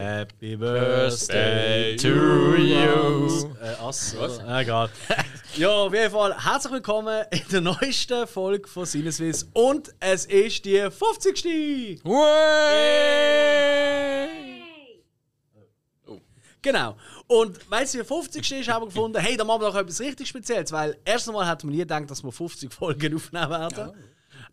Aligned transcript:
Happy 0.00 0.56
Birthday 0.56 1.94
to 1.96 2.56
you. 2.56 3.54
Äh, 3.60 3.74
Ass, 3.82 4.16
Was? 4.18 4.38
Äh, 4.38 4.62
egal. 4.62 4.88
ja, 5.56 5.68
auf 5.68 5.92
jeden 5.92 6.10
Fall 6.10 6.42
herzlich 6.42 6.72
willkommen 6.72 7.22
in 7.30 7.42
der 7.52 7.60
neuesten 7.60 8.26
Folge 8.26 8.66
von 8.66 8.86
Sinneswiss. 8.86 9.50
Und 9.52 9.92
es 10.00 10.24
ist 10.24 10.64
die 10.64 10.90
50. 10.90 12.00
Oh. 12.02 12.24
Genau. 16.62 16.96
Und 17.26 17.70
weil 17.70 17.84
es 17.84 17.92
die 17.92 18.02
50. 18.02 18.52
ist, 18.52 18.68
haben 18.70 18.84
wir 18.84 18.86
gefunden, 18.86 19.18
hey, 19.20 19.36
da 19.36 19.44
machen 19.44 19.60
wir 19.60 19.68
doch 19.68 19.76
etwas 19.76 20.00
richtig 20.00 20.28
Spezielles. 20.28 20.72
Weil 20.72 20.96
erst 21.04 21.28
einmal 21.28 21.46
hat 21.46 21.62
man 21.62 21.72
nie 21.74 21.80
gedacht, 21.80 22.10
dass 22.10 22.24
wir 22.24 22.32
50 22.32 22.72
Folgen 22.72 23.16
aufnehmen 23.16 23.50
werden. 23.50 23.76
Ja. 23.76 23.92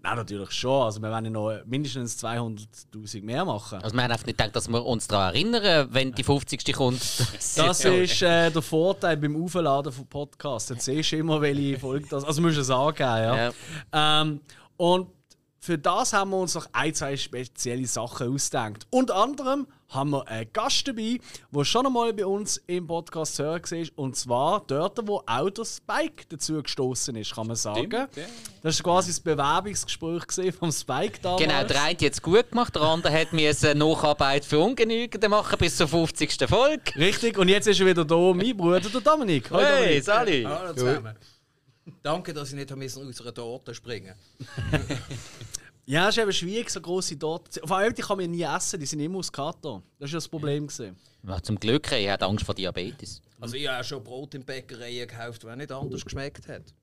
Nein, 0.07 0.15
natürlich 0.15 0.51
schon. 0.51 0.83
Also 0.83 1.01
wir 1.01 1.09
werden 1.09 1.25
ja 1.25 1.31
noch 1.31 1.51
mindestens 1.65 2.23
200'000 2.23 3.23
mehr 3.23 3.43
machen. 3.43 3.79
Also 3.81 3.93
wir 3.93 4.03
haben 4.03 4.11
einfach 4.11 4.25
nicht 4.25 4.37
gedacht, 4.37 4.55
dass 4.55 4.69
wir 4.69 4.85
uns 4.85 5.05
daran 5.07 5.35
erinnern, 5.35 5.89
wenn 5.91 6.13
die 6.13 6.23
50. 6.23 6.71
kommt. 6.71 7.01
Das 7.01 7.57
ist 7.83 8.21
äh, 8.21 8.49
der 8.49 8.61
Vorteil 8.61 9.17
beim 9.17 9.43
Aufladen 9.43 9.91
von 9.91 10.07
Podcasts. 10.07 10.69
Jetzt 10.69 10.85
siehst 10.85 11.11
du 11.11 11.17
immer, 11.17 11.41
welche 11.41 11.77
Folge 11.77 12.07
das... 12.09 12.23
Also 12.23 12.41
musst 12.41 12.55
du 12.55 12.61
es 12.61 12.69
angeben, 12.69 13.03
ja. 13.03 13.51
ja. 13.91 14.21
Ähm, 14.21 14.39
und 14.77 15.09
für 15.59 15.77
das 15.77 16.13
haben 16.13 16.29
wir 16.29 16.37
uns 16.37 16.55
noch 16.55 16.67
ein, 16.71 16.93
zwei 16.93 17.17
spezielle 17.17 17.85
Sachen 17.85 18.33
ausgedacht. 18.33 18.87
Unter 18.89 19.15
anderem 19.15 19.67
haben 19.89 20.11
wir 20.11 20.27
einen 20.27 20.51
Gast 20.51 20.87
dabei, 20.87 21.19
der 21.51 21.63
schon 21.63 21.85
einmal 21.85 22.13
bei 22.13 22.25
uns 22.25 22.57
im 22.67 22.87
Podcast 22.87 23.35
zu 23.35 23.43
hören 23.43 23.63
war. 23.63 23.87
Und 23.95 24.15
zwar 24.15 24.63
dort, 24.67 24.99
wo 25.07 25.23
auch 25.25 25.49
der 25.49 25.65
Spike 25.65 26.25
dazu 26.29 26.61
gestoßen 26.61 27.15
ist, 27.15 27.33
kann 27.33 27.47
man 27.47 27.55
sagen. 27.55 27.79
Stimmt, 27.79 28.17
ja. 28.17 28.23
Das 28.61 28.83
war 28.83 28.93
quasi 28.93 29.11
das 29.11 29.19
Bewerbungsgespräch 29.19 30.53
vom 30.53 30.71
Spike 30.71 31.19
damals. 31.21 31.41
Genau, 31.41 31.63
der 31.63 31.83
eine 31.83 31.97
hat 31.97 32.01
es 32.01 32.21
gut 32.21 32.49
gemacht, 32.49 32.75
der 32.75 32.81
andere 32.81 33.13
hat 33.13 33.33
mir 33.33 33.55
eine 33.61 33.75
Nacharbeit 33.75 34.45
für 34.45 34.59
Ungenügende 34.59 35.29
machen 35.29 35.57
bis 35.57 35.77
zur 35.77 35.87
50. 35.87 36.47
Folge. 36.47 36.95
Richtig, 36.95 37.37
und 37.37 37.47
jetzt 37.47 37.67
ist 37.67 37.79
er 37.79 37.85
wieder 37.85 38.03
da, 38.03 38.33
mein 38.33 38.55
Bruder, 38.55 38.81
der 38.81 39.01
Dominik. 39.01 39.49
Hallo, 39.51 39.63
hey, 39.63 40.01
Sali. 40.01 40.43
Hallo 40.43 40.73
zusammen. 40.73 41.15
Danke, 42.03 42.33
dass 42.33 42.49
ich 42.49 42.55
nicht 42.55 42.71
aus 42.71 42.97
unserer 42.97 43.33
Torte 43.33 43.73
springen 43.73 44.13
Ja, 45.89 46.09
es 46.09 46.17
ist 46.17 46.21
eben 46.21 46.33
schwierig, 46.33 46.69
so 46.69 46.81
grosse 46.81 47.17
Torten 47.17 47.65
Vor 47.65 47.77
allem, 47.77 47.95
die 47.95 48.01
kann 48.01 48.17
man 48.17 48.29
nie 48.29 48.43
essen, 48.43 48.77
die 48.77 48.85
sind 48.85 48.99
immer 48.99 49.19
aus 49.19 49.31
Kato. 49.31 49.81
Das 49.97 50.11
war 50.11 50.17
das 50.17 50.27
Problem. 50.27 50.67
Ja, 51.23 51.41
zum 51.41 51.57
Glück, 51.57 51.89
ich 51.93 52.09
hatte 52.09 52.25
Angst 52.25 52.45
vor 52.45 52.53
Diabetes. 52.53 53.21
Also 53.39 53.55
ich 53.55 53.69
habe 53.69 53.85
schon 53.85 54.03
Brot 54.03 54.35
in 54.35 54.43
Bäckereien 54.43 55.07
gekauft, 55.07 55.45
das 55.45 55.55
nicht 55.55 55.71
anders 55.71 56.03
geschmeckt 56.03 56.45
hat. 56.49 56.73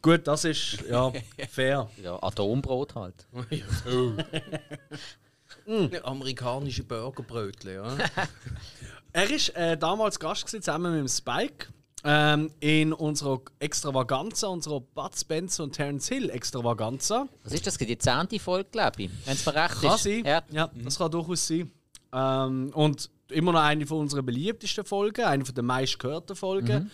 Gut, 0.00 0.26
das 0.26 0.44
ist 0.44 0.82
ja 0.88 1.12
fair. 1.50 1.90
Ja, 2.02 2.22
Atombrot 2.22 2.94
halt. 2.94 3.26
mm. 5.66 5.88
Amerikanische 6.02 6.84
Burgerbrötchen, 6.84 7.74
ja. 7.74 7.98
er 9.12 9.28
war 9.28 9.56
äh, 9.56 9.76
damals 9.76 10.18
Gast 10.18 10.48
zusammen 10.48 10.92
mit 10.92 11.00
dem 11.00 11.08
Spike. 11.08 11.66
Ähm, 12.04 12.50
in 12.60 12.92
unserer 12.92 13.40
Extravaganza, 13.58 14.48
unserer 14.48 14.80
Bud 14.80 15.18
Spencer 15.18 15.64
und 15.64 15.72
Terence 15.72 16.08
Hill 16.08 16.30
Extravaganza. 16.30 17.26
Was 17.42 17.52
ist 17.52 17.66
das? 17.66 17.78
Die 17.78 17.98
zehnte 17.98 18.38
Folge, 18.38 18.68
glaube 18.70 19.04
ich. 19.04 19.10
Wenn 19.24 19.34
es 19.34 19.44
mir 19.44 19.54
recht 19.54 19.80
kann 19.80 19.94
ist. 19.94 20.02
Sein. 20.02 20.24
Ja, 20.24 20.42
ja 20.50 20.70
mhm. 20.72 20.84
das 20.84 20.98
kann 20.98 21.10
durchaus 21.10 21.46
sein. 21.46 21.70
Ähm, 22.12 22.70
und 22.74 23.10
immer 23.30 23.52
noch 23.52 23.60
eine 23.60 23.86
von 23.86 23.98
unseren 23.98 24.24
beliebtesten 24.24 24.84
Folgen, 24.84 25.24
eine 25.24 25.44
von 25.44 25.54
den 25.54 25.64
meistgehörten 25.64 26.36
Folgen. 26.36 26.84
Mhm. 26.84 26.90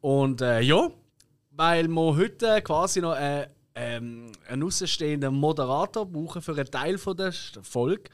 Und 0.00 0.40
äh, 0.42 0.60
ja, 0.60 0.90
weil 1.52 1.88
wir 1.88 2.16
heute 2.16 2.60
quasi 2.62 3.00
noch 3.00 3.16
äh, 3.16 3.46
ähm, 3.74 4.32
einen 4.48 4.62
außenstehenden 4.62 5.34
Moderator 5.34 6.06
brauchen 6.06 6.42
für 6.42 6.52
einen 6.52 6.70
Teil 6.70 6.98
von 6.98 7.16
der 7.16 7.32
Folge 7.32 8.10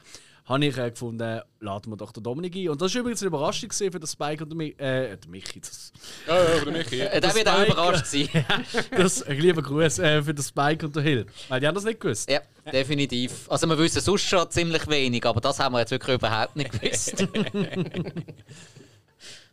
habe 0.47 0.65
ich 0.65 0.77
äh, 0.77 0.89
gefunden, 0.89 1.41
laden 1.59 1.91
wir 1.91 1.97
doch 1.97 2.13
den 2.13 2.23
Dominik 2.23 2.55
ein. 2.55 2.69
Und 2.69 2.81
das 2.81 2.93
war 2.93 3.01
übrigens 3.01 3.21
eine 3.21 3.27
Überraschung 3.27 3.69
für 3.71 3.89
den 3.89 4.07
Spike 4.07 4.43
und 4.43 4.49
den, 4.49 4.57
Mi 4.57 4.69
äh, 4.77 5.17
den 5.17 5.29
Michi. 5.29 5.59
Das. 5.59 5.91
Ja, 6.25 6.37
ja, 6.37 6.45
für 6.45 6.65
den 6.65 6.73
Michi. 6.73 6.97
Ja. 6.97 7.19
der 7.19 7.35
wird 7.35 7.49
auch 7.49 7.65
überrascht 7.65 8.05
sein. 8.05 8.29
das, 8.91 9.23
ein 9.23 9.37
lieber 9.39 9.61
Gruß 9.61 9.99
äh, 9.99 10.23
für 10.23 10.33
den 10.33 10.43
Spike 10.43 10.85
und 10.85 10.95
den 10.95 11.03
Hill. 11.03 11.25
Weil 11.49 11.59
die 11.59 11.67
haben 11.67 11.75
das 11.75 11.83
nicht 11.83 11.99
gewusst. 11.99 12.29
Ja, 12.29 12.39
definitiv. 12.71 13.49
Also 13.51 13.67
wir 13.67 13.77
wissen 13.77 13.99
sonst 13.99 14.21
schon 14.21 14.49
ziemlich 14.49 14.87
wenig, 14.87 15.25
aber 15.25 15.41
das 15.41 15.59
haben 15.59 15.73
wir 15.73 15.79
jetzt 15.79 15.91
wirklich 15.91 16.15
überhaupt 16.15 16.55
nicht 16.55 16.71
gewusst. 16.71 17.21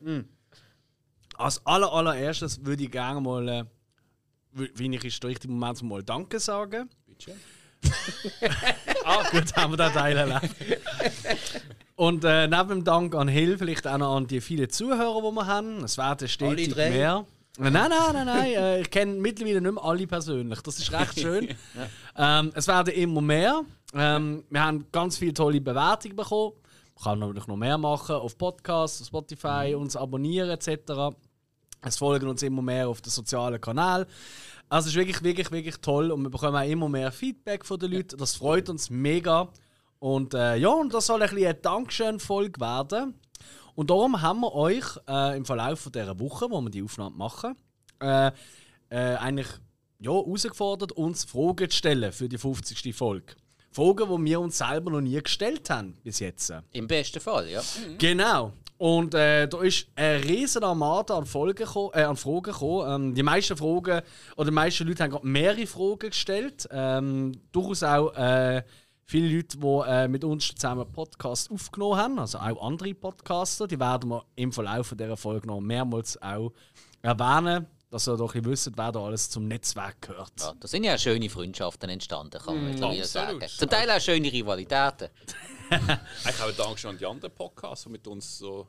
hm. 0.01 0.29
Als 1.37 1.67
aller, 1.67 1.93
allererstes 1.93 2.65
würde 2.65 2.85
ich 2.85 2.91
gerne 2.93 3.21
mal, 3.21 3.49
äh, 3.49 3.65
wie 4.53 4.95
ich 4.95 5.05
ist 5.05 5.21
der 5.21 5.31
richtige 5.31 5.53
Moment, 5.53 5.83
mal 5.83 6.05
Danke 6.05 6.39
sagen. 6.39 6.89
Bitte. 7.07 7.35
ah, 9.05 9.23
gut, 9.31 9.55
haben 9.57 9.73
wir 9.73 9.77
den 9.77 9.93
Teil 9.93 10.17
erlebt. 10.17 10.55
Und 11.97 12.25
äh, 12.25 12.49
neben 12.49 12.69
dem 12.69 12.85
Dank 12.85 13.15
an 13.15 13.29
Hill 13.29 13.57
vielleicht 13.59 13.87
auch 13.87 13.99
noch 13.99 14.17
an 14.17 14.27
die 14.27 14.41
vielen 14.41 14.69
Zuhörer, 14.69 15.23
die 15.23 15.35
wir 15.35 15.47
haben. 15.47 15.85
Es 15.85 15.97
werden 15.97 16.29
stetig 16.29 16.75
mehr. 16.75 17.25
Nein, 17.57 17.73
nein, 17.73 17.91
nein, 17.91 18.27
nein. 18.27 18.53
Äh, 18.53 18.81
ich 18.81 18.91
kenne 18.91 19.13
mittlerweile 19.13 19.61
nicht 19.61 19.75
mehr 19.75 19.85
alle 19.85 20.07
persönlich. 20.07 20.61
Das 20.61 20.79
ist 20.79 20.93
recht 20.93 21.21
schön. 21.21 21.49
ja. 22.17 22.41
ähm, 22.41 22.51
es 22.55 22.67
werden 22.67 22.93
immer 22.95 23.21
mehr. 23.21 23.63
Ähm, 23.95 24.45
wir 24.51 24.65
haben 24.65 24.87
ganz 24.91 25.19
viele 25.19 25.35
tolle 25.35 25.61
Bewertungen 25.61 26.17
bekommen. 26.17 26.53
Man 26.97 27.05
kann 27.05 27.19
natürlich 27.21 27.47
noch 27.47 27.57
mehr 27.57 27.79
machen 27.79 28.17
auf 28.17 28.37
Podcasts, 28.37 29.07
Spotify, 29.07 29.73
mhm. 29.73 29.83
uns 29.83 29.97
abonnieren 29.97 30.51
etc. 30.51 31.15
Es 31.83 31.97
folgen 31.97 32.29
uns 32.29 32.43
immer 32.43 32.63
mehr 32.63 32.89
auf 32.89 33.03
den 33.03 33.11
sozialen 33.11 33.61
Kanälen. 33.61 34.07
Also 34.69 34.89
es 34.89 34.95
ist 34.95 34.99
wirklich, 34.99 35.23
wirklich, 35.23 35.51
wirklich 35.51 35.77
toll 35.77 36.11
und 36.11 36.23
wir 36.23 36.31
bekommen 36.31 36.57
auch 36.57 36.69
immer 36.69 36.89
mehr 36.89 37.13
Feedback 37.13 37.65
von 37.65 37.79
den 37.79 37.93
Leuten. 37.93 38.17
Das 38.19 38.37
freut 38.37 38.69
uns 38.69 38.91
mega. 38.91 39.49
Und 39.99 40.35
äh, 40.35 40.57
ja, 40.57 40.69
und 40.69 40.93
das 40.93 41.07
soll 41.07 41.23
ein 41.23 41.29
bisschen 41.29 41.47
eine 41.47 41.55
Dankeschön-Folge 41.55 42.61
werden. 42.61 43.15
Und 43.75 43.91
darum 43.91 44.21
haben 44.21 44.41
wir 44.41 44.55
euch 44.55 44.85
äh, 45.09 45.37
im 45.37 45.45
Verlauf 45.45 45.89
dieser 45.91 46.19
Woche, 46.19 46.47
wo 46.51 46.61
wir 46.61 46.71
die 46.71 46.83
Aufnahme 46.83 47.17
machen, 47.17 47.57
äh, 48.01 48.29
äh, 48.91 49.17
eigentlich 49.17 49.49
ja, 49.99 50.13
herausgefordert, 50.13 50.93
uns 50.93 51.25
Fragen 51.25 51.71
zu 51.71 51.77
stellen 51.77 52.13
für 52.13 52.29
die 52.29 52.39
50. 52.39 52.95
Folge. 52.95 53.35
Fragen, 53.71 54.09
die 54.09 54.31
wir 54.31 54.41
uns 54.41 54.59
selber 54.59 54.91
noch 54.91 55.01
nie 55.01 55.21
gestellt 55.21 55.69
haben 55.71 55.97
bis 56.05 56.21
jetzt. 56.21 56.53
Im 56.73 56.87
besten 56.87 57.21
Fall, 57.21 57.49
ja. 57.49 57.61
Mhm. 57.61 57.99
Genau. 57.99 58.53
Und 58.77 59.15
äh, 59.15 59.47
da 59.47 59.61
ist 59.63 59.87
eine 59.95 60.25
riesige 60.25 60.67
Armada 60.67 61.17
an, 61.17 61.27
Folgen 61.27 61.55
gekommen, 61.65 61.91
äh, 61.95 62.03
an 62.03 62.17
Fragen 62.17 62.43
gekommen. 62.43 63.07
Ähm, 63.07 63.15
die 63.15 63.23
meisten 63.23 63.57
Fragen, 63.57 64.03
oder 64.37 64.47
die 64.47 64.55
meisten 64.55 64.87
Leute 64.87 65.03
haben 65.03 65.11
gerade 65.11 65.27
mehrere 65.27 65.67
Fragen 65.67 66.11
gestellt. 66.11 66.69
Ähm, 66.71 67.33
durchaus 67.53 67.83
auch 67.83 68.13
äh, 68.15 68.63
viele 69.05 69.37
Leute, 69.37 69.59
die 69.59 69.91
äh, 69.91 70.09
mit 70.09 70.25
uns 70.25 70.55
zusammen 70.55 70.91
Podcast 70.93 71.51
aufgenommen 71.51 71.97
haben, 71.97 72.19
also 72.19 72.39
auch 72.39 72.67
andere 72.67 72.95
Podcaster. 72.95 73.67
Die 73.67 73.79
werden 73.79 74.11
wir 74.11 74.25
im 74.35 74.53
Verlauf 74.53 74.95
dieser 74.99 75.17
Folge 75.17 75.47
noch 75.47 75.61
mehrmals 75.61 76.21
auch 76.21 76.53
erwähnen 77.03 77.67
dass 77.95 78.09
ihr 78.09 78.17
doch 78.17 78.35
wisst, 78.35 78.73
wer 78.77 78.91
da 78.91 79.05
alles 79.05 79.31
zum 79.31 79.47
Netzwerk 79.47 80.03
gehört. 80.03 80.33
Ja, 80.41 80.53
da 80.59 80.67
sind 80.67 80.83
ja 80.83 80.99
schöne 80.99 81.31
Freundschaften 81.31 81.89
entstanden, 81.89 82.41
kann 82.45 82.57
man 82.61 82.75
mm, 82.75 83.05
sagen. 83.05 83.41
Zum 83.47 83.71
Teil 83.71 83.89
auch 83.89 84.01
schöne 84.01 84.33
Rivalitäten. 84.33 85.11
ich 86.29 86.39
habe 86.39 86.53
Dankeschön 86.53 86.91
an 86.91 86.99
die 86.99 87.07
anderen 87.07 87.35
Podcasts, 87.35 87.85
die 87.85 87.91
mit 87.91 88.07
uns 88.07 88.39
so 88.39 88.67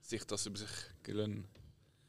sich 0.00 0.24
das 0.24 0.46
über 0.46 0.58
sich 0.58 0.68
gelungen 1.02 1.48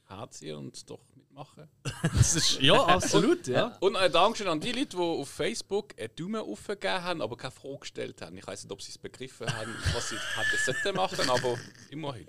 herziehen 0.08 0.58
und 0.58 0.90
doch 0.90 1.02
mitmachen. 1.16 1.68
ist, 2.20 2.62
ja, 2.62 2.84
absolut, 2.86 3.48
ja. 3.48 3.78
Und 3.80 3.96
ein 3.96 4.12
Dankeschön 4.12 4.48
an 4.48 4.60
die 4.60 4.72
Leute, 4.72 4.98
die 4.98 4.98
auf 4.98 5.30
Facebook 5.30 5.94
einen 6.00 6.16
Daumen 6.16 6.42
aufgegeben 6.42 7.04
haben, 7.04 7.22
aber 7.22 7.38
keine 7.38 7.52
Frage 7.52 7.80
gestellt 7.80 8.22
haben. 8.22 8.38
Ich 8.38 8.48
weiß 8.48 8.64
nicht, 8.64 8.72
ob 8.72 8.82
sie 8.82 8.92
es 8.92 8.98
begriffen 8.98 9.48
haben, 9.52 9.74
was 9.94 10.10
sie 10.10 10.18
hätten 10.74 10.96
machen 10.96 11.30
aber 11.30 11.58
immerhin. 11.90 12.28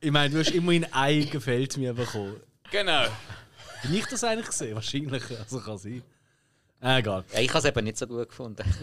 Ich 0.00 0.10
meine, 0.10 0.34
du 0.34 0.40
hast 0.40 0.50
immerhin 0.50 0.86
ein 0.92 1.30
Gefällt 1.30 1.76
mir 1.76 1.94
bekommen. 1.94 2.40
Genau. 2.70 3.06
Bin 3.82 3.94
ich 3.94 4.06
das 4.06 4.24
eigentlich 4.24 4.46
gesehen? 4.46 4.74
Wahrscheinlich. 4.74 5.22
Also 5.38 5.60
kann 5.60 5.78
sein. 5.78 6.02
Äh, 6.82 6.98
egal. 6.98 7.24
Ja, 7.32 7.40
ich 7.40 7.48
habe 7.50 7.60
es 7.60 7.64
eben 7.64 7.84
nicht 7.84 7.96
so 7.96 8.08
gut 8.08 8.28
gefunden. 8.28 8.64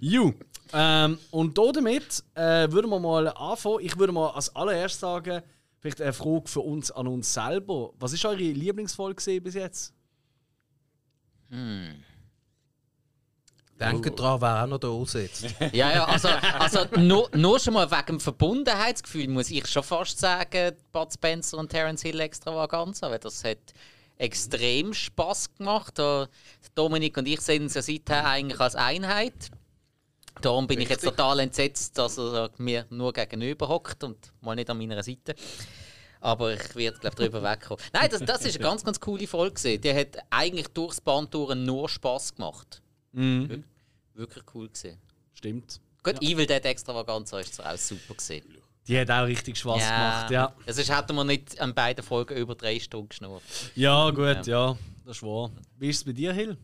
Ju. 0.00 0.32
Ähm, 0.72 1.18
und 1.32 1.58
damit 1.58 2.22
äh, 2.34 2.70
würden 2.70 2.90
wir 2.90 3.00
mal 3.00 3.28
anfangen. 3.28 3.80
Ich 3.80 3.98
würde 3.98 4.12
mal 4.12 4.30
als 4.30 4.54
allererstes 4.54 5.00
sagen, 5.00 5.42
vielleicht 5.80 6.00
eine 6.00 6.12
Frage 6.12 6.46
für 6.46 6.60
uns 6.60 6.92
an 6.92 7.08
uns 7.08 7.34
selber. 7.34 7.90
Was 7.98 8.22
war 8.22 8.30
eure 8.30 8.42
Lieblingsfolge 8.42 9.40
bis 9.40 9.54
jetzt? 9.54 9.92
Hm. 11.50 12.04
Denke 13.78 14.12
oh. 14.12 14.14
dran, 14.14 14.40
wer 14.40 14.62
auch 14.62 14.66
noch 14.68 14.78
da 14.78 15.04
sitzt. 15.04 15.46
ja, 15.72 15.90
ja, 15.90 16.04
also, 16.04 16.28
also 16.28 16.86
nur, 16.96 17.28
nur 17.34 17.58
schon 17.58 17.74
mal 17.74 17.90
wegen 17.90 18.06
dem 18.06 18.20
Verbundenheitsgefühl 18.20 19.28
muss 19.28 19.50
ich 19.50 19.66
schon 19.66 19.82
fast 19.82 20.20
sagen, 20.20 20.76
Bud 20.92 21.12
Spencer 21.12 21.58
und 21.58 21.70
Terence 21.70 22.02
Hill 22.02 22.20
Extravaganza, 22.20 23.10
weil 23.10 23.18
das 23.18 23.42
hat 23.42 23.74
extrem 24.18 24.94
Spaß 24.94 25.54
gemacht. 25.54 26.00
Dominik 26.74 27.16
und 27.16 27.26
ich 27.26 27.40
sehen 27.40 27.64
uns 27.64 27.74
ja 27.74 27.82
seither 27.82 28.26
eigentlich 28.26 28.60
als 28.60 28.74
Einheit. 28.74 29.50
Darum 30.40 30.66
bin 30.66 30.78
Richtig. 30.78 30.96
ich 30.96 31.02
jetzt 31.02 31.16
total 31.16 31.40
entsetzt, 31.40 31.96
dass 31.96 32.18
er 32.18 32.50
mir 32.58 32.86
nur 32.90 33.12
gegenüber 33.12 33.68
hockt 33.68 34.02
und 34.04 34.32
mal 34.40 34.54
nicht 34.54 34.68
an 34.68 34.78
meiner 34.78 35.02
Seite. 35.02 35.34
Aber 36.20 36.54
ich 36.54 36.74
werde, 36.74 36.98
glaube 36.98 37.16
darüber 37.16 37.42
wegkommen. 37.42 37.84
Nein, 37.92 38.08
das, 38.10 38.20
das 38.20 38.44
ist 38.44 38.56
eine 38.56 38.64
ganz, 38.64 38.82
ganz 38.82 38.98
coole 38.98 39.26
Folge. 39.26 39.78
Die 39.78 39.94
hat 39.94 40.18
eigentlich 40.30 40.68
durchs 40.68 41.00
Band 41.00 41.32
durch 41.34 41.54
nur 41.54 41.88
Spaß 41.88 42.34
gemacht. 42.34 42.82
Mhm. 43.12 43.48
Wirklich, 43.48 43.64
wirklich 44.14 44.44
cool 44.54 44.68
gesehen. 44.68 44.98
Stimmt. 45.34 45.80
Gut, 46.02 46.20
Evil 46.22 46.46
Dead 46.46 46.64
Extravaganza 46.64 47.38
ist 47.38 47.64
auch 47.64 47.76
super 47.76 48.14
gesehen. 48.14 48.44
Die 48.86 48.98
hat 48.98 49.10
auch 49.10 49.26
richtig 49.26 49.56
Spaß 49.56 49.82
gemacht, 49.82 50.30
ja. 50.30 50.54
Sonst 50.66 50.94
hätten 50.94 51.14
wir 51.14 51.24
nicht 51.24 51.58
an 51.60 51.74
beiden 51.74 52.04
Folgen 52.04 52.36
über 52.36 52.54
drei 52.54 52.78
Stunden 52.78 53.08
geschnurrt. 53.08 53.42
Ja, 53.74 54.10
gut, 54.10 54.46
ja. 54.46 54.76
das 55.04 55.16
ist 55.16 55.22
wahr. 55.22 55.50
Wie 55.78 55.88
ist 55.88 55.98
es 55.98 56.04
bei 56.04 56.12
dir, 56.12 56.32
Hill? 56.32 56.58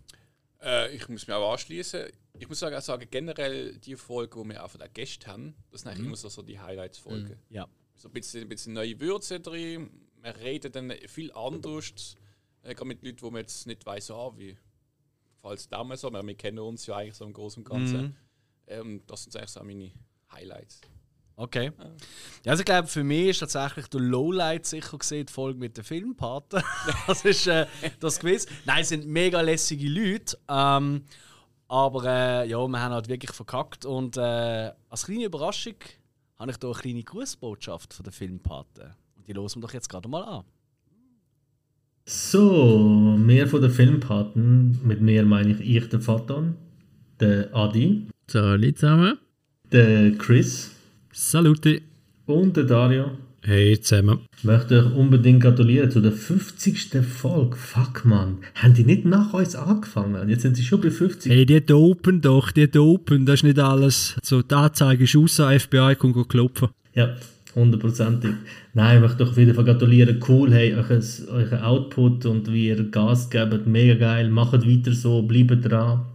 Äh, 0.63 0.95
ich 0.95 1.09
muss 1.09 1.27
mich 1.27 1.35
auch 1.35 1.53
anschließen. 1.53 2.07
Ich 2.39 2.49
muss 2.49 2.59
sagen, 2.59 2.79
sagen, 2.81 3.07
generell 3.11 3.79
die 3.79 3.97
Folge, 3.97 4.43
die 4.43 4.49
wir 4.51 4.65
auch 4.65 4.71
von 4.71 4.81
den 4.81 4.93
Gästen 4.93 5.27
haben, 5.27 5.55
das 5.71 5.81
sind 5.81 5.91
eigentlich 5.91 6.07
immer 6.07 6.17
so, 6.17 6.29
so 6.29 6.43
die 6.43 6.59
Highlights-Folgen. 6.59 7.39
Ja. 7.49 7.67
So 7.95 8.09
ein 8.09 8.13
bisschen, 8.13 8.43
ein 8.43 8.49
bisschen 8.49 8.75
neue 8.75 8.99
Würze 9.01 9.41
drin. 9.41 9.91
Wir 10.23 10.37
reden 10.37 10.73
dann 10.73 10.93
viel 11.07 11.33
anders. 11.33 12.17
Äh, 12.63 12.75
gerade 12.75 12.87
mit 12.87 13.03
Leuten, 13.03 13.23
wo 13.23 13.31
man 13.31 13.41
jetzt 13.41 13.67
nicht 13.67 13.85
weiss, 13.87 14.11
ah, 14.11 14.33
wie 14.37 14.57
falls 15.41 15.69
damals 15.69 16.03
so, 16.03 16.11
wir, 16.11 16.23
wir 16.23 16.35
kennen 16.35 16.59
uns 16.59 16.87
ja 16.87 16.97
eigentlich 16.97 17.15
so 17.15 17.25
im 17.25 17.33
Großen 17.33 17.63
und 17.63 17.69
Ganzen. 17.69 18.17
Ähm, 18.67 19.03
das 19.07 19.25
sind 19.25 19.37
eigentlich 19.37 19.51
so 19.51 19.65
meine 19.65 19.91
Highlights. 20.31 20.83
Okay. 21.41 21.73
Ja, 22.45 22.53
also 22.53 22.61
ich 22.61 22.67
glaube, 22.67 22.87
für 22.87 23.03
mich 23.03 23.29
ist 23.29 23.39
tatsächlich 23.39 23.87
der 23.87 24.03
Lowlight 24.03 24.67
sicher 24.67 24.99
gesehen, 24.99 25.25
die 25.25 25.33
Folge 25.33 25.59
mit 25.59 25.75
den 25.75 25.85
Filmpaten. 25.85 26.63
das 27.07 27.25
ist 27.25 27.47
äh, 27.47 27.65
das 27.99 28.21
Quiz. 28.21 28.47
Nein, 28.67 28.83
es 28.83 28.91
sind 28.91 29.07
mega 29.07 29.41
lässige 29.41 29.89
Leute. 29.89 30.37
Ähm, 30.51 31.05
aber 31.67 32.05
äh, 32.05 32.47
ja, 32.47 32.59
wir 32.59 32.81
haben 32.81 32.93
halt 32.93 33.09
wirklich 33.09 33.33
verkackt. 33.33 33.87
Und 33.87 34.19
äh, 34.19 34.71
als 34.91 35.07
kleine 35.07 35.25
Überraschung 35.25 35.77
habe 36.39 36.51
ich 36.51 36.59
hier 36.61 36.69
eine 36.69 36.79
kleine 36.79 37.03
Grußbotschaft 37.05 37.95
von 37.95 38.05
den 38.05 38.13
Filmpaten. 38.13 38.91
Und 39.17 39.27
die 39.27 39.33
hören 39.33 39.49
wir 39.55 39.63
doch 39.63 39.73
jetzt 39.73 39.89
gerade 39.89 40.11
mal 40.11 40.23
an. 40.23 40.45
So, 42.05 43.17
mehr 43.17 43.49
von 43.49 43.63
den 43.63 43.71
Filmpaten. 43.71 44.79
Mit 44.87 45.01
mir 45.01 45.25
meine 45.25 45.53
ich 45.53 45.61
ich, 45.61 45.89
den 45.89 46.03
Faton, 46.03 46.59
der 47.19 47.49
Adi, 47.55 48.09
Salut 48.27 48.77
zusammen. 48.77 49.19
der 49.73 50.13
Chris 50.19 50.73
Saluti. 51.23 51.83
und 52.25 52.57
der 52.57 52.65
Dario. 52.65 53.11
Hey 53.43 53.79
zusammen. 53.79 54.21
Ich 54.39 54.45
möchte 54.45 54.79
euch 54.79 54.95
unbedingt 54.95 55.43
gratulieren 55.43 55.91
zu 55.91 56.01
der 56.01 56.13
50. 56.13 56.97
Folge. 57.07 57.57
Fuck, 57.57 58.07
man. 58.07 58.39
Haben 58.55 58.73
die 58.73 58.85
nicht 58.85 59.05
nach 59.05 59.35
uns 59.35 59.55
angefangen? 59.55 60.31
Jetzt 60.31 60.43
sind 60.43 60.57
sie 60.57 60.63
schon 60.63 60.81
bei 60.81 60.91
50. 60.91 61.31
Hey, 61.31 61.45
die 61.45 61.61
dopen 61.61 62.23
doch, 62.23 62.51
die 62.53 62.71
dopen, 62.71 63.27
das 63.27 63.41
ist 63.41 63.43
nicht 63.43 63.59
alles. 63.59 64.17
So, 64.23 64.41
die 64.41 64.55
Anzeige 64.55 65.05
ist 65.05 65.15
raus, 65.15 65.43
FBI 65.63 65.95
kommt 65.99 66.27
klopfen. 66.31 66.71
Ja, 66.95 67.15
hundertprozentig. 67.55 68.33
Nein, 68.73 68.97
ich 68.97 69.03
möchte 69.03 69.23
euch 69.23 69.31
auf 69.31 69.37
jeden 69.37 69.55
Fall 69.55 69.65
gratulieren. 69.65 70.25
Cool, 70.27 70.51
hey, 70.55 70.75
euch, 70.75 71.29
euer 71.29 71.67
Output 71.67 72.25
und 72.25 72.51
wie 72.51 72.69
ihr 72.69 72.83
Gas 72.85 73.29
gebt, 73.29 73.67
mega 73.67 73.95
geil. 73.95 74.31
Macht 74.31 74.67
weiter 74.67 74.95
so, 74.95 75.21
bleibt 75.21 75.71
dran. 75.71 76.07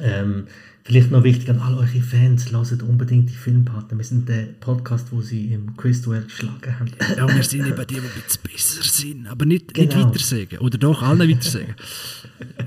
Ähm, 0.00 0.44
vielleicht 0.84 1.10
noch 1.10 1.22
wichtig 1.24 1.48
an 1.50 1.58
all 1.60 1.74
eure 1.74 1.86
Fans, 2.00 2.50
lasst 2.50 2.82
unbedingt 2.82 3.28
die 3.30 3.34
Filmpaten. 3.34 3.98
Wir 3.98 4.04
sind 4.04 4.28
der 4.28 4.44
Podcast, 4.60 5.08
wo 5.12 5.20
sie 5.20 5.52
im 5.52 5.76
Quiz-Duell 5.76 6.22
geschlagen 6.24 6.78
haben. 6.78 6.90
Ja, 7.16 7.28
wir 7.34 7.42
sind 7.42 7.66
eben 7.66 7.86
die, 7.86 7.94
die 7.94 8.00
ein 8.00 8.06
bisschen 8.26 8.42
besser 8.42 8.82
sind, 8.82 9.26
aber 9.26 9.44
nicht, 9.46 9.74
Genau. 9.74 9.94
nicht 9.96 10.06
weitersagen. 10.08 10.58
Oder 10.58 10.78
doch, 10.78 11.02
allen 11.02 11.28
weitersagen. 11.30 11.74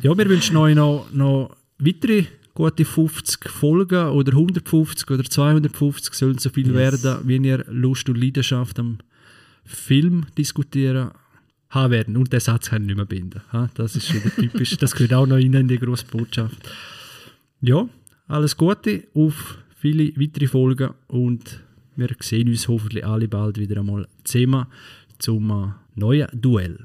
ja, 0.01 0.17
wir 0.17 0.29
wünschen 0.29 0.55
euch 0.57 0.75
noch, 0.75 1.07
noch 1.13 1.55
weitere 1.79 2.25
gute 2.53 2.85
50 2.85 3.49
Folgen 3.49 4.07
oder 4.09 4.31
150 4.31 5.11
oder 5.11 5.23
250, 5.25 6.13
sollen 6.13 6.37
so 6.37 6.49
viel 6.49 6.67
Yes. 6.67 6.75
werden, 7.03 7.17
wie 7.27 7.37
ihr 7.37 7.65
Lust 7.69 8.07
und 8.07 8.17
Leidenschaft 8.17 8.79
am 8.79 8.99
Film 9.65 10.25
diskutieren 10.37 11.11
haben 11.69 11.91
werden. 11.91 12.15
Und 12.15 12.31
den 12.31 12.39
Satz 12.39 12.69
kann 12.69 12.83
ich 12.83 12.87
nicht 12.87 12.95
mehr 12.95 13.05
binden. 13.05 13.41
Das 13.73 13.95
ist 13.97 14.13
wieder 14.13 14.33
typisch. 14.33 14.77
Das 14.77 14.93
gehört 14.93 15.13
auch 15.13 15.25
noch 15.27 15.35
rein 15.35 15.53
in 15.53 15.67
die 15.67 15.77
grosse 15.79 16.05
Botschaft. 16.05 16.55
Ja, 17.61 17.89
alles 18.27 18.57
Gute 18.57 19.07
auf 19.13 19.57
viele 19.75 20.07
weitere 20.19 20.47
Folgen 20.47 20.93
und 21.07 21.63
wir 21.95 22.09
sehen 22.19 22.49
uns 22.49 22.67
hoffentlich 22.67 23.05
alle 23.05 23.27
bald 23.27 23.57
wieder 23.57 23.79
einmal 23.79 24.07
zusammen 24.23 24.67
zum 25.19 25.73
neuen 25.95 26.27
Duell. 26.33 26.77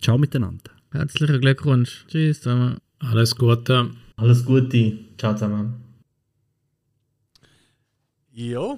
Ciao 0.00 0.18
miteinander. 0.18 0.70
Herzlichen 0.92 1.40
Glückwunsch. 1.40 2.04
Tschüss 2.08 2.42
zusammen. 2.42 2.78
Alles 2.98 3.34
Gute. 3.36 3.90
Alles 4.16 4.44
Gute. 4.44 4.98
Ciao 5.16 5.32
zusammen. 5.34 5.82
Ja. 8.32 8.76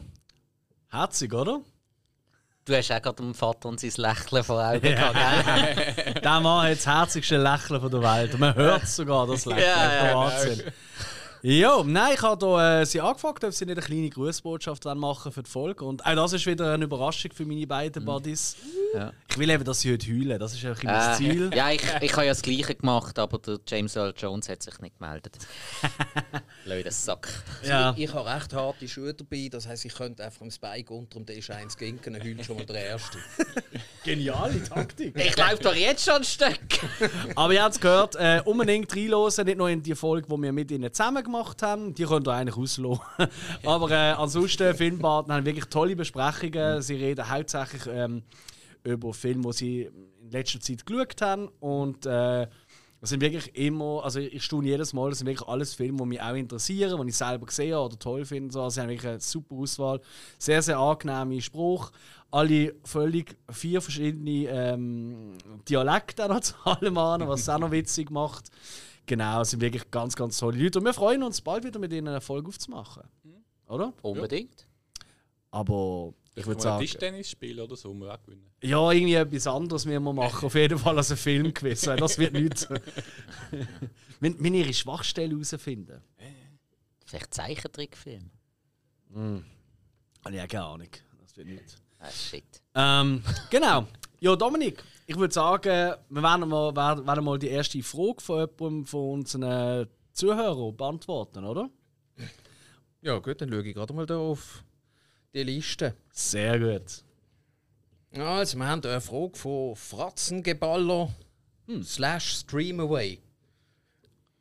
Herzig, 0.89 1.33
oder? 1.33 1.61
Du 2.65 2.75
hast 2.75 2.91
auch 2.93 3.03
gerade 3.03 3.17
dem 3.17 3.35
Vater 3.35 3.69
und 3.69 3.79
sein 3.81 3.93
Lächeln 3.97 4.43
vor 4.43 4.65
Augen 4.65 4.81
gehabt, 4.81 5.15
gell? 5.15 6.15
Der 6.23 6.41
Mann 6.41 6.67
hat 6.67 6.73
das 6.77 6.87
herzigste 6.87 7.37
Lächeln 7.37 7.81
von 7.81 7.91
der 7.91 8.01
Welt. 8.01 8.33
Und 8.35 8.41
man 8.41 8.55
hört 8.55 8.87
sogar 8.87 9.27
das 9.27 9.45
Lächeln. 9.45 9.67
Ja, 9.67 10.25
Das 10.31 10.45
ist 10.47 10.59
der 10.61 10.67
ja. 10.67 10.73
Ja, 11.47 11.83
nein, 11.85 12.15
ich 12.15 12.23
habe 12.23 12.47
hier, 12.47 12.81
äh, 12.81 12.87
sie 12.87 13.03
angefragt, 13.03 13.45
ob 13.45 13.53
sie 13.53 13.67
nicht 13.67 13.77
eine 13.77 13.85
kleine 13.87 14.09
Grußbotschaft 14.09 14.87
machen 14.95 15.31
für 15.31 15.43
die 15.43 15.51
Folge. 15.51 15.85
Und 15.85 16.03
auch 16.07 16.15
das 16.15 16.33
ist 16.33 16.47
wieder 16.47 16.73
eine 16.73 16.87
Überraschung 16.87 17.33
für 17.35 17.45
meine 17.45 17.67
beiden 17.67 18.03
Buddies. 18.03 18.57
Ja. 18.95 19.13
Ich 19.29 19.37
will 19.37 19.51
eben, 19.51 19.63
dass 19.63 19.81
sie 19.81 19.93
heute 19.93 20.07
heulen. 20.07 20.39
Das 20.39 20.55
ist 20.55 20.65
eigentlich 20.65 20.85
mein 20.85 21.13
Äh, 21.13 21.17
Ziel. 21.17 21.51
ja, 21.55 21.71
ich, 21.71 21.83
ich 22.01 22.13
habe 22.13 22.25
ja 22.25 22.31
das 22.33 22.41
Gleiche 22.41 22.75
gemacht, 22.75 23.19
aber 23.19 23.37
der 23.41 23.59
James 23.69 23.95
Earl 23.95 24.15
Jones 24.17 24.49
hat 24.49 24.63
sich 24.63 24.79
nicht 24.79 24.99
gemeldet. 24.99 25.37
Blöder 26.65 26.91
Sack. 26.91 27.29
Ja. 27.63 27.93
Ich, 27.95 28.05
ich 28.05 28.15
habe 28.15 28.27
recht 28.35 28.55
harte 28.55 28.89
Schuhe 28.89 29.13
dabei, 29.13 29.49
das 29.53 29.69
heisst, 29.69 29.85
ich 29.85 29.95
könnte 29.95 30.25
einfach 30.25 30.41
im 30.41 30.51
Spike 30.51 30.95
unter 30.95 31.21
dem 31.21 31.27
Tisch 31.27 31.51
eins 31.51 31.77
ginken, 31.77 32.15
dann 32.15 32.23
heult 32.23 32.43
schon 32.43 32.57
mal 32.57 32.65
der 32.65 32.87
Erste. 32.87 33.19
Geniale 34.03 34.63
Taktik. 34.65 35.15
Ich 35.19 35.37
laufe 35.37 35.63
doch 35.63 35.75
jetzt 35.75 36.07
schon 36.07 36.15
ein 36.15 36.25
Stück. 36.25 36.59
Aber 37.37 37.53
ihr 37.53 37.63
habt 37.63 37.75
es 37.75 37.81
gehört, 37.81 38.15
äh, 38.17 38.41
unbedingt 38.47 38.95
reinhören, 38.97 39.45
nicht 39.45 39.59
nur 39.59 39.69
in 39.69 39.83
die 39.83 39.95
Folge, 39.95 40.27
die 40.27 40.41
wir 40.43 40.53
mit 40.53 40.71
ihnen 40.71 40.91
zusammen 40.91 41.17
gemacht 41.23 41.34
haben, 41.34 41.34
die 41.95 42.05
könnt 42.05 42.29
ihr 42.29 42.33
eigentlich 42.33 42.57
auslassen. 42.57 43.01
Aber 43.65 43.91
äh, 43.91 44.13
ansonsten, 44.13 44.75
Filmpartner 44.75 45.35
haben 45.35 45.47
wirklich 45.47 45.67
tolle 45.67 45.97
Besprechungen. 45.97 46.83
Sie 46.83 46.97
reden 46.97 47.29
hauptsächlich 47.29 47.83
ähm, 47.89 48.23
über 48.85 49.13
Filme, 49.13 49.51
die 49.51 49.53
sie 49.53 49.83
in 49.83 50.31
letzter 50.31 50.61
Zeit 50.61 50.87
geschaut 50.87 51.21
haben. 51.21 51.49
Und 51.61 52.07
äh, 52.07 52.47
das 53.05 53.11
sind 53.11 53.21
wirklich 53.21 53.55
immer, 53.55 54.03
also 54.03 54.19
ich 54.19 54.43
staune 54.43 54.67
jedes 54.67 54.95
Mal, 54.95 55.11
das 55.11 55.19
sind 55.19 55.27
wirklich 55.27 55.47
alles 55.47 55.75
Filme, 55.75 55.99
die 55.99 56.07
mich 56.07 56.23
auch 56.23 56.35
interessieren, 56.35 57.03
die 57.03 57.11
ich 57.11 57.17
selber 57.17 57.45
gesehen 57.45 57.75
oder 57.75 57.99
toll 57.99 58.25
finde. 58.25 58.51
So. 58.51 58.63
Also 58.63 58.77
sie 58.77 58.81
haben 58.81 58.89
wirklich 58.89 59.11
eine 59.11 59.21
super 59.21 59.57
Auswahl. 59.57 60.01
Sehr, 60.39 60.63
sehr 60.63 60.79
angenehme 60.79 61.43
Spruch. 61.43 61.91
Alle 62.31 62.75
völlig 62.83 63.37
vier 63.51 63.83
verschiedene 63.83 64.49
ähm, 64.49 65.37
Dialekte 65.69 66.27
noch 66.29 66.41
zu 66.41 66.55
allem 66.65 66.97
an, 66.97 67.21
was 67.29 67.43
es 67.43 67.49
auch 67.51 67.59
noch 67.59 67.71
witzig 67.71 68.11
macht. 68.11 68.51
Genau, 69.07 69.43
es 69.43 69.51
sind 69.51 69.61
wirklich 69.61 69.91
ganz, 69.91 70.17
ganz 70.17 70.39
tolle 70.39 70.63
Leute. 70.63 70.79
Und 70.79 70.85
wir 70.87 70.95
freuen 70.95 71.23
uns, 71.23 71.41
bald 71.41 71.65
wieder 71.65 71.79
mit 71.79 71.93
ihnen 71.93 72.09
eine 72.09 72.21
Folge 72.21 72.49
aufzumachen. 72.49 73.03
Oder? 73.67 73.93
Unbedingt. 74.03 74.67
Aber 75.51 76.15
ich 76.35 76.41
Ich 76.41 76.47
würde 76.47 76.61
sagen, 76.63 76.81
Tischtennis 76.81 77.31
spielen 77.31 77.61
oder 77.61 77.77
so, 77.77 77.91
um 77.91 78.03
auch 78.03 78.21
gewinnen. 78.23 78.51
ja, 78.63 78.91
irgendwie 78.91 79.15
etwas 79.15 79.47
anderes 79.47 79.85
müssen 79.85 80.03
wir 80.03 80.13
machen. 80.13 80.47
Auf 80.47 80.55
jeden 80.55 80.79
Fall 80.79 80.97
als 80.97 81.11
ein 81.11 81.17
Filmquiz. 81.17 81.87
weil 81.87 81.97
Das 81.99 82.19
wird 82.19 82.33
nichts. 82.33 82.67
wenn, 84.21 84.43
wenn 84.43 84.55
ihre 84.55 84.75
Schwachstelle 84.75 85.33
herausfinden. 85.33 86.03
Vielleicht 87.07 87.33
Zeichentrickfilm. 87.35 88.31
Habe 89.15 89.45
ich 90.35 90.41
auch 90.41 90.49
keine 90.49 90.65
Ahnung. 90.65 90.89
Das 91.21 91.37
wird 91.37 91.47
nichts. 91.49 91.77
Ah, 91.99 92.11
shit. 92.11 92.45
Ähm, 92.75 93.23
genau. 93.51 93.87
Ja, 94.25 94.35
Dominik, 94.37 94.83
ich 95.07 95.19
würde 95.19 95.35
sagen, 95.35 95.97
wir 96.09 96.23
werden 96.23 96.49
mal, 96.49 96.75
werden, 96.75 97.25
mal 97.25 97.39
die 97.39 97.49
erste 97.49 97.83
Frage 97.83 98.23
von 98.23 98.39
jemandem 98.39 98.87
von 98.87 99.11
unseren 99.21 99.87
Zuhörern 100.15 100.75
beantworten, 100.75 101.45
oder? 101.45 101.69
Ja 103.03 103.19
gut, 103.19 103.43
dann 103.43 103.51
schaue 103.51 103.69
ich 103.69 103.75
gerade 103.75 103.93
mal 103.93 104.07
da 104.07 104.17
auf 104.17 104.65
die 105.35 105.43
Liste. 105.43 105.95
Sehr 106.11 106.59
gut. 106.59 107.05
Also, 108.19 108.57
wir 108.57 108.67
haben 108.67 108.81
hier 108.81 108.93
eine 108.93 109.01
Frage 109.03 109.37
von 109.37 109.77
Fratzengeballer 109.77 111.11
slash 111.83 112.37
Streamaway. 112.37 113.19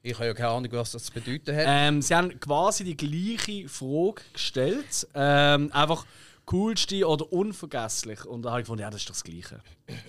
Ich 0.01 0.13
habe 0.13 0.27
ja 0.27 0.33
keine 0.33 0.47
Ahnung, 0.47 0.71
was 0.71 0.93
das 0.93 1.03
zu 1.03 1.11
bedeuten 1.11 1.57
hat. 1.57 1.65
Ähm, 1.67 2.01
sie 2.01 2.15
haben 2.15 2.39
quasi 2.39 2.85
die 2.85 2.95
gleiche 2.95 3.67
Frage 3.67 4.21
gestellt. 4.31 5.09
Ähm, 5.13 5.73
einfach 5.73 6.05
coolste 6.45 7.07
oder 7.07 7.31
unvergesslich. 7.31 8.25
Und 8.25 8.43
da 8.43 8.51
habe 8.51 8.61
ich 8.61 8.65
gefunden, 8.65 8.81
ja, 8.81 8.89
das 8.89 9.01
ist 9.01 9.09
doch 9.09 9.15
das 9.15 9.23
Gleiche. 9.23 9.59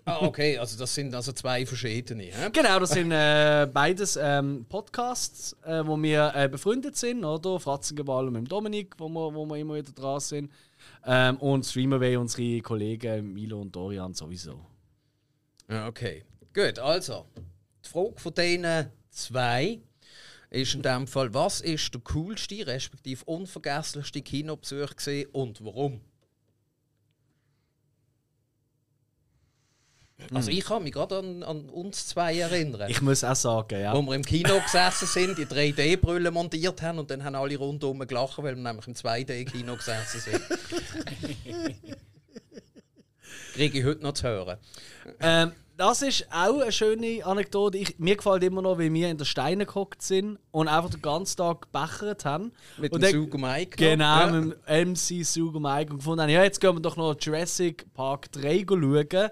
Ah, 0.04 0.18
okay, 0.22 0.58
also 0.58 0.76
das 0.76 0.94
sind 0.94 1.14
also 1.14 1.32
zwei 1.32 1.64
verschiedene. 1.66 2.24
hä? 2.24 2.50
Genau, 2.52 2.78
das 2.78 2.90
sind 2.90 3.10
äh, 3.12 3.68
beides 3.72 4.18
ähm, 4.20 4.66
Podcasts, 4.68 5.56
äh, 5.64 5.86
wo 5.86 6.00
wir 6.00 6.32
äh, 6.34 6.48
befreundet 6.48 6.96
sind, 6.96 7.24
oder? 7.24 7.58
Fratzengeball 7.60 8.30
mit 8.30 8.50
Dominik, 8.50 8.94
wo 8.98 9.08
wir, 9.08 9.34
wo 9.34 9.46
wir 9.46 9.56
immer 9.56 9.76
wieder 9.76 9.92
dran 9.92 10.20
sind. 10.20 10.52
Ähm, 11.06 11.36
und 11.38 11.64
Streamaway, 11.64 12.16
unsere 12.16 12.60
Kollegen 12.60 13.32
Milo 13.32 13.60
und 13.60 13.74
Dorian 13.74 14.14
sowieso. 14.14 14.60
Ja, 15.68 15.86
okay. 15.88 16.24
Gut, 16.52 16.78
also, 16.78 17.26
die 17.84 17.88
Frage 17.88 18.14
von 18.16 18.34
diesen 18.34 18.90
zwei 19.10 19.80
ist 20.50 20.74
in 20.74 20.82
dem 20.82 21.06
Fall, 21.06 21.32
was 21.34 21.60
ist 21.60 21.92
der 21.94 22.00
coolste, 22.02 22.66
respektive 22.66 23.24
unvergesslichste 23.24 24.22
Kinobesuch 24.22 24.94
und 25.32 25.64
warum? 25.64 26.00
Also 30.32 30.50
ich 30.50 30.64
kann 30.64 30.82
mich 30.84 30.92
gerade 30.92 31.18
an, 31.18 31.42
an 31.42 31.68
uns 31.68 32.06
zwei 32.06 32.38
erinnern. 32.38 32.88
Ich 32.88 33.02
muss 33.02 33.24
auch 33.24 33.34
sagen, 33.34 33.80
ja. 33.80 33.94
Wo 33.94 34.02
wir 34.02 34.14
im 34.14 34.24
Kino 34.24 34.60
gesessen 34.60 35.06
sind, 35.06 35.36
die 35.38 35.44
3D-Brille 35.44 36.30
montiert 36.30 36.80
haben 36.82 37.00
und 37.00 37.10
dann 37.10 37.24
haben 37.24 37.34
alle 37.34 37.56
rundum 37.56 37.98
gelacht, 38.06 38.38
weil 38.38 38.54
wir 38.56 38.62
nämlich 38.62 38.86
im 38.86 38.94
2D-Kino 38.94 39.76
gesessen 39.76 40.20
sind. 40.20 40.40
Kriege 43.54 43.78
ich 43.78 43.84
heute 43.84 44.02
noch 44.02 44.12
zu 44.14 44.24
hören. 44.28 44.58
Ähm, 45.20 45.52
das 45.76 46.02
ist 46.02 46.26
auch 46.32 46.60
eine 46.60 46.70
schöne 46.72 47.24
Anekdote. 47.24 47.78
Ich, 47.78 47.98
mir 47.98 48.16
gefällt 48.16 48.44
immer 48.44 48.62
noch, 48.62 48.78
wie 48.78 48.92
wir 48.92 49.10
in 49.10 49.18
der 49.18 49.24
Steine 49.24 49.66
gehockt 49.66 50.02
sind 50.02 50.38
und 50.52 50.68
einfach 50.68 50.90
den 50.90 51.02
ganzen 51.02 51.36
Tag 51.38 51.62
gebechert 51.62 52.24
haben. 52.24 52.52
Mit 52.78 52.92
und 52.92 53.02
dem 53.02 53.10
Sugo 53.10 53.38
Mike. 53.38 53.76
Genau, 53.76 54.20
Ja. 54.20 54.26
mit 54.30 54.56
dem 54.68 54.88
MC 54.92 55.24
Sugo 55.24 55.58
Mike 55.58 55.92
und 55.92 55.98
gefunden 55.98 56.22
haben, 56.22 56.30
ja, 56.30 56.44
jetzt 56.44 56.60
gehen 56.60 56.74
wir 56.74 56.80
doch 56.80 56.96
noch 56.96 57.16
Jurassic 57.20 57.92
Park 57.94 58.30
3 58.32 58.64
schauen. 58.68 59.30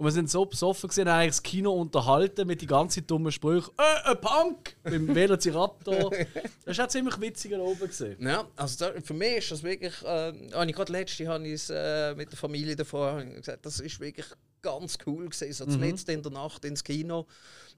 Und 0.00 0.06
wir 0.06 0.12
sind 0.12 0.30
so 0.30 0.46
besoffen 0.46 0.88
gewesen, 0.88 1.10
haben 1.10 1.18
eigentlich 1.20 1.32
das 1.32 1.42
Kino 1.42 1.72
unterhalten 1.74 2.46
mit 2.46 2.62
die 2.62 2.66
ganzen 2.66 3.06
dummen 3.06 3.30
Sprüchen. 3.30 3.70
Äh, 3.76 4.10
ein 4.12 4.18
Punk! 4.18 4.74
Beim 4.82 5.14
Velociraptor. 5.14 6.10
Das 6.64 6.78
war 6.78 6.86
auch 6.86 6.88
ziemlich 6.88 7.20
witzig 7.20 7.50
da 7.50 7.58
oben. 7.58 7.80
Gewesen. 7.80 8.16
Ja, 8.18 8.46
also 8.56 8.86
da, 8.86 8.98
für 9.02 9.12
mich 9.12 9.36
ist 9.36 9.50
das 9.50 9.62
wirklich, 9.62 9.92
äh, 10.02 10.32
habe 10.54 10.70
ich 10.70 10.74
gerade 10.74 10.90
letzte 10.92 11.28
habe 11.28 11.46
ich 11.46 11.52
es 11.52 11.68
äh, 11.68 12.14
mit 12.14 12.30
der 12.32 12.38
Familie 12.38 12.76
davor 12.76 13.22
gesagt, 13.22 13.66
das 13.66 13.78
ist 13.80 14.00
wirklich 14.00 14.24
ganz 14.62 14.96
cool 15.06 15.28
gewesen, 15.28 15.52
so 15.52 15.66
Mhm. 15.66 15.80
mitten 15.80 16.10
in 16.10 16.22
der 16.22 16.32
Nacht 16.32 16.64
ins 16.64 16.82
Kino. 16.82 17.26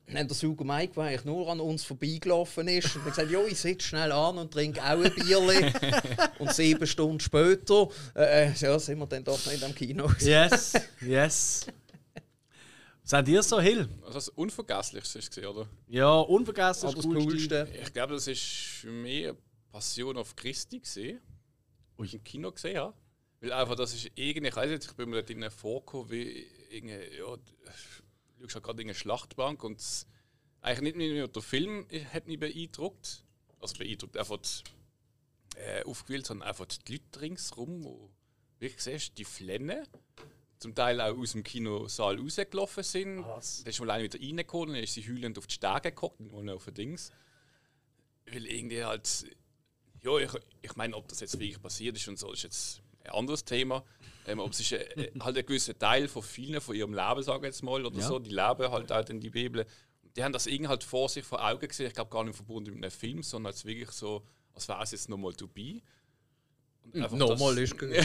Dann 0.07 0.29
der 0.29 0.37
Sugo 0.37 0.63
Mike, 0.63 0.93
der 0.95 1.03
eigentlich 1.05 1.25
nur 1.25 1.49
an 1.49 1.59
uns 1.59 1.83
vorbeigelaufen 1.83 2.69
ist, 2.69 2.95
und 2.95 3.05
gesagt, 3.05 3.31
jo, 3.33 3.47
ich 3.49 3.59
sitze 3.59 3.89
schnell 3.89 4.13
an 4.13 4.39
und 4.39 4.53
trinke 4.53 4.81
auch 4.81 5.03
ein 5.03 5.13
Bierli. 5.15 5.73
und 6.39 6.53
sieben 6.53 6.87
Stunden 6.87 7.19
später 7.19 7.89
äh, 8.15 8.47
äh, 8.47 8.53
ja, 8.57 8.79
sind 8.79 8.99
wir 9.01 9.07
dann 9.07 9.25
doch 9.25 9.45
noch 9.45 9.53
in 9.53 9.59
dem 9.61 9.75
Kino. 9.75 10.09
Yes, 10.21 10.75
yes. 11.01 11.67
Seid 13.05 13.29
ihr 13.29 13.43
so, 13.43 13.61
Hill? 13.61 13.89
Also 14.03 14.15
das 14.15 14.29
Unvergesslichste 14.29 15.19
ist 15.19 15.29
gesehen, 15.31 15.47
oder? 15.49 15.69
Ja, 15.89 16.15
unvergessen. 16.21 16.87
Aber 16.89 16.97
das 16.97 17.05
Coolste. 17.05 17.69
Ich 17.83 17.93
glaube, 17.93 18.15
das 18.15 18.27
ist 18.29 18.85
eine 18.87 19.37
Passion 19.71 20.17
auf 20.17 20.37
Christi 20.37 20.79
gesehen, 20.81 21.21
wo 21.97 22.05
ich 22.05 22.15
im 22.15 22.23
Kino 22.23 22.53
gesehen 22.53 22.79
habe. 22.79 22.95
Weil 23.41 23.53
einfach, 23.53 23.75
das 23.75 23.93
ist 23.95 24.11
irgendwie, 24.15 24.49
ich 24.49 24.57
weiß 24.57 24.71
nicht, 24.71 24.85
ich 24.85 24.93
bin 24.93 25.11
mir 25.11 25.17
dort 25.17 25.29
drinnen 25.29 25.51
vorgekommen, 25.51 26.11
wie 26.11 26.47
irgendwie, 26.71 27.17
ja, 27.19 27.37
du 28.39 28.49
schaust 28.49 28.65
gerade 28.65 28.83
in 28.83 28.89
eine 28.89 28.95
Schlachtbank 28.95 29.65
und 29.65 29.81
es- 29.81 30.07
eigentlich 30.61 30.95
nicht 30.95 31.13
nur 31.17 31.27
der 31.27 31.43
Film 31.43 31.87
hat 32.13 32.29
mich 32.29 32.39
beeindruckt, 32.39 33.25
also 33.59 33.77
beeindruckt, 33.79 34.17
einfach 34.17 34.39
äh, 35.57 35.83
aufgewählt, 35.85 36.25
sondern 36.27 36.49
einfach 36.49 36.67
die 36.67 36.93
Leute 36.93 37.21
ringsherum, 37.21 37.83
wo 37.83 38.11
wirklich 38.61 38.81
siehst, 38.81 39.19
die 39.19 39.25
Flennen, 39.25 39.87
zum 40.63 40.75
Teil 40.75 41.01
auch 41.01 41.17
aus 41.19 41.33
dem 41.33 41.43
Kinosaal 41.43 42.19
rausgelaufen 42.19 42.83
sind. 42.83 43.27
Was? 43.27 43.63
Da 43.65 43.71
ist 43.71 43.81
mal 43.81 43.91
eine 43.91 44.05
wieder 44.05 44.19
reingekommen, 44.21 44.75
dann 44.75 44.83
ist 44.85 44.95
sie 44.95 45.03
heulend 45.07 45.37
auf 45.39 45.47
die 45.47 45.55
Stege 45.55 45.81
geguckt 45.83 46.21
und 46.21 46.49
auf 46.49 46.65
den 46.65 46.75
Dings. 46.75 47.11
Weil 48.31 48.47
irgendwie 48.47 48.85
halt, 48.85 49.27
ja, 50.03 50.17
ich, 50.19 50.31
ich 50.63 50.77
meine, 50.77 50.97
ob 50.97 51.09
das 51.09 51.21
jetzt 51.21 51.39
wirklich 51.39 51.61
passiert 51.61 51.97
ist 51.97 52.09
und 52.09 52.19
so, 52.19 52.33
ist 52.33 52.43
jetzt 52.45 52.81
ein 53.05 53.11
anderes 53.11 53.45
Thema. 53.45 53.85
Ähm, 54.27 54.41
aber 54.41 54.51
es 54.51 54.61
ist 54.61 54.73
äh, 54.73 55.11
halt 55.21 55.37
ein 55.37 55.45
gewisser 55.47 55.77
Teil 55.79 56.07
von 56.09 56.23
vielen 56.23 56.61
von 56.61 56.77
ihrem 56.77 56.95
Leben, 56.95 57.23
sage 57.23 57.41
ich 57.49 57.53
jetzt 57.55 57.63
mal, 57.63 57.85
oder 57.85 57.99
Ja. 57.99 58.07
so. 58.07 58.19
Die 58.19 58.31
leben 58.31 58.71
halt 58.71 58.93
auch 58.93 59.09
in 59.09 59.21
die 59.21 59.31
Bibel. 59.31 59.67
Die 60.17 60.23
haben 60.23 60.33
das 60.33 60.47
irgendwie 60.47 60.69
halt 60.69 60.85
vor 60.85 61.09
sich, 61.09 61.25
vor 61.25 61.45
Augen 61.45 61.67
gesehen. 61.67 61.87
Ich 61.89 61.95
glaube 61.95 62.11
gar 62.11 62.23
nicht 62.23 62.37
verbunden 62.37 62.75
mit 62.75 62.85
einem 62.85 62.91
Film, 62.91 63.23
sondern 63.23 63.53
als 63.53 63.65
wirklich 63.65 63.91
so, 63.91 64.23
als 64.55 64.69
wäre 64.69 64.83
es 64.83 64.93
jetzt 64.93 65.09
nochmal 65.09 65.33
einfach 65.33 65.49
Nochmal 66.93 67.55
das- 67.55 67.65
ist 67.65 67.79
gut. 67.79 67.91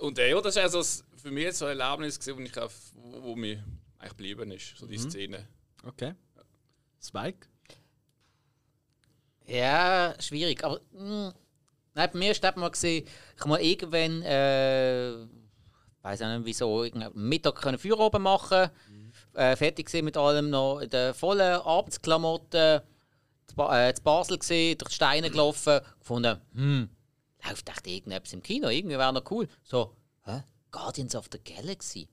Und 0.00 0.18
äh, 0.18 0.30
ja, 0.30 0.40
das 0.40 0.56
ist 0.56 0.74
also 0.74 1.02
für 1.16 1.30
mich 1.30 1.52
so 1.54 1.66
ein 1.66 1.78
Erlebnis, 1.78 2.18
gewesen, 2.18 2.38
wo, 2.38 2.42
ich 2.42 2.58
auf, 2.58 2.74
wo, 2.94 3.22
wo 3.22 3.36
mir 3.36 3.62
eigentlich 3.98 4.10
geblieben 4.10 4.50
ist, 4.52 4.76
so 4.76 4.86
die 4.86 4.98
Szene. 4.98 5.46
Okay. 5.84 6.14
Spike? 7.02 7.46
Ja, 9.46 10.14
schwierig. 10.20 10.64
Aber 10.64 10.80
mh, 10.92 11.34
nein, 11.94 12.10
bei 12.12 12.18
mir 12.18 12.32
ist 12.32 12.42
das 12.42 12.56
mal 12.56 12.70
gesehen, 12.70 13.06
ich 13.38 13.44
mal 13.44 13.60
irgendwann, 13.60 14.22
äh, 14.22 15.26
weiß 16.02 16.22
auch 16.22 16.36
nicht 16.38 16.46
wieso, 16.46 16.86
Mittag 17.14 17.56
können 17.56 17.78
Feierabend 17.78 18.22
machen, 18.22 18.70
äh, 19.34 19.56
fertig 19.56 19.92
mit 20.02 20.16
allem 20.16 20.50
noch 20.50 20.80
in 20.80 20.90
den 20.90 21.14
vollen 21.14 21.60
Abendsklamotten, 21.60 22.80
zu, 23.46 23.56
ba 23.56 23.88
äh, 23.88 23.94
zu 23.94 24.02
Basel 24.02 24.38
gesehen, 24.38 24.78
durch 24.78 24.90
die 24.90 24.94
Steine 24.96 25.30
gelaufen, 25.30 25.80
gefunden, 25.98 26.40
hm, 26.54 26.88
läuft 27.46 27.68
echt 27.68 27.86
irgendetwas 27.86 28.32
im 28.32 28.42
Kino, 28.42 28.68
irgendwie 28.68 28.98
wäre 28.98 29.12
noch 29.12 29.30
cool. 29.30 29.48
So, 29.62 29.96
hä? 30.24 30.42
Guardians 30.70 31.14
of 31.14 31.28
the 31.30 31.38
Galaxy. 31.38 32.08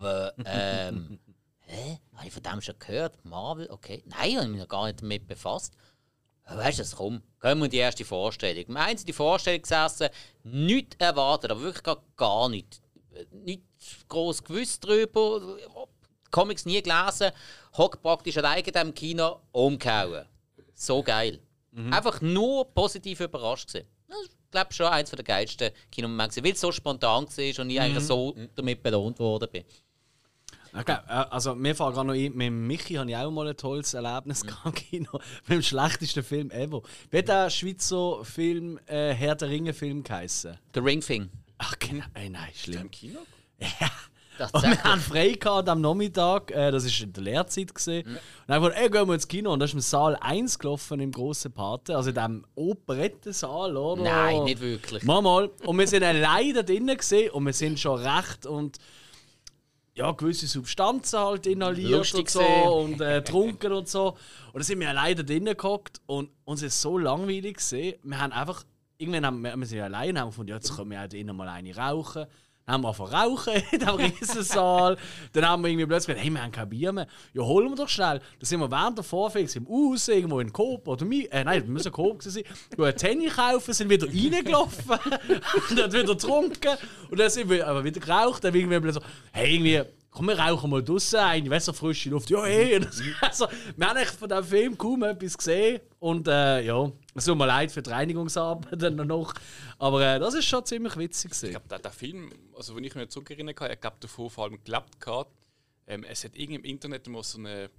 Äh, 0.00 0.30
ähm, 0.44 1.18
hä? 1.60 1.98
Habe 2.14 2.26
ich 2.26 2.32
von 2.32 2.42
dem 2.42 2.60
schon 2.60 2.78
gehört? 2.78 3.24
Marvel? 3.24 3.68
Okay. 3.70 4.02
Nein, 4.06 4.36
habe 4.36 4.44
ich 4.44 4.50
mich 4.50 4.60
noch 4.60 4.68
gar 4.68 4.86
nicht 4.86 5.02
damit 5.02 5.26
befasst. 5.26 5.74
Weißt 6.50 6.78
du, 6.78 6.82
das 6.82 6.96
komm, 6.96 7.22
gehen 7.42 7.58
wir 7.58 7.66
in 7.66 7.70
die 7.70 7.76
erste 7.76 8.04
Vorstellung. 8.06 8.64
Wir 8.68 8.80
haben 8.80 8.96
in 8.96 9.04
die 9.04 9.12
Vorstellung 9.12 9.60
gesessen, 9.60 10.08
nichts 10.44 10.96
erwartet, 10.98 11.50
aber 11.50 11.60
wirklich 11.60 11.82
gar, 11.82 12.02
gar 12.16 12.48
nichts. 12.48 12.80
Nichts 13.32 14.06
groß 14.08 14.44
gewusst 14.44 14.82
drüber, 14.84 15.58
Comics 16.30 16.64
nie 16.64 16.80
gelesen, 16.82 17.32
hock 17.76 18.02
praktisch 18.02 18.36
alleine 18.38 18.60
in 18.60 18.72
diesem 18.72 18.94
Kino 18.94 19.40
umgehauen. 19.52 20.26
So 20.78 21.02
geil. 21.02 21.40
Einfach 21.90 22.20
nur 22.20 22.72
positiv 22.72 23.20
überrascht 23.20 23.68
gewesen. 23.72 23.88
Das 24.08 24.18
ist, 24.22 24.30
glaube 24.50 24.68
ich, 24.70 24.76
schon 24.76 24.86
eines 24.86 25.10
der 25.10 25.24
geilsten 25.24 25.70
Kinomomente, 25.92 26.42
weil 26.42 26.52
es 26.52 26.60
so 26.60 26.72
spontan 26.72 27.26
war 27.26 27.64
und 27.64 27.70
ich 27.70 27.80
eigentlich 27.80 28.04
so 28.04 28.34
damit 28.54 28.82
belohnt 28.82 29.18
worden 29.18 29.48
bin. 29.52 29.64
Okay, 30.72 30.96
äh, 31.08 31.12
also 31.30 31.54
mir 31.54 31.74
fällt 31.74 31.94
gerade 31.94 32.06
noch 32.06 32.14
ein, 32.14 32.32
mit 32.34 32.52
Michi 32.52 32.94
habe 32.94 33.10
ich 33.10 33.16
auch 33.16 33.30
mal 33.30 33.48
ein 33.48 33.56
tolles 33.56 33.94
Erlebnis 33.94 34.42
gehabt 34.42 34.66
im 34.66 34.74
Kino. 34.74 35.10
Mit 35.46 35.56
dem 35.56 35.62
schlechtesten 35.62 36.22
Film 36.22 36.50
ever. 36.50 36.82
Wie 37.10 37.18
hat 37.18 37.28
der 37.28 37.50
Schweizer 37.50 38.24
Film 38.24 38.78
äh, 38.86 39.14
Herr 39.14 39.34
der 39.34 39.48
Ringe 39.48 39.72
Film 39.72 40.02
geheißen? 40.02 40.58
The 40.74 40.80
Ring 40.80 41.00
Thing. 41.00 41.30
Ach 41.56 41.74
genau, 41.78 42.04
ey, 42.14 42.28
nein, 42.28 42.50
schlimm. 42.54 42.82
Im 42.82 42.90
Kino? 42.90 43.20
Das 43.58 43.80
Und 44.52 44.62
wir 44.62 44.84
haben 44.84 45.00
frei 45.00 45.30
gehabt 45.32 45.68
am 45.68 45.80
Nachmittag, 45.80 46.50
äh, 46.50 46.70
das 46.70 46.84
war 46.84 47.04
in 47.04 47.12
der 47.12 47.22
Lehrzeit. 47.22 47.74
Gewesen. 47.74 48.18
Und 48.46 48.62
wir 48.62 48.76
ey, 48.76 48.90
gehen 48.90 49.06
wir 49.06 49.14
ins 49.14 49.28
Kino. 49.28 49.52
Und 49.52 49.60
da 49.60 49.64
ist 49.64 49.74
im 49.74 49.80
Saal 49.80 50.16
1 50.20 50.58
gelaufen, 50.58 51.00
im 51.00 51.12
grossen 51.12 51.52
Pate, 51.52 51.96
also 51.96 52.10
in 52.10 52.14
diesem 52.14 52.44
Operettensaal, 52.54 53.76
oder? 53.76 54.02
Nein, 54.02 54.44
nicht 54.44 54.60
wirklich. 54.60 55.02
Mal, 55.02 55.22
mal. 55.22 55.50
Und 55.64 55.78
wir 55.78 55.86
sind 55.86 56.02
da 56.02 56.12
drinnen 56.62 56.96
gesehen 56.96 57.30
und 57.30 57.44
wir 57.46 57.52
sind 57.52 57.78
schon 57.78 58.00
recht 58.00 58.46
und 58.46 58.78
ja, 59.98 60.12
gewisse 60.12 60.46
Substanzen 60.46 61.18
halt 61.18 61.46
inhaliert 61.46 61.90
Lustig 61.90 62.20
und 62.20 62.30
so 62.30 62.38
gesehen. 62.38 62.68
und 62.68 63.00
äh, 63.00 63.22
trunken 63.24 63.72
und 63.72 63.88
so. 63.88 64.10
Und 64.10 64.54
dann 64.54 64.62
sind 64.62 64.78
wir 64.78 64.88
allein 64.88 65.16
da 65.16 65.24
drinnen 65.24 65.56
gehockt 65.56 66.00
und 66.06 66.30
uns 66.44 66.62
ist 66.62 66.80
so 66.80 66.98
langweilig 66.98 67.56
gesehen. 67.56 67.98
Wir 68.04 68.20
haben 68.20 68.32
einfach, 68.32 68.62
irgendwann 68.96 69.26
haben 69.26 69.42
wir, 69.42 69.56
wir 69.56 69.66
sind 69.66 69.80
allein 69.80 70.10
und 70.10 70.20
haben 70.20 70.28
gefunden, 70.28 70.50
ja, 70.50 70.56
jetzt 70.56 70.74
können 70.74 70.92
wir 70.92 71.02
auch 71.02 71.08
drinnen 71.08 71.36
mal 71.36 71.48
eine 71.48 71.76
rauchen. 71.76 72.26
Haben 72.68 72.82
wir 72.82 72.88
angefangen 72.88 73.12
rauchen 73.14 73.52
in 73.72 73.78
diesem 73.78 73.94
Riesensaal. 73.96 74.96
Dann 75.32 75.48
haben 75.48 75.62
wir 75.62 75.70
irgendwie 75.70 75.86
plötzlich 75.86 76.14
gesagt, 76.14 76.24
hey, 76.24 76.32
wir 76.34 76.42
haben 76.42 76.52
kein 76.52 76.68
Bier 76.68 76.92
mehr. 76.92 77.06
Ja, 77.32 77.42
holen 77.42 77.70
wir 77.70 77.76
doch 77.76 77.88
schnell. 77.88 78.18
Dann 78.18 78.24
sind 78.46 78.60
wir 78.60 78.70
während 78.70 78.98
der 78.98 79.04
Vorführung 79.04 79.48
im 79.54 79.68
Haus, 79.68 80.08
irgendwo 80.08 80.40
in 80.40 80.52
Coop 80.52 80.86
oder 80.86 81.04
mi 81.04 81.24
äh, 81.30 81.44
nein, 81.44 81.62
wir 81.64 81.70
müssen 81.72 81.90
Coop 81.90 82.22
sein. 82.22 82.44
Wir 82.76 82.86
ein 82.86 82.96
Tennis 82.96 83.34
kaufen, 83.34 83.72
sind 83.74 83.88
wieder 83.90 84.06
reingelaufen 84.06 84.90
und 85.70 85.78
dann 85.78 85.92
wieder 85.92 86.04
getrunken. 86.04 86.76
Und 87.10 87.18
dann 87.18 87.30
sind 87.30 87.48
wir 87.50 87.66
aber 87.66 87.82
wieder 87.84 88.00
geraucht. 88.00 88.44
Dann 88.44 88.54
irgendwie 88.54 88.78
plötzlich 88.80 89.02
so, 89.02 89.10
hey, 89.32 89.54
irgendwie, 89.54 89.82
komm, 90.10 90.26
wir 90.28 90.38
rauchen 90.38 90.68
mal 90.70 90.82
draußen 90.82 91.18
ein, 91.20 91.48
weißt 91.48 91.68
du, 91.68 91.72
frische 91.72 92.10
Luft. 92.10 92.28
Ja, 92.30 92.42
das- 92.78 93.00
Also, 93.20 93.46
wir 93.76 93.88
haben 93.88 93.96
echt 93.96 94.14
von 94.14 94.28
diesem 94.28 94.44
Film 94.44 94.76
kaum 94.78 95.02
etwas 95.04 95.38
gesehen. 95.38 95.80
Und 96.00 96.28
äh, 96.28 96.60
ja, 96.62 96.90
es 97.18 97.24
tut 97.24 97.38
mir 97.38 97.46
leid 97.46 97.70
für 97.72 97.82
die 97.82 97.90
Reinigungsarbeit 97.90 98.80
dann 98.82 98.96
noch. 98.96 99.34
Aber 99.78 100.00
äh, 100.02 100.18
das 100.18 100.34
ist 100.34 100.46
schon 100.46 100.64
ziemlich 100.64 100.96
witzig. 100.96 101.32
Ich 101.32 101.38
Gewesen. 101.38 101.50
glaube, 101.52 101.68
der, 101.68 101.78
der 101.78 101.90
Film, 101.90 102.30
also 102.56 102.74
wenn 102.74 102.84
ich 102.84 102.94
mich 102.94 103.08
zurückerinnern 103.08 103.54
kann, 103.54 103.70
ich 103.70 103.80
glaube 103.80 103.96
davor 104.00 104.30
vor 104.30 104.44
allem 104.44 104.54
geklappt 104.54 105.00
gehabt. 105.00 105.32
Ähm, 105.86 106.04
es 106.04 106.24
hat 106.24 106.32
irgendwie 106.34 106.56
im 106.56 106.64
Internet 106.64 107.06
mal 107.08 107.22
so 107.22 107.38
eine 107.38 107.70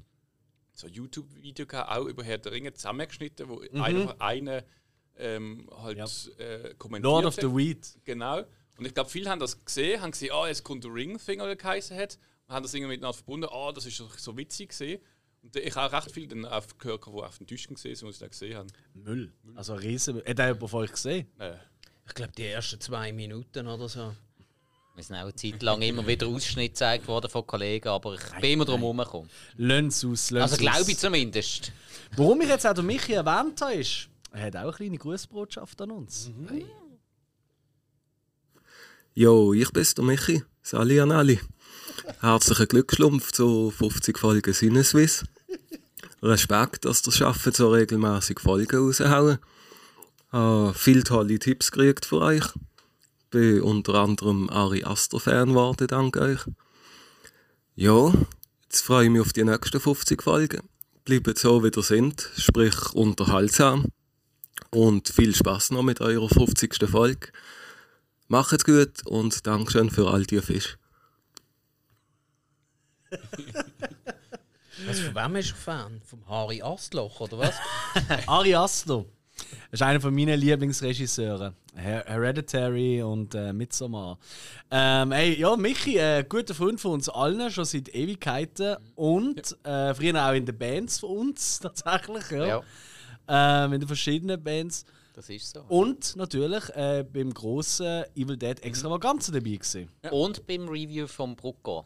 so 0.73 0.87
ein 0.87 0.93
YouTube-Video 0.93 1.65
gehabt, 1.65 1.91
auch 1.91 2.05
über 2.05 2.23
Herr 2.23 2.37
der 2.37 2.53
Ringe 2.53 2.73
zusammengeschnitten, 2.73 3.49
wo 3.49 3.59
einfach 3.73 4.15
eine 4.19 4.63
ähm, 5.17 5.69
halt 5.75 5.97
äh, 6.39 6.73
kommentiert 6.77 7.03
Lord 7.03 7.25
of 7.25 7.35
the 7.35 7.53
Weed. 7.53 7.85
Genau. 8.05 8.43
Und 8.77 8.85
ich 8.85 8.93
glaube, 8.93 9.09
viele 9.09 9.29
haben 9.29 9.39
das 9.39 9.63
gesehen, 9.63 10.01
haben 10.01 10.11
gesehen, 10.11 10.31
ah, 10.33 10.47
jetzt 10.47 10.63
kommt 10.63 10.85
der 10.85 10.93
Ring-Thing, 10.93 11.41
oder 11.41 11.55
geheißen 11.55 11.97
hat. 11.97 12.17
Und 12.47 12.55
haben 12.55 12.63
das 12.63 12.73
irgendwie 12.73 12.93
miteinander 12.93 13.15
verbunden, 13.15 13.49
ah, 13.51 13.73
das 13.73 13.85
ist 13.85 13.97
so, 13.97 14.09
so 14.15 14.37
witzig 14.37 14.69
gesehen. 14.69 15.01
Und 15.41 15.55
ich 15.55 15.75
habe 15.75 15.87
auch 15.87 16.01
recht 16.03 16.11
viele 16.13 16.27
dann 16.27 16.45
auf 16.45 16.77
gehört, 16.77 17.05
die 17.05 17.09
auf 17.11 17.37
den 17.37 17.47
Tischen 17.47 17.75
gesehen 17.75 17.95
sind, 17.95 18.13
die 18.15 18.19
da 18.19 18.27
gesehen 18.27 18.57
haben. 18.57 18.67
Müll. 18.93 19.31
Also 19.55 19.73
ein 19.73 19.79
riesen. 19.79 20.17
Hat 20.17 20.27
jemand 20.39 20.59
von 20.69 20.83
euch 20.83 20.91
gesehen? 20.91 21.27
Äh, 21.39 21.53
Ich 22.07 22.13
glaube, 22.13 22.31
die 22.37 22.45
ersten 22.45 22.79
zwei 22.81 23.11
Minuten 23.13 23.67
oder 23.67 23.87
so. 23.87 24.13
Wir 24.95 25.03
sind 25.03 25.15
auch 25.15 25.21
eine 25.21 25.35
Zeit 25.35 25.61
lang 25.63 25.81
immer 25.81 26.05
wieder 26.05 26.27
Ausschnitt 26.27 26.71
gezeigt 26.73 27.07
worden 27.07 27.29
von 27.29 27.47
Kollegen, 27.47 27.87
aber 27.87 28.15
ich 28.15 28.41
bin 28.41 28.51
immer 28.51 28.65
drum 28.65 28.81
herumgekommen. 28.81 29.29
Lönn's 29.55 30.03
aus, 30.03 30.29
lönn's 30.29 30.51
Also 30.51 30.57
glaube 30.57 30.91
ich 30.91 30.97
zumindest. 30.97 31.71
Warum 32.17 32.41
ich 32.41 32.49
jetzt 32.49 32.67
auch 32.67 32.81
Michi 32.81 33.13
erwähnt 33.13 33.61
habe, 33.61 33.75
ist, 33.75 34.09
er 34.33 34.41
hat 34.47 34.55
auch 34.57 34.63
eine 34.63 34.71
kleine 34.73 34.97
Grußbotschaft 34.97 35.81
an 35.81 35.91
uns. 35.91 36.29
Jo, 39.13 39.53
ich 39.53 39.71
bin's, 39.71 39.93
der 39.95 40.03
Michi. 40.03 40.43
Sali 40.61 40.99
an 40.99 41.11
alle. 41.11 41.39
Herzlichen 42.17 42.67
Glückschlumpf 42.67 43.31
zu 43.31 43.71
50 43.71 44.17
Folgen 44.17 44.53
Sinneswiss. 44.53 45.23
Respekt, 46.21 46.83
dass 46.83 47.05
ihr 47.07 47.13
schafft, 47.13 47.55
so 47.55 47.69
regelmäßig 47.69 48.39
Folgen 48.41 48.77
raushauen. 48.77 49.37
Habe 50.31 50.73
viele 50.75 51.03
tolle 51.03 51.39
Tipps 51.39 51.71
gekriegt 51.71 52.05
für 52.05 52.19
euch. 52.19 52.43
Bin 53.29 53.61
unter 53.61 53.95
anderem 53.95 54.49
Ari 54.49 54.83
Aster 54.83 55.19
Fan 55.19 55.49
geworden, 55.49 55.87
dank 55.87 56.17
euch. 56.17 56.39
Ja, 57.75 58.11
jetzt 58.63 58.81
freue 58.81 59.05
ich 59.05 59.11
mich 59.11 59.21
auf 59.21 59.31
die 59.31 59.45
nächsten 59.45 59.79
50 59.79 60.21
Folgen. 60.21 60.67
Bleibt 61.05 61.37
so, 61.37 61.63
wie 61.63 61.71
ihr 61.73 61.83
sind, 61.83 62.29
sprich 62.37 62.91
unterhaltsam. 62.93 63.85
Und 64.71 65.07
viel 65.07 65.33
Spaß 65.33 65.71
noch 65.71 65.83
mit 65.83 66.01
eurer 66.01 66.27
50. 66.27 66.89
Folge. 66.89 67.29
Macht's 68.27 68.65
gut 68.65 69.05
und 69.05 69.47
Dankeschön 69.47 69.89
für 69.89 70.09
all 70.09 70.25
die 70.25 70.41
Fisch. 70.41 70.77
Was, 74.87 74.99
von 75.01 75.13
wem 75.15 75.35
ist 75.35 75.49
er 75.51 75.55
Fan? 75.55 76.01
Vom 76.05 76.27
Harry 76.27 76.61
Astloch, 76.61 77.19
oder 77.19 77.37
was? 77.39 77.55
Ari 78.27 78.55
Aster. 78.55 79.05
Das 79.71 79.79
ist 79.79 79.81
einer 79.81 80.01
von 80.01 80.13
meinen 80.13 80.39
Lieblingsregisseure. 80.39 81.53
Her 81.75 82.03
Hereditary 82.07 83.01
und 83.01 83.35
äh, 83.35 83.53
Midsommar. 83.53 84.17
Ähm, 84.71 85.11
ey, 85.11 85.39
ja, 85.39 85.55
Michi, 85.55 85.97
äh, 85.97 86.23
guter 86.27 86.53
Freund 86.53 86.79
von 86.79 86.91
uns 86.91 87.07
allen, 87.09 87.49
schon 87.51 87.65
seit 87.65 87.89
Ewigkeiten. 87.93 88.77
Und 88.95 89.57
äh, 89.65 89.93
früher 89.93 90.27
auch 90.27 90.33
in 90.33 90.45
den 90.45 90.57
Bands 90.57 90.99
von 90.99 91.09
uns, 91.09 91.59
tatsächlich. 91.63 92.29
Ja. 92.31 92.45
Ja, 92.47 92.61
Ähm, 93.65 93.73
in 93.73 93.79
den 93.81 93.87
verschiedenen 93.87 94.41
Bands. 94.43 94.85
das 95.13 95.29
ist 95.29 95.53
so. 95.53 95.61
Und 95.67 96.15
natürlich 96.15 96.67
äh, 96.75 97.03
beim 97.03 97.33
grossen 97.33 98.03
Evil 98.15 98.37
Dead 98.37 98.59
Extravaganza 98.63 99.31
dabei 99.31 99.51
gewesen. 99.51 99.89
Und 100.11 100.45
beim 100.47 100.67
Review 100.67 101.05
vom 101.07 101.35
Brucko. 101.35 101.85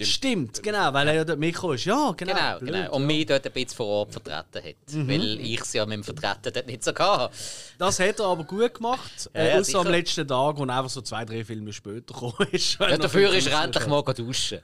Stimmt. 0.00 0.62
genau, 0.62 0.92
weil 0.92 1.08
er 1.08 1.14
ja 1.14 1.24
dort 1.24 1.38
Mikro 1.38 1.72
ist. 1.72 1.84
Ja, 1.84 2.12
genau. 2.16 2.34
Genau, 2.34 2.58
blöd, 2.58 2.72
genau. 2.72 2.92
Und 2.94 3.02
ja. 3.02 3.06
mich 3.06 3.26
dort 3.26 3.46
ein 3.46 3.52
bisschen 3.52 3.76
vor 3.76 3.86
Ort 3.86 4.12
vertreten 4.12 4.64
hat. 4.68 5.08
Weil 5.08 5.40
ich 5.40 5.60
es 5.60 5.72
ja 5.72 5.86
mit 5.86 5.96
dem 5.96 6.04
Vertreten 6.04 6.52
dort 6.52 6.66
nicht 6.66 6.84
so 6.84 6.94
hatte. 6.94 7.34
Das 7.78 8.00
hat 8.00 8.18
er 8.18 8.26
aber 8.26 8.44
gut 8.44 8.74
gemacht. 8.74 9.30
Ja, 9.34 9.40
äh, 9.42 9.58
außer 9.58 9.78
am 9.80 9.88
letzten 9.88 10.26
Tag, 10.26 10.56
wo 10.58 10.64
er 10.64 10.76
einfach 10.76 10.90
so 10.90 11.00
zwei, 11.02 11.24
drei 11.24 11.44
Filme 11.44 11.72
später 11.72 12.00
gekommen 12.14 12.48
ist. 12.52 12.78
Ja, 12.78 12.96
dafür 12.96 13.32
ist 13.34 13.46
er 13.46 13.64
endlich 13.64 13.86
mal 13.86 14.02
duschen. 14.02 14.60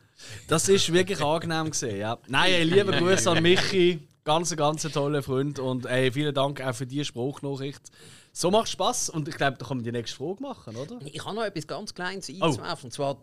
Das 0.48 0.68
ist 0.68 0.92
wirklich 0.92 1.20
angenehm 1.20 1.70
gesehen, 1.70 1.98
ja. 1.98 2.18
Nein, 2.28 2.52
ey, 2.52 2.64
liebe 2.64 2.92
Grüße 2.98 3.30
an 3.30 3.42
Michi. 3.42 4.00
Ganz, 4.24 4.54
ganz 4.54 4.82
toller 4.82 5.22
Freund. 5.22 5.58
Und 5.58 5.86
ey, 5.86 6.12
vielen 6.12 6.34
Dank 6.34 6.60
auch 6.60 6.74
für 6.74 6.86
die 6.86 7.04
Spruchnachricht. 7.04 7.90
So 8.32 8.50
macht 8.50 8.68
Spaß 8.68 9.08
und 9.10 9.26
ich 9.28 9.36
glaube, 9.36 9.56
da 9.58 9.66
kann 9.66 9.78
man 9.78 9.84
die 9.84 9.90
nächste 9.90 10.16
Frage 10.16 10.40
machen, 10.40 10.76
oder? 10.76 10.98
Ich 11.04 11.24
habe 11.24 11.34
noch 11.34 11.42
etwas 11.42 11.66
ganz 11.66 11.92
Kleines 11.94 12.30
Oh. 12.40 12.44
einzuwerfen. 12.44 12.84
Und 12.84 12.92
zwar 12.92 13.16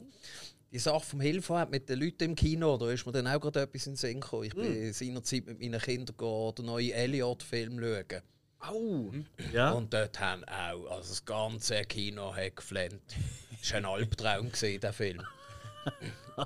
die 0.77 0.83
Sache 0.83 1.05
vom 1.05 1.21
Hilfe 1.21 1.67
mit 1.71 1.89
den 1.89 1.99
Leuten 1.99 2.23
im 2.23 2.35
Kino. 2.35 2.77
Da 2.77 2.91
ist 2.91 3.05
mir 3.05 3.11
dann 3.11 3.27
auch 3.27 3.39
gerade 3.39 3.61
etwas 3.61 3.87
in 3.87 3.93
den 3.93 3.97
Sinn 3.97 4.21
gekommen. 4.21 4.43
Ich 4.43 4.53
Hm. 4.53 4.61
bin 4.61 4.93
seinerzeit 4.93 5.45
mit 5.47 5.59
meinen 5.59 5.81
Kindern 5.81 6.15
den 6.55 6.65
neuen 6.65 6.91
Elliot-Film 6.91 7.79
schauen. 7.79 8.21
Au! 8.59 9.11
Ja. 9.53 9.71
Und 9.71 9.93
dort 9.93 10.19
haben 10.19 10.43
auch, 10.45 10.91
also 10.91 11.09
das 11.09 11.25
ganze 11.25 11.81
Kino 11.83 12.35
hat 12.35 12.55
geflennt. 12.55 13.01
Das 13.59 13.71
war 13.71 13.77
ein 13.77 13.85
Albtraum, 13.85 14.51
gewesen, 14.51 14.79
der 14.79 14.93
Film. 14.93 15.21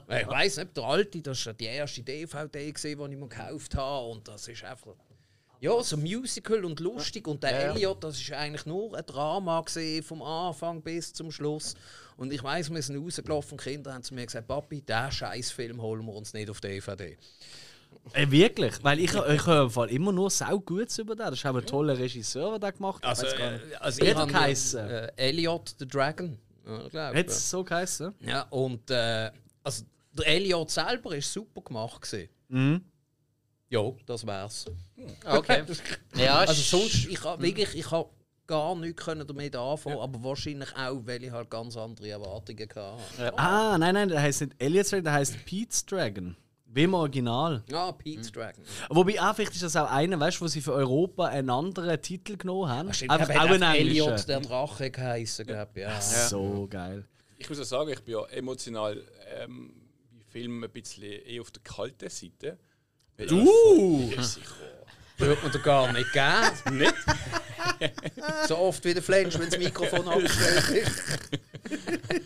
ich 0.10 0.28
weiss 0.28 0.58
nicht, 0.58 0.78
der 0.78 0.84
alte, 0.84 1.22
das 1.22 1.46
war 1.46 1.54
die 1.54 1.66
erste 1.66 2.02
DVD, 2.02 2.72
gewesen, 2.72 3.00
die 3.00 3.14
ich 3.14 3.20
mir 3.20 3.28
gekauft 3.28 3.76
habe. 3.76 4.08
Und 4.08 4.28
das 4.28 4.48
ist 4.48 4.64
einfach. 4.64 4.96
Ja, 5.60 5.82
so 5.84 5.96
Musical 5.96 6.66
und 6.66 6.80
lustig. 6.80 7.28
Und 7.28 7.44
der 7.44 7.70
Elliot, 7.70 8.04
das 8.04 8.20
ist 8.20 8.32
eigentlich 8.32 8.66
nur 8.66 8.98
ein 8.98 9.06
Drama 9.06 9.64
vom 10.04 10.22
Anfang 10.24 10.82
bis 10.82 11.14
zum 11.14 11.32
Schluss. 11.32 11.76
Und 12.22 12.32
ich 12.32 12.44
weiss, 12.44 12.70
wir 12.72 12.80
sind 12.84 13.04
rausgelaufen, 13.04 13.58
die 13.58 13.64
Kinder 13.64 13.96
haben 13.96 14.04
zu 14.04 14.14
mir 14.14 14.28
gesagt: 14.28 14.48
Papi, 14.48 14.84
diesen 14.84 15.12
Scheißfilm 15.12 15.82
holen 15.82 16.06
wir 16.06 16.14
uns 16.14 16.34
nicht 16.34 16.52
auf 16.52 16.62
DVD. 16.62 17.18
Ey, 18.14 18.30
wirklich? 18.30 18.76
Weil 18.84 19.00
ich, 19.00 19.12
ich 19.12 19.46
höre 19.48 19.64
im 19.64 19.72
Fall 19.72 19.90
immer 19.90 20.12
nur 20.12 20.30
sau 20.30 20.60
Gutes 20.60 21.00
über 21.00 21.16
den. 21.16 21.26
Das 21.26 21.40
ist 21.40 21.46
auch 21.48 21.56
ein 21.56 21.66
toller 21.66 21.98
Regisseur, 21.98 22.52
der 22.60 22.70
das 22.70 22.78
gemacht 22.78 23.04
hat. 23.04 23.10
Also, 23.10 23.26
äh, 23.26 23.60
also 23.80 24.04
ich 24.04 24.16
hat 24.16 24.32
habe 24.34 24.52
äh, 25.18 25.30
Elliot 25.30 25.76
the 25.80 25.88
Dragon. 25.88 26.38
Ja, 26.92 27.12
Hat 27.12 27.28
es 27.28 27.50
so 27.50 27.64
geheißen? 27.64 28.14
Ja, 28.20 28.44
und 28.52 28.92
äh, 28.92 29.32
also 29.64 29.84
der 30.14 30.28
Elliot 30.28 30.70
selber 30.70 31.16
ist 31.16 31.34
super 31.34 31.62
gemacht. 31.62 32.04
Gewesen. 32.04 32.30
Mhm. 32.50 32.86
Ja, 33.68 33.82
das 34.06 34.28
wär's. 34.28 34.66
Okay. 35.26 35.64
Ja, 36.16 36.38
Also 36.42 36.52
ist- 36.54 36.70
sonst, 36.70 37.08
ich 37.08 37.24
habe 37.24 37.42
wirklich, 37.42 37.74
ich 37.74 37.90
habe 37.90 38.10
gar 38.52 38.76
nichts 38.76 39.04
können 39.04 39.26
damit 39.28 39.56
anfangen, 39.56 39.98
aber 39.98 40.24
wahrscheinlich 40.24 40.76
auch, 40.76 41.02
weil 41.06 41.24
ich 41.24 41.32
halt 41.32 41.50
ganz 41.50 41.78
andere 41.78 42.10
Erwartungen 42.10 42.68
hatte. 42.70 43.38
Ah, 43.38 43.78
nein, 43.78 43.94
nein, 43.94 44.10
der 44.10 44.22
heißt 44.22 44.42
nicht 44.42 44.54
Elliot's 44.60 44.90
Dragon, 44.90 45.04
der 45.06 45.14
heißt 45.14 45.46
Pete's 45.46 45.86
Dragon. 45.86 46.36
Wie 46.74 46.84
im 46.84 46.94
Original. 46.94 47.64
Ja, 47.70 47.92
Pete's 47.92 48.32
Dragon. 48.32 48.64
Wobei 48.90 49.22
auch 49.22 49.36
vielleicht 49.36 49.54
ist 49.54 49.64
das 49.64 49.76
auch 49.76 49.90
einer, 49.92 50.20
weißt 50.20 50.38
du, 50.40 50.46
wo 50.46 50.48
sie 50.48 50.62
für 50.62 50.74
Europa 50.74 51.26
einen 51.26 51.50
anderen 51.50 52.02
Titel 52.02 52.38
genommen 52.38 52.70
haben. 52.70 52.90
Ah, 52.90 52.94
Stimmt, 52.94 53.12
Einfach 53.12 53.30
aber 53.30 53.44
auch 53.44 53.50
einen 53.56 53.64
auch 53.64 53.74
Elliot 53.74 54.08
englischen. 54.08 54.28
der 54.28 54.40
Drache 54.42 54.92
geheißen, 54.92 55.46
glaube 55.48 55.72
ich. 55.76 55.82
Ja. 55.82 56.00
So 56.02 56.68
geil. 56.70 57.06
Ich 57.38 57.50
muss 57.50 57.60
auch 57.60 57.66
sagen, 57.66 57.90
ich 57.92 58.02
bin 58.04 58.14
ja 58.14 58.26
emotional 58.28 59.04
ähm, 59.38 59.74
bei 60.18 60.24
Filmen 60.30 60.64
ein 60.64 60.70
bisschen 60.70 61.04
eher 61.04 61.42
auf 61.42 61.52
der 61.52 61.62
kalten 61.64 62.10
Seite. 62.10 62.58
Du! 63.28 64.10
Würde 65.22 65.42
man 65.44 65.52
da 65.52 65.60
gar 65.60 65.94
nicht 65.94 66.12
geben. 66.14 66.78
nicht? 66.78 66.96
so 68.48 68.58
oft 68.58 68.84
wie 68.86 68.94
der 68.94 69.04
Flensch, 69.04 69.38
wenn 69.38 69.50
das 69.50 69.60
Mikrofon 69.60 70.08
abgestellt 70.08 70.70
ist. 70.70 71.02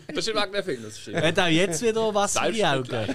Das 0.08 0.26
ist 0.26 0.34
wegen 0.34 0.52
der 0.52 0.64
Film, 0.64 0.82
das 0.82 0.98
stimmt. 0.98 1.22
Hat 1.22 1.38
auch 1.38 1.46
jetzt 1.46 1.82
wieder 1.82 2.14
was 2.14 2.36
in 2.36 2.54
die 2.54 2.64
Augen. 2.64 2.88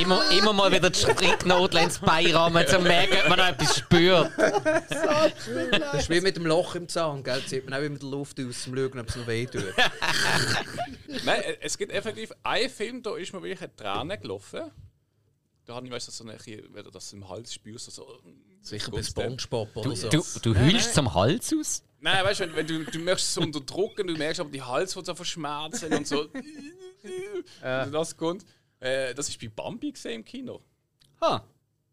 immer, 0.00 0.30
immer 0.30 0.52
mal 0.52 0.70
wieder 0.70 0.90
die 0.90 0.98
Stricknadel 0.98 1.80
ins 1.80 1.98
Beirahmen, 1.98 2.62
um 2.62 2.68
zu 2.68 2.78
merken, 2.80 3.16
ob 3.22 3.30
man 3.30 3.38
noch 3.38 3.48
etwas 3.48 3.78
spürt. 3.78 4.30
Das 4.36 6.02
ist 6.02 6.10
wie 6.10 6.20
mit 6.20 6.36
dem 6.36 6.44
Loch 6.46 6.74
im 6.74 6.86
Zahn, 6.88 7.24
gell? 7.24 7.42
Zieht 7.46 7.64
man 7.68 7.80
auch 7.80 7.84
immer 7.84 7.98
die 7.98 8.06
Luft 8.06 8.38
aus, 8.38 8.44
um 8.44 8.52
zu 8.52 8.76
schauen, 8.76 9.00
ob 9.00 9.08
es 9.08 9.16
noch 9.16 9.26
weh 9.26 9.46
tut. 9.46 9.64
Nein, 11.24 11.42
es 11.60 11.78
gibt 11.78 11.92
effektiv 11.92 12.30
einen 12.42 12.68
Film, 12.68 13.02
da 13.02 13.16
ist 13.16 13.32
mir 13.32 13.42
wirklich 13.42 13.62
eine 13.62 13.74
Träne 13.74 14.18
gelaufen. 14.18 14.70
Da 15.66 15.74
habe 15.74 15.86
ich 15.86 15.92
weißt, 15.92 16.06
du, 16.08 16.12
so 16.12 16.24
eine, 16.24 16.38
wenn 16.38 16.84
du 16.84 16.90
das 16.90 17.12
im 17.12 17.28
Hals 17.28 17.52
spürst. 17.52 17.90
So, 17.90 18.06
Sicher 18.62 18.90
bei 18.90 18.98
du? 18.98 19.02
Spongebob 19.02 19.76
oder 19.76 19.96
so. 19.96 20.08
Du, 20.08 20.22
du 20.42 20.58
heulst 20.58 20.94
zum 20.94 21.12
Hals 21.12 21.52
aus? 21.58 21.82
Nein, 22.00 22.24
weißt 22.24 22.40
du, 22.40 22.44
wenn, 22.44 22.56
wenn 22.56 22.66
du, 22.66 22.84
du 22.84 22.98
möchtest 23.00 23.36
es 23.36 23.38
unterdrücken, 23.38 24.06
du 24.06 24.14
merkst 24.14 24.40
aber 24.40 24.50
die 24.50 24.62
Hals 24.62 24.94
wird 24.94 25.06
so 25.06 25.14
verschmerzen 25.14 25.92
und 25.92 26.06
so. 26.06 26.28
Also 27.60 27.92
das 27.92 28.16
kommt. 28.16 28.44
Äh, 28.80 29.14
das 29.14 29.28
ist 29.28 29.40
bei 29.40 29.48
Bambi 29.48 29.92
gesehen 29.92 30.16
im 30.16 30.24
Kino. 30.24 30.60
Ha. 31.20 31.44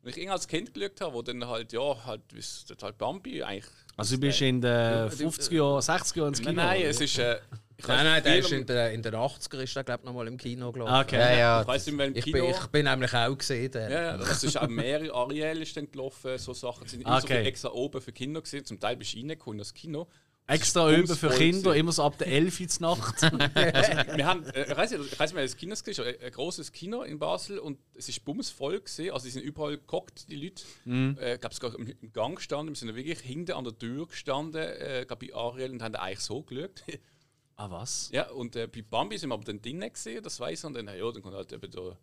Und 0.01 0.09
ich 0.09 0.17
irgendwie 0.17 0.31
als 0.31 0.47
Kind 0.47 0.73
geschaut 0.73 1.01
habe, 1.01 1.13
wo 1.13 1.21
dann 1.21 1.45
halt, 1.47 1.71
ja, 1.71 2.05
halt, 2.05 2.21
wie 2.31 2.39
es 2.39 2.65
dort 2.67 2.81
halt 2.81 2.97
Bambi 2.97 3.43
eigentlich. 3.43 3.71
Also 3.95 4.15
du 4.15 4.21
bist 4.21 4.41
in 4.41 4.59
den 4.59 5.09
50er 5.09 5.53
Jahren, 5.53 5.81
60er 5.81 6.17
Jahren 6.17 6.27
ins 6.29 6.39
Kino? 6.39 6.51
Nein, 6.53 6.79
nein, 6.79 6.81
es 6.81 6.99
ist. 6.99 7.19
Äh, 7.19 7.39
Nein, 7.87 8.05
nein, 8.05 8.23
der 8.23 8.37
ist 8.39 8.51
in, 8.51 8.65
der, 8.65 8.91
in 8.91 9.01
den 9.01 9.13
80er 9.13 9.59
ist 9.61 9.75
der, 9.75 9.83
glaube 9.83 10.01
ich, 10.03 10.05
noch 10.07 10.13
mal 10.13 10.27
im 10.27 10.37
Kino 10.37 10.71
gelaufen. 10.71 10.91
Ah, 10.91 11.01
Okay. 11.01 11.17
Ja, 11.17 11.63
ja. 11.65 11.75
Ich 11.75 11.91
mehr 11.91 12.07
im 12.07 12.15
Ich, 12.15 12.31
bin, 12.31 12.43
ich 12.45 12.67
bin 12.67 12.85
nämlich 12.85 13.13
auch 13.13 13.37
gesehen. 13.37 13.71
Der. 13.71 13.89
Ja, 13.89 14.01
ja, 14.03 14.17
das 14.17 14.43
ist 14.43 14.57
auch 14.57 14.67
mehrere 14.67 15.13
Ariel 15.13 15.61
ist 15.61 15.75
dann 15.75 15.89
gelaufen, 15.91 16.37
so 16.37 16.53
Sachen 16.53 16.87
sind 16.87 17.01
immer 17.01 17.19
so 17.19 17.25
Okay. 17.25 17.37
viel 17.39 17.47
extra 17.47 17.69
oben 17.71 18.01
für 18.01 18.11
Kinder 18.11 18.41
gesehen. 18.41 18.65
Zum 18.65 18.79
Teil 18.79 18.95
bist 18.97 19.13
du 19.13 19.17
reingekommen 19.17 19.55
in 19.55 19.59
das 19.59 19.73
Kino. 19.73 20.07
Extra 20.45 20.91
Es 20.91 20.97
üben 20.99 21.15
für 21.15 21.29
Kinder, 21.29 21.69
gewesen. 21.69 21.79
immer 21.79 21.91
so 21.93 22.03
ab 22.03 22.17
der 22.17 22.27
11 22.27 22.59
Uhr 22.59 22.67
Nacht. 22.81 23.21
Wir 24.17 24.25
haben, 24.25 24.43
äh, 24.47 24.63
ich 24.69 24.75
weiß 24.75 24.91
nicht, 24.91 25.13
ich 25.13 25.17
weiß 25.17 25.31
nicht, 25.33 25.43
das 25.45 25.55
Kino 25.55 25.73
gesehen, 25.73 26.03
ein, 26.05 26.15
ein 26.21 26.31
großes 26.33 26.73
Kino 26.73 27.03
in 27.03 27.17
Basel 27.17 27.59
und 27.59 27.79
es 27.95 28.09
ist 28.09 28.25
bumsvoll 28.25 28.81
gesehen. 28.81 29.13
Also, 29.13 29.23
die 29.25 29.31
sind 29.31 29.43
überall 29.43 29.77
geguckt, 29.77 30.25
die 30.29 30.35
Leute. 30.35 30.63
Äh, 30.85 31.35
ich 31.35 31.39
glaube, 31.39 31.55
sogar 31.55 31.75
im, 31.79 31.87
im 32.01 32.11
Gang 32.11 32.35
gestanden. 32.35 32.75
Wir 32.75 32.77
sind 32.77 32.93
wirklich 32.93 33.21
hinten 33.21 33.53
an 33.53 33.63
der 33.63 33.77
Tür 33.79 34.05
gestanden, 34.05 34.61
äh, 34.61 35.05
bei 35.07 35.33
Ariel 35.33 35.71
und 35.71 35.81
haben 35.81 35.95
eigentlich 35.95 36.19
so 36.19 36.41
geschaut. 36.41 36.83
ah, 37.55 37.71
was? 37.71 38.09
ja, 38.11 38.29
und 38.31 38.55
äh, 38.55 38.67
bei 38.67 38.81
Bambi 38.81 39.17
sind 39.17 39.29
wir 39.29 39.35
aber 39.35 39.43
dann 39.43 39.61
drinnen 39.61 39.91
gesehen, 39.91 40.23
das 40.23 40.39
weiß 40.39 40.59
ich. 40.59 40.65
Und 40.65 40.73
dann, 40.73 40.87
ja, 40.87 41.11
dann 41.11 41.21
kommt 41.21 41.35
halt 41.35 41.51
eben 41.53 41.71
da 41.71 41.97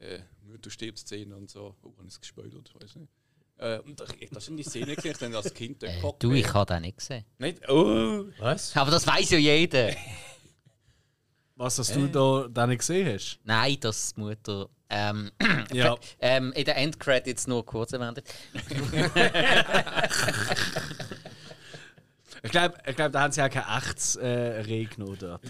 äh, 0.00 0.20
Mutter 0.42 0.70
stirbt 0.70 0.98
Szene 0.98 1.36
und 1.36 1.50
so. 1.50 1.76
Oh, 1.82 1.92
haben 1.96 2.06
es 2.06 2.20
gespoilert, 2.20 2.72
weiß 2.80 2.96
nicht. 2.96 3.10
Äh, 3.56 3.78
und 3.80 4.02
ich, 4.18 4.30
das 4.30 4.46
sind 4.46 4.56
die 4.56 4.64
Szene 4.64 4.96
gesehen, 4.96 5.12
ich 5.12 5.18
dann 5.18 5.34
als 5.34 5.54
Kind 5.54 5.82
Äh, 5.82 5.94
gehockt 5.94 6.22
du, 6.22 6.32
ich 6.32 6.52
habe 6.52 6.74
den 6.74 6.82
nicht 6.82 6.98
gesehen. 6.98 7.24
Nicht? 7.38 7.68
Oh! 7.68 8.24
Was? 8.38 8.76
Aber 8.76 8.90
das 8.90 9.06
weiß 9.06 9.30
ja 9.30 9.38
jeder. 9.38 9.92
Was, 11.56 11.76
dass 11.76 11.92
du 11.92 12.08
da, 12.08 12.48
da 12.52 12.66
nicht 12.66 12.80
gesehen 12.80 13.14
hast? 13.14 13.38
Nein, 13.44 13.76
das 13.80 14.14
die 14.14 14.20
Mutter. 14.20 14.68
Ähm, 14.90 15.30
Ja. 15.72 15.96
ähm, 16.18 16.52
in 16.52 16.64
den 16.64 16.74
Endcredits 16.74 17.46
nur 17.46 17.64
kurz 17.64 17.92
erwähnt. 17.92 18.24
Ich 22.44 22.50
glaube, 22.50 22.74
ich 22.86 22.94
glaub, 22.94 23.10
da 23.10 23.22
haben 23.22 23.32
sie 23.32 23.42
auch 23.42 23.48
kein 23.50 23.64
echtes 23.78 24.16
äh, 24.16 24.26
Reh 24.28 24.84
genommen 24.84 25.16
dort. 25.18 25.40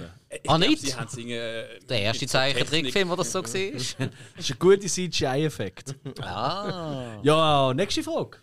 Ah, 0.46 0.58
Sie 0.60 0.68
nicht? 0.68 0.96
haben 0.98 1.08
singen, 1.08 1.32
äh, 1.32 1.80
Der 1.88 2.00
erste 2.02 2.26
Zeichentrickfilm, 2.26 3.10
wo 3.10 3.16
das 3.16 3.32
so 3.32 3.40
war. 3.42 3.44
Das 3.50 3.96
ist 4.38 4.52
ein 4.52 4.58
guter 4.60 4.86
CGI-Effekt. 4.86 5.96
ah. 6.22 7.18
Ja, 7.22 7.74
nächste 7.74 8.02
Frage. 8.04 8.38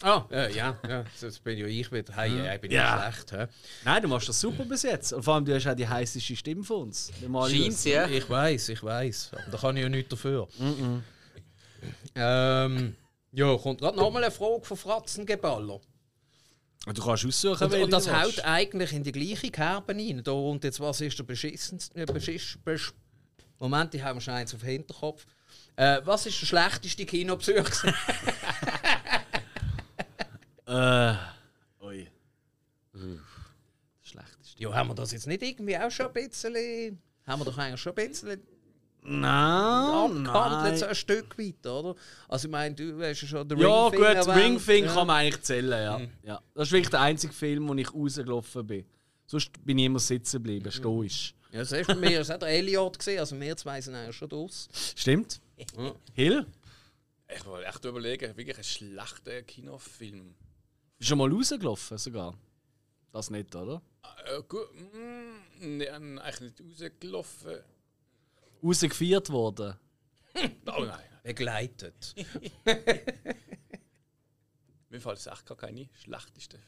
Ah, 0.00 0.24
ja, 0.30 0.48
ja, 0.48 0.78
ja, 0.88 1.04
das 1.20 1.38
bin 1.38 1.58
ja 1.58 1.66
ich 1.66 1.92
wieder. 1.92 2.12
Hey, 2.16 2.30
hey, 2.30 2.58
bin 2.58 2.70
Ja. 2.72 3.04
ja 3.06 3.12
schlecht. 3.12 3.32
Hä? 3.32 3.46
Nein, 3.84 4.02
du 4.02 4.08
machst 4.08 4.28
das 4.28 4.40
super 4.40 4.64
bis 4.64 4.82
jetzt. 4.82 5.12
Und 5.12 5.22
vor 5.22 5.34
allem, 5.34 5.44
du 5.44 5.54
hast 5.54 5.66
auch 5.66 5.74
die 5.76 5.86
heißeste 5.86 6.34
Stimme 6.36 6.64
von 6.64 6.82
uns. 6.88 7.12
Marius. 7.28 7.52
Scheint's, 7.62 7.84
ja. 7.84 8.06
Ich 8.08 8.28
weiß, 8.28 8.68
ich 8.70 8.82
weiß. 8.82 9.30
Da 9.50 9.58
kann 9.58 9.76
ich 9.76 9.82
ja 9.84 9.88
nichts 9.88 10.08
dafür. 10.10 10.48
Ähm, 12.14 12.96
ja, 13.32 13.56
kommt 13.56 13.80
gerade 13.80 13.96
nochmal 13.96 14.24
eine 14.24 14.32
Frage 14.32 14.64
von 14.64 14.76
Fratzengeballer. 14.76 15.80
Du 16.86 17.00
kannst 17.02 17.24
aussuchen, 17.24 17.64
Und, 17.72 17.74
und 17.82 17.90
das 17.92 18.06
willst. 18.08 18.44
eigentlich 18.44 18.92
in 18.92 19.04
die 19.04 19.12
gleiche 19.12 19.50
Kerbe 19.50 19.94
rein. 19.94 20.20
Da 20.24 20.32
und 20.32 20.64
jetzt, 20.64 20.80
was 20.80 21.00
ist 21.00 21.16
der 21.18 21.22
beschissenste. 21.24 22.00
Äh, 22.00 22.06
beschiss, 22.06 22.58
besch 22.64 22.92
Moment, 23.60 23.94
ich 23.94 24.02
habe 24.02 24.20
schon 24.20 24.34
eins 24.34 24.52
auf 24.52 24.60
den 24.60 24.70
Hinterkopf. 24.70 25.24
Äh, 25.76 26.00
was 26.04 26.26
ist 26.26 26.40
der 26.40 26.46
schlechteste 26.46 27.06
Kinobesuch? 27.06 27.84
Äh, 30.64 31.14
ui. 31.82 32.08
Schlechteste. 34.00 34.62
ja, 34.62 34.72
haben 34.72 34.88
wir 34.90 34.94
das 34.94 35.12
jetzt 35.12 35.26
nicht 35.26 35.42
irgendwie 35.42 35.76
auch 35.76 35.90
schon 35.90 36.06
ein 36.06 36.12
bisschen. 36.12 37.02
Haben 37.26 37.40
wir 37.40 37.44
doch 37.44 37.58
eigentlich 37.58 37.80
schon 37.80 37.92
ein 37.96 38.08
bisschen 38.08 38.40
Nein, 39.04 40.26
abgehandelt, 40.26 40.78
so 40.78 40.86
ein 40.86 40.94
Stück 40.94 41.36
weit, 41.38 41.66
oder? 41.66 41.94
Also, 42.28 42.46
ich 42.46 42.52
meine, 42.52 42.74
du 42.74 43.02
hast 43.02 43.22
ja 43.22 43.28
schon 43.28 43.48
den 43.48 43.58
Ja, 43.58 43.86
Ringfinger 43.88 44.14
gut, 44.14 44.26
erwähnt. 44.28 44.44
Ringfing 44.46 44.84
Ja. 44.84 44.94
kann 44.94 45.06
man 45.08 45.16
eigentlich 45.16 45.42
zählen, 45.42 45.70
ja. 45.70 46.00
ja. 46.22 46.42
Das 46.54 46.68
ist 46.68 46.72
wirklich 46.72 46.90
der 46.90 47.00
einzige 47.00 47.32
Film, 47.32 47.68
wo 47.68 47.74
ich 47.74 47.92
rausgelaufen 47.92 48.66
bin. 48.66 48.84
Sonst 49.26 49.50
bin 49.64 49.78
ich 49.78 49.86
immer 49.86 49.98
sitzen 49.98 50.36
geblieben, 50.36 50.70
stoisch. 50.70 51.34
Ja, 51.50 51.58
das 51.60 51.72
ist 51.72 51.86
bei 51.86 51.94
mir 51.96 52.24
hat 52.26 52.42
der 52.42 52.48
Elliot 52.48 52.98
gesehen, 52.98 53.18
also 53.18 53.38
wir 53.38 53.56
zwei 53.56 53.80
sind 53.80 53.94
eigentlich 53.94 54.16
schon 54.16 54.28
draus. 54.28 54.68
Stimmt? 54.96 55.40
Hill? 56.14 56.46
Ich 57.34 57.44
wollte 57.46 57.66
echt 57.66 57.84
überlegen, 57.84 58.36
wirklich 58.36 58.58
ein 58.58 58.64
schlechter 58.64 59.42
Kinofilm. 59.42 60.34
Bist 60.98 61.00
du 61.00 61.04
schon 61.06 61.18
mal 61.18 61.30
rausgelaufen 61.32 61.98
sogar? 61.98 62.34
Das 63.10 63.30
nicht, 63.30 63.54
oder? 63.56 63.82
Äh, 64.26 64.42
gut, 64.48 64.68
mm, 64.74 65.76
nee, 65.78 65.88
eigentlich 65.88 66.40
nicht 66.40 66.60
rausgelaufen. 66.82 67.58
Rausgefeiert 68.62 69.30
worden? 69.30 69.76
Oh 70.66 70.84
nein, 70.84 71.04
Begleitet. 71.22 72.14
mir 74.88 75.00
fällt 75.00 75.18
es 75.18 75.26
echt 75.26 75.44
gar 75.44 75.58
keine 75.58 75.88
schlechteste. 75.92 76.58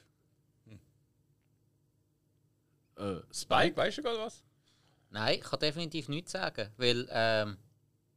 Äh, 2.97 3.21
Spike, 3.33 3.77
weißt 3.77 3.99
du 3.99 4.03
gerade 4.03 4.19
was? 4.19 4.45
Nein, 5.11 5.39
ich 5.39 5.45
kann 5.45 5.59
definitiv 5.61 6.09
nichts 6.09 6.33
sagen, 6.33 6.71
weil 6.77 7.09
ähm, 7.11 7.57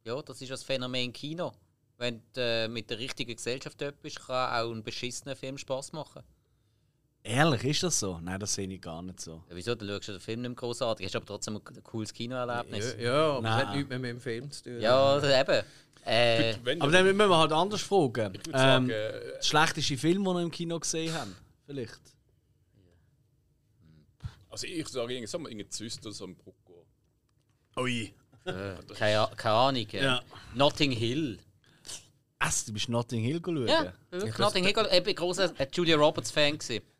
ja, 0.04 0.20
das 0.22 0.40
ist 0.40 0.50
das 0.50 0.62
Phänomen 0.62 1.12
Kino. 1.12 1.52
Wenn 1.96 2.22
du 2.32 2.40
äh, 2.40 2.68
mit 2.68 2.90
der 2.90 2.98
richtigen 2.98 3.34
Gesellschaft 3.34 3.80
dort 3.80 4.00
bist, 4.00 4.20
kann 4.20 4.52
auch 4.52 4.72
ein 4.72 4.84
beschissener 4.84 5.34
Film 5.34 5.58
Spaß 5.58 5.92
machen. 5.92 6.22
Ehrlich, 7.28 7.62
ist 7.64 7.82
das 7.82 8.00
so? 8.00 8.18
Nein, 8.22 8.40
das 8.40 8.54
sehe 8.54 8.66
ich 8.66 8.80
gar 8.80 9.02
nicht 9.02 9.20
so. 9.20 9.42
Ja, 9.50 9.54
wieso? 9.56 9.74
Du 9.74 9.86
schaust 9.86 10.08
den 10.08 10.18
Film 10.20 10.40
nicht 10.40 10.48
mehr 10.48 10.56
großartig, 10.56 11.04
hast 11.06 11.14
aber 11.16 11.26
trotzdem 11.26 11.56
ein 11.56 11.82
cooles 11.82 12.12
Kinoerlebnis. 12.14 12.94
Ja, 12.98 13.02
ja 13.02 13.26
aber 13.32 13.42
das 13.42 13.42
Nein. 13.42 13.66
hat 13.66 13.74
nichts 13.76 13.88
mehr 13.90 13.98
mit 13.98 14.10
dem 14.12 14.20
Film 14.20 14.50
zu 14.50 14.62
tun. 14.64 14.80
Ja, 14.80 14.96
also 14.98 15.26
eben. 15.28 15.62
Äh, 16.06 16.54
Aber 16.80 16.90
dann 16.90 17.04
müssen 17.04 17.18
wir 17.18 17.36
halt 17.38 17.52
anders 17.52 17.82
fragen. 17.82 18.34
ich 18.34 18.46
würde 18.46 18.58
Ähm, 18.58 18.88
sagen, 18.88 18.90
äh, 18.90 19.20
das 19.36 19.46
schlechteste 19.46 19.98
Film, 19.98 20.24
den 20.24 20.32
wir 20.32 20.40
im 20.42 20.50
Kino 20.50 20.80
gesehen 20.80 21.12
haben? 21.12 21.36
Vielleicht. 21.66 22.00
also 24.48 24.66
ich 24.66 24.88
sage 24.88 25.12
irgendwie 25.12 25.26
so, 25.26 25.38
irgendein 25.38 25.70
Zyst 25.70 26.06
oder 26.06 26.14
so 26.14 26.24
ein 26.24 26.34
Brucko. 26.34 26.86
Ui. 27.76 28.14
keine, 28.96 29.28
keine 29.36 29.54
Ahnung. 29.54 29.86
äh, 29.92 30.02
Ja. 30.02 30.22
Notting 30.54 30.92
Hill. 30.92 31.38
Ach, 32.38 32.54
du 32.64 32.72
bist 32.72 32.88
Notting 32.88 33.22
Hill 33.22 33.42
schauen? 33.44 33.66
Ja, 33.68 33.92
wirklich 34.10 34.38
Notting 34.38 34.64
Hill. 34.64 34.88
Ich 34.90 35.02
bin 35.02 35.14
großer 35.14 35.52
äh, 35.60 35.66
Julia 35.74 35.96
Roberts 35.96 36.30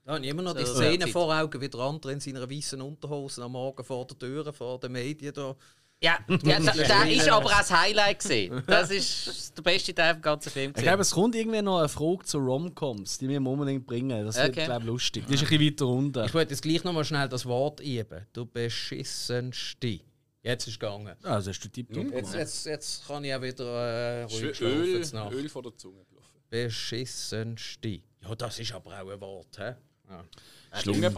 Habe 0.09 0.25
ich 0.25 0.31
immer 0.31 0.43
noch 0.43 0.55
die 0.55 0.65
Szene 0.65 1.05
Zeit. 1.05 1.11
vor 1.13 1.35
Augen, 1.39 1.61
wie 1.61 1.69
der 1.69 1.81
andere 1.81 2.13
in 2.13 2.21
seiner 2.21 2.51
weißen 2.51 2.81
Unterhose 2.81 3.43
am 3.43 3.53
Morgen 3.53 3.85
vor 3.85 4.07
der 4.07 4.19
Tür, 4.19 4.53
vor 4.53 4.81
den 4.81 4.93
Medien 4.93 5.35
da. 5.35 5.55
Ja, 6.03 6.19
ja 6.45 6.61
da, 6.61 6.73
da 6.73 7.03
ist 7.05 7.29
aber 7.29 7.47
auch 7.47 7.59
das 7.59 7.71
Highlight 7.71 8.21
gewesen. 8.21 8.63
Das 8.67 8.91
ist 8.91 9.53
der 9.57 9.63
beste 9.63 9.95
Teil 9.95 10.15
vom 10.15 10.23
ganzen 10.23 10.51
Film. 10.51 10.73
Ich 10.77 10.83
glaube, 10.83 11.03
es 11.03 11.11
kommt 11.11 11.35
irgendwie 11.35 11.61
noch 11.61 11.81
eine 11.81 11.89
Frage 11.89 12.25
zu 12.25 12.39
Romcoms, 12.39 13.19
die 13.19 13.29
wir 13.29 13.43
unbedingt 13.45 13.85
bringen. 13.87 14.25
Das 14.25 14.37
wird, 14.37 14.51
Okay. 14.51 14.65
glaube 14.65 14.83
ich, 14.83 14.87
lustig. 14.87 15.25
Die 15.29 15.35
ist 15.35 15.43
ein 15.43 15.49
bisschen 15.49 15.67
weiter 15.67 15.87
unten. 15.87 16.25
Ich 16.25 16.33
wollte 16.35 16.53
jetzt 16.53 16.63
gleich 16.63 16.85
noch 16.85 16.93
mal 16.93 17.05
schnell 17.05 17.29
das 17.29 17.45
Wort 17.47 17.81
üben. 17.81 18.27
Du 18.33 18.47
beschissenste. 18.47 20.01
Jetzt 20.41 20.67
ist 20.69 20.75
es 20.75 20.79
gegangen. 20.79 21.17
Ja, 21.25 21.37
das 21.37 21.49
hast 21.49 21.61
du 21.61 21.69
tipptopp 21.69 22.13
Jetzt, 22.13 22.35
jetzt, 22.35 22.67
jetzt 22.67 23.07
kann 23.07 23.25
ich 23.25 23.35
auch 23.35 23.43
wieder 23.43 23.65
äh, 23.67 24.23
ruhig. 24.23 24.61
Öl. 24.63 25.05
Öl 25.33 25.49
vor 25.49 25.63
der 25.65 25.77
Zunge 25.77 26.05
gelaufen. 26.05 26.39
Beschissenste. 26.49 28.01
Ja, 28.23 28.35
das 28.37 28.59
ist 28.59 28.73
aber 28.73 28.91
auch 29.03 29.09
ein 29.11 29.21
Wort, 29.21 29.59
hä? 29.59 29.75
Ja. 30.11 31.11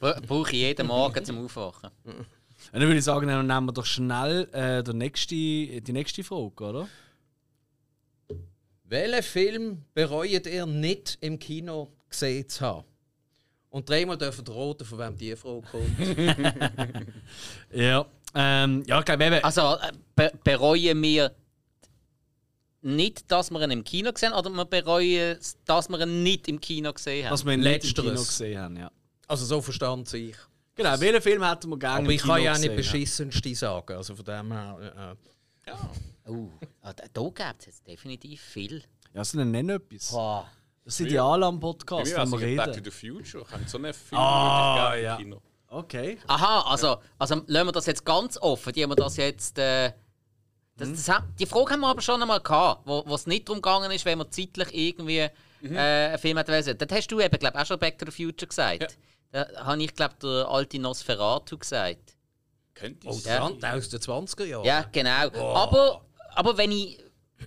Bra- 0.00 0.20
Brauche 0.26 0.50
ich 0.50 0.56
jeden 0.58 0.86
Morgen 0.86 1.24
zum 1.24 1.44
Aufwachen. 1.44 1.90
Und 2.04 2.26
dann 2.72 2.82
würde 2.82 2.98
ich 2.98 3.04
sagen, 3.04 3.26
dann 3.28 3.46
nehmen 3.46 3.66
wir 3.66 3.72
doch 3.72 3.86
schnell 3.86 4.48
äh, 4.52 4.82
der 4.82 4.94
nächste, 4.94 5.34
die 5.34 5.92
nächste 5.92 6.22
Frage, 6.24 6.64
oder? 6.64 6.88
Welchen 8.84 9.22
Film 9.22 9.84
bereut 9.94 10.46
ihr 10.46 10.66
nicht 10.66 11.18
im 11.20 11.38
Kino 11.38 11.88
gesehen 12.08 12.48
zu 12.48 12.60
haben? 12.64 12.84
Und 13.70 13.88
dreimal 13.88 14.16
dürfen 14.16 14.46
raten, 14.46 14.84
von 14.84 14.98
wem 14.98 15.16
die 15.16 15.36
Frage 15.36 15.62
kommt. 15.70 15.98
Ja. 17.72 18.06
Ähm, 18.34 18.82
ja, 18.86 18.98
ich 18.98 19.04
glaube 19.04 19.24
eben. 19.24 19.42
Also 19.44 19.60
äh, 19.76 19.92
be 20.14 20.32
bereuen 20.44 21.02
wir 21.02 21.34
nicht, 22.80 23.30
dass 23.30 23.50
wir 23.50 23.60
ihn 23.62 23.70
im 23.70 23.84
Kino 23.84 24.12
gesehen 24.12 24.32
haben, 24.32 24.46
oder 24.46 24.50
wir 24.56 24.64
bereuen, 24.64 25.36
es, 25.38 25.56
dass 25.64 25.88
wir 25.88 26.00
ihn 26.00 26.22
nicht 26.22 26.48
im 26.48 26.60
Kino 26.60 26.92
gesehen 26.92 27.24
haben? 27.24 27.30
dass 27.30 27.44
wir 27.44 27.52
ihn 27.54 27.60
nicht 27.60 27.84
im 27.84 27.94
Kino 27.94 28.12
gesehen 28.14 28.58
haben, 28.60 28.76
ja. 28.76 28.90
Also 29.26 29.44
so 29.44 29.60
verstand 29.60 30.12
ich. 30.14 30.36
Genau, 30.74 30.98
welchen 31.00 31.20
Film 31.22 31.42
hätten 31.44 31.68
wir 31.70 31.78
gerne 31.78 31.96
Aber 31.96 32.04
im 32.06 32.10
ich 32.12 32.22
Kino 32.22 32.34
kann 32.34 32.42
ja 32.42 32.52
auch 32.52 32.58
nicht 32.58 32.76
gesehen, 32.76 32.76
beschissenste 32.76 33.54
sagen. 33.54 33.96
Also 33.96 34.14
von 34.14 34.24
dem 34.24 34.52
her. 34.52 35.16
Äh, 35.16 35.72
Oh, 36.26 36.48
ah, 36.82 36.92
da, 36.92 37.22
gibt 37.22 37.40
es 37.60 37.66
jetzt 37.66 37.86
definitiv 37.86 38.40
viel. 38.40 38.82
Ja, 39.14 39.20
also 39.20 39.38
dann 39.38 39.50
nenn 39.50 39.70
etwas. 39.70 40.10
Boah. 40.10 40.46
Das 40.84 41.00
ist 41.00 41.06
ideal 41.06 41.42
am 41.42 41.58
Podcast, 41.58 42.14
wenn 42.14 42.30
wir 42.30 42.56
Back 42.56 42.66
to 42.66 42.70
reden. 42.72 42.84
the 42.84 42.90
Future. 42.90 43.44
Ich 43.46 43.52
habe 43.52 43.64
so 43.66 43.78
einen 43.78 43.94
Film 43.94 44.20
Ah, 44.20 44.94
ja. 44.94 45.16
im 45.16 45.24
Kino. 45.24 45.42
Okay. 45.68 46.18
Aha, 46.26 46.70
also, 46.70 46.98
also 47.18 47.42
lassen 47.46 47.66
wir 47.68 47.72
das 47.72 47.86
jetzt 47.86 48.04
ganz 48.04 48.36
offen. 48.38 48.72
Die 48.72 48.82
haben 48.82 48.90
wir 48.90 48.96
das 48.96 49.16
jetzt. 49.16 49.58
Äh, 49.58 49.92
das, 50.78 50.90
das, 50.90 51.08
ha- 51.08 51.26
die 51.38 51.46
Frage 51.46 51.72
haben 51.72 51.80
wir 51.80 51.88
aber 51.88 52.00
schon 52.00 52.20
einmal 52.22 52.40
gehabt, 52.40 52.82
wo 52.86 53.04
wo 53.06 53.14
es 53.14 53.26
nicht 53.26 53.48
darum 53.48 53.60
gegangen 53.60 53.90
ist, 53.90 54.04
wenn 54.04 54.18
man 54.18 54.30
zeitlich 54.30 54.68
irgendwie 54.72 55.18
äh, 55.18 55.30
einen 55.62 56.18
Film 56.18 56.36
hätte 56.38 56.52
wollen. 56.52 56.78
Das 56.78 56.88
hast 56.90 57.08
du 57.08 57.20
eben, 57.20 57.38
glaube 57.38 57.56
ich, 57.56 57.62
auch 57.62 57.66
schon 57.66 57.78
Back 57.78 57.98
to 57.98 58.06
the 58.06 58.12
Future 58.12 58.48
gesagt. 58.48 58.96
Da 59.30 59.46
habe 59.64 59.82
ich, 59.82 59.94
glaube 59.94 60.14
der 60.22 60.48
alte 60.48 60.78
Nosferatu 60.78 61.58
gesagt. 61.58 62.16
Könnte 62.74 63.08
oh, 63.08 63.18
ich 63.18 63.28
Rand 63.28 63.64
aus 63.64 63.88
den 63.88 64.00
20er 64.00 64.44
Jahren. 64.44 64.64
Ja, 64.64 64.82
genau. 64.90 65.28
Aber, 65.54 66.04
aber 66.34 66.56
wenn 66.56 66.72
ich. 66.72 66.98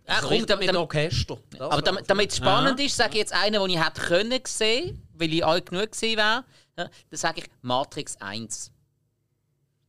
Ja, 0.07 0.19
komm, 0.19 0.29
komm, 0.29 0.39
mit 0.39 0.49
damit, 0.49 0.67
dem 0.67 0.73
damit, 0.73 0.75
Orchester. 0.95 1.37
Das 1.51 1.61
aber 1.61 1.81
damit, 1.81 2.09
damit 2.09 2.31
es 2.31 2.37
spannend 2.37 2.79
ist, 2.79 2.95
sage 2.95 3.11
ich 3.13 3.17
jetzt 3.17 3.33
einen, 3.33 3.61
den 3.61 3.69
ich 3.71 3.83
hätte 3.83 4.01
können 4.01 4.39
sehen, 4.45 5.07
weil 5.13 5.33
ich 5.33 5.45
alt 5.45 5.69
genug 5.69 5.91
gesehen 5.91 6.17
wäre. 6.17 6.45
Ja, 6.77 6.85
dann 6.85 6.89
sage 7.11 7.41
ich 7.41 7.49
Matrix 7.61 8.15
1. 8.21 8.71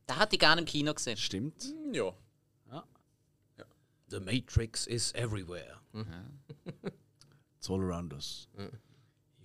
Den 0.09 0.19
hätte 0.19 0.35
ich 0.35 0.39
gerne 0.39 0.61
im 0.61 0.65
Kino 0.65 0.93
gesehen. 0.93 1.15
Stimmt. 1.17 1.63
Ja. 1.93 2.13
The 4.13 4.19
Matrix 4.19 4.85
is 4.85 5.11
everywhere. 5.15 5.77
It's 7.57 7.69
all 7.69 7.81
around 7.81 8.13
us. 8.13 8.47
You 8.57 8.69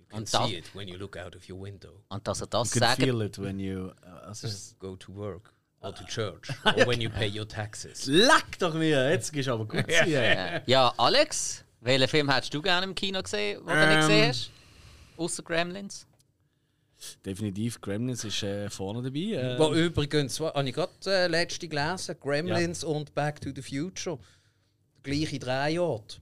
can 0.09 0.19
Und 0.19 0.27
see 0.29 0.57
it 0.57 0.75
when 0.75 0.87
you 0.87 0.97
look 0.97 1.15
out 1.17 1.35
of 1.35 1.47
your 1.49 1.59
window. 1.59 2.03
Und 2.09 2.27
dass 2.27 2.41
er 2.41 2.47
das 2.47 2.73
You 2.75 2.79
can 2.81 2.89
sagt. 2.89 3.01
feel 3.01 3.21
it 3.21 3.39
when 3.39 3.59
you... 3.59 3.91
Uh, 4.05 4.33
Go 4.79 4.95
to 4.95 5.11
work 5.15 5.53
or 5.81 5.93
to 5.95 6.03
church 6.05 6.49
or 6.65 6.85
when 6.85 6.99
you 7.01 7.09
pay 7.09 7.27
your 7.27 7.47
taxes. 7.47 8.05
Leck 8.07 8.59
doch 8.59 8.73
mir! 8.75 9.09
Jetzt 9.09 9.31
gehst 9.33 9.47
du 9.47 9.53
aber 9.53 9.65
gut. 9.67 9.87
Äh, 9.87 10.61
ja, 10.67 10.93
Alex, 10.97 11.63
welchen 11.81 12.07
Film 12.07 12.29
hättest 12.31 12.53
du 12.53 12.61
gerne 12.61 12.85
im 12.85 12.93
Kino 12.93 13.21
gesehen, 13.23 13.65
den 13.65 13.67
du 13.67 13.73
nicht 13.73 13.91
Ähm. 13.93 13.99
gesehen 14.01 14.27
hast? 14.29 14.51
Außer 15.17 15.43
Gremlins? 15.43 16.05
Definitiv, 17.25 17.79
Gremlins 17.79 18.25
ist 18.25 18.43
äh, 18.43 18.69
vorne 18.69 19.01
dabei. 19.01 19.19
Äh, 19.33 19.57
Wo 19.57 19.73
übrigens, 19.73 20.37
wa- 20.41 20.53
habe 20.53 20.67
ich 20.67 20.75
gerade 20.75 20.91
äh, 21.05 21.27
letzte 21.27 21.67
gelesen, 21.69 22.15
Gremlins 22.19 22.83
und 22.83 23.15
Back 23.15 23.39
to 23.39 23.51
the 23.55 23.61
Future. 23.61 24.19
Gleiche 25.03 25.39
Drehort. 25.39 26.21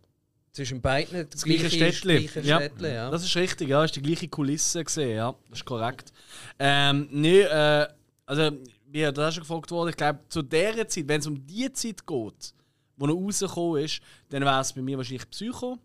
Zwischen 0.51 0.81
beiden 0.81 1.29
das 1.29 1.43
gleiche 1.43 1.69
Städtli. 1.69 2.25
Gleiche 2.25 2.41
Ja. 2.41 2.57
Städtli, 2.57 2.93
ja. 2.93 3.11
Das 3.11 3.23
ist 3.23 3.35
richtig, 3.35 3.69
ja, 3.69 3.83
ist 3.83 3.95
die 3.95 4.01
gleiche 4.01 4.27
Kulisse 4.27 4.83
gesehen, 4.83 5.15
ja, 5.17 5.35
das 5.49 5.59
ist 5.59 5.65
korrekt. 5.65 6.11
Ähm, 6.57 7.07
nee, 7.11 7.41
äh, 7.41 7.87
also, 8.25 8.51
wie 8.87 8.99
ja, 9.01 9.11
da 9.11 9.27
hast 9.27 9.37
du 9.37 9.41
gefragt 9.41 9.69
worden, 9.69 9.89
ich 9.89 9.97
glaube, 9.97 10.19
zu 10.29 10.41
der 10.41 10.87
Zeit, 10.87 11.07
wenn 11.07 11.19
es 11.19 11.27
um 11.27 11.45
die 11.45 11.71
Zeit 11.73 12.07
geht, 12.07 12.53
wo 12.97 13.05
er 13.05 13.13
rausgekommen 13.13 13.83
ist, 13.83 13.99
dann 14.29 14.43
wäre 14.43 14.59
es 14.61 14.73
bei 14.73 14.81
mir 14.81 14.97
wahrscheinlich 14.97 15.29
Psycho. 15.29 15.77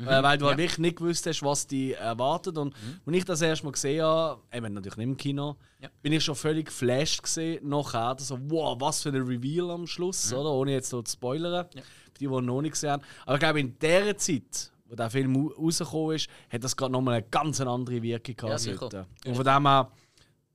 Äh, 0.00 0.22
weil 0.22 0.38
du 0.38 0.46
halt 0.46 0.58
wirklich 0.58 0.78
nicht 0.78 0.96
gewusst 0.98 1.26
hast, 1.26 1.42
was 1.42 1.66
dich 1.66 1.96
erwartet. 1.96 2.56
Und 2.56 2.72
als 3.04 3.16
ich 3.16 3.24
das 3.24 3.42
erste 3.42 3.64
Mal 3.66 3.72
gesehen 3.72 4.00
habe, 4.04 4.40
eben 4.52 4.72
natürlich 4.72 4.96
nicht 4.96 5.06
im 5.06 5.16
Kino, 5.16 5.56
Ja. 5.80 5.88
bin 6.02 6.12
ich 6.12 6.22
schon 6.22 6.36
völlig 6.36 6.66
geflasht 6.66 7.20
gesehen. 7.20 7.68
Nachher 7.68 8.14
so, 8.20 8.38
wow, 8.42 8.80
was 8.80 9.02
für 9.02 9.08
ein 9.08 9.16
Reveal 9.16 9.72
am 9.72 9.88
Schluss, 9.88 10.32
oder? 10.32 10.52
Ohne 10.52 10.70
jetzt 10.70 10.90
so 10.90 11.02
zu 11.02 11.14
spoilern. 11.14 11.66
Für 11.72 12.07
die, 12.20 12.26
die 12.26 12.40
noch 12.40 12.60
nicht 12.62 12.72
gesehen 12.72 12.90
haben. 12.92 13.02
Aber 13.24 13.34
ich 13.34 13.40
glaube, 13.40 13.60
in 13.60 13.78
der 13.78 14.16
Zeit, 14.18 14.72
wo 14.86 14.94
der 14.94 15.10
Film 15.10 15.36
au- 15.36 15.52
rausgekommen 15.62 16.16
ist, 16.16 16.28
hat 16.50 16.64
das 16.64 16.76
gerade 16.76 16.92
nochmal 16.92 17.14
eine 17.14 17.26
ganz 17.30 17.60
andere 17.60 18.02
Wirkung 18.02 18.36
gehabt. 18.36 18.64
Ja, 18.66 18.80
heute. 18.80 19.06
Und 19.26 19.34
von 19.34 19.44
dem 19.44 19.66
her 19.66 19.90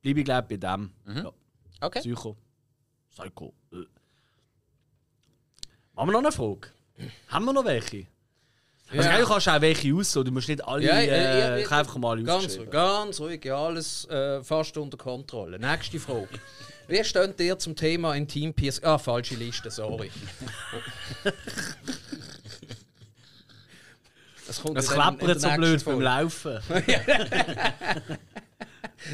bleibe 0.02 0.19
ich 0.19 0.26
glaube 0.26 0.47
bei 0.49 0.58
dem. 0.58 0.91
Ja. 1.15 1.32
Okay. 1.82 1.99
Psycho. 1.99 2.36
Psycho. 3.12 3.54
Äh. 3.71 3.78
Haben 5.95 6.08
wir 6.10 6.13
noch 6.13 6.19
eine 6.19 6.32
Frage? 6.32 6.69
Haben 7.28 7.45
wir 7.45 7.54
noch 7.54 7.65
welche? 7.65 8.08
Also, 8.89 9.10
Ja. 9.10 9.17
du 9.17 9.26
kannst 9.26 9.49
auch 9.49 9.62
welche 9.62 9.93
aus, 9.95 10.12
du 10.12 10.23
musst 10.32 10.47
nicht 10.49 10.63
alle. 10.67 10.84
Ja, 10.86 10.93
äh, 10.97 11.08
ja, 11.08 11.58
ja, 11.58 11.65
habe 11.65 11.76
einfach 11.78 11.97
mal 11.97 12.21
Ganz, 12.23 12.60
ganz 12.69 13.19
ruhig, 13.19 13.43
ja, 13.45 13.58
alles 13.58 14.06
äh, 14.08 14.43
fast 14.43 14.78
unter 14.78 14.97
Kontrolle. 14.97 15.58
Nächste 15.58 15.99
Frage. 15.99 16.28
Wie 16.88 17.04
steht 17.04 17.39
ihr 17.39 17.58
zum 17.60 17.76
Thema 17.76 18.15
Intim 18.15 18.54
Piercing? 18.54 18.86
Ah, 18.86 18.98
falsche 18.98 19.36
Liste, 19.36 19.72
sorry. 19.72 20.12
Das, 24.46 24.62
kommt 24.62 24.76
ja 24.76 24.82
in 24.82 24.88
klappert 24.88 25.41
so 25.41 25.50
blöd 25.50 25.72
nächsten 25.72 25.91
beim. 25.91 26.02
Laufen. 26.02 26.60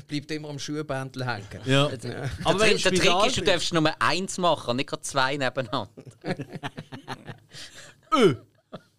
Bleibt 0.07 0.31
immer 0.31 0.49
am 0.49 0.59
Schuhbändel 0.59 1.25
hängen. 1.25 1.61
Ja. 1.65 1.85
Aber 1.85 2.29
Aber 2.43 2.59
wenn 2.59 2.77
der 2.77 2.91
Trick 2.91 3.25
ist, 3.25 3.37
du 3.37 3.41
darfst 3.41 3.73
nur 3.73 3.91
eins 3.99 4.37
machen, 4.37 4.75
nicht 4.75 4.89
gerade 4.89 5.01
zwei 5.03 5.37
nebeneinander. 5.37 5.89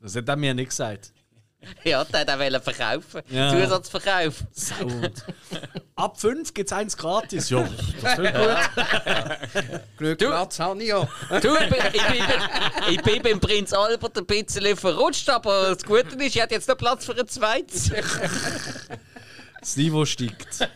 Das 0.00 0.16
hat 0.16 0.28
er 0.28 0.36
mir 0.36 0.54
nicht 0.54 0.70
gesagt. 0.70 1.12
Ja, 1.84 2.04
der 2.04 2.20
hat 2.20 2.54
auch 2.56 2.62
verkaufen. 2.62 3.22
Ja. 3.28 3.50
Zusatzverkauf. 3.50 4.44
Sauhund. 4.52 5.24
Ab 5.94 6.18
5 6.18 6.54
gibt 6.54 6.70
es 6.70 6.72
eins 6.76 6.96
gratis. 6.96 7.50
Ja, 7.50 7.68
das 8.00 8.18
wird 8.18 8.34
gut. 8.34 9.80
Glück, 9.98 10.18
Platz 10.18 10.58
habe 10.58 10.82
ich 10.82 10.88
ja. 10.88 11.06
Du, 11.40 11.54
ich 11.54 11.68
bin, 11.68 11.78
ich, 11.92 12.02
bin, 12.06 12.24
ich 12.94 13.02
bin 13.02 13.22
beim 13.22 13.40
Prinz 13.40 13.72
Albert 13.74 14.16
ein 14.16 14.24
bisschen 14.26 14.74
verrutscht, 14.76 15.28
aber 15.28 15.74
das 15.74 15.84
Gute 15.84 16.16
ist, 16.16 16.34
ich 16.36 16.40
hatte 16.40 16.54
jetzt 16.54 16.66
noch 16.68 16.78
Platz 16.78 17.04
für 17.04 17.18
ein 17.18 17.28
zweites. 17.28 17.90
Das 19.60 19.76
Niveau 19.76 20.06
steigt. 20.06 20.66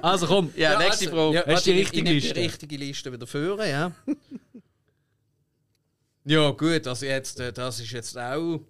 Also 0.00 0.26
komm. 0.26 0.52
Ja, 0.56 0.78
nächste 0.78 1.10
Frage. 1.10 1.34
Ja, 1.36 1.44
Hast 1.46 1.66
du 1.66 1.72
die 1.72 1.80
ich- 1.80 1.86
richtige 1.92 2.10
Liste? 2.12 2.34
Die 2.34 2.40
richtige 2.40 2.76
Liste 2.78 3.12
wieder 3.12 3.26
führen, 3.26 3.68
ja. 3.68 3.92
ja, 6.24 6.50
gut, 6.50 6.86
also 6.86 7.06
jetzt, 7.06 7.38
äh, 7.40 7.52
das 7.52 7.78
ist 7.80 7.92
jetzt 7.92 8.16
auch. 8.18 8.60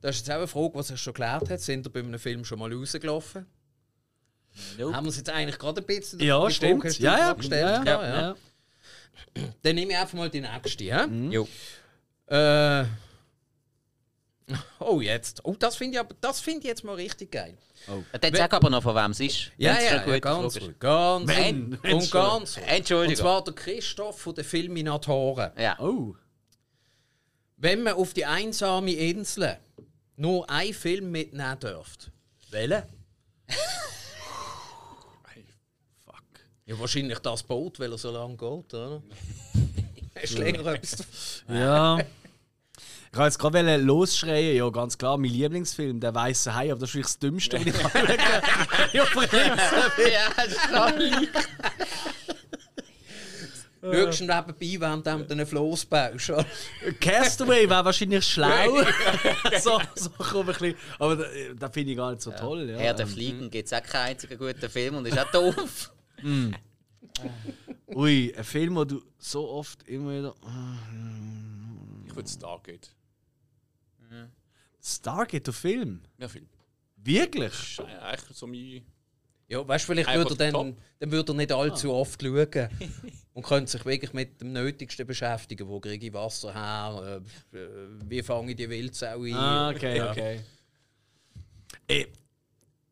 Das 0.00 0.16
ist 0.16 0.26
jetzt 0.26 0.30
auch 0.30 0.38
eine 0.38 0.46
Frage, 0.46 0.74
was 0.74 0.88
sich 0.88 1.00
schon 1.00 1.12
geklärt 1.14 1.48
hat. 1.50 1.60
Sind 1.60 1.86
ihr 1.86 1.90
bei 1.92 2.00
einem 2.00 2.18
Film 2.18 2.44
schon 2.44 2.58
mal 2.58 2.72
rausgelaufen? 2.72 3.46
Nope. 4.78 4.96
Haben 4.96 5.04
wir 5.06 5.10
es 5.10 5.16
jetzt 5.18 5.30
eigentlich 5.30 5.58
gerade 5.58 5.80
ein 5.80 5.86
bisschen. 5.86 6.18
Ja, 6.20 6.44
die 6.46 6.54
stimmt. 6.54 6.82
Frage 6.82 6.94
Ja, 7.02 7.18
ja. 7.18 7.32
gestellt, 7.34 7.62
ja, 7.62 7.84
ja, 7.84 8.02
ja, 8.02 8.20
ja. 8.20 8.36
Dann 9.62 9.74
nehme 9.74 9.92
ich 9.92 9.98
einfach 9.98 10.14
mal 10.18 10.30
die 10.30 10.40
nächste. 10.40 10.84
Ja? 10.84 11.04
Jo. 11.06 11.46
Äh, 12.26 12.84
oh, 14.80 15.00
jetzt. 15.00 15.44
Oh, 15.44 15.54
das 15.58 15.76
finde 15.76 15.94
ich, 15.96 16.00
aber- 16.00 16.16
das 16.20 16.40
finde 16.40 16.60
ich 16.60 16.64
jetzt 16.66 16.82
mal 16.84 16.94
richtig 16.94 17.30
geil. 17.30 17.56
Dann 18.20 18.34
sag 18.34 18.52
aber 18.52 18.70
noch, 18.70 18.82
von 18.82 18.94
wem 18.94 19.10
es 19.12 19.20
ist. 19.20 19.52
Ja, 19.56 19.74
ja, 19.80 19.96
ja, 19.96 20.04
gut 20.04 20.20
ganz 20.22 20.60
ruhig. 20.60 20.78
Ganz 20.78 21.28
Wenn, 21.28 21.74
Und 21.76 22.10
ganz. 22.10 22.56
Entschuldigung. 22.66 23.08
Und 23.10 23.16
zwar 23.16 23.44
der 23.44 23.54
Christoph 23.54 24.20
von 24.20 24.34
den 24.34 24.44
Filminatoren. 24.44 25.52
ja. 25.58 25.78
Oh. 25.78 26.14
Wenn 27.62 27.82
man 27.82 27.92
auf 27.92 28.14
die 28.14 28.24
einsame 28.24 28.92
Insel 28.92 29.58
nur 30.20 30.48
einen 30.50 30.74
Film 30.74 31.10
mitnehmen 31.10 31.58
dürft, 31.58 32.10
welchen? 32.50 32.82
Fuck. 36.04 36.22
Ja, 36.66 36.78
wahrscheinlich 36.78 37.18
das 37.20 37.42
Boot, 37.42 37.80
weil 37.80 37.90
er 37.92 37.98
so 37.98 38.10
lange 38.10 38.36
geht, 38.36 38.74
oder? 38.74 39.02
Hast 40.14 40.34
du 40.34 40.38
länger 40.38 40.66
etwas? 40.66 41.42
Ja. 41.48 41.98
Ich 41.98 43.16
kann 43.16 43.24
jetzt 43.24 43.38
gerade 43.38 43.76
losschreien, 43.78 44.56
ja, 44.56 44.68
ganz 44.68 44.96
klar, 44.96 45.18
mein 45.18 45.30
Lieblingsfilm, 45.30 45.98
der 45.98 46.14
weiße 46.14 46.54
Hai, 46.54 46.70
aber 46.70 46.80
das 46.80 46.90
ist 46.90 46.94
wirklich 46.94 47.06
das 47.06 47.18
Dümmste, 47.18 47.58
was 47.58 47.66
ich 47.66 47.74
kann 47.74 47.90
Ja, 48.92 49.04
ja, 50.08 50.28
Schaust 53.82 54.20
du 54.20 54.24
nebenbei, 54.26 54.80
während 54.80 55.06
du 55.06 55.24
den 55.24 55.46
Floß 55.46 55.86
baust? 55.86 56.32
Castaway 57.00 57.68
wäre 57.68 57.84
wahrscheinlich 57.84 58.26
schlau. 58.26 58.82
so, 59.60 59.80
so 59.94 60.10
komm 60.18 60.40
ein 60.40 60.46
bisschen. 60.46 60.74
Aber 60.98 61.16
da, 61.16 61.24
da 61.58 61.68
finde 61.70 61.92
ich 61.92 61.96
gar 61.96 62.10
nicht 62.10 62.22
so 62.22 62.30
toll. 62.30 62.68
Ja. 62.68 62.76
Herr 62.78 62.94
der 62.94 63.06
Fliegen 63.06 63.50
gibt 63.50 63.66
es 63.66 63.72
auch 63.72 63.82
keinen 63.82 64.10
einzigen 64.10 64.36
guten 64.36 64.68
Film 64.68 64.96
und 64.96 65.06
ist 65.06 65.18
auch 65.18 65.30
doof. 65.30 65.92
Ui, 67.94 68.34
ein 68.36 68.44
Film, 68.44 68.76
wo 68.76 68.84
du 68.84 69.02
so 69.18 69.48
oft 69.48 69.82
immer 69.88 70.10
wieder. 70.10 70.34
Ich 72.06 72.14
würde 72.14 72.28
Stargate. 72.28 72.94
Stargate, 74.82 75.46
der 75.46 75.54
Film. 75.54 76.02
Ja, 76.18 76.28
Film. 76.28 76.48
Wirklich? 76.96 77.76
Das 77.76 77.86
ist 77.88 78.02
eigentlich 78.02 78.36
so 78.36 78.46
mein. 78.46 78.82
Ja, 79.50 79.66
weißt 79.66 79.88
du, 79.88 79.92
vielleicht 79.92 80.14
würde 80.14 80.44
er 80.44 80.52
dann, 80.52 80.76
dann 81.00 81.10
würde 81.10 81.32
er 81.32 81.34
nicht 81.34 81.50
allzu 81.50 81.92
oft 81.92 82.22
schauen 82.22 82.68
und 83.34 83.44
könnte 83.44 83.68
sich 83.68 83.84
wirklich 83.84 84.12
mit 84.12 84.40
dem 84.40 84.52
Nötigsten 84.52 85.04
beschäftigen. 85.04 85.66
Wo 85.66 85.80
kriege 85.80 86.06
ich 86.06 86.12
Wasser 86.14 86.54
her? 86.54 87.20
Äh, 87.52 87.58
wie 88.08 88.22
fange 88.22 88.52
ich 88.52 88.56
die 88.56 88.70
Wildsau 88.70 89.22
ein? 89.24 89.34
Ah, 89.34 89.70
okay, 89.70 89.96
Ja. 89.96 90.10
okay. 90.12 90.40
Ey, 91.88 92.06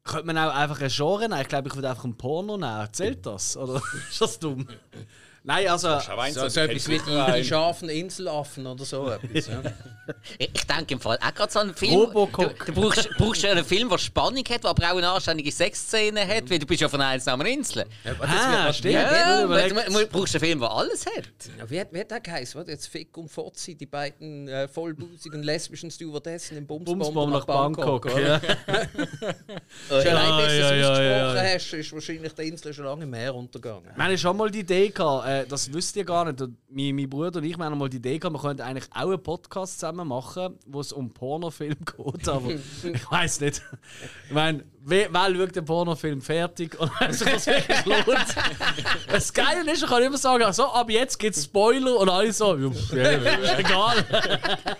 könnte 0.02 0.26
man 0.26 0.38
auch 0.38 0.52
einfach 0.52 0.80
ein 0.80 0.88
Genre 0.88 1.28
nehmen? 1.28 1.40
Ich 1.42 1.48
glaube, 1.48 1.68
ich 1.68 1.74
würde 1.76 1.90
einfach 1.90 2.04
ein 2.04 2.16
Porno 2.16 2.56
nehmen. 2.56 2.88
Zählt 2.92 3.24
das? 3.24 3.56
Oder 3.56 3.80
ist 4.10 4.20
das 4.20 4.38
dumm? 4.40 4.66
Nein, 5.48 5.66
also. 5.66 5.98
So, 5.98 6.12
also 6.12 6.48
so 6.50 6.61
etwas 6.61 6.88
wie 6.88 6.98
die, 6.98 7.04
die 7.06 7.11
einen. 7.16 7.42
scharfen 7.42 7.88
Inselaffen 7.88 8.66
oder 8.66 8.84
so 8.84 9.11
etwas. 9.11 9.46
Ja. 9.46 9.62
Ich, 10.38 10.66
denke 10.66 10.94
im 10.94 11.00
Fall 11.00 11.18
auch 11.20 11.34
gerade 11.34 11.52
so 11.52 11.58
einen 11.58 11.74
Film. 11.74 11.92
Robocock. 11.92 12.64
Du, 12.64 12.72
du 12.72 12.80
brauchst, 12.80 13.11
brauchst 13.18 13.44
einen 13.44 13.62
Film, 13.62 13.90
der 13.90 13.98
Spannung 13.98 14.42
hat, 14.48 14.64
der 14.64 14.70
aber 14.70 14.82
auch 14.90 14.96
eine 14.96 15.06
anständige 15.11 15.52
Sexszene 15.52 16.26
hat, 16.26 16.48
weil 16.48 16.58
du 16.58 16.64
bist 16.64 16.80
ja 16.80 16.88
von 16.88 16.98
einer 17.02 17.11
einsamen 17.11 17.46
Insel. 17.46 17.84
Ah, 18.18 18.72
stimmt. 18.72 18.94
Ja, 18.94 19.42
Ja, 19.42 19.68
du, 19.68 20.06
brauchst 20.06 20.34
einen 20.34 20.40
Film, 20.44 20.61
der 20.61 20.70
alles 20.70 21.04
hat. 21.04 21.24
Ja, 21.58 21.68
wie, 21.68 21.78
hat- 21.80 21.92
wie 21.92 22.00
hat 22.00 22.11
der 22.11 22.20
geheißen? 22.20 22.64
Jetzt 22.68 22.87
Fick 22.88 23.14
und 23.18 23.28
Fotzi, 23.28 23.74
die 23.74 23.84
beiden 23.84 24.48
äh, 24.48 24.66
vollbusigen 24.66 25.42
lesbischen 25.42 25.90
Stewardessen 25.90 26.56
im 26.56 26.66
Bumsbomber 26.66 27.04
Bumsbomb 27.04 27.32
nach 27.34 27.44
Bangkok. 27.44 28.06
oder? 28.06 28.40
ja. 28.40 28.40
Schon 29.88 30.06
allein, 30.08 30.28
Ja, 30.30 30.37
bis 30.38 30.52
du 30.54 30.58
ja, 30.58 30.70
es 30.70 30.80
ja, 30.80 30.90
ausgesprochen 30.90 31.37
ja. 31.37 31.54
hast, 31.54 31.72
ist 31.74 31.92
wahrscheinlich 31.92 32.32
die 32.32 32.42
Insel 32.48 32.72
schon 32.72 32.84
lange 32.87 33.02
im 33.04 33.11
Meer 33.11 33.34
untergegangen. 33.34 33.90
Wir 33.94 34.04
hatten 34.04 34.16
schon 34.16 34.37
mal 34.38 34.50
die 34.50 34.61
Idee 34.61 34.88
gehabt, 34.88 35.26
äh, 35.42 35.46
das 35.46 35.72
wisst 35.72 35.96
ihr 35.96 36.05
gar 36.05 36.24
nicht. 36.24 36.40
Mein, 36.68 36.94
mein 36.94 37.09
Bruder 37.09 37.38
und 37.38 37.44
ich 37.44 37.57
wir 37.57 37.64
haben 37.64 37.79
mal 37.79 37.88
die 37.88 37.98
Idee 37.98 38.18
gehabt, 38.18 38.35
wir 38.35 38.40
könnten 38.40 38.62
eigentlich 38.62 38.88
auch 38.94 39.09
einen 39.09 39.22
Podcast 39.22 39.81
zusammen 39.81 40.09
machen, 40.09 40.59
wo 40.66 40.81
es 40.81 40.92
um 40.92 41.12
Pornofilm 41.12 41.77
geht. 41.85 42.29
Aber 42.29 42.51
ich 42.51 43.11
weiß 43.11 43.40
nicht. 43.40 43.62
Ich 44.29 44.35
meine, 44.35 44.64
wer, 44.81 45.12
wer 45.12 45.35
schaut 45.35 45.57
den 45.57 45.64
Pornofilm 45.64 46.22
fertig 46.22 46.79
und 46.79 46.94
hat 47.01 47.14
sich 47.14 47.29
das 47.29 47.46
wirklich 47.46 47.85
lohnt? 47.85 48.37
Das 49.11 49.33
Geile 49.33 49.72
ist, 49.72 49.83
ich 49.83 49.88
kann 49.88 50.03
immer 50.03 50.18
sagen, 50.18 50.53
so, 50.53 50.66
ab 50.66 50.90
jetzt 50.90 51.18
gibt 51.18 51.37
es 51.37 51.44
Spoiler 51.44 51.98
und 51.98 52.09
alle 52.09 52.33
so, 52.33 52.57
ja, 52.57 53.59
egal. 53.59 54.05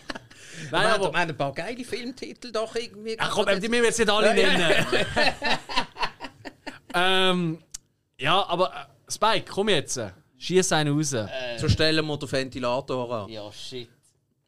Nein, 0.71 0.83
wir 0.83 0.95
aber. 0.95 1.07
haben 1.07 1.17
ein 1.17 1.37
paar 1.37 1.53
geile 1.53 1.85
Filmtitel 1.85 2.53
doch 2.53 2.75
irgendwie. 2.75 3.17
Ach 3.19 3.31
komm, 3.31 3.47
die 3.47 3.69
müssen 3.69 3.73
wir 3.73 3.85
jetzt 3.85 3.99
nicht 3.99 4.11
alle 4.11 4.35
nennen. 4.35 4.87
ähm, 6.95 7.59
ja, 8.19 8.47
aber 8.47 8.69
äh, 8.69 9.11
Spike, 9.13 9.51
komm 9.51 9.69
jetzt. 9.69 10.01
Schieß 10.39 10.73
einen 10.73 10.97
raus. 10.97 11.15
So 11.59 11.69
stellen 11.69 12.07
wir 12.07 12.17
den 12.17 12.31
Ventilator 12.31 13.25
an. 13.25 13.31
Ja, 13.31 13.53
shit. 13.53 13.89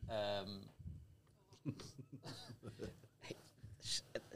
Ähm. 0.09 0.61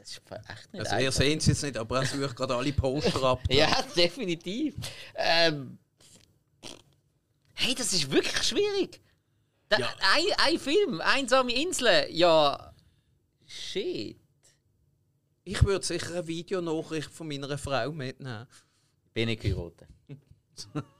Das 0.05 0.11
ist 0.11 0.21
echt 0.29 0.73
nicht 0.73 0.85
Also 0.85 1.03
ihr 1.03 1.11
seht 1.11 1.39
es 1.39 1.47
jetzt 1.47 1.63
nicht, 1.63 1.77
aber 1.77 1.99
er 2.01 2.05
sucht 2.05 2.35
gerade 2.35 2.55
alle 2.55 2.71
Poster 2.73 3.23
ab. 3.23 3.41
Ja, 3.49 3.81
definitiv. 3.95 4.75
Ähm, 5.15 5.79
hey, 7.55 7.73
das 7.73 7.91
ist 7.93 8.11
wirklich 8.11 8.43
schwierig. 8.43 9.01
Da, 9.67 9.77
ein, 9.77 10.25
ein 10.45 10.59
Film, 10.59 11.01
einsame 11.01 11.53
Inseln, 11.53 12.13
ja. 12.13 12.71
Shit. 13.47 14.17
Ich 15.43 15.63
würde 15.63 15.85
sicher 15.85 16.11
eine 16.11 16.27
Videonachricht 16.27 17.09
von 17.09 17.27
meiner 17.27 17.57
Frau 17.57 17.91
mitnehmen. 17.91 18.47
Bin 19.13 19.29
ich 19.29 19.39
geheiratet. 19.39 19.87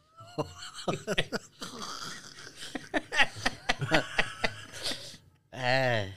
äh, 5.52 6.08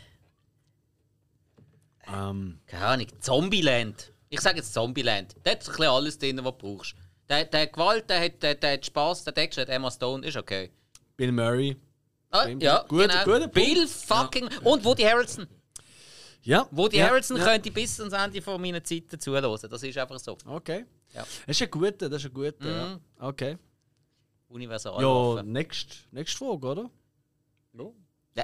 Ähm, 2.12 2.60
keine 2.66 2.84
Ahnung. 2.86 3.06
Zombieland. 3.20 4.12
Ich 4.30 4.40
sage 4.40 4.58
jetzt 4.58 4.72
Zombieland. 4.72 5.34
Da 5.42 5.52
hat 5.52 5.60
ein 5.60 5.66
bisschen 5.66 5.84
alles 5.84 6.18
drin, 6.18 6.38
was 6.42 6.56
du 6.58 6.58
brauchst. 6.58 6.94
Der, 7.28 7.44
der 7.44 7.66
Gewalt, 7.66 8.08
der 8.08 8.24
hat, 8.24 8.42
der, 8.42 8.54
der 8.54 8.72
hat 8.74 8.86
Spass, 8.86 9.24
der 9.24 9.36
Action, 9.36 9.62
hat 9.62 9.68
Emma 9.68 9.90
Stone, 9.90 10.26
ist 10.26 10.36
okay. 10.36 10.70
Bill 11.16 11.32
Murray. 11.32 11.76
Ah, 12.30 12.46
ja, 12.46 12.82
Gut- 12.82 13.08
genau. 13.08 13.24
guter 13.24 13.48
Punkt. 13.48 13.54
Bill 13.54 13.86
fucking... 13.86 14.48
Und 14.64 14.84
Woody 14.84 15.02
Harrelson. 15.02 15.46
Ja. 16.42 16.66
Woody 16.70 16.98
ja, 16.98 17.06
Harrelson 17.08 17.36
ja. 17.36 17.44
könnte 17.44 17.70
bis 17.70 17.98
ans 18.00 18.14
Ende 18.14 18.40
von 18.40 18.60
meiner 18.60 18.82
Zeit 18.82 19.04
zuhören. 19.18 19.58
Das 19.70 19.82
ist 19.82 19.98
einfach 19.98 20.18
so. 20.18 20.36
Okay. 20.46 20.86
Ja. 21.12 21.22
Das 21.46 21.56
ist 21.56 21.62
ein 21.62 21.70
guter, 21.70 22.08
das 22.08 22.22
ist 22.22 22.30
ein 22.30 22.34
guter. 22.34 22.70
Ja. 22.70 22.86
Mhm. 22.86 23.00
Okay. 23.18 23.58
Universal. 24.48 25.00
Ja, 25.02 25.42
nächste 25.42 25.96
nächst 26.10 26.36
Frage, 26.36 26.66
oder? 26.66 26.90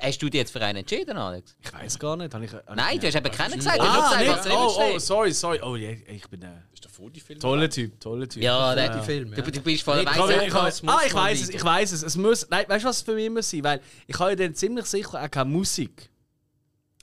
Hast 0.03 0.21
du 0.23 0.29
dich 0.29 0.39
jetzt 0.41 0.51
für 0.51 0.61
einen 0.61 0.79
entschieden, 0.79 1.17
Alex? 1.17 1.57
Ich 1.63 1.73
weiß 1.73 1.99
gar 1.99 2.17
nicht. 2.17 2.35
Habe 2.35 2.45
ich, 2.45 2.53
habe 2.53 2.65
Nein, 2.75 2.95
ich, 2.95 3.01
du 3.01 3.07
hast 3.07 3.15
eben 3.15 3.31
keinen 3.31 3.55
gesagt. 3.55 3.79
Du 3.79 3.85
hast 3.85 4.13
Ah, 4.15 4.19
gesagt, 4.19 4.21
nicht? 4.21 4.31
was 4.31 4.43
drin 4.45 4.57
Oh, 4.57 4.95
oh, 4.95 4.99
sorry, 4.99 5.33
sorry. 5.33 5.61
Oh, 5.63 5.77
ja, 5.77 5.91
ich 5.91 6.29
bin 6.29 6.43
ein 6.45 6.65
ist 6.73 6.83
der 6.85 6.91
Foodie-Film. 6.91 7.39
toller 7.41 7.71
Typ, 7.71 8.01
toller 8.01 8.29
Typ. 8.29 8.43
Ja, 8.43 8.75
Die 8.75 8.81
der, 8.81 9.03
Filme. 9.03 9.37
du, 9.37 9.43
ja. 9.43 9.51
du 9.51 9.61
bist 9.61 9.83
voll 9.85 9.99
Nicht 9.99 10.17
muss 10.17 10.81
ah, 10.87 11.01
ich 11.07 11.15
weiß 11.15 11.43
es, 11.43 11.49
ich 11.51 11.65
weiß 11.65 11.93
es. 11.93 12.03
Es 12.03 12.17
muss. 12.17 12.49
Nein, 12.51 12.65
weißt 12.69 12.85
du, 12.85 12.89
was 12.89 12.97
es 12.97 13.03
für 13.03 13.15
mich 13.15 13.31
muss 13.31 13.49
sein? 13.51 13.63
Weil 13.63 13.81
ich 14.07 14.19
habe 14.19 14.31
ja 14.31 14.37
dann 14.37 14.55
ziemlich 14.55 14.87
sicher 14.87 15.23
auch 15.23 15.31
keine 15.31 15.51
Musik 15.51 16.11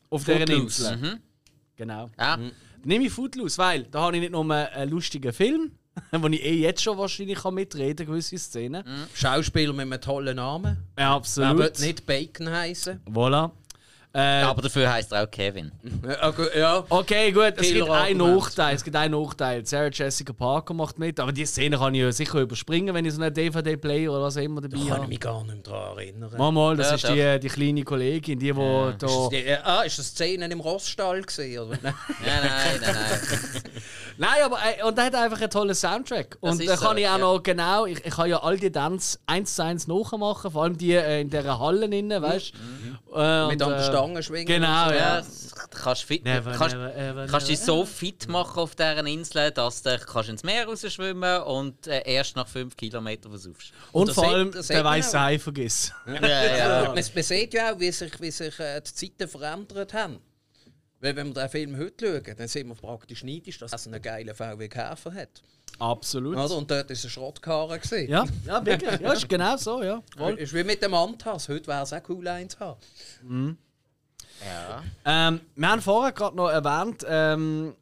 auf 0.09 0.25
dieser 0.25 0.39
Footloose. 0.39 0.93
Insel. 0.93 0.97
Mhm. 0.97 1.21
Genau. 1.77 2.09
Ja. 2.19 2.37
Dann 2.37 2.51
nehme 2.83 3.05
ich 3.05 3.13
Footloose, 3.13 3.57
weil 3.57 3.83
da 3.85 4.01
habe 4.01 4.15
ich 4.17 4.21
nicht 4.21 4.31
nur 4.31 4.49
einen 4.53 4.91
lustigen 4.91 5.31
Film, 5.31 5.71
wo 6.11 6.27
ich 6.27 6.43
eh 6.43 6.55
jetzt 6.55 6.81
schon 6.81 6.97
wahrscheinlich 6.97 7.39
kann 7.39 7.53
mitreden 7.53 8.05
kann, 8.05 8.07
gewisse 8.07 8.37
Szenen. 8.37 8.83
Schauspieler 9.13 9.73
mit 9.73 9.81
einem 9.91 10.01
tollen 10.01 10.35
Namen. 10.37 10.77
Ja, 10.97 11.07
Aber 11.07 11.15
absolut. 11.17 11.79
nicht 11.79 12.05
Bacon 12.05 12.49
heißen. 12.49 13.01
Voilà. 13.07 13.51
Äh, 14.13 14.41
Aber 14.41 14.61
dafür 14.61 14.91
heisst 14.91 15.13
er 15.13 15.23
auch 15.23 15.31
Kevin. 15.31 15.71
Ja, 16.05 16.29
gut, 16.31 16.53
ja. 16.53 16.83
Okay, 16.89 17.31
gut, 17.31 17.53
es 17.55 17.71
gibt 17.71 17.89
einen. 17.89 18.17
Nachteil. 18.17 18.75
Es 18.75 18.83
gibt 18.83 18.95
einen 18.97 19.21
Nachteil. 19.21 19.65
Sarah 19.65 19.89
Jessica 19.89 20.33
Parker 20.33 20.73
macht 20.73 20.99
mit, 20.99 21.17
aber 21.19 21.31
die 21.31 21.45
Szene 21.45 21.77
kann 21.77 21.95
ich 21.95 22.01
ja 22.01 22.11
sicher 22.11 22.39
überspringen, 22.39 22.93
wenn 22.93 23.05
ich 23.05 23.13
so 23.13 23.21
einen 23.21 23.33
DVD-Player 23.33 24.11
oder 24.11 24.23
was 24.23 24.35
auch 24.35 24.41
immer 24.41 24.59
dabei 24.59 24.75
Da 24.75 24.79
kann 24.79 24.87
ich 24.87 24.93
habe. 24.93 25.07
mich 25.07 25.19
gar 25.21 25.43
nicht 25.45 25.53
mehr 25.53 25.63
daran 25.63 25.97
erinnern. 25.97 26.31
Mal, 26.37 26.51
mal, 26.51 26.75
das 26.75 26.89
Ja, 26.89 26.95
ist 26.95 27.41
die, 27.43 27.47
die 27.47 27.53
kleine 27.53 27.83
Kollegin, 27.83 28.37
die, 28.37 28.53
wo 28.53 28.89
Ist 28.89 29.01
da. 29.01 29.07
das, 29.07 29.29
die, 29.29 29.35
äh, 29.37 29.57
ah, 29.63 29.81
ist 29.83 29.97
das 29.97 30.07
Szene 30.07 30.45
im 30.45 30.59
Roststall 30.59 31.21
gesehen? 31.21 31.59
Oder? 31.61 31.77
Nein. 31.81 31.93
Nein, 32.25 32.41
nein, 32.81 32.81
nein, 32.81 33.61
nein. 34.17 34.29
Aber 34.45 34.57
äh, 34.57 34.83
und 34.83 34.97
er 34.97 35.05
hat 35.05 35.15
einfach 35.15 35.39
einen 35.39 35.49
tollen 35.49 35.73
Soundtrack. 35.75 36.37
Und 36.41 36.59
ist 36.59 36.69
da 36.69 36.75
kann 36.75 36.95
so, 36.95 37.01
ich 37.01 37.07
auch 37.07 37.11
ja. 37.13 37.17
noch 37.17 37.41
genau, 37.41 37.85
ich, 37.85 38.05
ich 38.05 38.13
kann 38.13 38.29
ja 38.29 38.43
all 38.43 38.57
die 38.57 38.71
Dance 38.71 39.19
eins 39.25 39.55
zu 39.55 39.63
eins 39.63 39.87
nachmachen, 39.87 40.51
vor 40.51 40.63
allem 40.63 40.77
die 40.77 40.93
äh, 40.93 41.21
in 41.21 41.29
dieser 41.29 41.57
Halle 41.59 41.85
innen, 41.85 42.21
weißt 42.21 42.51
du? 42.53 43.17
Äh, 43.17 43.47
Mit 43.47 43.61
und, 43.61 43.71
an 44.03 44.13
der 44.13 44.19
äh, 44.19 44.23
Stange 44.23 44.23
schwingen. 44.23 44.45
Genau, 44.47 44.83
und 44.87 44.89
so. 44.89 44.95
ja. 44.99 45.21
Kannst 45.83 46.03
fit, 46.03 46.23
Never, 46.25 46.51
kannst, 46.51 46.75
never, 46.75 46.95
ever, 46.95 47.27
kannst 47.27 47.47
dich 47.49 47.59
never, 47.59 47.65
so 47.65 47.85
fit 47.85 48.27
machen 48.27 48.59
auf 48.59 48.75
dieser 48.75 49.05
Insel, 49.05 49.51
dass 49.51 49.81
du 49.83 49.97
kannst 49.99 50.29
ins 50.29 50.43
Meer 50.43 50.65
rausschwimmen 50.65 51.41
und 51.43 51.87
äh, 51.87 52.01
erst 52.05 52.35
nach 52.35 52.47
5 52.47 52.75
Kilometern 52.75 53.31
versuchst. 53.31 53.71
Und, 53.91 54.07
das 54.09 54.15
vor 54.15 54.25
sieht- 54.25 54.33
allem 54.33 54.51
der 54.51 54.83
weiße. 54.83 55.19
Hai 55.19 55.39
vergiss. 55.39 55.93
Ja, 56.05 56.13
Ja. 56.27 56.57
ja. 56.57 56.83
Man, 56.93 56.95
man 56.95 57.23
sieht 57.23 57.53
ja 57.53 57.73
auch, 57.73 57.79
wie 57.79 57.91
sich, 57.91 58.19
wie 58.21 58.31
sich 58.31 58.59
äh, 58.59 58.81
die 58.81 58.93
Zeiten 58.93 59.27
verändert 59.29 59.93
haben. 59.93 60.19
Weil 60.99 61.15
wenn 61.15 61.27
wir 61.27 61.33
den 61.33 61.49
Film 61.49 61.77
heute 61.77 62.21
schauen, 62.23 62.35
dann 62.37 62.47
sehen 62.47 62.67
wir 62.67 62.75
praktisch 62.75 63.23
neidisch, 63.23 63.57
dass 63.57 63.71
er 63.87 63.91
einen 63.93 64.01
geilen 64.03 64.35
VW 64.35 64.67
Käfer 64.67 65.13
hat. 65.13 65.41
Absolut. 65.79 66.35
Oder? 66.37 66.55
Und 66.57 66.69
dort 66.69 66.89
war 66.89 66.95
ein 66.95 67.09
Schrottkarre. 67.09 67.79
gewesen. 67.79 68.07
Ja, 68.07 68.23
ja, 68.45 68.63
wirklich. 68.63 68.99
Ja, 68.99 69.13
ist 69.13 69.27
genau 69.27 69.57
so, 69.57 69.81
ja. 69.81 70.03
Voll. 70.15 70.35
Ist 70.37 70.53
wie 70.53 70.63
mit 70.63 70.83
dem 70.83 70.93
Antas. 70.93 71.49
Heute 71.49 71.65
wäre 71.65 71.81
es 71.81 71.93
auch 71.93 72.01
cool, 72.09 72.27
eins 72.27 72.53
zu 72.55 72.59
haben. 72.59 73.57
Ja. 74.45 74.83
Ähm, 75.05 75.41
wir 75.55 75.67
haben 75.69 75.81
vorher 75.81 76.11
gerade 76.13 76.35
noch 76.35 76.49
erwähnt, 76.49 77.05
ähm, 77.07 77.75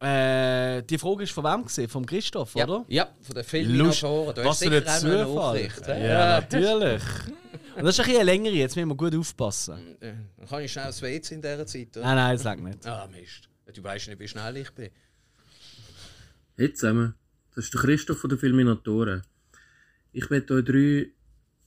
äh, 0.00 0.82
die 0.82 0.96
Frage 0.98 1.24
ist 1.24 1.32
von 1.32 1.44
wem 1.44 1.64
gesehen? 1.64 1.88
Vom 1.88 2.06
Christoph, 2.06 2.54
Ja. 2.54 2.64
oder? 2.64 2.84
Ja, 2.88 3.08
von 3.20 3.34
den 3.34 3.36
Lust- 3.36 3.50
Filminatoren. 4.00 4.34
Du 4.34 4.44
Was 4.44 4.62
ein 4.62 4.70
sicher 4.72 5.26
auch 5.26 5.54
noch? 5.54 5.88
Ja, 5.88 6.40
natürlich. 6.40 7.02
Und 7.76 7.84
das 7.84 7.94
ist 7.94 8.00
ein 8.00 8.06
bisschen 8.06 8.14
eine 8.16 8.24
längere, 8.24 8.54
jetzt 8.54 8.76
müssen 8.76 8.88
wir 8.88 8.96
gut 8.96 9.14
aufpassen. 9.14 9.96
Äh, 10.00 10.12
Dann 10.38 10.48
kann 10.48 10.62
ich 10.62 10.72
schnell 10.72 10.86
das 10.86 11.00
WC 11.02 11.34
in 11.34 11.42
dieser 11.42 11.66
Zeit. 11.66 11.96
Oder? 11.96 12.06
Nein, 12.06 12.16
nein, 12.16 12.36
das 12.36 12.44
langt 12.44 12.64
nicht. 12.64 12.86
Ah, 12.86 13.08
Mist. 13.10 13.48
Du 13.74 13.82
weißt 13.84 14.08
nicht, 14.08 14.18
wie 14.20 14.28
schnell 14.28 14.56
ich 14.56 14.70
bin. 14.72 14.90
Hey 16.56 16.72
zusammen, 16.74 17.14
das 17.54 17.64
ist 17.66 17.74
der 17.74 17.80
Christoph 17.82 18.18
von 18.18 18.30
den 18.30 18.38
Filminatoren. 18.38 19.22
Ich 20.12 20.28
möchte 20.30 20.54
euch 20.54 20.64
drei 20.64 21.06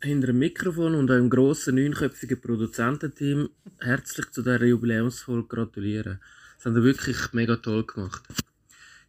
hinter 0.04 0.28
dem 0.28 0.40
Mikrofon 0.40 0.96
und 0.96 1.10
eurem 1.10 1.30
grossen 1.30 1.76
neunköpfigen 1.76 2.40
Produzententeam 2.40 3.50
herzlich 3.80 4.30
zu 4.32 4.42
dieser 4.42 4.64
Jubiläumsfolge 4.64 5.48
gratulieren. 5.48 6.20
Das 6.58 6.66
habt 6.66 6.76
ihr 6.76 6.84
wirklich 6.84 7.18
mega 7.34 7.56
toll 7.56 7.86
gemacht. 7.86 8.24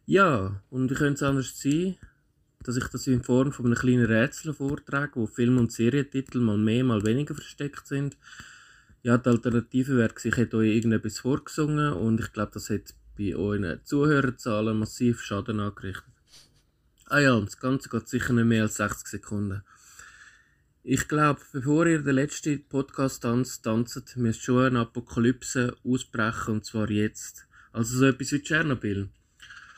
Ja, 0.05 0.61
und 0.69 0.89
wie 0.89 0.95
könnte 0.95 1.15
es 1.15 1.23
anders 1.23 1.59
sein, 1.59 1.97
dass 2.63 2.77
ich 2.77 2.87
das 2.87 3.07
in 3.07 3.23
Form 3.23 3.51
von 3.51 3.65
einem 3.65 3.75
kleinen 3.75 4.05
Rätsel 4.05 4.53
vortrage, 4.53 5.15
wo 5.15 5.27
Film- 5.27 5.57
und 5.57 5.71
Serientitel 5.71 6.39
mal 6.39 6.57
mehr, 6.57 6.83
mal 6.83 7.03
weniger 7.05 7.35
versteckt 7.35 7.87
sind. 7.87 8.17
Ja, 9.03 9.17
die 9.17 9.29
Alternative 9.29 9.97
wäre 9.97 10.13
ich 10.23 10.37
hätte 10.37 10.57
euch 10.57 10.75
irgendetwas 10.75 11.19
vorgesungen 11.19 11.93
und 11.93 12.19
ich 12.19 12.33
glaube, 12.33 12.53
das 12.53 12.69
hätte 12.69 12.93
bei 13.17 13.35
euren 13.35 13.79
Zuhörerzahlen 13.83 14.79
massiv 14.79 15.21
Schaden 15.21 15.59
angerichtet. 15.59 16.13
Ah 17.07 17.19
ja, 17.19 17.33
und 17.33 17.47
das 17.47 17.59
Ganze 17.59 17.89
geht 17.89 18.07
sicher 18.07 18.33
nicht 18.33 18.45
mehr 18.45 18.63
als 18.63 18.77
60 18.77 19.07
Sekunden. 19.07 19.61
Ich 20.87 21.07
glaube, 21.07 21.41
bevor 21.51 21.87
ihr 21.87 22.03
den 22.03 22.13
letzten 22.13 22.63
Podcast-Tanz 22.63 23.63
tanzt, 23.63 24.15
müsst 24.17 24.43
schon 24.43 24.65
eine 24.65 24.81
Apokalypse 24.81 25.75
ausbrechen 25.83 26.53
und 26.53 26.65
zwar 26.65 26.91
jetzt. 26.91 27.47
Also 27.73 27.97
so 27.97 28.05
etwas 28.05 28.31
wie 28.33 28.43
Tschernobyl. 28.43 29.09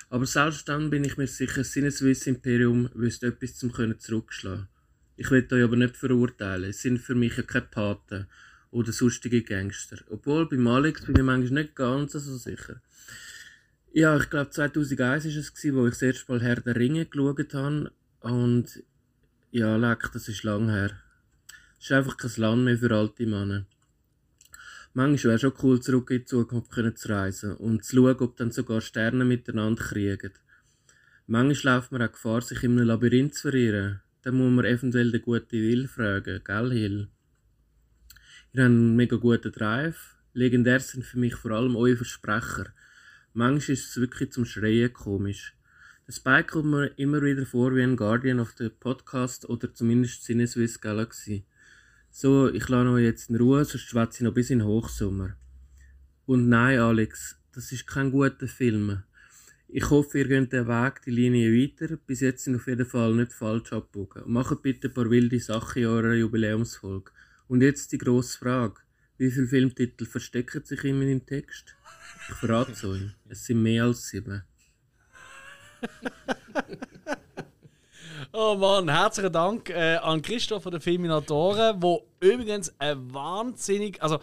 Aber 0.09 0.25
selbst 0.25 0.67
dann 0.67 0.89
bin 0.89 1.05
ich 1.05 1.15
mir 1.15 1.27
sicher, 1.27 1.63
Sinneswiss 1.63 2.27
Imperium 2.27 2.89
wüsste 2.93 3.27
etwas 3.27 3.55
zum 3.55 3.71
können 3.71 3.97
zurückschlagen. 3.97 4.67
Ich 5.15 5.31
will 5.31 5.47
euch 5.49 5.63
aber 5.63 5.77
nicht 5.77 5.95
verurteilen. 5.95 6.71
Es 6.71 6.81
sind 6.81 6.99
für 6.99 7.15
mich 7.15 7.37
ja 7.37 7.43
keine 7.43 7.67
Paten 7.67 8.27
oder 8.71 8.91
sonstige 8.91 9.43
Gangster. 9.43 9.99
Obwohl 10.09 10.49
bei 10.49 10.57
Alex 10.57 11.05
bin 11.05 11.15
ich 11.15 11.23
manchmal 11.23 11.63
nicht 11.63 11.75
ganz 11.77 12.11
so 12.11 12.37
sicher. 12.37 12.81
Ja, 13.93 14.17
ich 14.17 14.29
glaube 14.29 14.49
2001 14.49 15.23
war 15.23 15.31
es, 15.31 15.73
wo 15.73 15.85
ich 15.87 15.93
das 15.93 16.01
erste 16.01 16.29
Mal 16.33 16.41
Herr 16.41 16.59
der 16.59 16.75
Ringe 16.75 17.05
geschaut 17.05 17.53
habe. 17.53 17.93
Und 18.19 18.83
ja, 19.51 19.77
leck, 19.77 20.09
das 20.13 20.27
ist 20.27 20.43
lang 20.43 20.69
her. 20.69 20.91
Es 21.79 21.85
ist 21.85 21.91
einfach 21.91 22.17
kein 22.17 22.31
Land 22.37 22.65
mehr 22.65 22.77
für 22.77 22.91
alte 22.91 23.25
Männer. 23.25 23.65
Manchmal 24.93 25.31
wäre 25.31 25.39
schon 25.39 25.53
cool, 25.63 25.79
zurück 25.79 26.11
in 26.11 26.19
die 26.19 26.25
Zukunft 26.25 26.71
können 26.71 26.95
zu 26.95 27.09
reisen 27.09 27.55
und 27.55 27.85
zu 27.85 27.95
schauen, 27.97 28.17
ob 28.17 28.35
dann 28.37 28.51
sogar 28.51 28.81
Sterne 28.81 29.25
miteinander 29.25 29.83
kriegen. 29.83 30.33
Manchmal 31.27 31.75
läuft 31.75 31.91
man 31.91 32.01
auch 32.01 32.11
Gefahr, 32.11 32.41
sich 32.41 32.63
in 32.63 32.71
einem 32.71 32.87
Labyrinth 32.87 33.35
zu 33.35 33.43
verirren. 33.43 34.01
Dann 34.23 34.35
muss 34.35 34.51
man 34.51 34.65
eventuell 34.65 35.11
den 35.11 35.21
guten 35.21 35.51
Will 35.51 35.87
fragen, 35.87 36.41
gell, 36.43 36.71
Hill? 36.71 37.07
Ihr 38.53 38.63
habt 38.63 38.71
einen 38.71 38.95
mega 38.95 39.17
guten 39.17 39.51
Drive. 39.51 40.15
Legendär 40.33 40.79
sind 40.79 41.05
für 41.05 41.19
mich 41.19 41.35
vor 41.35 41.51
allem 41.51 41.75
eure 41.75 41.97
Versprecher. 41.97 42.73
Manchmal 43.33 43.73
ist 43.73 43.89
es 43.89 43.97
wirklich 43.97 44.31
zum 44.31 44.45
Schreien 44.45 44.91
komisch. 44.93 45.56
Der 46.07 46.13
Spike 46.13 46.53
kommt 46.53 46.71
mir 46.71 46.85
immer 46.95 47.21
wieder 47.21 47.45
vor 47.45 47.75
wie 47.75 47.83
ein 47.83 47.97
Guardian 47.97 48.39
of 48.39 48.53
the 48.57 48.69
Podcast 48.69 49.49
oder 49.49 49.73
zumindest 49.73 50.23
Sinneswiss 50.23 50.79
Galaxy. 50.79 51.43
So, 52.09 52.47
ich 52.47 52.69
lasse 52.69 52.89
euch 52.91 53.03
jetzt 53.03 53.29
in 53.29 53.35
Ruhe, 53.35 53.65
sonst 53.65 53.89
schwätze 53.89 54.19
ich 54.19 54.21
noch 54.21 54.33
bis 54.33 54.49
in 54.49 54.63
Hochsommer. 54.63 55.35
Und 56.25 56.47
nein, 56.47 56.79
Alex, 56.79 57.37
das 57.51 57.73
ist 57.73 57.87
kein 57.87 58.11
guter 58.11 58.47
Film. 58.47 59.03
Ich 59.67 59.89
hoffe, 59.89 60.19
ihr 60.19 60.29
geht 60.29 60.53
den 60.53 60.69
Weg, 60.69 61.01
die 61.01 61.11
Linie 61.11 61.51
weiter. 61.51 61.97
Bis 61.97 62.21
jetzt 62.21 62.45
sind 62.45 62.55
auf 62.55 62.67
jeden 62.67 62.85
Fall 62.85 63.13
nicht 63.13 63.33
falsch 63.33 63.73
abgebogen. 63.73 64.23
Und 64.23 64.31
Macht 64.31 64.61
bitte 64.61 64.87
ein 64.87 64.93
paar 64.93 65.09
wilde 65.09 65.41
Sachen 65.41 65.81
in 65.81 65.89
eurer 65.89 66.13
Jubiläumsfolge. 66.13 67.11
Und 67.49 67.61
jetzt 67.61 67.91
die 67.91 67.97
grosse 67.97 68.37
Frage. 68.37 68.79
Wie 69.17 69.29
viele 69.29 69.47
Filmtitel 69.47 70.05
verstecken 70.05 70.63
sich 70.63 70.85
in 70.85 70.99
meinem 70.99 71.25
Text? 71.25 71.75
Ich 72.29 72.35
verrate 72.35 72.71
es 72.71 72.85
euch. 72.85 73.13
Es 73.27 73.43
sind 73.43 73.61
mehr 73.61 73.83
als 73.83 74.07
sieben. 74.07 74.43
Oh 78.33 78.55
Mann, 78.55 78.89
herzlichen 78.89 79.31
Dank 79.31 79.69
äh, 79.69 79.95
an 79.95 80.21
Christoph 80.21 80.63
von 80.63 80.71
den 80.71 80.81
Filminatoren, 80.81 81.81
wo 81.81 82.03
übrigens 82.19 82.73
ein 82.77 83.11
wahnsinnig, 83.13 84.01
also 84.03 84.19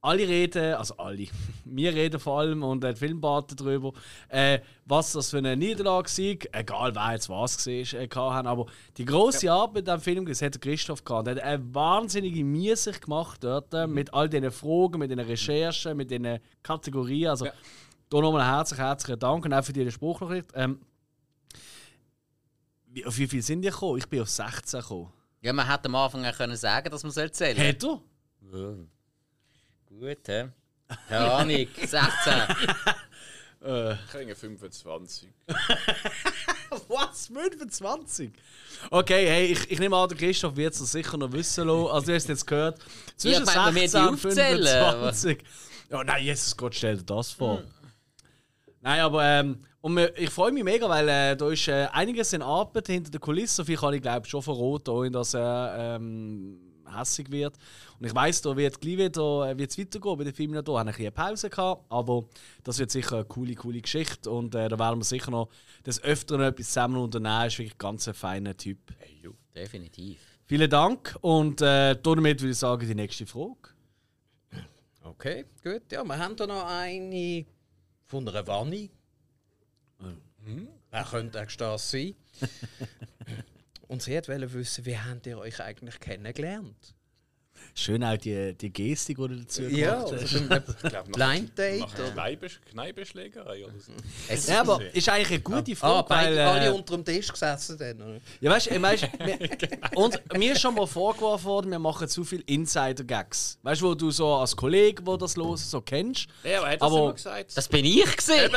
alle 0.00 0.26
reden, 0.26 0.74
also 0.74 0.96
alle, 0.96 1.26
wir 1.64 1.94
reden 1.94 2.18
vor 2.18 2.40
allem 2.40 2.62
und 2.62 2.82
die 2.82 2.94
Filmbaten 2.94 3.56
darüber, 3.56 3.92
äh, 4.28 4.60
was 4.84 5.12
das 5.12 5.30
für 5.30 5.38
eine 5.38 5.56
Niederlage 5.56 6.08
war, 6.08 6.60
egal 6.60 6.94
wer 6.94 7.12
jetzt 7.12 7.28
was 7.28 7.56
gesehen 7.56 8.00
äh, 8.00 8.08
haben, 8.14 8.48
aber 8.48 8.66
die 8.96 9.04
grosse 9.04 9.52
Arbeit 9.52 9.74
mit 9.74 9.86
diesem 9.86 10.00
Film, 10.00 10.26
das 10.26 10.42
hat 10.42 10.54
der 10.54 10.60
Christoph 10.60 11.04
gehabt, 11.04 11.26
der 11.26 11.36
hat 11.36 11.42
eine 11.42 11.74
wahnsinnige 11.74 12.42
Mühe 12.42 12.74
sich 12.74 13.00
gemacht 13.00 13.44
dort, 13.44 13.72
äh, 13.74 13.86
mit 13.86 14.14
all 14.14 14.28
diesen 14.28 14.50
Fragen, 14.50 14.98
mit 14.98 15.10
den 15.10 15.20
Recherchen, 15.20 15.96
mit 15.96 16.10
den 16.10 16.40
Kategorien, 16.62 17.28
also 17.28 17.46
da 18.08 18.20
nochmal 18.20 18.42
einen 18.42 18.54
herzlichen, 18.54 18.84
herzlichen 18.84 19.18
Dank 19.18 19.44
und 19.44 19.52
auch 19.52 19.64
für 19.64 19.72
die 19.72 19.90
Spruchnachricht. 19.90 20.46
Ähm, 20.54 20.80
wie, 22.88 23.04
auf 23.04 23.16
wie 23.18 23.26
viel 23.26 23.42
sind 23.42 23.62
die 23.62 23.70
gekommen? 23.70 23.98
Ich 23.98 24.08
bin 24.08 24.22
auf 24.22 24.28
16 24.28 24.80
gekommen. 24.80 25.12
ja, 25.42 25.52
man 25.52 25.68
hätte 25.68 25.86
am 25.86 25.94
Anfang 25.96 26.24
auch 26.24 26.36
können 26.36 26.56
sagen, 26.56 26.90
dass 26.90 27.02
man 27.02 27.10
es 27.10 27.16
erzählen 27.16 27.56
Hat 27.58 27.82
er? 27.82 28.00
Gut, 29.88 30.28
hä? 30.28 30.48
Keine 31.08 31.32
Ahnung, 31.32 31.66
16. 31.76 32.32
Ich 33.60 34.10
kriege 34.12 34.36
25. 34.36 35.28
Was? 36.88 37.26
25? 37.26 38.30
Okay, 38.90 39.26
hey, 39.28 39.46
ich, 39.46 39.70
ich 39.70 39.78
nehme 39.80 39.96
an, 39.96 40.08
der 40.08 40.16
Christoph 40.18 40.54
wird 40.54 40.74
es 40.74 40.92
sicher 40.92 41.16
noch 41.16 41.32
wissen 41.32 41.66
lassen. 41.66 41.88
Also, 41.88 42.06
du 42.06 42.14
hast 42.14 42.22
es 42.24 42.28
jetzt 42.28 42.46
gehört. 42.46 42.78
Zwischen 43.16 43.44
Ja, 43.44 43.50
ich 43.50 43.56
meine, 43.56 43.74
wir 43.74 43.88
16 43.88 44.00
und 44.06 44.22
die 44.22 44.26
aufzählen, 44.26 44.66
25. 44.66 45.38
Ja, 45.90 46.04
nein, 46.04 46.24
Jesus 46.24 46.56
Gott, 46.56 46.74
stell 46.74 46.98
dir 46.98 47.04
das 47.04 47.32
vor. 47.32 47.62
Nein, 48.86 49.00
aber 49.00 49.24
ähm, 49.24 49.58
und 49.80 49.96
wir, 49.96 50.16
ich 50.16 50.30
freue 50.30 50.52
mich 50.52 50.62
mega, 50.62 50.88
weil 50.88 51.08
äh, 51.08 51.36
da 51.36 51.50
ist 51.50 51.66
äh, 51.66 51.88
einiges 51.90 52.32
in 52.32 52.40
Arbeit 52.40 52.86
hinter 52.86 53.10
der 53.10 53.18
Kulisse. 53.18 53.56
So 53.56 53.64
viel 53.64 53.76
kann 53.76 53.94
ich 53.94 54.00
glaube 54.00 54.28
schon 54.28 54.42
verraten, 54.42 55.12
dass 55.12 55.34
äh, 55.34 55.40
ähm, 55.40 56.60
hässig 56.96 57.28
wird. 57.32 57.56
Und 57.98 58.06
ich 58.06 58.14
weiss, 58.14 58.40
da 58.42 58.56
wird 58.56 58.80
gleich 58.80 58.96
wieder 58.96 59.50
äh, 59.50 59.58
wird's 59.58 59.76
weitergehen 59.76 60.16
bei 60.16 60.22
den 60.22 60.32
Filmen. 60.32 60.64
Da 60.64 60.78
haben 60.78 60.86
wir 60.86 60.94
ein 60.94 61.00
eine 61.00 61.10
Pause 61.10 61.50
gehabt, 61.50 61.84
aber 61.88 62.26
das 62.62 62.78
wird 62.78 62.92
sicher 62.92 63.16
eine 63.16 63.24
coole, 63.24 63.56
coole 63.56 63.80
Geschichte. 63.80 64.30
Und 64.30 64.54
äh, 64.54 64.68
da 64.68 64.78
werden 64.78 65.00
wir 65.00 65.04
sicher 65.04 65.32
noch 65.32 65.48
des 65.84 66.00
Öfteren 66.04 66.42
etwas 66.42 66.68
zusammen 66.68 66.98
unternehmen. 66.98 67.48
Ist 67.48 67.58
wirklich 67.58 67.78
ganz 67.78 68.06
ein 68.06 68.14
feiner 68.14 68.56
Typ. 68.56 68.78
Definitiv. 69.52 70.20
Vielen 70.44 70.70
Dank 70.70 71.18
und 71.22 71.60
äh, 71.60 72.00
damit 72.00 72.40
würde 72.40 72.52
ich 72.52 72.58
sagen, 72.58 72.86
die 72.86 72.94
nächste 72.94 73.26
Frage. 73.26 73.70
Okay, 75.02 75.44
gut. 75.64 75.90
Ja, 75.90 76.04
wir 76.04 76.18
haben 76.18 76.36
da 76.36 76.46
noch 76.46 76.66
eine 76.66 77.46
von 78.06 78.28
einer 78.28 78.46
Wanni. 78.46 78.90
Wer 80.90 81.04
könnte 81.04 81.38
eigentlich 81.40 81.56
das 81.56 81.90
sein? 81.90 82.14
Und 83.88 84.02
sie 84.02 84.14
wollte 84.14 84.52
wissen, 84.52 84.84
wie 84.86 84.98
habt 84.98 85.26
ihr 85.26 85.38
euch 85.38 85.60
eigentlich 85.60 86.00
kennengelernt? 86.00 86.95
Schön 87.78 88.02
auch 88.02 88.16
die, 88.16 88.54
die 88.54 88.72
Gestik, 88.72 89.18
die 89.18 89.28
du 89.28 89.36
dazu 89.36 89.60
Ja, 89.64 89.96
gemacht 89.96 90.12
das 90.12 90.22
hast. 90.22 90.32
ist 90.32 90.50
ein 90.50 90.64
Ich 90.82 90.90
glaube, 90.90 91.10
Blind 91.12 91.58
Date. 91.58 91.84
Kneipenschlägerei 92.72 93.64
oder 93.66 93.74
so. 93.78 93.92
Es 94.28 94.46
Ja, 94.48 94.62
aber 94.62 94.80
ist 94.94 95.06
eigentlich 95.10 95.28
eine 95.28 95.40
gute 95.40 95.72
Ah, 95.72 95.74
Frage, 95.74 96.06
beide 96.08 96.36
weil, 96.36 96.46
alle 96.46 96.66
äh, 96.68 96.70
unter 96.70 96.94
dem 96.96 97.04
Tisch 97.04 97.30
gesessen 97.30 97.76
dann. 97.76 98.00
oder? 98.00 98.18
Ja, 98.40 98.50
weißt 98.50 98.70
du, 98.70 98.80
weißt, 98.80 99.02
wir, 99.26 99.38
und 99.94 100.22
mir 100.38 100.52
ist 100.52 100.62
schon 100.62 100.74
mal 100.74 100.86
vorgeworfen 100.86 101.44
worden, 101.44 101.70
wir 101.70 101.78
machen 101.78 102.08
zu 102.08 102.24
viel 102.24 102.42
Insider-Gags. 102.46 103.58
Weißt 103.62 103.82
du, 103.82 103.90
wo 103.90 103.94
du 103.94 104.10
so 104.10 104.26
als 104.36 104.56
Kollege, 104.56 105.02
wo 105.04 105.18
das 105.18 105.36
los 105.36 105.70
so 105.70 105.82
kennst. 105.82 106.28
Ja, 106.44 106.60
aber 106.60 106.70
hat 106.70 106.80
das 106.80 106.86
Aber- 106.86 106.98
immer 107.04 107.12
gesagt? 107.12 107.56
Das 107.58 107.68
bin 107.68 107.84
ich 107.84 108.16
gesehen. 108.16 108.50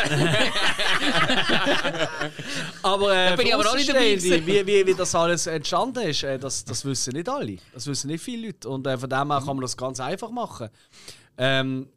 Aber, 2.84 3.11
äh, 3.13 3.30
Da 3.32 3.36
bin 3.36 3.47
ich 3.47 3.53
aber 3.53 3.63
noch 3.63 3.76
nicht 3.76 3.89
dabei 3.89 4.22
wie, 4.22 4.65
wie, 4.65 4.86
wie 4.88 4.93
das 4.93 5.13
alles 5.13 5.45
entstanden 5.47 6.03
ist, 6.07 6.24
äh, 6.24 6.39
das, 6.39 6.63
das 6.63 6.86
wissen 6.86 7.13
nicht 7.13 7.28
alle. 7.28 7.57
Das 7.74 7.86
wissen 7.88 8.07
nicht 8.07 8.24
viele 8.24 8.47
Leute. 8.47 8.70
Und 8.70 8.88
äh, 8.88 9.09
von 9.10 9.20
dem 9.28 9.32
her 9.32 9.39
kann 9.39 9.55
man 9.55 9.62
das 9.62 9.76
ganz 9.78 9.99
einfach 9.99 10.32
machen. 10.32 10.70
Ähm, 11.38 11.89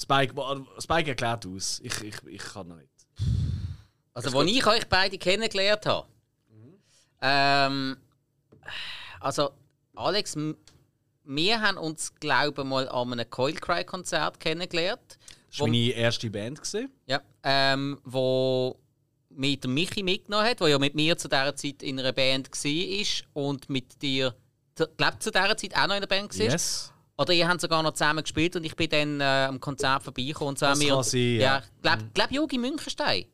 Spike, 0.00 0.36
wo- 0.36 0.66
Spike 0.80 1.10
erklärt 1.10 1.46
aus. 1.46 1.80
Ich, 1.82 2.00
ich, 2.02 2.16
ich 2.26 2.42
kann 2.42 2.68
noch 2.68 2.76
nicht. 2.76 2.88
Also, 4.14 4.38
als 4.38 4.50
ich 4.50 4.66
euch 4.66 4.88
beide 4.88 5.18
kennengelernt 5.18 5.86
habe. 5.86 6.08
Ähm, 7.20 7.96
also, 9.20 9.50
Alex, 9.94 10.36
wir 11.24 11.60
haben 11.60 11.76
uns, 11.78 12.14
glaube 12.14 12.62
ich, 12.62 12.68
mal 12.68 12.88
an 12.88 13.12
einem 13.12 13.28
Coil 13.28 13.54
Cry 13.54 13.84
Konzert 13.84 14.38
kennengelernt. 14.40 15.18
Das 15.50 15.60
war 15.60 15.66
meine 15.66 15.90
erste 15.90 16.30
Band. 16.30 16.58
Gewesen. 16.58 16.90
Ja, 17.06 17.20
ähm, 17.42 17.98
wo 18.04 18.78
mit 19.30 19.66
Michi 19.66 20.02
mitgenommen 20.02 20.46
hat, 20.46 20.60
der 20.60 20.68
ja 20.68 20.78
mit 20.78 20.94
mir 20.94 21.16
zu 21.16 21.28
dieser 21.28 21.54
Zeit 21.54 21.82
in 21.82 21.98
einer 21.98 22.12
Band 22.12 22.50
war 22.52 23.42
und 23.42 23.68
mit 23.68 24.00
dir, 24.02 24.34
glaube 24.96 25.18
zu 25.18 25.30
dieser 25.30 25.56
Zeit 25.56 25.76
auch 25.76 25.86
noch 25.86 25.94
in 25.94 26.00
der 26.00 26.06
Band 26.08 26.38
war. 26.38 26.46
Yes. 26.46 26.92
Oder 27.16 27.32
ihr 27.32 27.48
habt 27.48 27.60
sogar 27.60 27.82
noch 27.82 27.92
zusammen 27.92 28.22
gespielt 28.22 28.54
und 28.56 28.64
ich 28.64 28.76
bin 28.76 28.88
dann 28.90 29.20
äh, 29.20 29.24
am 29.48 29.58
Konzert 29.60 30.04
vorbeigekommen. 30.04 30.50
Und 30.50 30.58
so 30.58 30.66
Das 30.66 30.78
haben 30.78 30.86
wir, 30.86 30.94
kann 30.94 31.02
sein, 31.02 31.20
ja. 31.36 31.40
ja. 31.40 31.62
Glaub, 31.82 32.14
glaub 32.14 32.30
Jogi 32.30 32.58
Münchenstein. 32.58 33.24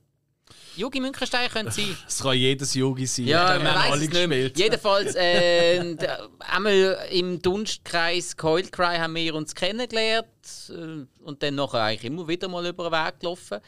Jogi 0.76 1.01
Münchenstein 1.01 1.49
könnte 1.51 1.70
sein. 1.72 1.97
Es 2.09 2.20
kann 2.22 2.32
jedes 2.34 2.74
Yogi 2.74 3.07
sein. 3.07 3.26
Ja, 3.26 3.57
wir 3.59 3.62
man 3.64 3.74
weiß 3.74 3.92
alle 3.92 4.05
es 4.05 4.11
nicht 4.11 4.12
mehr. 4.12 4.26
gespielt. 4.26 4.59
Jedenfalls, 4.59 5.14
äh, 5.16 5.95
d- 5.97 6.09
einmal 6.40 6.99
im 7.11 7.40
Dunstkreis 7.42 8.36
Coil 8.36 8.62
Cry 8.64 8.97
haben 8.97 9.14
wir 9.14 9.34
uns 9.34 9.55
kennengelernt 9.55 10.26
äh, 10.70 11.05
und 11.22 11.42
dann 11.42 11.55
nachher 11.55 11.82
eigentlich 11.82 12.05
immer 12.05 12.26
wieder 12.26 12.49
mal 12.49 12.66
über 12.66 12.90
den 12.90 12.92
Weg 12.92 13.20
gelaufen. 13.20 13.61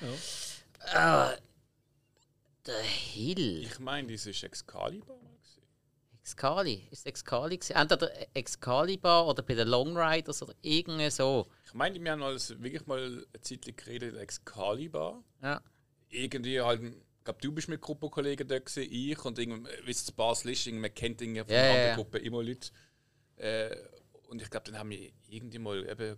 Äh, 0.93 1.37
der 2.67 2.83
Hill. 2.83 3.63
Ich 3.71 3.79
meine, 3.79 4.11
das 4.13 4.27
ist 4.27 4.43
Excalibur. 4.43 5.17
Excali. 6.27 6.89
Ist 6.91 7.07
Excali 7.07 7.57
gewesen? 7.57 7.77
Entweder 7.77 8.11
Excalibur 8.35 9.29
oder 9.29 9.45
bei 9.45 9.55
den 9.55 9.69
Long 9.69 9.97
Riders 9.97 10.43
oder 10.43 10.55
irgendwie 10.61 11.09
so. 11.09 11.47
Ich 11.65 11.73
meine, 11.73 12.03
wir 12.03 12.11
haben 12.11 12.23
alles 12.25 12.51
wirklich 12.61 12.85
mal 12.85 12.99
eine 12.99 13.41
Zeit 13.43 13.77
geredet, 13.77 14.17
Excalibur. 14.17 15.23
Ja. 15.41 15.63
Irgendwie 16.09 16.61
halt, 16.61 16.83
ich 16.83 17.25
glaube, 17.25 17.41
du 17.41 17.53
bist 17.53 17.69
mit 17.69 17.81
Gruppenkollegen 17.81 18.49
da 18.49 18.59
gewesen, 18.59 18.89
ich 18.91 19.25
und 19.25 19.39
irgendwie, 19.39 19.71
wie 19.85 19.91
es 19.93 20.05
zu 20.05 20.13
Basel 20.13 20.51
ist, 20.51 20.67
man 20.67 20.93
kennt 20.93 21.23
irgendwie 21.23 21.43
von 21.43 21.51
Ja, 21.51 21.61
der 21.61 21.65
ja, 21.65 21.71
anderen 21.71 21.89
ja. 21.91 21.95
Gruppe 21.95 22.19
immer 22.19 22.43
Leute. 22.43 22.71
Äh, 23.37 23.77
und 24.29 24.43
ich 24.43 24.51
glaube, 24.51 24.67
dann 24.67 24.81
haben 24.81 24.91
wir 24.91 25.13
irgendwie 25.29 25.61
mal 25.61 25.89
eben 25.89 26.17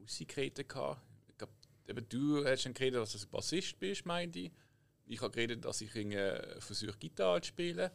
Musik 0.00 0.34
geredet 0.34 0.68
gehabt. 0.68 1.00
Ich 1.28 1.38
glaube, 1.38 1.52
eben 1.86 2.08
du 2.08 2.44
hast 2.44 2.64
dann 2.64 2.74
geredet, 2.74 3.00
dass 3.00 3.12
du 3.12 3.24
Bassist 3.28 3.78
bist, 3.78 4.04
meinte 4.04 4.40
ich. 4.40 4.52
Ich 5.06 5.20
habe 5.20 5.30
geredet, 5.30 5.64
dass 5.64 5.80
ich 5.80 5.92
versuche, 5.92 6.98
Gitarre 6.98 7.40
zu 7.40 7.48
spielen. 7.48 7.88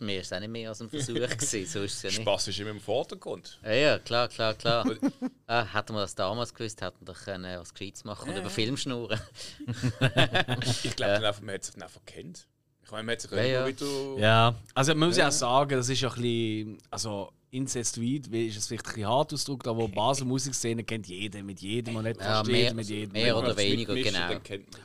Mir 0.00 0.20
ist 0.20 0.32
auch 0.32 0.40
nicht 0.40 0.48
mehr 0.50 0.68
als 0.70 0.80
ein 0.80 0.88
Versuch 0.88 1.14
gewesen. 1.14 1.66
So 1.66 1.82
ist 1.82 1.94
es 1.94 2.02
ja 2.02 2.08
nicht. 2.10 2.22
Spaß 2.22 2.48
ist 2.48 2.58
immer 2.60 2.70
im 2.70 2.80
Vordergrund. 2.80 3.58
Ja, 3.64 3.72
ja, 3.72 3.98
klar, 3.98 4.28
klar, 4.28 4.54
klar. 4.54 4.84
ah, 5.46 5.64
hätten 5.72 5.92
wir 5.94 6.00
das 6.00 6.14
damals 6.14 6.52
gewusst, 6.54 6.80
hätten 6.82 6.96
wir 7.00 7.12
doch 7.14 7.20
können 7.24 7.58
was 7.58 7.72
Gescheites 7.74 8.04
machen 8.04 8.30
und 8.30 8.36
über 8.36 8.50
Film 8.50 8.76
schnurren. 8.76 9.20
Ich 10.84 10.96
glaube, 10.96 11.26
einfach, 11.26 11.40
man 11.42 11.54
hat 11.54 11.64
sich 11.64 11.74
dann 11.74 11.82
einfach 11.84 12.00
kennt. 12.06 12.46
Ich 12.84 12.90
meine, 12.90 13.04
man 13.04 13.12
hat 13.14 13.20
sich 13.22 13.30
Ja, 13.30 13.38
immer 13.38 13.48
ja. 13.48 13.66
wieder. 13.66 14.18
Ja, 14.20 14.54
also 14.74 14.94
man 14.94 15.08
muss 15.08 15.16
ja 15.16 15.28
auch 15.28 15.32
sagen, 15.32 15.76
das 15.76 15.88
ist 15.88 16.00
ja 16.00 16.08
ein 16.10 16.14
bisschen, 16.20 16.78
also 16.90 17.32
Incestuit, 17.50 18.30
wie 18.32 18.48
ist 18.48 18.56
es 18.58 18.66
vielleicht 18.66 18.84
ein 18.86 18.94
bisschen 18.94 19.08
hart 19.08 19.32
ausgedrückt, 19.32 19.68
aber 19.68 19.88
Basel 19.88 20.26
Musikszene 20.26 20.82
kennt 20.84 21.06
jeder 21.06 21.42
mit 21.42 21.60
jedem 21.60 21.96
und 21.96 22.04
nicht 22.04 22.20
Ja, 22.20 22.42
mehr, 22.42 22.74
mit 22.74 22.88
jedem. 22.88 23.12
mehr 23.12 23.36
oder 23.38 23.50
es 23.50 23.56
weniger, 23.56 23.94
genau. 23.94 24.40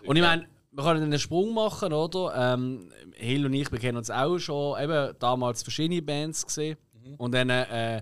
Und 0.06 0.16
ich 0.16 0.22
meine, 0.22 0.48
wir 0.72 0.84
können 0.84 1.04
einen 1.04 1.20
Sprung 1.20 1.54
machen, 1.54 1.94
oder? 1.94 2.54
Ähm, 2.54 2.92
Hill 3.16 3.46
und 3.46 3.54
ich, 3.54 3.72
wir 3.72 3.80
kennen 3.80 3.98
uns 3.98 4.12
auch 4.12 4.38
schon, 4.38 4.82
eben 4.82 5.14
damals 5.20 5.64
verschiedene 5.64 6.02
Bands 6.02 6.46
gesehen. 6.46 6.78
Und 7.18 7.34
dann 7.34 7.50
äh, 7.50 8.02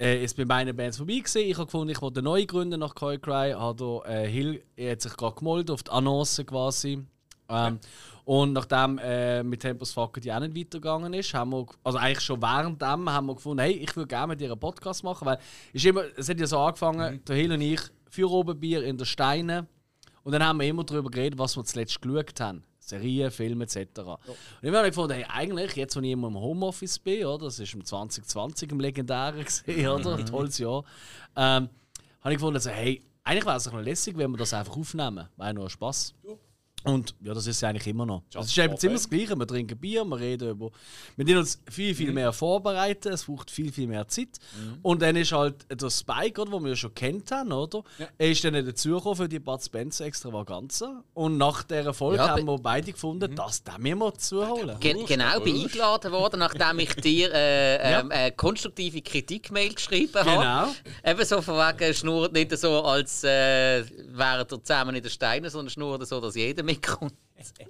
äh, 0.00 0.24
ist 0.24 0.36
bei 0.36 0.44
meinen 0.44 0.74
Bands 0.74 0.96
vorbei 0.96 1.18
gewesen. 1.18 1.42
Ich 1.42 1.56
habe 1.56 1.66
gefunden, 1.66 1.90
ich 1.90 2.00
wollte 2.00 2.22
neu 2.22 2.46
gründen 2.46 2.80
nach 2.80 2.94
Coil 2.94 3.18
Cry. 3.18 3.52
Hat 3.52 3.80
äh, 4.08 4.26
Hill 4.26 4.62
er 4.76 4.92
hat 4.92 5.02
sich 5.02 5.14
gerade 5.16 5.34
gemeldet 5.36 5.70
auf 5.70 5.82
die 5.82 5.90
Annonce 5.90 6.42
quasi. 6.46 7.04
Ähm, 7.50 7.78
und 8.24 8.52
nachdem 8.52 8.98
äh, 8.98 9.42
mit 9.42 9.60
Tempus 9.60 9.92
Fuck 9.92 10.20
die 10.20 10.32
auch 10.32 10.40
nicht 10.40 10.56
weitergegangen 10.56 11.12
ist, 11.14 11.34
haben 11.34 11.50
wir, 11.50 11.66
also 11.82 11.98
eigentlich 11.98 12.20
schon 12.20 12.40
während 12.40 12.80
dem, 12.80 13.10
haben 13.10 13.26
wir 13.26 13.34
gefunden, 13.34 13.60
hey, 13.60 13.72
ich 13.72 13.94
würde 13.96 14.06
gerne 14.06 14.28
mit 14.28 14.40
dir 14.40 14.50
einen 14.50 14.60
Podcast 14.60 15.02
machen, 15.02 15.26
weil 15.26 15.38
ist 15.72 15.84
immer, 15.84 16.04
es 16.16 16.28
hat 16.28 16.38
ja 16.38 16.46
so 16.46 16.58
angefangen, 16.58 17.20
der 17.26 17.36
Hill 17.36 17.52
und 17.52 17.60
ich, 17.60 17.80
für 18.08 18.30
Oberbier 18.30 18.84
in 18.84 18.96
der 18.96 19.04
Steine. 19.04 19.66
Und 20.30 20.34
dann 20.34 20.44
haben 20.44 20.60
wir 20.60 20.68
immer 20.68 20.84
darüber 20.84 21.10
geredet, 21.10 21.40
was 21.40 21.56
wir 21.56 21.64
zuletzt 21.64 22.00
geschaut 22.00 22.38
haben. 22.38 22.62
Serien, 22.78 23.32
Filme 23.32 23.64
etc. 23.64 23.98
Und 23.98 24.18
ich 24.62 24.72
habe 24.72 24.86
gefunden, 24.86 25.14
hey, 25.14 25.24
eigentlich, 25.24 25.74
jetzt, 25.74 25.96
wo 25.96 26.00
ich 26.00 26.12
immer 26.12 26.28
im 26.28 26.36
Homeoffice 26.36 27.00
bin, 27.00 27.26
oder, 27.26 27.46
das 27.46 27.58
ist 27.58 27.74
im 27.74 27.84
2020 27.84 28.70
im 28.70 28.78
legendären 28.78 29.44
gesehen, 29.44 29.88
oder? 29.88 30.14
Ein 30.14 30.26
tolles 30.26 30.56
Jahr. 30.58 30.84
Ähm, 31.34 31.68
habe 32.20 32.32
ich 32.32 32.36
gefunden, 32.36 32.58
also, 32.58 32.70
hey, 32.70 33.02
eigentlich 33.24 33.44
wäre 33.44 33.56
es 33.56 33.64
doch 33.64 33.72
noch 33.72 33.82
lässig, 33.82 34.16
wenn 34.16 34.30
wir 34.30 34.38
das 34.38 34.54
einfach 34.54 34.76
aufnehmen. 34.76 35.28
Wäre 35.36 35.52
nur 35.52 35.68
Spaß. 35.68 36.14
Und 36.84 37.14
ja, 37.22 37.34
das 37.34 37.46
ist 37.46 37.56
es 37.56 37.64
eigentlich 37.64 37.86
immer 37.88 38.06
noch. 38.06 38.22
Es 38.34 38.46
ist 38.46 38.56
eben 38.58 38.74
immer 38.74 38.92
das 38.94 39.08
Gleiche. 39.10 39.36
Wir 39.36 39.46
trinken 39.46 39.76
Bier, 39.78 40.04
wir 40.04 40.18
reden 40.18 40.50
über. 40.50 40.70
Wir 41.16 41.24
müssen 41.24 41.38
uns 41.38 41.60
viel, 41.70 41.94
viel 41.94 42.12
mehr 42.12 42.32
vorbereiten. 42.32 43.12
Es 43.12 43.24
braucht 43.24 43.50
viel, 43.50 43.70
viel 43.72 43.86
mehr 43.86 44.08
Zeit. 44.08 44.38
Und 44.82 45.02
dann 45.02 45.16
ist 45.16 45.32
halt 45.32 45.66
der 45.70 45.90
Spike, 45.90 46.40
oder, 46.40 46.52
den 46.52 46.64
wir 46.64 46.76
schon 46.76 46.94
kennt 46.94 47.30
haben, 47.32 47.52
oder? 47.52 47.82
Er 48.16 48.30
ist 48.30 48.42
dann 48.44 48.54
dazugekommen 48.54 49.16
für 49.16 49.28
die 49.28 49.38
Bud 49.38 49.62
Spencer 49.62 50.06
Extravaganza. 50.06 51.02
Und 51.14 51.36
nach 51.36 51.62
dieser 51.64 51.92
Folge 51.92 52.16
Ja, 52.18 52.28
haben 52.30 52.46
be- 52.46 52.52
wir 52.52 52.58
beide 52.58 52.92
gefunden, 52.92 53.34
das 53.34 53.62
da 53.62 53.76
müssen 53.78 53.98
wir 53.98 54.14
zuholen. 54.14 54.76
Gen 54.80 55.04
genau, 55.04 55.40
bin 55.40 55.60
eingeladen 55.60 56.12
worden, 56.12 56.40
nachdem 56.40 56.78
ich 56.78 56.94
dir 56.94 57.30
äh, 57.32 57.76
ähm, 58.00 58.10
eine 58.10 58.32
konstruktive 58.32 59.02
Kritikmail 59.02 59.74
geschrieben 59.74 60.14
habe. 60.14 60.30
Genau. 60.30 61.12
Eben 61.12 61.24
so 61.26 61.42
von 61.42 61.56
wegen, 61.56 61.94
schnurrt 61.94 62.32
nicht 62.32 62.56
so, 62.56 62.82
als 62.84 63.22
äh, 63.24 63.84
wären 64.16 64.46
ihr 64.50 64.62
zusammen 64.62 64.94
in 64.96 65.02
den 65.02 65.10
Steinen, 65.10 65.50
sondern 65.50 65.70
schnurrt 65.70 66.06
so, 66.06 66.20
dass 66.20 66.34
jeder 66.34 66.62
mitkommt. 66.70 67.14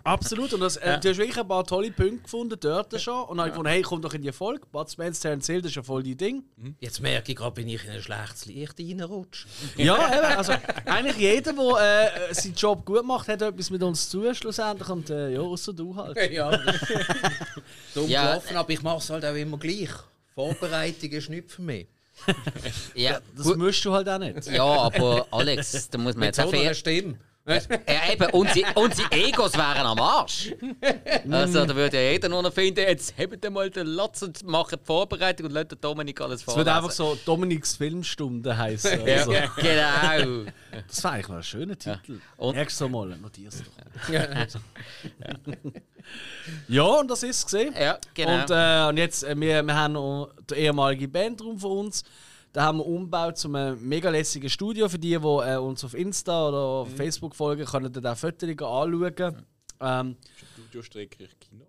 Absolut. 0.02 0.52
Und 0.52 0.60
das, 0.60 0.76
äh, 0.78 0.98
du 0.98 1.10
hast 1.10 1.18
wirklich 1.18 1.38
ein 1.38 1.46
paar 1.46 1.64
tolle 1.64 1.92
Punkte 1.92 2.22
gefunden 2.24 2.58
dort 2.60 3.00
schon. 3.00 3.22
Und 3.28 3.36
dann 3.36 3.38
habe 3.38 3.48
ich 3.48 3.52
gefunden, 3.52 3.70
hey, 3.70 3.82
komm 3.82 4.02
doch 4.02 4.12
in 4.14 4.22
die 4.22 4.32
Folge. 4.32 4.66
Bud 4.72 4.90
Spencer, 4.90 5.22
Terence 5.22 5.46
Hill, 5.46 5.62
das 5.62 5.70
ist 5.70 5.76
ja 5.76 5.82
voll 5.84 6.02
dein 6.02 6.16
Ding. 6.16 6.42
Jetzt 6.80 7.00
merke 7.00 7.30
ich 7.30 7.38
gerade, 7.38 7.54
bin 7.54 7.68
ich 7.68 7.84
in 7.84 7.90
ein 7.92 8.02
schlechtes 8.02 8.46
Licht 8.46 8.74
reingerutscht. 8.80 9.46
Ja, 9.76 9.94
eben, 10.18 10.36
also 10.38 10.54
eigentlich 10.86 11.16
jeder, 11.18 11.52
der 11.52 12.30
äh, 12.30 12.34
seinen 12.34 12.54
Job 12.54 12.84
gut 12.84 13.04
macht, 13.04 13.28
hat 13.28 13.42
etwas 13.42 13.70
mit 13.70 13.80
uns 13.84 14.08
zu 14.08 14.34
schlussendlich. 14.34 14.88
Und 14.88 15.08
äh, 15.10 15.34
ja, 15.34 15.40
außer 15.40 15.72
du 15.72 15.94
halt. 15.94 16.16
ja. 16.32 16.50
Dumm 17.94 18.08
Ja, 18.08 18.30
gelaufen, 18.30 18.56
aber 18.56 18.70
ich 18.70 18.82
mache 18.82 18.98
es 18.98 19.10
halt 19.10 19.24
auch 19.24 19.34
immer 19.36 19.56
gleich. 19.58 19.90
Vorbereitung 20.34 21.10
ist 21.10 21.30
nichts 21.30 21.54
für 21.54 21.62
mich. 21.62 21.86
Ja, 22.94 23.20
Das 23.36 23.46
gut. 23.46 23.56
musst 23.56 23.84
du 23.84 23.92
halt 23.92 24.08
auch 24.08 24.18
nicht. 24.18 24.46
ja 24.48 24.64
aber 24.64 25.26
Alex, 25.30 25.88
da 25.90 25.96
muss 25.98 26.14
man 26.14 26.20
Mit 26.20 26.26
jetzt 26.26 26.36
so 26.36 26.42
auch 26.42 26.50
fair, 26.50 26.74
Stimme. 26.74 27.18
Ja, 27.50 28.12
eben, 28.12 28.30
unsere, 28.32 28.66
unsere 28.74 29.10
Egos 29.12 29.54
wären 29.54 29.86
am 29.86 29.98
Arsch. 30.00 30.52
Also, 31.30 31.64
da 31.66 31.74
würde 31.74 31.96
ja 32.02 32.10
jeder 32.12 32.28
nur 32.28 32.42
noch 32.42 32.52
finden, 32.52 32.80
jetzt 32.80 33.14
hebt 33.16 33.48
mal 33.50 33.68
den 33.70 33.86
Latz 33.86 34.22
und 34.22 34.42
macht 34.46 34.72
die 34.72 34.76
Vorbereitung 34.84 35.46
und 35.46 35.52
lasst 35.52 35.72
den 35.72 35.80
Dominik 35.80 36.20
alles 36.20 36.40
Es 36.40 36.44
vorlesen. 36.44 36.66
wird 36.66 36.76
einfach 36.76 36.90
so 36.90 37.16
Dominiks 37.24 37.76
Filmstunde 37.76 38.56
heißen. 38.56 39.00
Ja, 39.06 39.16
Also, 39.22 39.30
genau. 39.56 40.50
das 40.86 41.02
wäre 41.04 41.14
eigentlich 41.14 41.28
noch 41.28 41.36
ein 41.36 41.42
schöner 41.42 41.78
Titel. 41.78 42.20
Und- 42.36 42.54
Merkst 42.56 42.80
du 42.80 42.88
mal, 42.88 43.06
notierst 43.16 43.62
doch. 43.62 44.10
ja, 46.68 46.84
und 46.84 47.08
das 47.10 47.22
ist 47.22 47.36
es 47.38 47.44
gesehen. 47.44 47.74
Ja, 47.78 47.98
genau. 48.14 48.40
Und, 48.42 48.50
äh, 48.50 48.88
und 48.88 48.96
jetzt, 48.96 49.22
äh, 49.24 49.38
wir, 49.38 49.62
wir 49.62 49.74
haben 49.74 49.92
noch 49.94 50.30
den 50.48 50.58
ehemaligen 50.58 51.10
Bandraum 51.10 51.58
von 51.58 51.70
uns. 51.86 52.04
Da 52.52 52.62
haben 52.64 52.78
wir 52.78 52.86
umgebaut 52.86 53.38
zu 53.38 53.48
einem 53.48 53.80
mega 53.86 54.10
lässigen 54.10 54.50
Studio. 54.50 54.88
Für 54.88 54.98
die, 54.98 55.08
die 55.10 55.14
äh, 55.14 55.56
uns 55.56 55.84
auf 55.84 55.94
Insta 55.94 56.48
oder 56.48 56.58
auf 56.58 56.88
Mhm. 56.90 56.96
Facebook 56.96 57.36
folgen, 57.36 57.64
können 57.64 57.92
dann 57.92 58.06
auch 58.06 58.16
Fotos 58.16 58.48
anschauen. 58.48 59.46
Ähm, 59.82 60.16
Studio 60.54 60.82
Streckreich 60.82 61.38
Kino. 61.38 61.64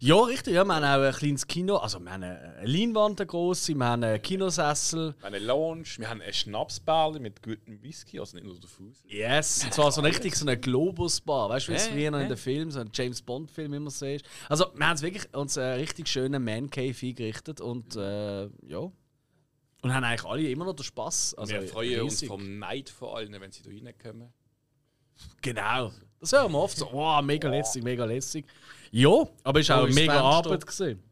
ja, 0.00 0.16
richtig. 0.22 0.54
Ja, 0.54 0.64
wir 0.64 0.74
haben 0.74 0.84
auch 0.84 1.06
ein 1.06 1.12
kleines 1.12 1.46
Kino. 1.46 1.76
Also, 1.76 1.98
wir 2.00 2.10
haben 2.10 2.22
eine 2.22 2.54
Leinwand, 2.64 3.20
eine 3.20 3.26
grosse, 3.26 3.74
wir 3.74 3.84
haben 3.84 4.02
einen 4.04 4.22
Kinosessel. 4.22 5.14
Wir 5.18 5.26
haben 5.26 5.34
eine 5.34 5.44
Lounge, 5.44 5.84
wir 5.98 6.08
haben 6.08 6.22
eine 6.22 6.32
Schnapsbarle 6.32 7.20
mit 7.20 7.42
gutem 7.42 7.82
Whisky, 7.82 8.18
also 8.18 8.36
nicht 8.36 8.46
nur 8.46 8.58
der 8.58 8.70
Fuß. 8.70 9.04
Yes, 9.08 9.64
und 9.64 9.74
zwar 9.74 9.92
so 9.92 10.00
richtig 10.00 10.34
so 10.36 10.46
eine 10.46 10.56
Globus-Bar. 10.56 11.50
Weißt 11.50 11.68
du, 11.68 11.72
wie 11.72 11.76
es 11.76 11.86
Ja, 11.88 11.92
früher 11.92 12.10
noch 12.12 12.18
in 12.18 12.22
ja. 12.24 12.28
den 12.30 12.38
Filmen, 12.38 12.70
so 12.70 12.80
ein 12.80 12.90
James 12.94 13.20
Bond-Film 13.20 13.74
immer 13.74 13.90
so 13.90 14.06
ist. 14.06 14.24
Also, 14.48 14.66
wir 14.74 14.86
haben 14.86 14.92
uns 14.92 15.02
wirklich 15.02 15.34
uns 15.34 15.58
einen 15.58 15.80
richtig 15.80 16.08
schönen 16.08 16.42
Man-Cave 16.42 16.94
eingerichtet 17.02 17.60
und 17.60 17.96
äh, 17.96 18.44
ja. 18.68 18.90
Und 19.86 19.94
haben 19.94 20.02
eigentlich 20.02 20.24
alle 20.24 20.48
immer 20.50 20.64
noch 20.64 20.74
den 20.74 20.82
Spass. 20.82 21.32
Also, 21.34 21.54
wir 21.54 21.62
freuen 21.62 22.00
uns 22.00 22.14
riesig. 22.14 22.28
vom 22.28 22.58
Neid 22.58 22.90
vor 22.90 23.16
allem, 23.16 23.40
wenn 23.40 23.52
sie 23.52 23.62
da 23.62 23.70
reinkommen. 23.70 24.32
Genau. 25.40 25.92
Das 26.18 26.32
hören 26.32 26.50
wir 26.50 26.58
oft 26.58 26.76
so, 26.76 26.88
wow, 26.90 27.22
mega 27.22 27.48
lässig, 27.48 27.84
mega 27.84 28.04
lässig. 28.04 28.44
Ja, 28.90 29.28
aber 29.44 29.60
es 29.60 29.68
war 29.68 29.82
auch 29.82 29.86
ist 29.86 29.94
mega? 29.94 30.20
Arbeit. 30.20 30.66
Gewesen. 30.66 31.02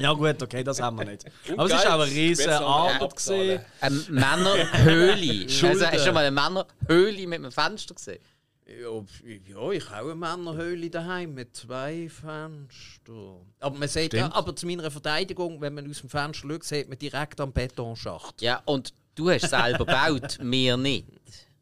Ja 0.00 0.12
gut, 0.14 0.42
okay, 0.42 0.64
das 0.64 0.80
haben 0.80 0.98
wir 0.98 1.04
nicht. 1.04 1.24
Aber 1.56 1.66
es 1.66 1.72
ist 1.72 1.86
auch 1.86 2.00
eine 2.00 2.06
riesige 2.06 2.58
Arbeit. 2.58 3.64
Eine 3.80 3.96
Männerhöhle. 4.08 5.44
also, 5.68 5.86
hast 5.86 5.94
du 5.94 5.98
schon 6.00 6.14
mal 6.14 6.24
eine 6.24 6.32
Männerhöhle 6.32 7.26
mit 7.28 7.38
einem 7.38 7.52
Fenster 7.52 7.94
gesehen? 7.94 8.18
Ja, 8.66 9.04
ja, 9.46 9.70
ich 9.72 9.90
habe 9.90 10.12
eine 10.12 10.14
Männerhöhle 10.14 10.88
daheim 10.88 11.34
mit 11.34 11.54
zwei 11.54 12.08
Fenstern. 12.08 13.40
Aber 13.60 13.78
man 13.78 13.88
sieht 13.88 14.14
ja, 14.14 14.32
aber 14.32 14.56
zu 14.56 14.66
meiner 14.66 14.90
Verteidigung, 14.90 15.60
wenn 15.60 15.74
man 15.74 15.88
aus 15.88 16.00
dem 16.00 16.08
Fenster 16.08 16.48
schaut, 16.48 16.64
sieht 16.64 16.88
man 16.88 16.98
direkt 16.98 17.40
am 17.40 17.52
Betonschacht. 17.52 18.40
Ja, 18.40 18.62
und 18.64 18.94
du 19.14 19.28
hast 19.30 19.50
selber 19.50 19.78
gebaut, 19.84 20.38
mir 20.40 20.78
nicht. 20.78 21.06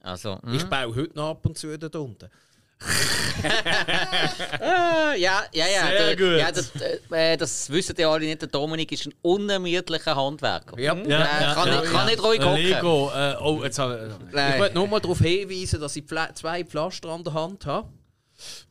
Also, 0.01 0.41
hm? 0.43 0.55
Ich 0.55 0.65
baue 0.65 0.95
heute 0.95 1.17
noch 1.17 1.31
ab 1.31 1.45
und 1.45 1.59
zu 1.59 1.77
dort 1.77 1.97
unten. 1.97 2.31
Ah, 4.61 5.15
ja, 5.15 5.43
ja, 5.53 5.67
ja. 5.67 5.87
Sehr 5.87 6.15
der, 6.15 6.17
gut. 6.17 6.39
Ja, 6.39 6.53
das, 6.53 6.73
äh, 7.11 7.37
das 7.37 7.71
wissen 7.71 7.95
ja 7.99 8.11
alle 8.11 8.27
nicht. 8.27 8.41
Der 8.43 8.49
Dominik 8.49 8.93
ist 8.93 9.07
ein 9.07 9.15
unermüdlicher 9.23 10.15
Handwerker. 10.15 10.79
Ja. 10.79 10.95
Äh, 10.95 11.55
kann, 11.55 11.71
nicht, 11.71 11.93
kann 11.93 12.07
nicht 12.07 12.23
ruhig 12.23 12.41
hocken. 12.41 12.57
Lego. 12.57 13.11
Äh, 13.15 13.35
oh, 13.41 13.63
jetzt 13.63 13.79
habe 13.79 14.09
ich. 14.21 14.29
Ich 14.29 14.35
Nein. 14.35 14.61
wollte 14.61 14.75
nur 14.75 14.87
mal 14.89 15.01
darauf 15.01 15.19
hinweisen, 15.19 15.81
dass 15.81 15.97
ich 15.97 16.05
Pfla 16.05 16.35
zwei 16.35 16.65
Pflaster 16.65 17.09
an 17.09 17.25
der 17.25 17.35
Hand 17.35 17.67
habe. 17.67 17.89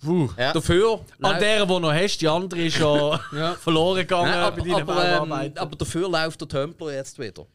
Puh. 0.04 0.30
Ja. 0.38 0.54
Dafür. 0.54 1.00
An 1.22 1.40
der, 1.40 1.66
die 1.66 1.80
noch 1.80 1.94
hast, 1.94 2.18
die 2.18 2.28
andere 2.28 2.62
ist 2.62 2.78
schon 2.78 3.20
Ja. 3.32 3.54
verloren 3.62 3.98
gegangen 4.00 4.32
Nein, 4.32 4.54
bei 4.56 4.62
deinen 4.62 4.74
aber, 4.82 4.96
aber, 5.22 5.44
ähm, 5.44 5.54
aber 5.56 5.76
dafür 5.76 6.10
läuft 6.10 6.42
der 6.42 6.48
Templer 6.48 6.94
jetzt 6.94 7.18
wieder. 7.20 7.46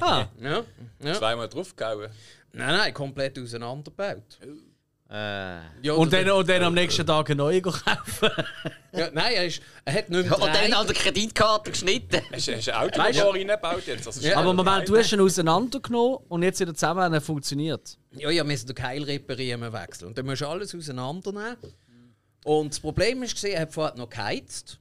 ah, 0.00 0.26
Ja. 0.40 0.62
ja. 1.02 1.14
Zweimal 1.14 1.48
draufgehauen. 1.48 2.10
Nein, 2.52 2.76
nein, 2.76 2.94
komplett 2.94 3.38
auseinandergebaut. 3.38 4.38
Äh. 5.10 5.58
Ja, 5.82 5.92
und, 5.92 6.12
dann, 6.12 6.28
und 6.30 6.48
dann 6.48 6.62
am 6.62 6.74
nächsten 6.74 7.06
Tag 7.06 7.28
eine 7.28 7.36
neue 7.36 7.60
kaufen. 7.60 8.30
Ja, 8.96 9.10
nein, 9.12 9.32
er, 9.34 9.46
ist, 9.46 9.60
er 9.84 9.92
hat 9.92 10.08
nicht 10.08 10.28
mehr 10.30 10.40
Und 10.40 10.54
dann 10.54 10.72
an 10.72 10.86
der 10.86 10.94
Kreditkarte 10.94 11.72
geschnitten. 11.72 12.20
Hast 12.32 12.46
du 12.46 12.72
ein 12.72 12.90
Auto 13.00 13.30
reingebaut 13.30 13.88
jetzt? 13.88 14.06
Also 14.06 14.20
Ja. 14.20 14.36
Aber 14.36 14.54
Moment, 14.54 14.88
du 14.88 14.96
hast 14.96 15.10
ihn 15.12 15.18
auseinandergenommen 15.18 16.18
und 16.28 16.44
jetzt 16.44 16.60
wieder 16.60 16.72
zusammen 16.72 17.12
er 17.12 17.20
funktioniert. 17.20 17.98
Ja, 18.12 18.30
ja, 18.30 18.36
wir 18.36 18.44
müssen 18.44 18.68
den 18.68 18.76
Keil 18.76 19.02
reparieren 19.02 19.60
wechseln. 19.72 20.06
Und 20.06 20.18
dann 20.18 20.26
musst 20.26 20.42
du 20.42 20.46
alles 20.46 20.72
auseinandernehmen. 20.76 21.56
Und 22.44 22.72
das 22.72 22.78
Problem 22.78 23.24
ist, 23.24 23.34
gesehen, 23.34 23.54
er 23.54 23.62
hat 23.62 23.72
vorher 23.72 23.96
noch 23.96 24.08
geheizt, 24.08 24.78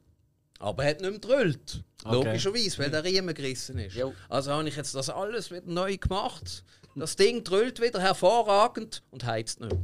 aber 0.59 0.83
er 0.83 0.91
hat 0.91 1.01
nicht 1.01 1.09
mehr 1.09 1.19
gedrüllt. 1.19 1.83
Okay. 2.03 2.15
Logischerweise, 2.15 2.77
weil 2.77 2.91
der 2.91 3.03
Riemen 3.03 3.33
gerissen 3.33 3.79
ist. 3.79 3.95
Jo. 3.95 4.13
Also 4.29 4.51
habe 4.51 4.67
ich 4.67 4.75
jetzt 4.75 4.93
das 4.93 5.09
alles 5.09 5.49
wieder 5.49 5.65
neu 5.65 5.97
gemacht. 5.97 6.63
Das 6.95 7.15
Ding 7.15 7.43
drüllt 7.43 7.81
wieder 7.81 7.99
hervorragend 7.99 9.01
und 9.09 9.23
heizt 9.25 9.59
nicht 9.59 9.71
mehr. 9.71 9.81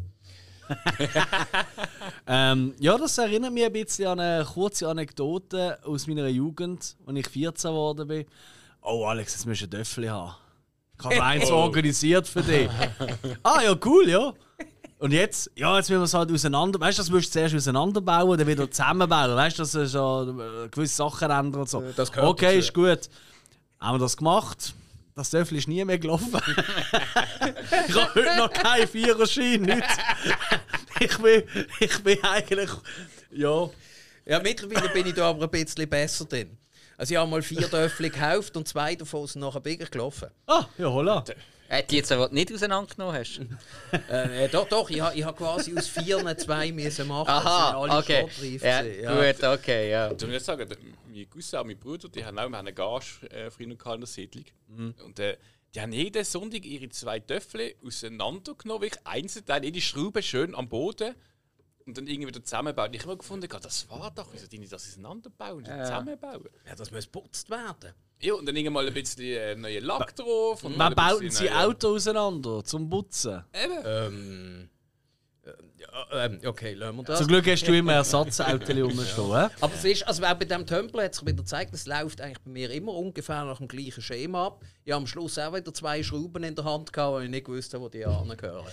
Ähm, 2.32 2.76
ja, 2.80 2.96
das 2.96 3.18
erinnert 3.18 3.52
mich 3.52 3.66
ein 3.66 3.74
bisschen 3.74 4.08
an 4.08 4.20
eine 4.20 4.46
kurze 4.46 4.88
Anekdote 4.88 5.80
aus 5.84 6.06
meiner 6.06 6.28
Jugend, 6.28 6.96
als 7.08 7.18
ich 7.18 7.28
14 7.28 7.72
geworden 7.72 8.08
bin. 8.08 8.26
Oh, 8.84 9.04
Alex, 9.06 9.34
jetzt 9.34 9.48
musst 9.48 9.62
du 9.62 9.66
ein 9.66 9.72
Töffel 9.72 10.12
haben. 10.12 10.36
Ich 11.00 11.06
habe 11.06 11.24
eins 11.24 11.50
organisiert 11.50 12.28
für 12.28 12.44
dich. 12.44 12.70
ah, 13.44 13.62
ja, 13.64 13.76
cool, 13.84 14.08
ja. 14.08 14.34
Und 15.00 15.12
jetzt, 15.12 15.50
ja, 15.56 15.76
jetzt 15.78 15.90
müssen 15.90 16.02
wir 16.02 16.06
es 16.06 16.14
halt 16.14 16.32
auseinander. 16.32 16.80
Weißt 16.80 17.00
du, 17.00 17.02
das 17.02 17.10
musst 17.10 17.30
du 17.30 17.32
zuerst 17.32 17.56
auseinanderbauen, 17.56 18.38
dann 18.38 18.48
wieder 18.48 18.70
zusammenbauen. 18.70 19.36
Weißt 19.36 19.58
du, 19.58 19.64
dass 19.64 19.72
du 19.72 19.88
schon 19.88 20.40
äh, 20.40 20.70
gewisse 20.70 20.96
Sachen 20.98 21.32
ändern 21.32 21.62
und 21.62 21.70
so. 21.70 21.82
das 21.96 22.16
okay, 22.16 22.46
dazu. 22.46 22.60
ist 22.60 22.74
gut. 22.74 23.10
Haben 23.80 23.96
wir 23.96 24.00
das 24.00 24.18
gemacht? 24.18 24.74
Das 25.20 25.32
Töffel 25.32 25.58
ist 25.58 25.68
nie 25.68 25.84
mehr 25.84 26.00
gelaufen. 26.00 26.32
ich 27.90 27.94
habe 27.94 28.16
heute 28.16 28.38
noch 28.38 28.54
keinen 28.54 28.88
Viererschein. 28.88 29.64
nichts. 29.64 29.98
ich, 31.02 31.18
bin, 31.18 31.44
ich 31.82 32.04
bin 32.04 32.24
eigentlich. 32.24 32.70
Ja. 33.30 33.70
Ja, 34.26 34.40
mittlerweile 34.40 34.88
bin 34.88 35.08
ich 35.08 35.14
da 35.14 35.32
aber 35.32 35.44
ein 35.44 35.50
bisschen 35.50 35.90
besser 35.90 36.24
drin. 36.24 36.58
Also 36.96 37.14
ich 37.14 37.20
habe 37.20 37.30
mal 37.30 37.42
vier 37.42 37.70
Töffel 37.70 38.10
gekauft 38.10 38.56
und 38.56 38.66
zwei 38.66 38.96
davon 38.96 39.28
sind 39.28 39.42
nachher 39.42 39.60
Bigger 39.60 39.88
gelaufen. 39.88 40.30
Ah, 40.48 40.64
ja, 40.78 40.88
holla. 40.88 41.26
Äh, 41.70 41.84
die 41.84 41.98
jetzt, 41.98 42.10
du 42.10 42.28
nicht 42.32 42.52
auseinandergenommen 42.52 43.16
hast. 43.16 43.42
Äh, 44.10 44.50
doch, 44.50 44.68
doch, 44.68 44.90
ich 44.90 45.02
habe 45.02 45.16
ich 45.16 45.24
ha 45.24 45.32
quasi 45.32 45.78
aus 45.78 45.88
vier 45.88 46.38
zwei 46.38 46.72
müssen 46.72 47.08
machen. 47.08 47.30
Aha, 47.30 47.80
alle 47.80 47.98
okay. 47.98 48.28
Ja, 48.62 48.82
gewesen, 48.82 49.38
gut, 49.38 49.44
okay, 49.44 49.92
ja. 49.92 50.12
Ich 50.12 50.22
muss 50.22 50.32
jetzt 50.32 50.46
sagen, 50.46 50.68
mein 51.08 51.30
Cousin 51.30 51.60
und 51.60 51.68
mein 51.68 51.78
Bruder, 51.78 52.10
die 52.10 52.26
haben 52.26 52.40
auch 52.40 52.52
einen 52.52 52.74
Gage 52.74 53.30
äh, 53.30 53.52
früher 53.52 53.68
in 53.68 53.78
der 53.78 54.08
Siedlung. 54.08 54.46
Und 55.06 55.20
äh, 55.20 55.38
die 55.76 55.82
haben 55.82 55.92
jeden 55.92 56.24
Sonntag 56.24 56.66
ihre 56.66 56.90
zwei 56.90 57.20
Töffel 57.20 57.76
auseinandergenommen, 57.86 58.82
wirklich 58.82 59.06
einzeln, 59.06 59.46
jede 59.64 59.82
Schraube 59.82 60.24
schön 60.24 60.56
am 60.56 60.68
Boden 60.68 61.14
und 61.86 61.98
dann 61.98 62.08
irgendwie 62.08 62.30
wieder 62.30 62.44
zusammenbauen. 62.44 62.94
Ich 62.94 63.02
habe 63.02 63.12
immer 63.12 63.20
gefunden, 63.20 63.48
das 63.48 63.90
war 63.90 64.12
doch, 64.12 64.30
wieso 64.32 64.48
die 64.48 64.58
nicht 64.58 64.72
das 64.72 64.88
auseinanderbauen 64.88 65.58
und 65.58 65.66
zusammenbauen? 65.66 66.50
Ja, 66.66 66.76
das 66.76 66.92
muss 66.92 67.06
geputzt 67.06 67.50
werden. 67.50 67.94
Ja, 68.22 68.34
und 68.34 68.46
dann 68.46 68.56
irgendwann 68.56 68.74
mal 68.86 68.88
ein 68.88 68.94
bisschen 68.94 69.24
äh, 69.24 69.56
neuen 69.56 69.84
Lack 69.86 70.16
drauf. 70.16 70.64
Und 70.64 70.78
Man 70.78 70.94
mal 70.94 71.06
ein 71.08 71.14
baut 71.14 71.22
bisschen 71.22 71.48
sie 71.48 71.54
neue- 71.54 71.68
Auto 71.68 71.96
auseinander 71.96 72.64
zum 72.66 72.90
Putzen. 72.90 73.44
Eben. 73.54 73.74
Ähm, 73.86 74.70
äh, 75.44 75.52
ja, 75.80 76.26
ähm, 76.26 76.40
okay, 76.46 76.74
lassen 76.74 76.98
wir 76.98 77.04
das. 77.04 77.20
Zum 77.20 77.28
Glück 77.28 77.48
hast 77.48 77.68
du 77.68 77.74
immer 77.76 77.94
Ersatzauto 77.94 78.72
rumstehen. 78.74 79.34
hä? 79.34 79.48
Aber 79.62 79.74
es 79.74 79.84
ist, 79.86 80.08
also 80.08 80.24
auch 80.24 80.34
bei 80.34 80.46
diesem 80.46 80.66
Tempel 80.66 81.04
hat 81.04 81.16
sich 81.16 81.26
wieder 81.26 81.38
gezeigt, 81.38 81.74
es 81.74 81.86
läuft 81.88 82.22
eigentlich 82.22 82.40
bei 82.40 82.52
mir 82.52 82.70
immer 82.72 82.94
ungefähr 82.94 83.44
nach 83.46 83.58
dem 83.58 83.68
gleichen 83.68 84.02
Schema 84.02 84.48
ab. 84.48 84.62
Ich 84.86 84.92
habe 84.92 85.02
am 85.02 85.08
Schluss 85.08 85.38
auch 85.40 85.54
wieder 85.54 85.74
zwei 85.74 86.02
Schrauben 86.04 86.44
in 86.44 86.56
der 86.56 86.66
Hand 86.66 86.92
gehabt, 86.92 87.14
weil 87.14 87.24
ich 87.26 87.30
nicht 87.30 87.48
wusste, 87.48 87.80
wo 87.80 87.90
die 87.90 88.06
angehören. 88.06 88.66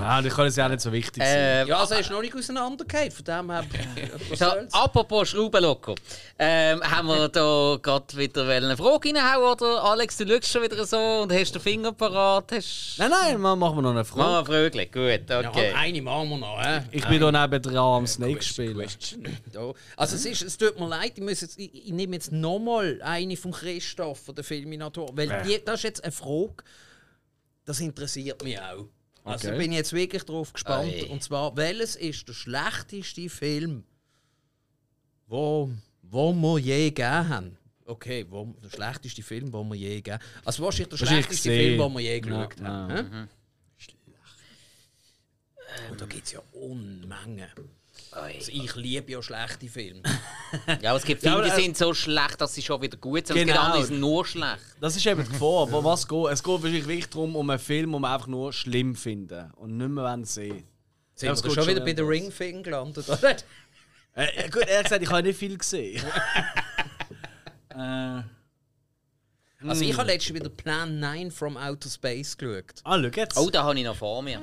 Ja, 0.00 0.22
das 0.22 0.34
kann 0.34 0.46
es 0.46 0.56
ja 0.56 0.64
auch 0.64 0.70
nicht 0.70 0.80
so 0.80 0.90
wichtig 0.90 1.22
sein. 1.22 1.36
Äh, 1.36 1.66
Ja, 1.66 1.80
also 1.80 1.94
ist 1.94 2.10
noch 2.10 2.22
nicht 2.22 2.34
auseinandergefallen, 2.34 3.10
von 3.10 3.24
dem 3.24 3.50
her... 3.50 3.64
So, 4.34 4.46
apropos 4.72 5.28
Schraubenlocker. 5.28 5.94
Ähm, 6.38 6.80
haben 6.82 7.06
wir 7.08 7.28
da 7.28 7.76
gerade 7.82 8.16
wieder 8.16 8.48
eine 8.48 8.76
Frage 8.78 9.10
reinhauen, 9.14 9.52
oder? 9.52 9.84
Alex, 9.84 10.16
du 10.16 10.26
schaust 10.26 10.46
schon 10.48 10.62
wieder 10.62 10.84
so 10.86 10.96
und 11.22 11.32
hast 11.32 11.52
den 11.54 11.60
Finger 11.60 11.92
parat. 11.92 12.50
Hast... 12.52 12.94
Nein, 12.98 13.10
nein, 13.10 13.40
ma- 13.40 13.54
machen 13.56 13.76
wir 13.76 13.82
noch 13.82 13.90
eine 13.90 13.98
Machen 14.00 14.06
Frage. 14.18 14.48
wir 14.48 14.70
Frögli. 14.70 14.86
Gut, 14.86 15.28
Ja, 15.28 15.40
okay. 15.40 15.72
eine 15.76 16.00
wir 16.24 16.36
noch, 16.38 16.62
hä? 16.64 16.82
Ich 16.92 17.06
bin 17.06 17.20
da 17.20 17.30
neben 17.32 17.62
dran 17.62 17.76
am 17.76 18.06
Snake 18.06 18.42
spielen. 18.42 18.86
Also 19.96 20.16
es, 20.16 20.24
ist, 20.24 20.42
es 20.42 20.56
tut 20.56 20.78
mir 20.78 20.88
leid, 20.88 21.12
ich, 21.16 21.22
muss 21.22 21.40
jetzt, 21.40 21.58
ich, 21.58 21.72
ich 21.86 21.92
nehme 21.92 22.14
jetzt 22.16 22.32
nochmal 22.32 23.00
eine 23.02 23.36
von 23.36 23.52
Christoph, 23.52 24.20
von 24.20 24.34
der 24.34 24.44
Filminator, 24.44 25.10
weil 25.16 25.42
die, 25.46 25.62
das 25.64 25.80
ist 25.80 25.84
jetzt 25.84 26.04
eine 26.04 26.12
Frage, 26.12 26.54
das 27.64 27.80
interessiert 27.80 28.42
mich 28.42 28.58
auch. 28.58 28.86
Also 29.24 29.48
Okay. 29.48 29.58
bin 29.58 29.72
ich 29.72 29.78
jetzt 29.78 29.92
wirklich 29.92 30.22
drauf 30.24 30.52
gespannt. 30.54 30.88
Ei. 30.90 31.04
Und 31.06 31.22
zwar, 31.22 31.54
welches 31.56 31.96
ist 31.96 32.26
der 32.26 32.32
schlechteste 32.32 33.28
Film, 33.28 33.84
wo, 35.26 35.70
wo 36.02 36.32
wir 36.32 36.58
je 36.58 36.90
gegeben 36.90 37.28
haben? 37.28 37.58
Okay, 37.84 38.24
wo, 38.28 38.54
der 38.62 38.70
schlechteste 38.70 39.22
Film, 39.22 39.50
den 39.52 39.68
wir 39.68 39.74
je 39.74 39.96
gegeben 39.96 40.14
haben. 40.18 40.42
Also 40.44 40.62
wahrscheinlich 40.62 40.88
der 40.98 41.06
schlechteste. 41.06 41.48
Film, 41.50 41.78
den 41.78 41.92
wir 41.92 42.00
je 42.00 42.20
geschaut 42.20 42.60
Ja, 42.60 42.66
haben. 42.66 42.90
ja. 43.12 43.28
Hä? 45.68 45.90
Und 45.90 46.00
da 46.00 46.06
gibt 46.06 46.26
es 46.26 46.32
ja 46.32 46.40
Unmengen. 46.52 47.46
Also 48.12 48.50
ich 48.52 48.74
liebe 48.76 49.12
ja 49.12 49.22
schlechte 49.22 49.68
Filme. 49.68 50.02
Ja, 50.80 50.90
aber 50.90 50.98
es 50.98 51.04
gibt 51.04 51.22
Ja, 51.22 51.32
Filme, 51.32 51.44
die 51.48 51.60
äh, 51.60 51.64
sind 51.64 51.76
so 51.76 51.92
schlecht, 51.92 52.40
dass 52.40 52.54
sie 52.54 52.62
schon 52.62 52.80
wieder 52.80 52.96
gut 52.96 53.26
sind. 53.26 53.36
und 53.36 53.40
Es 53.42 53.46
gibt 53.46 53.54
Genau. 53.54 53.66
andere, 53.66 53.82
die 53.82 53.88
sind 53.88 54.00
nur 54.00 54.24
schlecht. 54.24 54.62
Das 54.80 54.96
ist 54.96 55.04
eben 55.06 55.22
die 55.24 55.30
Gefahr. 55.30 55.62
Aber 55.64 55.84
was 55.84 56.08
geht? 56.08 56.26
Es 56.30 56.42
geht 56.42 56.52
wahrscheinlich 56.54 56.86
wirklich 56.86 57.08
darum, 57.10 57.36
um 57.36 57.50
einen 57.50 57.58
Film, 57.58 57.92
den 57.92 58.00
wir 58.00 58.10
einfach 58.14 58.26
nur 58.28 58.52
schlimm 58.52 58.94
finden 58.94 59.50
und 59.56 59.76
nicht 59.76 59.90
mehr 59.90 60.18
sehen. 60.24 60.64
Sind 61.14 61.30
das 61.30 61.44
wir 61.44 61.50
schon 61.50 61.66
wieder 61.66 61.80
bei 61.84 61.92
der 61.92 62.04
um 62.06 62.10
das. 62.12 62.20
Ring-Thing 62.22 62.62
gelandet, 62.62 63.08
oder? 63.08 63.36
Äh, 64.14 64.36
ja, 64.36 64.48
gut, 64.48 64.66
ehrlich 64.66 64.84
gesagt, 64.84 65.02
ich 65.02 65.10
habe 65.10 65.22
nicht 65.24 65.38
viel 65.38 65.58
gesehen. 65.58 66.02
äh, 67.74 68.22
Also 69.66 69.82
ich 69.82 69.96
habe 69.96 70.06
letztens 70.08 70.34
wieder 70.38 70.48
Plan 70.48 70.98
9 71.00 71.30
from 71.30 71.56
Outer 71.56 71.90
Space 71.90 72.36
geschaut. 72.38 72.80
ah, 72.84 72.96
schau 73.02 73.08
jetzt. 73.20 73.36
Oh, 73.36 73.50
da 73.50 73.64
habe 73.64 73.78
ich 73.78 73.84
noch 73.84 73.96
vor 73.96 74.22
mir. 74.22 74.40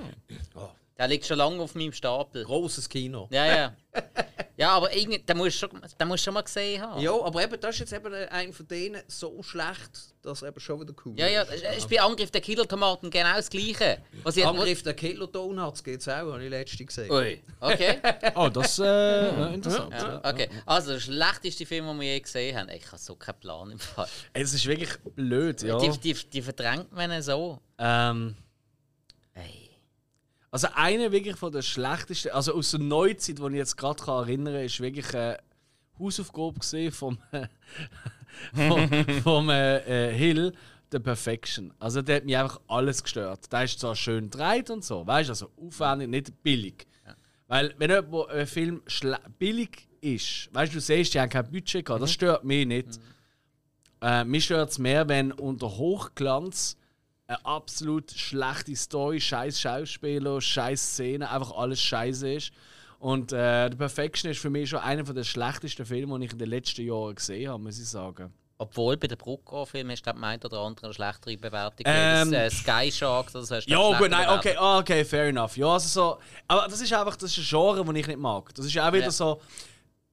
Oh. 0.53 0.69
Der 0.97 1.07
liegt 1.07 1.25
schon 1.25 1.37
lange 1.37 1.61
auf 1.61 1.75
meinem 1.75 1.91
Stapel. 1.91 2.45
Großes 2.45 2.87
Kino. 2.87 3.27
Ja, 3.31 3.45
ja. 3.45 3.75
Ja, 4.57 4.69
aber 4.69 4.95
irgendwie, 4.95 5.19
den 5.19 5.37
musst 5.37 5.61
du 5.61 5.67
schon, 5.67 5.81
den 5.99 6.07
musst 6.07 6.21
du 6.21 6.25
schon 6.25 6.33
mal 6.33 6.41
gesehen 6.41 6.81
haben. 6.81 7.01
Ja, 7.01 7.11
aber 7.11 7.43
eben, 7.43 7.59
das 7.59 7.75
ist 7.75 7.79
jetzt 7.79 7.93
eben 7.93 8.13
einer 8.13 8.53
von 8.53 8.67
denen 8.67 9.01
so 9.07 9.43
schlecht, 9.43 10.13
dass 10.21 10.41
er 10.43 10.47
eben 10.49 10.59
schon 10.61 10.79
wieder 10.79 10.93
cool 11.05 11.13
Ja, 11.17 11.27
ja, 11.27 11.41
ist. 11.41 11.61
es 11.61 11.77
ist 11.79 11.89
bei 11.89 11.99
Angriff 11.99 12.31
der 12.31 12.39
Killer-Tomaten 12.39 13.09
genau 13.09 13.35
das 13.35 13.49
Gleiche. 13.49 13.97
Was 14.23 14.37
ich, 14.37 14.45
Angriff 14.45 14.81
der 14.81 14.93
Kilo 14.93 15.27
Donuts 15.27 15.83
geht 15.83 15.99
es 15.99 16.07
auch, 16.07 16.31
habe 16.31 16.43
ich 16.43 16.49
letztens 16.49 16.87
gesehen. 16.87 17.11
Ui, 17.11 17.41
okay. 17.59 17.97
Oh, 18.35 18.47
das 18.53 18.79
äh, 18.79 18.85
ja, 18.85 19.47
interessant. 19.47 19.91
Ja, 19.91 20.21
okay. 20.23 20.49
Also, 20.65 20.93
der 20.93 20.99
schlechteste 21.01 21.65
Film, 21.65 21.87
den 21.87 21.99
wir 21.99 22.13
je 22.13 22.19
gesehen 22.21 22.57
haben. 22.57 22.69
Ich 22.69 22.87
habe 22.87 22.97
so 22.97 23.15
keinen 23.15 23.39
Plan 23.39 23.71
im 23.71 23.79
Fall. 23.79 24.07
Es 24.31 24.53
ist 24.53 24.65
wirklich 24.65 24.97
blöd, 25.15 25.61
ja. 25.63 25.77
Die, 25.79 25.89
die, 25.99 26.13
die 26.13 26.41
verdrängt 26.41 26.93
man 26.93 27.21
so. 27.21 27.59
Ähm. 27.77 28.35
Also 30.55 30.69
eine 30.73 31.11
wirklich 31.11 31.35
von 31.35 31.51
der 31.51 31.63
schlechtesten, 31.63 32.31
also 32.31 32.53
aus 32.53 32.71
der 32.71 32.79
Neuzeit, 32.79 33.39
die 33.39 33.45
ich 33.45 33.53
jetzt 33.55 33.75
gerade 33.75 34.01
erinnern 34.07 34.53
kann, 34.53 34.63
ist 34.63 34.79
wirklich 34.79 35.13
eine 35.13 35.37
Hausaufgabe 35.99 36.59
gesehen 36.59 36.93
vom, 36.93 37.17
vom, 38.53 38.89
vom 39.21 39.49
äh, 39.49 39.79
äh, 39.79 40.13
Hill, 40.13 40.53
The 40.93 40.99
Perfection. 40.99 41.73
Also 41.77 42.01
der 42.01 42.15
hat 42.15 42.23
mich 42.23 42.37
einfach 42.37 42.61
alles 42.69 43.03
gestört. 43.03 43.51
Der 43.51 43.65
ist 43.65 43.81
zwar 43.81 43.97
schön 43.97 44.29
gedreht 44.29 44.69
und 44.69 44.85
so, 44.85 45.05
weißt 45.05 45.27
du, 45.27 45.31
also 45.33 45.51
aufwendig, 45.57 46.07
nicht 46.07 46.41
billig. 46.41 46.87
Weil 47.47 47.75
wenn 47.77 47.91
jemand, 47.91 48.29
ein 48.29 48.47
Film 48.47 48.81
billig 49.37 49.89
ist, 49.99 50.47
weißt 50.53 50.71
du, 50.71 50.77
du 50.77 50.81
siehst, 50.81 51.13
die 51.13 51.19
haben 51.19 51.29
kein 51.29 51.51
Budget 51.51 51.83
gehabt, 51.83 52.01
das 52.01 52.13
stört 52.13 52.45
mich 52.45 52.65
nicht. 52.65 52.97
Äh, 54.01 54.23
mich 54.23 54.45
stört 54.45 54.69
es 54.69 54.79
mehr, 54.79 55.05
wenn 55.09 55.33
unter 55.33 55.67
Hochglanz 55.67 56.77
eine 57.27 57.45
absolut 57.45 58.11
schlechte 58.11 58.75
Story, 58.75 59.19
scheiß 59.19 59.59
Schauspieler, 59.59 60.39
scheiß 60.39 60.79
Szenen, 60.81 61.23
einfach 61.23 61.51
alles 61.51 61.81
scheiße 61.81 62.33
ist. 62.33 62.51
Und 62.99 63.33
äh, 63.33 63.69
The 63.69 63.77
Perfection 63.77 64.31
ist 64.31 64.39
für 64.39 64.49
mich 64.49 64.69
schon 64.69 64.79
einer 64.79 65.03
der 65.03 65.23
schlechtesten 65.23 65.85
Filme, 65.85 66.17
die 66.19 66.25
ich 66.25 66.31
in 66.31 66.37
den 66.39 66.49
letzten 66.49 66.85
Jahren 66.85 67.15
gesehen 67.15 67.49
habe, 67.49 67.61
muss 67.61 67.79
ich 67.79 67.87
sagen. 67.87 68.33
Obwohl 68.57 68.95
bei 68.95 69.07
den 69.07 69.17
Brucko-Filmen 69.17 69.91
hast 69.91 69.99
du 70.01 70.03
glaub, 70.11 70.17
meint 70.17 70.45
oder 70.45 70.59
andere 70.59 70.85
eine 70.85 70.93
schlechtere 70.93 71.35
Bewertung. 71.35 71.83
Ähm, 71.83 72.31
das, 72.31 72.53
äh, 72.53 72.55
Sky 72.55 72.91
Shark, 72.91 73.31
das 73.33 73.51
hast 73.51 73.65
du 73.65 73.71
Ja, 73.71 73.97
gut, 73.97 74.09
nein, 74.09 74.29
okay, 74.29 74.55
ah, 74.57 74.79
okay, 74.79 75.03
fair 75.03 75.25
enough. 75.25 75.57
Ja, 75.57 75.73
also 75.73 75.89
so, 75.89 76.17
aber 76.47 76.67
das 76.69 76.79
ist 76.79 76.93
einfach 76.93 77.17
das 77.17 77.31
ist 77.31 77.37
ein 77.39 77.43
Genre, 77.49 77.83
das 77.83 77.95
ich 77.95 78.07
nicht 78.07 78.19
mag. 78.19 78.55
Das 78.55 78.65
ist 78.65 78.77
auch 78.79 78.93
wieder 78.93 79.05
Ja. 79.05 79.11
so, 79.11 79.41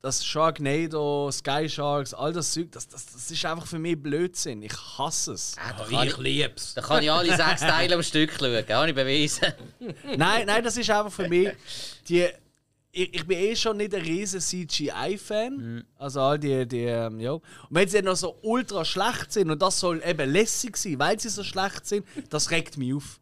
das 0.03 0.27
Sharknado, 0.27 1.31
Sky 1.31 1.69
Sharks, 1.69 2.13
all 2.13 2.33
das 2.33 2.53
Zeug, 2.53 2.73
das, 2.73 2.89
das, 2.89 3.07
das 3.07 3.31
ist 3.31 3.45
einfach 3.45 3.67
für 3.67 3.79
mich 3.79 4.01
Blödsinn. 4.03 4.61
Ich 4.63 4.75
hasse 4.99 5.35
es. 5.35 5.55
Ah, 5.57 5.73
da, 5.79 5.85
kann 5.85 6.09
ich, 6.09 6.17
lieb's. 6.19 6.75
da 6.75 6.83
kann 6.83 7.03
ich 7.05 7.11
alle 7.11 7.37
sechs 7.37 7.61
Teile 7.61 7.95
am 7.95 8.03
Stück 8.03 8.33
schauen, 8.33 8.69
habe 8.69 8.89
ich 8.89 8.95
bewiesen. 8.97 9.53
nein, 10.17 10.47
nein, 10.47 10.65
das 10.65 10.77
ist 10.77 10.91
einfach 10.91 11.13
für 11.13 11.29
mich 11.29 11.51
die. 12.09 12.27
Ich, 12.95 13.15
ich 13.15 13.27
bin 13.27 13.39
eh 13.39 13.57
schon 13.57 13.79
nicht 13.79 13.95
ein 13.95 14.03
riesen 14.03 14.39
CGI-Fan. 14.39 15.83
Also 15.97 16.21
all 16.21 16.39
die, 16.39 16.69
die 16.69 16.85
ähm, 16.85 17.21
ja. 17.21 17.33
Und 17.33 17.43
wenn 17.71 17.89
sie 17.89 17.99
dann 17.99 18.05
noch 18.07 18.17
so 18.17 18.37
ultra 18.43 18.85
schlecht 18.85 19.33
sind 19.33 19.51
und 19.51 19.63
das 19.63 19.81
soll 19.81 20.03
eben 20.05 20.31
lässig 20.31 20.77
sein, 20.77 20.99
weil 20.99 21.19
sie 21.19 21.31
so 21.31 21.43
schlecht 21.43 21.87
sind, 21.87 22.05
das 22.29 22.51
regt 22.51 22.77
mich 22.77 22.93
auf. 22.93 23.19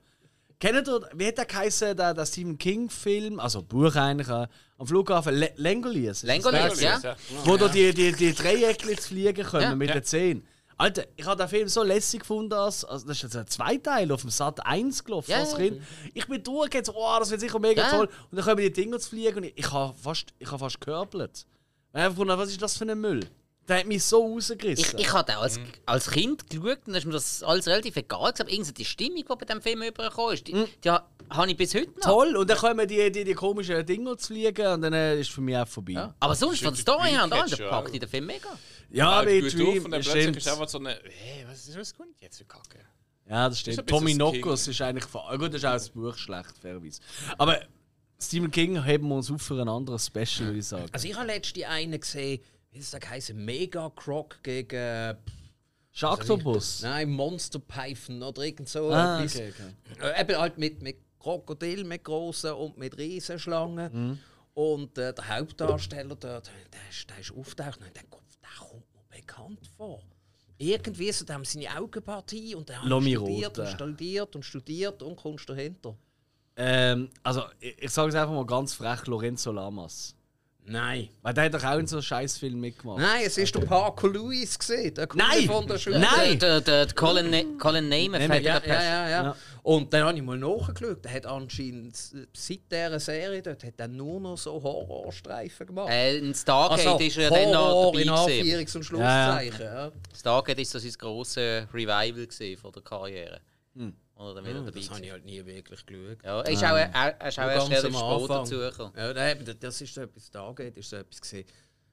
Kennt 0.61 0.87
ihr, 0.87 1.01
wie 1.15 1.27
hat 1.27 1.39
der 1.39 1.47
geheißen, 1.47 1.97
der, 1.97 2.13
der 2.13 2.27
Stephen 2.27 2.59
King-Film, 2.59 3.41
also 3.41 3.63
Buch 3.63 3.97
eigentlich, 3.97 4.29
äh, 4.29 4.47
am 4.77 4.87
Flughafen, 4.87 5.35
Le? 5.35 5.53
Langoliers, 5.57 6.23
ja. 7.03 7.17
Wo 7.45 7.57
da 7.57 7.67
die, 7.69 7.95
die, 7.95 8.13
die 8.13 8.35
Dreieckchen 8.35 8.97
zu 8.99 9.09
fliegen 9.09 9.45
können 9.47 9.63
Ja. 9.63 9.75
mit 9.75 9.89
Ja. 9.89 9.95
den 9.95 10.05
Zehen. 10.05 10.47
Alter, 10.77 11.05
ich 11.17 11.27
habe 11.27 11.37
den 11.43 11.49
Film 11.49 11.69
so 11.69 11.83
lässig 11.83 12.21
gefunden, 12.21 12.53
als, 12.55 12.85
also 12.85 13.07
das 13.07 13.17
ist 13.17 13.23
jetzt 13.23 13.37
ein 13.37 13.47
Zweiteil 13.47 14.11
auf 14.13 14.21
dem 14.21 14.31
Sat 14.31 14.65
1 14.67 15.03
gelaufen 15.05 15.31
Ja, 15.31 15.39
als 15.41 15.53
ja. 15.53 15.59
Kind. 15.59 15.83
Ich 16.15 16.27
bin 16.27 16.43
durchgegangen, 16.43 16.85
so, 16.85 16.93
oh, 16.95 17.17
das 17.19 17.31
wird 17.31 17.41
sicher 17.41 17.59
mega 17.59 17.83
Ja. 17.83 17.91
toll. 17.91 18.07
Und 18.31 18.37
dann 18.37 18.45
kommen 18.45 18.59
die 18.59 18.73
Dinger 18.73 18.99
zu 18.99 19.11
fliegen 19.11 19.37
und 19.39 19.45
ich, 19.45 19.53
ich 19.57 19.73
habe 19.73 19.95
fast, 19.99 20.29
ich 20.39 20.47
habe 20.51 20.59
fast 20.59 20.81
gehörpelt. 20.81 21.47
Ich 21.95 22.01
habe 22.01 22.11
gefunden, 22.11 22.37
was 22.39 22.51
ist 22.51 22.61
das 22.61 22.77
für 22.77 22.85
ein 22.85 23.01
Müll? 23.01 23.27
Der 23.71 23.79
hat 23.79 23.87
mich 23.87 24.03
so 24.03 24.35
rausgerissen. 24.35 24.99
Ich, 24.99 25.07
ich 25.07 25.13
habe 25.13 25.37
als, 25.39 25.59
als 25.87 26.11
Kind 26.11 26.51
geschaut 26.51 26.81
und 26.87 26.93
da 26.93 26.99
ist 26.99 27.07
mir 27.07 27.13
das 27.13 27.43
alles 27.43 27.67
relativ 27.69 27.95
egal. 27.97 28.33
Aber 28.39 28.51
irgendwie 28.51 28.73
die 28.73 28.85
Stimmung, 28.85 29.17
die 29.19 29.23
bei 29.25 29.37
diesem 29.47 29.63
Film 29.63 29.83
übergekommen 29.83 30.35
ist, 30.35 30.47
die, 30.49 30.65
die 30.85 30.91
ha- 30.91 31.09
habe 31.31 31.51
ich 31.53 31.57
bis 31.57 31.73
heute 31.75 31.91
noch. 31.93 32.01
Toll, 32.01 32.37
und 32.37 32.51
dann 32.51 32.59
kommen 32.59 32.89
die, 32.89 33.11
die, 33.13 33.23
die 33.25 33.33
komischen 33.35 33.87
Dinger 33.87 34.19
zu 34.19 34.27
fliegen 34.27 34.67
und 34.67 34.83
dann 34.83 34.93
äh, 34.93 35.21
ist 35.21 35.31
für 35.31 35.41
mich 35.41 35.57
auch 35.57 35.69
vorbei. 35.69 35.93
Ja. 35.93 36.15
Aber 36.19 36.35
sonst 36.35 36.59
von 36.59 36.65
der 36.67 36.73
die 36.73 36.81
Story 36.81 37.11
her 37.11 37.23
und 37.25 37.33
allem, 37.33 37.69
packt 37.71 37.95
ich 37.95 38.01
den 38.01 38.09
Film 38.09 38.27
mega. 38.27 38.49
Ja, 38.91 39.25
wie 39.25 39.41
gut 39.41 39.53
Dream, 39.55 39.69
auf 39.79 39.85
und 39.85 39.91
dann 39.93 40.01
das 40.01 40.05
plötzlich 40.07 40.23
stimmt. 40.25 40.37
ist 40.39 40.49
einfach 40.49 40.69
so 40.69 40.79
eine. 40.79 40.99
Hey, 41.05 41.47
was 41.49 41.69
ist 41.69 41.79
was 41.79 41.95
kommt 41.95 42.21
jetzt 42.21 42.39
für 42.39 42.45
Kacke? 42.47 42.81
Ja, 43.29 43.49
das 43.49 43.61
stimmt. 43.61 43.77
bisschen 43.77 43.87
Tommy 43.87 44.19
das 44.19 44.33
Knockers 44.33 44.67
ist 44.67 44.83
eigentlich. 44.83 45.05
ver- 45.05 45.39
Gut, 45.39 45.55
das 45.55 45.61
ist 45.63 45.65
auch 45.65 45.73
das 45.75 45.91
Buch 45.91 46.17
schlecht, 46.17 46.59
fairerweise. 46.61 47.01
Aber 47.39 47.61
Stephen 48.21 48.51
King 48.51 48.83
heben 48.85 49.07
wir 49.09 49.15
uns 49.15 49.31
auf 49.31 49.41
für 49.41 49.61
ein 49.63 49.69
anderes 49.69 50.07
Special, 50.07 50.47
würde 50.49 50.59
ich 50.59 50.67
sagen. 50.67 50.87
Also 50.91 51.07
ich 51.07 51.15
habe 51.17 51.29
letztens 51.29 51.65
einen 51.67 52.01
gesehen, 52.01 52.41
wie 52.73 52.79
ist 52.79 52.93
das 52.95 53.01
geheißen? 53.01 53.45
Mega 53.45 53.91
Croc 53.95 54.43
gegen 54.43 55.17
Sharktopus. 55.93 56.83
nein, 56.83 57.11
Monster 57.11 57.59
Python 57.59 58.23
oder 58.23 58.43
irgend 58.43 58.69
so 58.69 58.91
Ah, 58.91 59.19
etwas. 59.23 59.37
okay, 59.37 59.53
okay. 59.91 60.09
Äh, 60.09 60.21
eben 60.21 60.39
halt 60.39 60.59
mit, 60.59 60.83
mit 60.83 60.97
Krokodil, 61.19 61.85
mit 61.85 62.05
grossen 62.05 62.53
und 62.53 62.79
mit 62.79 62.97
Riesenschlangen. 62.97 63.93
Mhm. 64.11 64.19
Und 64.55 64.99
äh, 64.99 65.13
der 65.13 65.29
Hauptdarsteller 65.29 66.15
dort, 66.17 66.47
der 66.73 66.81
ist, 66.91 67.09
der 67.11 67.19
ist 67.19 67.33
auftaucht 67.33 67.81
und 67.81 67.95
der 67.95 68.05
Kopf, 68.05 68.37
der 68.43 68.67
kommt 68.67 68.85
mir 68.95 69.17
bekannt 69.19 69.67
vor. 69.77 70.03
Irgendwie 70.59 71.11
so, 71.13 71.25
da 71.25 71.35
haben 71.35 71.45
seine 71.45 71.75
Augenpartie 71.77 72.55
und 72.55 72.69
der 72.69 72.83
hat 72.83 72.87
studiert 72.87 73.59
und 73.59 73.67
studiert 73.69 74.37
und 74.37 74.45
studiert 74.45 75.03
und 75.03 75.17
kommst 75.17 75.49
dahinter. 75.49 75.97
Ähm, 76.57 77.09
also, 77.23 77.45
ich, 77.59 77.83
ich 77.83 77.91
sage 77.91 78.11
es 78.11 78.15
einfach 78.15 78.35
mal 78.35 78.45
ganz 78.45 78.75
frech: 78.75 79.07
Lorenzo 79.07 79.51
Lamas. 79.53 80.15
Nein. 80.65 81.09
Weil 81.23 81.35
der 81.35 81.45
hat 81.45 81.55
doch 81.55 81.65
auch 81.65 81.79
in 81.79 81.87
so 81.87 81.97
einem 81.97 82.03
Scheißfilm 82.03 82.61
mitgemacht. 82.61 83.01
Nein, 83.01 83.23
es 83.27 83.37
ist 83.39 83.55
der 83.55 83.61
Parker 83.61 84.09
Lewis 84.09 84.59
gesehen, 84.59 84.95
Nein! 85.15 85.47
von 85.47 85.67
der 85.67 85.79
Schule. 85.79 85.99
Nein! 85.99 86.39
Der, 86.39 86.61
der, 86.61 86.87
der 86.87 86.95
Colin, 86.95 87.31
Ne- 87.31 87.57
Colin 87.59 87.89
Neyman 87.89 88.21
Ja, 88.21 88.37
ja, 88.37 88.61
ja, 88.67 88.83
ja. 88.83 89.23
Ja. 89.25 89.37
Und 89.63 89.93
dann 89.93 90.05
habe 90.05 90.17
ich 90.17 90.23
mal 90.23 90.39
nachgeschaut. 90.39 91.05
Der 91.05 91.13
hat 91.13 91.27
anscheinend 91.27 91.97
seit 91.97 92.61
dieser 92.71 93.01
Serie 93.01 93.43
dort 93.43 93.65
hat 93.65 93.75
er 93.79 93.89
nur 93.89 94.21
noch 94.21 94.39
so 94.39 94.63
Horrorstreifen 94.63 95.67
gemacht. 95.67 95.91
Äh, 95.91 96.19
in 96.19 96.35
Stargate 96.35 97.01
ist 97.01 97.19
er 97.19 97.31
dann 97.31 97.51
noch 97.51 97.69
Horror 97.69 97.93
dabei 97.93 98.03
in. 98.03 98.11
Anführungs- 98.11 98.77
und 98.77 98.85
Schlusszeichen. 98.85 99.61
Ja, 99.61 99.93
Stargate 100.17 100.61
ist 100.61 100.71
so 100.71 100.79
sein 100.79 100.93
grosses 100.99 101.67
Revival 101.75 102.57
von 102.57 102.73
der 102.73 102.83
Karriere. 102.83 103.41
Oder 104.21 104.35
dann 104.35 104.45
wieder 104.45 104.63
dabei 104.63 104.79
Das 104.79 104.91
habe 104.91 105.05
ich 105.05 105.11
halt 105.11 105.25
nie 105.25 105.45
wirklich 105.47 105.87
geschaut. 105.87 106.19
Ja, 106.23 106.41
er 106.43 106.51
ist 106.51 106.63
auch, 106.63 106.77
er, 106.77 106.91
er 106.93 107.29
ist 107.29 107.39
auch 107.39 107.43
erst 107.49 107.71
relativ 107.71 107.97
am 107.97 108.29
dazugekommen. 108.29 108.93
Ja, 108.95 109.13
da 109.15 109.35
das 109.55 109.81
ist 109.81 109.95
so 109.95 110.03
etwas 110.03 110.27
Stargate, 110.27 110.77
ist 110.77 110.91
so 110.91 110.97
etwas 110.97 111.21
gesehen. 111.21 111.47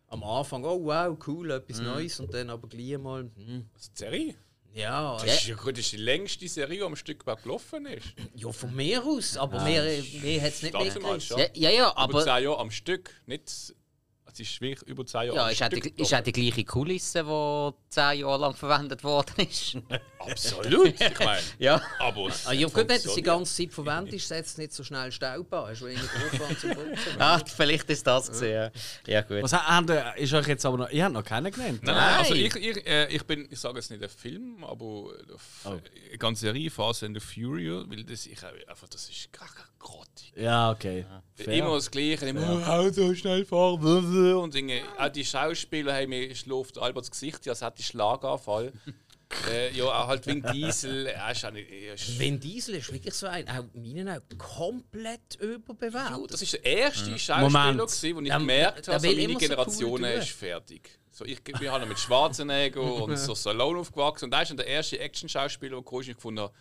Am 0.10 0.24
Anfang, 0.24 0.64
oh 0.66 0.84
wow, 0.84 1.18
cool, 1.26 1.52
etwas 1.52 1.80
Neues. 1.80 2.20
Und 2.20 2.34
dann 2.34 2.50
aber 2.50 2.68
gleich 2.68 2.98
mal, 2.98 3.22
hm, 3.34 3.70
Was 3.74 3.84
ist 3.84 3.94
die 3.94 4.04
Serie? 4.04 4.36
ja, 4.74 5.18
Das 5.18 5.26
ist 5.36 5.48
ja 5.48 5.56
gut, 5.56 5.78
das 5.78 5.86
ist 5.86 5.94
die 5.94 5.98
längste 5.98 6.48
Serie, 6.50 6.78
die 6.78 6.84
am 6.84 6.96
Stück 6.98 7.24
überhaupt 7.24 7.44
gelaufen 7.44 7.86
ist. 7.86 8.08
ja, 8.36 8.52
von 8.52 8.76
mir 8.76 9.04
aus. 9.04 9.38
Aber 9.38 9.64
mehr, 9.64 9.84
mehr 10.22 10.42
hat 10.42 10.50
es 10.50 10.64
nicht 10.64 10.74
mitgekriegt. 10.78 11.30
ja. 11.30 11.38
Ja, 11.38 11.48
ja, 11.54 11.70
ja, 11.70 11.92
Über 11.92 11.98
aber 11.98 12.24
10 12.24 12.44
Jahre 12.44 12.60
am 12.60 12.72
Stück. 12.72 13.12
Nicht, 13.26 13.74
es 14.32 14.40
ist 14.40 14.62
wirklich 14.62 14.88
über 14.90 15.06
10 15.06 15.28
Jahre 15.28 15.36
ja, 15.36 15.50
ist 15.50 15.64
auch, 15.64 15.70
die, 15.70 15.94
ist 16.02 16.14
auch 16.14 16.22
die 16.22 16.32
gleiche 16.32 16.64
Kulisse, 16.64 17.24
die 17.24 17.70
zehn 17.90 18.20
Jahre 18.20 18.42
lang 18.42 18.56
verwendet 18.56 19.04
worden 19.04 19.48
ist. 19.48 19.78
Absolut. 20.20 21.00
Ich 21.00 21.20
meine, 21.20 21.42
ja. 21.60 21.82
aber. 22.00 22.30
Ah, 22.46 22.52
ja, 22.52 22.68
gut, 22.68 22.76
wenn 22.76 22.88
das 22.88 23.14
die 23.14 23.22
ganze 23.22 23.56
Zeit 23.56 23.74
verwendet 23.74 24.14
ist, 24.14 24.28
setzt 24.28 24.52
es 24.52 24.58
nicht 24.58 24.74
so 24.74 24.84
schnell 24.84 25.12
Staub 25.12 25.52
an. 25.54 25.70
Hast 25.70 25.82
du 25.82 25.86
weniger 25.86 26.04
Aufwand 26.04 26.60
zum 26.60 26.70
Putzen. 26.72 26.98
Ah, 27.20 27.40
vielleicht 27.46 27.90
ist 27.90 28.06
das 28.06 28.30
gesehen. 28.30 28.72
Ja, 29.06 29.14
ja 29.14 29.22
gut. 29.22 29.44
Was 29.44 29.54
habt 29.54 29.90
ihr, 29.90 30.16
ist 30.18 30.34
euch 30.34 30.48
jetzt 30.48 30.66
aber 30.66 30.78
noch, 30.78 30.90
ihr 30.90 31.04
habt 31.04 31.14
noch 31.14 31.24
keinen 31.24 31.52
genannt? 31.52 31.80
Nein, 31.84 31.96
nein, 31.96 32.16
also 32.20 32.34
ich, 32.34 32.56
ich, 32.56 32.86
äh, 32.88 33.08
ich 33.08 33.24
bin, 33.24 33.48
ich 33.50 33.60
sage 33.60 33.78
jetzt 33.78 33.90
nicht 33.90 34.04
ein 34.04 34.10
Film, 34.10 34.64
aber 34.64 35.12
auf, 35.34 35.42
Oh. 35.64 35.70
eine 35.70 36.18
ganze 36.18 36.42
Serie, 36.42 36.70
Fast 36.70 37.04
and 37.04 37.20
the 37.20 37.26
Furious, 37.26 37.86
weil 37.90 38.04
das, 38.04 38.26
ich, 38.26 38.38
einfach, 38.68 38.88
das 38.90 39.10
ist 39.10 39.32
gar 39.34 39.50
grottig. 39.88 40.34
Ja, 40.36 40.72
okay. 40.72 41.06
Fair. 41.36 41.54
Immer 41.54 41.76
das 41.76 41.90
Gleiche, 41.90 42.28
immer 42.28 42.62
oh, 42.62 42.70
Auto 42.70 43.14
schnell 43.14 43.46
fahren 43.46 44.36
und 44.36 44.54
Dinge. 44.54 44.82
Auch 44.98 45.10
die 45.10 45.26
Schauspieler 45.26 45.94
haben 45.96 46.10
mir 46.10 46.36
schläft 46.36 46.78
Alberts 46.78 47.12
Gesicht, 47.12 47.48
als 47.48 47.62
hätte 47.62 47.80
ich 47.80 47.88
Schlaganfall. 47.88 48.74
Äh, 49.52 49.76
ja, 49.76 49.84
auch 49.84 50.08
halt 50.08 50.26
Vin 50.26 50.42
Diesel. 50.54 51.08
Ist 51.08 51.44
ist, 51.44 52.18
Vin 52.18 52.40
Diesel 52.40 52.76
ist 52.76 52.94
wirklich 52.94 53.14
so 53.14 53.28
ein, 53.28 53.46
auch 53.50 53.66
in 53.74 53.84
meinen 53.84 54.08
Augen, 54.08 54.38
komplett 54.38 55.36
überbewertet. 55.42 56.18
Ja, 56.18 56.28
das 56.30 56.42
ist 56.42 56.54
der 56.54 56.64
erste 56.64 57.20
Schauspieler, 57.20 57.50
Moment. 57.50 57.78
gewesen, 57.78 58.16
wo 58.16 58.22
ich 58.22 58.28
Ja, 58.28 58.38
gemerkt 58.38 58.88
der 58.88 58.94
habe, 58.94 59.02
so 59.02 59.08
meine 59.08 59.22
immer 59.22 59.34
so 59.34 59.40
Generation 59.40 60.02
cool 60.02 60.08
ist 60.08 60.30
fertig. 60.30 60.98
So, 61.12 61.26
ich 61.26 61.42
wir 61.60 61.72
haben 61.72 61.90
mit 61.90 62.00
Schwarzenegger 62.00 62.82
und 63.04 63.18
so 63.18 63.36
Stallone 63.36 63.80
aufgewachsen 63.80 64.26
und 64.26 64.32
da 64.32 64.44
ist 64.44 64.50
dann 64.50 64.58
der 64.58 64.68
erste 64.68 64.98
Action-Schauspieler, 64.98 65.76
der 65.76 65.84
kam, 65.84 66.00
ich 66.00 66.16
gefunden 66.16 66.40
habe, 66.40 66.54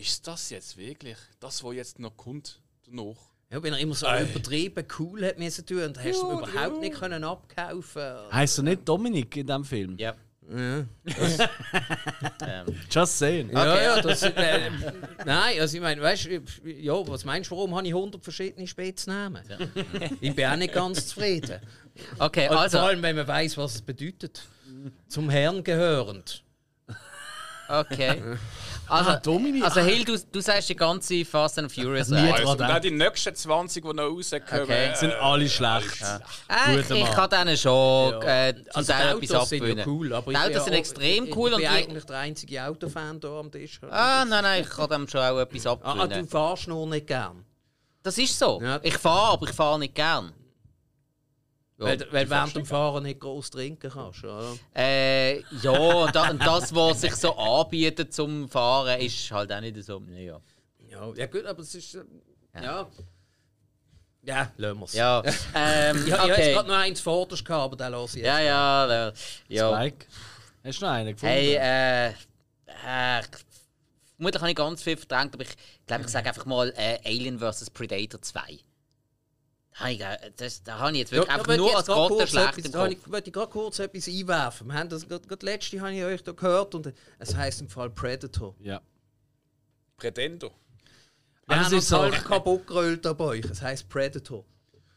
ist 0.00 0.26
das 0.26 0.50
jetzt 0.50 0.76
wirklich 0.76 1.16
das, 1.38 1.62
was 1.62 1.74
jetzt 1.74 1.98
noch 1.98 2.16
kommt 2.16 2.60
danach? 2.86 3.16
Ja, 3.50 3.62
wenn 3.62 3.72
er 3.72 3.80
immer 3.80 3.94
so 3.94 4.06
übertrieben 4.06 4.84
cool 4.98 5.26
hat 5.26 5.38
müssen 5.38 5.66
tun 5.66 5.82
und 5.82 5.98
hast 5.98 6.22
du 6.22 6.30
ihm 6.30 6.38
überhaupt 6.38 6.80
nicht 6.80 6.94
können 6.94 7.24
abkaufen. 7.24 8.14
Heißt 8.32 8.58
er 8.58 8.62
nicht 8.62 8.88
Dominik 8.88 9.36
in 9.36 9.46
diesem 9.46 9.64
Film? 9.64 9.96
Ja. 9.98 10.14
Ja. 10.52 10.84
Just 12.90 13.18
saying. 13.18 13.50
Ja, 13.50 13.72
Okay. 13.72 13.84
ja, 13.84 14.00
das, 14.00 14.22
äh, 14.22 14.70
nein, 15.24 15.60
also 15.60 15.76
ich 15.76 15.82
meine, 15.82 16.00
weißt 16.00 16.24
du, 16.26 16.42
ja, 16.68 17.06
was 17.06 17.24
meinst 17.24 17.50
du, 17.50 17.56
warum 17.56 17.76
habe 17.76 17.86
ich 17.86 17.94
100 17.94 18.22
verschiedene 18.22 18.66
Spätznamen? 18.66 19.42
Ich 20.20 20.34
bin 20.34 20.46
auch 20.46 20.56
nicht 20.56 20.74
ganz 20.74 21.08
zufrieden. 21.08 21.60
Okay, 22.18 22.48
Und 22.48 22.56
also. 22.56 22.78
Vor 22.78 22.88
allem, 22.88 23.02
wenn 23.02 23.14
man 23.16 23.28
weiß, 23.28 23.56
was 23.58 23.76
es 23.76 23.82
bedeutet. 23.82 24.42
Zum 25.08 25.28
Herrn 25.30 25.62
gehörend. 25.62 26.42
Okay. 27.68 28.20
Also, 28.90 29.16
Dominik. 29.22 29.64
also 29.64 29.80
Hill, 29.80 30.04
du, 30.04 30.18
du 30.18 30.40
sagst 30.40 30.68
die 30.68 30.76
ganze 30.76 31.24
Fast 31.24 31.58
and 31.58 31.70
Furious 31.72 32.08
Nie 32.08 32.30
Also, 32.32 32.50
und 32.50 32.62
auch 32.62 32.78
die 32.80 32.90
nächsten 32.90 33.34
20, 33.34 33.82
die 33.84 33.92
noch 33.92 34.04
rauskommen, 34.04 34.62
Okay. 34.62 34.92
Sind 34.94 35.12
alle 35.14 35.48
schlecht. 35.48 36.02
Äh, 36.48 36.76
Guter 36.82 36.94
ich 36.96 37.10
kann 37.12 37.30
denen 37.30 37.56
schon 37.56 38.22
äh, 38.22 38.54
zum 38.54 38.64
Also 38.74 38.92
etwas 38.92 39.12
Autos 39.32 39.48
sind 39.48 39.62
ja 39.64 39.70
abgewinnen. 39.70 39.84
cool, 39.88 40.12
aber 40.12 40.32
die 40.32 40.36
ich 40.38 40.42
bin 40.44 40.50
Autos 40.52 40.64
sind 40.64 40.74
auch- 40.74 40.78
extrem 40.78 41.24
ich, 41.26 41.36
cool 41.36 41.48
Ich 41.50 41.54
und 41.56 41.60
bin 41.62 41.70
die, 41.70 41.76
eigentlich 41.76 42.04
der 42.04 42.18
einzige 42.18 42.64
Autofan 42.64 43.18
hier 43.20 43.30
am 43.30 43.50
Tisch. 43.52 43.80
Ah, 43.90 44.24
nein, 44.28 44.42
nein, 44.42 44.62
ich 44.62 44.70
kann 44.70 44.88
dem 44.88 45.08
schon 45.08 45.20
auch 45.20 45.38
etwas 45.38 45.66
Ah, 45.66 45.70
ah, 45.82 45.90
abgewinnen. 45.92 46.24
du 46.24 46.30
fahrst 46.30 46.68
nur 46.68 46.86
nicht 46.86 47.06
gern. 47.06 47.44
das 48.02 48.18
ist 48.18 48.38
so. 48.38 48.60
Ja. 48.62 48.80
Ich 48.82 48.96
fahre, 48.98 49.32
aber 49.34 49.48
ich 49.48 49.54
fahre 49.54 49.78
nicht 49.78 49.94
gern. 49.94 50.32
Ja, 51.80 51.86
weil 51.86 52.12
weil 52.12 52.30
während 52.30 52.54
dem 52.54 52.66
Fahren 52.66 53.02
nicht 53.04 53.20
groß 53.20 53.50
trinken 53.50 53.90
kannst. 53.90 54.22
Oder? 54.22 54.54
Äh, 54.76 55.40
ja, 55.62 55.70
und, 55.70 56.14
da, 56.14 56.30
und 56.30 56.44
das, 56.44 56.74
was 56.74 57.00
sich 57.00 57.16
so 57.16 57.34
anbietet 57.36 58.12
zum 58.12 58.48
Fahren, 58.48 59.00
ist 59.00 59.30
halt 59.30 59.50
auch 59.50 59.60
nicht 59.60 59.82
so. 59.82 60.02
Ja, 60.10 60.40
Ja, 60.90 61.12
ja 61.16 61.26
gut, 61.26 61.46
aber 61.46 61.62
es 61.62 61.74
ist. 61.74 61.94
äh, 61.94 62.04
Ja. 62.62 62.86
Ja, 64.22 64.52
lassen 64.58 64.78
wir 64.80 64.84
es. 64.84 64.92
ja 64.92 65.22
ähm, 65.54 65.96
Ich, 66.00 66.06
ich 66.08 66.12
habe 66.12 66.32
okay. 66.32 66.52
gerade 66.52 66.68
noch 66.68 66.76
eins 66.76 67.00
vorderst 67.00 67.42
gehabt, 67.42 67.64
aber 67.64 67.76
den 67.76 67.92
lasse 67.92 68.18
ich 68.18 68.24
jetzt. 68.24 68.26
Ja, 68.26 68.40
ja, 68.40 68.86
ja. 68.92 69.12
ja. 69.48 69.74
Spike. 69.74 70.06
Hast 70.62 70.82
du 70.82 70.84
noch 70.84 70.92
einen 70.92 71.12
gefunden? 71.14 71.34
Hey, 71.34 71.54
äh, 71.54 72.08
äh, 72.08 73.22
vermutlich 74.16 74.40
habe 74.42 74.50
ich 74.50 74.56
ganz 74.56 74.82
viel 74.82 74.98
verdrängt, 74.98 75.32
aber 75.32 75.44
ich 75.44 75.56
glaube, 75.86 76.02
ich 76.04 76.10
sage 76.10 76.28
einfach 76.28 76.44
mal 76.44 76.70
äh, 76.76 76.98
Alien 77.06 77.38
vs. 77.38 77.70
Predator 77.70 78.20
2. 78.20 78.58
Äh, 79.82 80.30
das, 80.36 80.62
da 80.62 80.78
habe 80.78 80.92
ich 80.92 80.98
jetzt 80.98 81.12
Ja, 81.12 81.18
wirklich 81.18 81.34
da 81.36 81.40
einfach 81.40 81.56
nur 81.56 81.76
als 81.76 81.86
kurz 81.86 82.30
schlecht 82.30 82.58
etwas- 82.58 82.64
im 82.66 82.72
Kopf. 82.72 82.90
ich- 82.90 83.06
möchte 83.06 83.28
ich 83.30 83.34
gerade 83.34 83.50
kurz 83.50 83.78
etwas 83.78 84.08
einwerfen. 84.08 84.66
Wir 84.68 84.74
haben 84.74 84.88
das 84.88 85.08
gerade, 85.08 85.26
gerade 85.26 85.46
letzte 85.46 85.80
habe 85.80 85.92
ich 85.94 86.04
euch 86.04 86.22
da 86.22 86.32
gehört 86.32 86.74
und 86.74 86.92
es 87.18 87.34
heisst 87.34 87.60
im 87.60 87.68
Fall 87.68 87.90
Predator. 87.90 88.54
Ja. 88.60 88.80
Predendo. 89.96 90.48
Wir 91.46 91.56
das 91.56 91.66
haben 91.66 91.78
ist 91.78 91.92
uns 91.92 92.14
so. 92.22 92.28
kaputt 92.28 92.66
gerollt 92.66 93.02
bei 93.02 93.24
euch. 93.24 93.44
Es 93.44 93.60
heisst 93.60 93.88
Predator. 93.88 94.44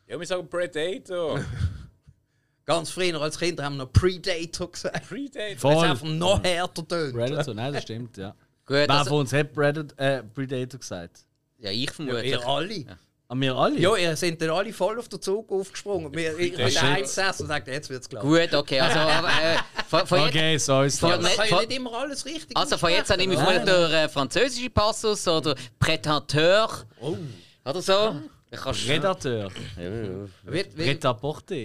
Ja, 0.07 0.19
wir 0.19 0.27
sagen 0.27 0.47
Predator. 0.47 1.39
Ganz 2.65 2.91
früher 2.91 3.19
als 3.21 3.37
Kind 3.37 3.61
haben 3.61 3.75
wir 3.77 3.85
noch 3.85 3.91
Predator 3.91 4.71
gesagt. 4.71 5.07
Predator. 5.09 5.41
Es 5.55 5.61
Voll. 5.61 5.85
einfach 5.87 6.07
noch 6.07 6.41
härter 6.43 6.87
tönt. 6.87 7.13
Predator, 7.13 7.53
nein, 7.53 7.73
das 7.73 7.83
stimmt, 7.83 8.15
ja. 8.17 8.29
Gut, 8.65 8.75
Wer 8.77 8.89
also, 8.89 9.09
von 9.09 9.19
uns 9.21 9.33
hat 9.33 9.51
Predator, 9.53 9.99
äh, 9.99 10.23
Predator 10.23 10.79
gesagt? 10.79 11.25
ja, 11.57 11.71
ich 11.71 11.85
Ja, 11.87 11.91
vermute. 11.91 12.21
ihr 12.25 12.47
alle. 12.47 12.97
An 13.33 13.41
wir 13.41 13.55
alle? 13.55 13.79
Ja, 13.79 13.95
ihr 13.95 14.15
seid 14.15 14.39
dann 14.43 14.51
alle 14.51 14.71
voll 14.71 14.99
auf 14.99 15.09
den 15.09 15.19
Zug 15.19 15.51
aufgesprungen. 15.51 16.13
Wir, 16.13 16.37
ich 16.37 16.55
bin 16.55 16.67
shit. 16.69 16.75
der 16.83 16.89
Einzige 16.91 17.27
und 17.39 17.47
sagt, 17.47 17.67
jetzt 17.67 17.89
wird 17.89 18.03
es 18.03 18.07
klar. 18.07 18.21
Gut, 18.21 18.53
okay, 18.53 18.79
also 18.79 18.99
äh, 18.99 19.57
von, 19.89 20.05
von 20.05 20.19
jetzt, 20.19 20.29
Okay, 20.29 20.57
so 20.59 20.81
ist 20.83 20.99
Von- 20.99 21.19
das. 21.19 21.35
Kann 21.35 21.47
ja 21.49 21.55
Von- 21.57 21.65
nicht 21.65 21.77
immer 21.77 21.93
alles 21.97 22.23
richtig 22.25 22.55
also 22.55 22.77
von 22.77 22.91
jetzt 22.91 23.09
an 23.11 23.17
nehme 23.19 23.33
ich 23.33 23.39
vermutlich 23.39 23.65
den 23.65 23.91
äh, 23.91 24.07
französischen 24.07 24.71
Passus 24.71 25.27
oder 25.27 25.55
Prédateur 25.79 26.69
Oh. 27.01 27.17
oder 27.65 27.81
so. 27.81 28.15
Ich 28.51 28.59
kann 28.61 28.75
Predator. 28.75 29.49
Wird, 29.77 30.29
wird, 30.45 30.75
Pret-à-porter. 30.75 31.55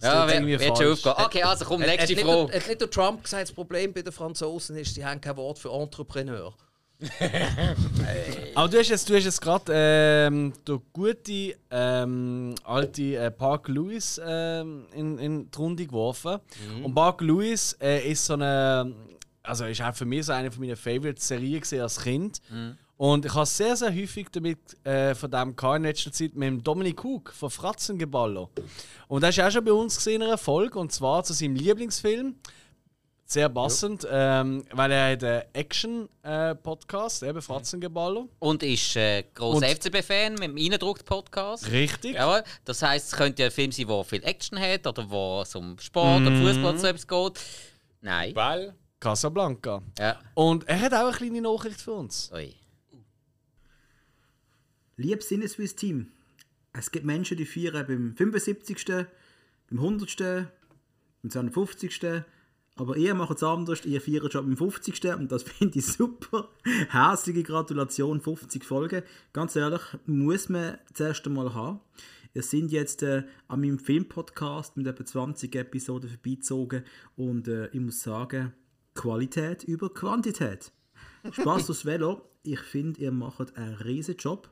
Das 0.00 0.12
Ja, 0.12 0.26
klingt 0.26 0.46
wird, 0.48 0.60
wird 0.60 0.76
schon 0.76 0.96
falsch. 0.96 1.06
aufgehen. 1.06 1.26
Okay, 1.26 1.42
also 1.44 1.64
komm, 1.66 1.80
Hat- 1.82 1.86
nächste 1.88 2.02
hat 2.02 2.16
nicht 2.16 2.24
Frage. 2.26 2.46
der- 2.50 2.60
Hat 2.60 2.68
nicht 2.68 2.80
der 2.80 2.90
Trump 2.90 3.22
gesagt, 3.22 3.42
das 3.44 3.52
Problem 3.52 3.92
bei 3.92 4.02
den 4.02 4.12
Franzosen 4.12 4.76
ist, 4.76 4.92
sie 4.96 5.04
haben 5.04 5.20
kein 5.20 5.36
Wort 5.36 5.60
für 5.60 5.70
Entrepreneur. 5.70 6.52
Aber 8.54 8.68
du 8.68 8.78
hast 8.78 8.88
jetzt, 8.88 9.08
du 9.08 9.16
hast 9.16 9.24
jetzt 9.24 9.40
gerade 9.40 9.72
ähm, 9.74 10.52
den 10.66 10.80
gute 10.92 11.56
ähm, 11.70 12.54
alte 12.64 13.16
äh, 13.16 13.30
Park 13.30 13.68
Lewis 13.68 14.20
ähm, 14.24 14.86
in, 14.94 15.18
in 15.18 15.50
die 15.50 15.58
Runde 15.58 15.86
geworfen. 15.86 16.38
Und 16.84 16.94
Park 16.94 17.20
Lewis 17.22 17.76
äh, 17.80 18.10
ist 18.10 18.26
so 18.26 18.34
eine, 18.34 18.94
also 19.42 19.64
ist 19.64 19.82
auch 19.82 19.94
für 19.94 20.04
mich 20.04 20.26
so 20.26 20.32
eine 20.32 20.50
von 20.50 20.60
meinen 20.60 20.76
Favorite-Serien 20.76 21.62
als 21.80 22.00
Kind. 22.00 22.40
Und 22.96 23.24
ich 23.26 23.34
habe 23.34 23.46
sehr, 23.46 23.74
sehr 23.74 23.92
häufig 23.92 24.28
damit 24.30 24.58
äh, 24.86 25.16
von 25.16 25.28
dem 25.28 25.56
gehabt 25.56 25.76
in 25.78 25.82
letzter 25.82 26.12
Zeit 26.12 26.36
mit 26.36 26.46
dem 26.46 26.62
Dominik 26.62 27.02
Hug 27.02 27.32
von 27.32 27.50
Fratzengeballo. 27.50 28.50
Und 29.08 29.22
das 29.22 29.36
ist 29.36 29.42
auch 29.42 29.50
schon 29.50 29.64
bei 29.64 29.72
uns 29.72 29.96
gesehen 29.96 30.22
in 30.22 30.28
einer 30.28 30.38
Folge, 30.38 30.78
und 30.78 30.92
zwar 30.92 31.24
zu 31.24 31.32
seinem 31.32 31.56
Lieblingsfilm. 31.56 32.36
Sehr 33.32 33.48
passend, 33.48 34.06
ähm, 34.10 34.62
weil 34.72 34.92
er 34.92 35.12
hat 35.12 35.24
einen 35.24 35.42
Action-Podcast, 35.54 37.22
eben 37.22 37.40
Fratzengeballo. 37.40 38.28
Und 38.38 38.62
ist 38.62 38.94
äh, 38.96 39.24
grosser 39.34 39.56
Und- 39.56 39.64
FCB-Fan 39.64 40.34
mit 40.34 40.42
dem 40.50 40.56
Eindruckt-Podcast. 40.58 41.70
Richtig. 41.70 42.14
Jawohl. 42.16 42.42
Das 42.66 42.82
heisst, 42.82 43.06
es 43.12 43.16
könnte 43.18 43.40
ja 43.40 43.48
ein 43.48 43.52
Film 43.52 43.72
sein, 43.72 43.86
der 43.86 44.04
viel 44.04 44.22
Action 44.22 44.58
hat 44.60 44.86
oder 44.86 45.08
wo 45.08 45.40
es 45.40 45.54
um 45.54 45.78
Sport 45.78 46.20
oder 46.20 46.30
Mhm. 46.30 46.46
Fußball 46.46 46.78
so 46.78 46.86
etwas 46.88 47.06
geht. 47.08 47.40
Nein. 48.02 48.34
Ball. 48.34 48.74
Casablanca. 49.00 49.82
Ja. 49.98 50.20
Und 50.34 50.68
er 50.68 50.78
hat 50.82 50.92
auch 50.92 51.06
eine 51.06 51.16
kleine 51.16 51.40
Nachricht 51.40 51.80
für 51.80 51.92
uns. 51.92 52.30
Ui. 52.34 52.54
Liebes 54.98 55.28
Sinneswiss-Team, 55.28 56.08
es 56.74 56.90
gibt 56.90 57.06
Menschen, 57.06 57.38
die 57.38 57.46
feiern 57.46 57.86
beim 57.86 58.14
75., 58.14 58.84
beim 59.70 59.78
100., 59.78 60.18
beim 61.22 61.30
250., 61.30 62.24
aber 62.76 62.96
ihr 62.96 63.14
macht 63.14 63.36
es 63.36 63.42
anders, 63.42 63.84
ihr 63.84 64.00
feiert 64.00 64.32
schon 64.32 64.46
beim 64.46 64.56
50. 64.56 65.04
und 65.16 65.30
das 65.30 65.42
finde 65.44 65.78
ich 65.78 65.86
super. 65.86 66.48
Herzliche 66.88 67.42
Gratulation, 67.42 68.20
50 68.20 68.64
Folgen. 68.64 69.02
Ganz 69.32 69.56
ehrlich, 69.56 69.82
muss 70.06 70.48
man 70.48 70.78
zuerst 70.94 71.26
einmal 71.26 71.54
haben. 71.54 71.80
Wir 72.32 72.42
sind 72.42 72.72
jetzt 72.72 73.02
äh, 73.02 73.24
an 73.48 73.60
meinem 73.60 73.78
Filmpodcast 73.78 74.78
mit 74.78 74.86
etwa 74.86 75.04
20 75.04 75.54
Episoden 75.54 76.08
vorbeizogen 76.08 76.84
und 77.14 77.46
äh, 77.46 77.66
ich 77.68 77.80
muss 77.80 78.02
sagen, 78.02 78.54
Qualität 78.94 79.64
über 79.64 79.92
Quantität. 79.92 80.72
Spaß 81.30 81.70
aufs 81.70 81.84
Velo. 81.84 82.22
Ich 82.42 82.60
finde, 82.60 83.00
ihr 83.00 83.12
macht 83.12 83.56
einen 83.56 83.74
riesen 83.74 84.16
Job. 84.16 84.48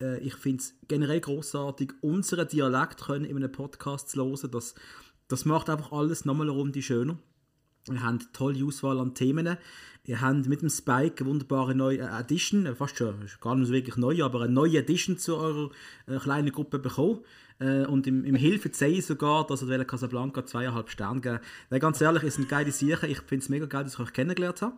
Äh, 0.00 0.18
ich 0.18 0.34
finde 0.34 0.62
es 0.62 0.74
generell 0.88 1.20
großartig, 1.20 1.92
unseren 2.00 2.48
Dialekt 2.48 3.02
können 3.02 3.24
in 3.24 3.36
einem 3.36 3.52
Podcast 3.52 4.10
zu 4.10 4.24
hören. 4.24 4.50
Das, 4.50 4.74
das 5.28 5.44
macht 5.44 5.70
einfach 5.70 5.92
alles 5.92 6.24
nochmal 6.24 6.48
eine 6.48 6.56
Runde 6.56 6.82
schöner. 6.82 7.16
Wir 7.94 8.02
haben 8.02 8.18
eine 8.18 8.32
tolle 8.32 8.64
Auswahl 8.64 8.98
an 8.98 9.14
Themen. 9.14 9.56
Wir 10.04 10.20
haben 10.20 10.42
mit 10.48 10.62
dem 10.62 10.70
Spike 10.70 11.20
eine 11.20 11.30
wunderbare 11.30 11.74
neue 11.74 11.98
äh, 11.98 12.20
Edition, 12.20 12.66
äh, 12.66 12.74
fast 12.74 12.96
schon, 12.96 13.22
ist 13.22 13.40
gar 13.40 13.54
nicht 13.54 13.68
so 13.68 13.72
wirklich 13.72 13.96
neu, 13.96 14.22
aber 14.24 14.42
eine 14.42 14.52
neue 14.52 14.78
Edition 14.78 15.18
zu 15.18 15.36
eurer 15.36 15.70
äh, 16.06 16.18
kleinen 16.18 16.50
Gruppe 16.52 16.78
bekommen. 16.78 17.20
Äh, 17.58 17.84
und 17.84 18.06
im, 18.06 18.24
im 18.24 18.34
Hilfe 18.34 18.70
sehe 18.72 19.02
sogar, 19.02 19.46
dass 19.46 19.62
er 19.62 19.84
Casablanca 19.84 20.44
zweieinhalb 20.46 20.88
Sterne 20.88 21.20
geben 21.20 21.40
Weil 21.68 21.80
ganz 21.80 22.00
ehrlich, 22.00 22.22
es 22.22 22.36
sind 22.36 22.48
geile 22.48 22.72
Sachen. 22.72 23.10
Ich 23.10 23.20
finde 23.20 23.42
es 23.42 23.48
mega 23.48 23.66
geil, 23.66 23.84
dass 23.84 23.94
ich 23.94 24.00
euch 24.00 24.12
kennengelernt 24.12 24.62
habe. 24.62 24.76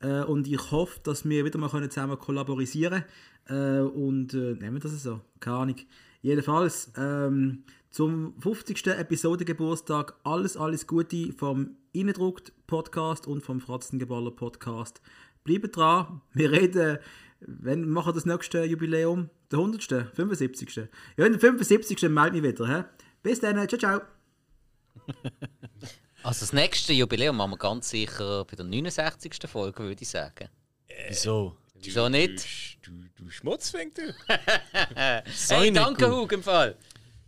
Äh, 0.00 0.24
und 0.24 0.48
ich 0.48 0.70
hoffe, 0.70 0.98
dass 1.02 1.28
wir 1.28 1.44
wieder 1.44 1.58
mal 1.58 1.68
können 1.68 1.90
zusammen 1.90 2.18
kollaborisieren 2.18 3.04
äh, 3.48 3.80
Und 3.80 4.34
äh, 4.34 4.54
nehmen 4.54 4.74
wir 4.74 4.80
das 4.80 5.02
so. 5.02 5.20
Keine 5.40 5.56
Ahnung. 5.56 5.76
Jedenfalls 6.22 6.90
ähm, 6.96 7.64
zum 7.90 8.34
50. 8.40 8.86
Episodengeburtstag 8.86 10.14
alles, 10.24 10.56
alles 10.56 10.86
Gute 10.86 11.32
vom 11.32 11.76
Innendruckt 11.94 12.52
Podcast 12.66 13.28
und 13.28 13.40
vom 13.40 13.60
Fratzengeballer 13.60 14.32
Podcast. 14.32 15.00
Bleibt 15.44 15.76
dran. 15.76 16.22
Wir 16.32 16.50
reden, 16.50 16.98
wenn 17.38 17.82
wir 17.82 17.86
machen 17.86 18.14
das 18.14 18.26
nächste 18.26 18.64
Jubiläum, 18.64 19.30
der 19.52 19.60
100. 19.60 20.10
75. 20.12 20.88
Ja, 21.16 21.24
in 21.24 21.32
der 21.32 21.40
75. 21.40 22.02
melde 22.10 22.40
mich 22.40 22.42
wieder. 22.42 22.66
He? 22.66 22.84
Bis 23.22 23.38
dann. 23.38 23.56
Ciao, 23.68 23.78
ciao. 23.78 24.00
Also 26.24 26.40
das 26.40 26.54
nächste 26.54 26.94
Jubiläum 26.94 27.36
machen 27.36 27.50
wir 27.50 27.58
ganz 27.58 27.90
sicher 27.90 28.46
bei 28.46 28.56
der 28.56 28.64
69. 28.64 29.34
Folge, 29.46 29.82
würde 29.82 30.02
ich 30.02 30.08
sagen. 30.08 30.48
Wieso? 31.06 31.54
Wieso 31.74 32.08
nicht? 32.08 32.78
Du, 32.80 32.92
du 33.14 33.28
Schmutzfink, 33.28 33.94
du. 33.94 34.14
Hey, 35.50 35.70
danke. 35.70 36.10
Hug, 36.10 36.32
im 36.32 36.42
Fall. 36.42 36.78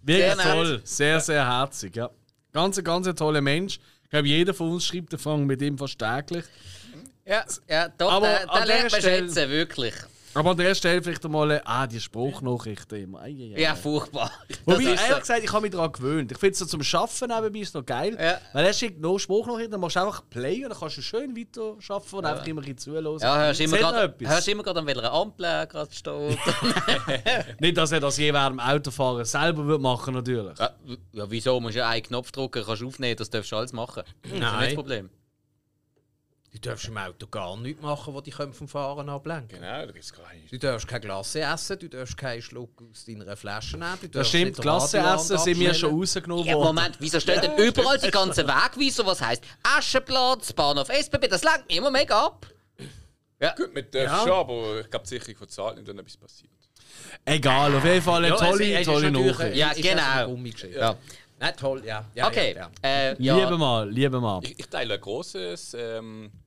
Wirklich 0.00 0.24
Sehr 0.24 0.36
nett. 0.36 0.46
toll. 0.46 0.80
Sehr, 0.82 1.20
sehr 1.20 1.46
herzig, 1.46 1.94
ja. 1.94 2.10
Ganz, 2.52 2.82
ganz 2.82 3.14
toller 3.14 3.42
Mensch. 3.42 3.78
Ich 4.06 4.10
glaube, 4.10 4.28
jeder 4.28 4.54
von 4.54 4.70
uns 4.70 4.86
schreibt 4.86 5.12
den 5.12 5.18
Fang 5.18 5.46
mit 5.46 5.60
ihm 5.60 5.76
fast 5.76 5.98
täglich. 5.98 6.44
Ja, 7.24 7.44
ja 7.68 7.88
doch, 7.88 8.12
Aber 8.12 8.28
da, 8.28 8.46
da 8.46 8.52
an 8.52 8.68
lernt 8.68 8.92
man 8.92 9.00
der 9.00 9.08
schätzen, 9.10 9.50
wirklich. 9.50 9.94
Aber 10.36 10.50
an 10.50 10.56
der 10.58 10.74
Stelle 10.74 11.02
vielleicht 11.02 11.24
einmal, 11.24 11.62
ah, 11.64 11.86
die 11.86 11.98
Spruchnachrichten 11.98 13.04
immer. 13.04 13.20
Ei, 13.22 13.30
ei, 13.30 13.54
ei. 13.56 13.60
Ja, 13.60 13.74
furchtbar. 13.74 14.30
Wobei, 14.66 14.82
ehrlich 14.82 15.00
so. 15.00 15.18
gesagt, 15.18 15.42
ich 15.42 15.50
habe 15.50 15.62
mich 15.62 15.70
daran 15.70 15.90
gewöhnt. 15.90 16.30
Ich 16.30 16.38
finde 16.38 16.52
es 16.52 16.58
so 16.58 16.66
zum 16.66 16.82
Arbeiten 16.82 17.28
nebenbei 17.28 17.58
ist 17.60 17.74
noch 17.74 17.86
geil. 17.86 18.18
Ja. 18.20 18.38
Weil 18.52 18.66
er 18.66 18.72
schickt 18.74 19.00
noch 19.00 19.18
Spruchnachrichten, 19.18 19.72
dann 19.72 19.80
machst 19.80 19.96
du 19.96 20.00
einfach 20.00 20.22
Play 20.28 20.62
und 20.62 20.70
dann 20.70 20.78
kannst 20.78 20.98
du 20.98 21.02
schön 21.02 21.34
weiter 21.34 21.76
arbeiten 21.88 22.16
und 22.16 22.24
einfach 22.26 22.46
immer 22.46 22.60
ein 22.60 22.74
bisschen 22.74 22.78
zuhören. 22.78 23.18
Ja, 23.18 23.38
hörst 23.38 23.60
immer 23.60 24.02
etwas? 24.02 24.28
hörst 24.28 24.48
immer 24.48 24.62
gerade, 24.62 24.80
an 24.80 24.86
welcher 24.86 25.12
Ampel 25.12 25.44
er 25.46 25.66
gerade 25.66 25.94
steht. 25.94 26.38
Nicht, 27.60 27.76
dass 27.78 27.92
er 27.92 28.00
das 28.00 28.18
je 28.18 28.32
während 28.32 28.60
dem 28.60 28.60
Autofahren 28.60 29.24
selber 29.24 29.64
würde 29.64 29.82
machen 29.82 30.12
natürlich. 30.12 30.58
ja, 30.58 30.70
ja, 31.12 31.30
wieso? 31.30 31.58
Musst 31.60 31.76
du 31.76 31.78
ja 31.78 31.88
einen 31.88 32.02
Knopf 32.02 32.30
drücken, 32.30 32.62
kannst 32.62 32.82
aufnehmen, 32.82 33.16
das 33.16 33.30
darfst 33.30 33.52
du 33.52 33.56
alles 33.56 33.72
machen. 33.72 34.02
Das 34.22 34.32
ist 34.32 34.38
ja 34.38 34.56
nicht 34.58 34.66
das 34.66 34.74
Problem. 34.74 35.10
Du 36.62 36.70
darfst 36.70 36.88
im 36.88 36.96
Auto 36.96 37.26
gar 37.26 37.54
nichts 37.58 37.82
machen, 37.82 38.14
was 38.14 38.22
dich 38.22 38.34
vom 38.34 38.66
Fahren 38.68 39.08
ablenken 39.10 39.60
Genau, 39.60 39.84
da 39.84 39.92
gibt 39.92 40.02
es 40.04 40.12
gar 40.12 40.32
nicht. 40.32 40.50
Du 40.50 40.58
darfst 40.58 40.88
keine 40.88 41.00
Glasse 41.02 41.40
essen, 41.40 41.78
du 41.78 41.88
darfst 41.88 42.16
keinen 42.16 42.40
Schluck 42.40 42.82
aus 42.90 43.04
deiner 43.04 43.36
Flasche 43.36 43.76
nehmen. 43.76 43.98
Du 44.00 44.08
Das 44.08 44.28
stimmt, 44.28 44.58
Radiowand 44.64 45.20
essen 45.20 45.38
sind 45.38 45.60
wir 45.60 45.74
schon 45.74 45.90
rausgenommen 45.98 46.46
Ja, 46.46 46.54
worden. 46.54 46.74
Moment, 46.74 46.96
wieso 46.98 47.20
stehen 47.20 47.42
denn 47.42 47.56
überall 47.58 47.98
die 47.98 48.10
ganzen 48.10 48.46
Wegweiser, 48.48 49.04
was 49.04 49.20
heisst 49.20 49.42
Aschenplatz, 49.62 50.52
Bahnhof 50.54 50.88
SBB, 50.88 51.28
das 51.28 51.44
lenkt 51.44 51.68
mich 51.68 51.76
immer 51.76 51.90
mega 51.90 52.24
ab. 52.26 52.46
Gut, 53.56 53.74
mit 53.74 53.92
der 53.92 54.04
Ja. 54.04 54.18
schon, 54.20 54.30
aber 54.32 54.80
ich 54.80 54.90
glaube, 54.90 55.04
die 55.04 55.10
Sicherung 55.10 55.36
von 55.36 55.48
Zahlen 55.50 55.76
nicht, 55.76 55.86
wenn 55.88 55.98
etwas 55.98 56.16
passiert. 56.16 56.50
Egal, 57.26 57.74
auf 57.74 57.84
jeden 57.84 58.02
Fall 58.02 58.24
eine 58.24 58.28
Ja, 58.28 58.36
tolle, 58.36 58.64
es- 58.64 58.70
es 58.72 58.80
ist 58.80 58.86
tolle 58.86 59.10
Nachricht. 59.10 59.56
Ja, 59.56 59.70
ist 59.72 59.82
genau. 59.82 60.36
Ja. 60.74 60.96
Nein, 61.38 61.54
toll, 61.58 61.82
ja. 61.84 62.06
ja 62.14 62.28
Okay, 62.28 62.54
Ja, 62.54 62.70
ja. 62.82 62.88
Äh, 63.10 63.22
ja. 63.22 63.36
Liebe 63.36 63.58
mal, 63.58 63.90
liebe 63.90 64.18
mal. 64.20 64.40
Ich, 64.42 64.58
ich 64.58 64.66
teile 64.68 64.94
ein 64.94 65.00
großes, 65.02 65.76
ähm, 65.78 66.30
äh, 66.32 66.45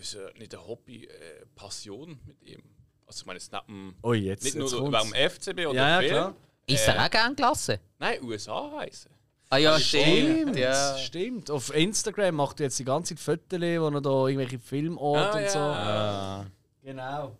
ist 0.00 0.14
ja 0.14 0.20
nicht 0.38 0.54
ein 0.54 0.66
Hobby, 0.66 1.04
äh, 1.06 1.44
Passion 1.54 2.18
mit 2.26 2.42
ihm. 2.42 2.62
Also 3.06 3.20
ich 3.22 3.26
meine, 3.26 3.38
es 3.38 3.50
neben, 3.50 3.96
Oh, 4.02 4.12
jetzt, 4.12 4.44
nicht 4.44 4.54
jetzt 4.54 4.70
nur 4.72 4.90
kommt's. 4.90 5.10
beim 5.10 5.30
FCB 5.30 5.66
oder 5.66 5.74
Ja, 5.74 5.88
ja, 5.88 5.98
Film. 6.00 6.10
klar. 6.12 6.34
Ist 6.66 6.86
er 6.88 7.04
auch 7.04 7.10
gern 7.10 7.34
gelassen? 7.34 7.78
Nein, 7.98 8.22
USA-Reisen. 8.22 9.10
Ah 9.52 9.56
ja, 9.56 9.78
Stimmt, 9.80 10.04
stimmt. 10.06 10.56
Ja. 10.56 10.96
stimmt. 10.98 11.50
Auf 11.50 11.74
Instagram 11.74 12.36
macht 12.36 12.60
er 12.60 12.66
jetzt 12.66 12.78
die 12.78 12.84
ganze 12.84 13.16
Zeit 13.16 13.40
Fotos, 13.50 13.60
wo 13.60 13.88
er 13.88 14.00
da 14.00 14.10
irgendwelche 14.28 14.60
Filmorte 14.60 15.28
Ah, 15.32 15.36
und 15.36 15.42
ja. 15.42 15.48
so. 15.50 15.58
Ah. 15.58 16.46
Genau. 16.82 17.36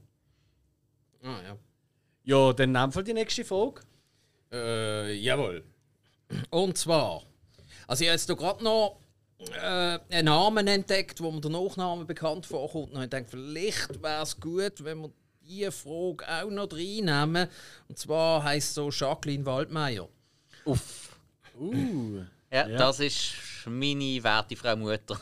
Ah, 1.22 1.40
ja. 1.46 1.56
Ja, 2.24 2.52
dann 2.52 2.72
nehmen 2.72 2.94
wir 2.94 3.02
die 3.02 3.14
nächste 3.14 3.44
Folge. 3.44 3.82
Äh, 4.52 5.14
jawohl. 5.14 5.62
Und 6.50 6.76
zwar, 6.76 7.22
also 7.86 8.02
ich 8.02 8.08
habe 8.10 8.16
jetzt 8.18 8.26
gerade 8.28 8.64
noch 8.64 8.98
äh, 9.62 9.98
einen 10.10 10.24
Namen 10.26 10.66
entdeckt, 10.66 11.20
wo 11.20 11.30
mir 11.30 11.40
der 11.40 11.50
Nachname 11.50 12.04
bekannt 12.04 12.46
vorkommt. 12.46 12.92
Und 12.92 13.02
ich 13.02 13.10
denke, 13.10 13.30
vielleicht 13.30 14.02
wäre 14.02 14.22
es 14.22 14.38
gut, 14.38 14.84
wenn 14.84 15.02
wir 15.02 15.10
diese 15.42 15.72
Frage 15.72 16.24
auch 16.28 16.50
noch 16.50 16.72
reinnehmen. 16.72 17.48
Und 17.88 17.98
zwar 17.98 18.42
heisst 18.44 18.74
so 18.74 18.90
Jacqueline 18.90 19.44
Waldmeier. 19.46 20.08
Uff. 20.64 21.16
Uh. 21.58 22.22
Ja, 22.52 22.68
Ja. 22.68 22.78
das 22.78 23.00
ist 23.00 23.32
meine 23.66 24.22
werte 24.22 24.56
Frau 24.56 24.76
Mutter. 24.76 25.18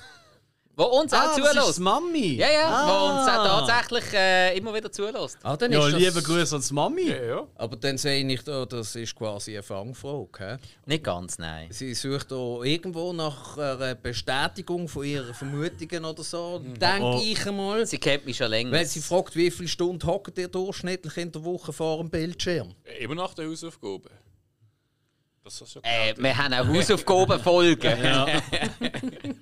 Wo 0.78 0.84
uns 0.84 1.12
auch 1.12 1.18
Ah, 1.18 1.36
das 1.36 1.38
ist 1.38 1.50
zulässt. 1.60 1.80
Mami. 1.80 2.36
Ja, 2.36 2.50
ja, 2.52 2.68
ah. 2.68 2.86
wo 2.86 3.18
uns 3.18 3.28
auch 3.28 3.66
tatsächlich 3.66 4.14
äh, 4.14 4.56
immer 4.56 4.72
wieder 4.72 4.92
zulässt. 4.92 5.36
Ah, 5.42 5.56
dann 5.56 5.72
Ja, 5.72 5.84
ist 5.84 5.92
das, 5.94 6.00
liebe 6.00 6.22
Grüße 6.22 6.54
ans 6.54 6.70
Mami. 6.70 7.08
Ja, 7.10 7.22
ja. 7.24 7.46
Aber 7.56 7.74
dann 7.76 7.98
sehe 7.98 8.24
ich 8.24 8.44
da, 8.44 8.64
das 8.64 8.94
ist 8.94 9.16
quasi 9.16 9.54
eine 9.54 9.64
Fangfrage. 9.64 10.58
Nicht 10.86 11.02
ganz, 11.02 11.36
nein. 11.38 11.66
Sie 11.72 11.92
sucht 11.94 12.30
da 12.30 12.62
irgendwo 12.62 13.12
nach 13.12 13.58
einer 13.58 13.96
Bestätigung 13.96 14.86
von 14.86 15.02
ihren 15.04 15.34
Vermutungen 15.34 16.04
oder 16.04 16.22
so, 16.22 16.60
denke 16.60 17.02
Oh. 17.04 17.20
ich 17.24 17.44
einmal. 17.44 17.84
Sie 17.84 17.98
kennt 17.98 18.24
mich 18.24 18.36
schon 18.36 18.48
länger. 18.50 18.70
Wenn 18.70 18.86
sie 18.86 19.00
fragt, 19.00 19.34
wie 19.34 19.50
viele 19.50 19.68
Stunden 19.68 20.06
hockt 20.06 20.38
ihr 20.38 20.46
durchschnittlich 20.46 21.16
in 21.16 21.32
der 21.32 21.42
Woche 21.44 21.72
vor 21.72 21.98
dem 21.98 22.08
Bildschirm? 22.08 22.72
Immer 23.00 23.16
nach 23.16 23.34
der 23.34 23.48
Hausaufgabe. 23.48 24.10
Das 25.48 25.62
ist 25.62 25.72
schon 25.72 25.82
äh, 25.82 26.14
wir 26.18 26.36
haben 26.36 26.52
auch 26.52 26.68
Hausaufgabenfolgen. 26.68 27.94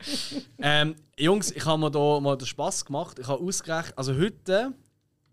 Ähm, 0.58 0.94
Jungs, 1.18 1.50
ich 1.50 1.64
habe 1.64 1.80
mir 1.80 1.90
da 1.90 2.20
mal 2.20 2.36
den 2.36 2.46
Spaß 2.46 2.84
gemacht. 2.84 3.18
Ich 3.18 3.26
habe 3.26 3.42
ausgerechnet, 3.42 3.98
also 3.98 4.14
heute, 4.14 4.72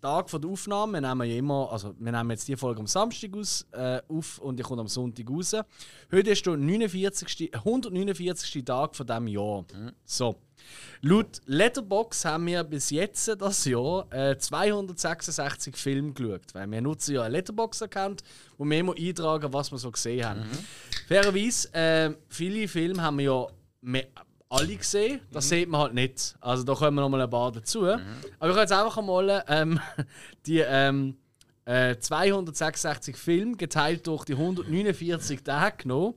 Tag 0.04 0.30
von 0.30 0.42
der 0.42 0.52
Aufnahme, 0.52 1.00
wir 1.00 1.02
nehmen 1.02 1.30
ja 1.30 1.38
immer, 1.38 1.72
also 1.72 1.96
wir 1.98 2.12
nehmen 2.12 2.32
jetzt 2.32 2.46
die 2.50 2.58
Folge 2.58 2.82
am 2.82 2.88
Samstag 2.88 3.34
aus, 3.38 3.66
äh, 3.72 4.02
auf 4.10 4.38
und 4.40 4.58
die 4.60 4.64
kommt 4.64 4.82
am 4.82 4.90
Sonntag 4.90 5.30
raus. 5.30 5.56
Heute 6.12 6.32
ist 6.32 6.46
der 6.46 6.58
49. 6.58 7.56
149. 7.56 8.66
Tag 8.66 8.98
von 8.98 9.08
diesem 9.08 9.28
Jahr. 9.28 9.64
So. 10.04 10.36
Laut 11.02 11.40
Letterbox 11.46 12.26
haben 12.26 12.48
wir 12.48 12.66
bis 12.66 12.90
jetzt 12.90 13.30
das 13.40 13.64
Jahr 13.64 14.06
äh, 14.12 14.38
266 14.38 15.78
Filme 15.78 16.12
geschaut. 16.12 16.54
Weil 16.54 16.70
wir 16.70 16.82
nutzen 16.82 17.16
ja 17.16 17.22
einen 17.24 17.36
Letterbox-Account, 17.36 18.24
wo 18.58 18.66
wir 18.66 18.80
immer 18.80 18.96
eintragen, 18.98 19.54
was 19.54 19.72
wir 19.72 19.78
so 19.78 19.90
gesehen 19.90 20.26
haben. 20.26 20.44
Fairerweise, 21.08 21.74
äh, 21.74 22.14
viele 22.28 22.68
Filme 22.68 23.02
haben 23.02 23.20
wir 23.20 23.26
ja 23.26 23.48
mehr, 23.80 24.08
alle 24.54 24.76
gesehen. 24.76 25.22
Das 25.32 25.50
sieht 25.50 25.68
man 25.68 25.82
halt 25.82 25.94
nicht. 25.94 26.36
Also 26.40 26.64
da 26.64 26.76
kommen 26.76 26.96
noch 26.96 27.10
mal 27.10 27.22
ein 27.22 27.30
paar 27.30 27.52
dazu. 27.52 27.86
Aber 27.86 28.00
ich 28.00 28.42
habe 28.42 28.60
jetzt 28.60 28.72
einfach 28.72 28.98
einmal 28.98 29.44
ähm, 29.48 29.80
die 30.46 30.60
ähm, 30.60 31.18
äh, 31.66 31.98
266 31.98 33.18
Filme 33.18 33.58
geteilt 33.58 34.08
durch 34.08 34.24
die 34.26 34.34
149 34.34 35.44
Tage 35.44 35.84
genommen. 35.84 36.16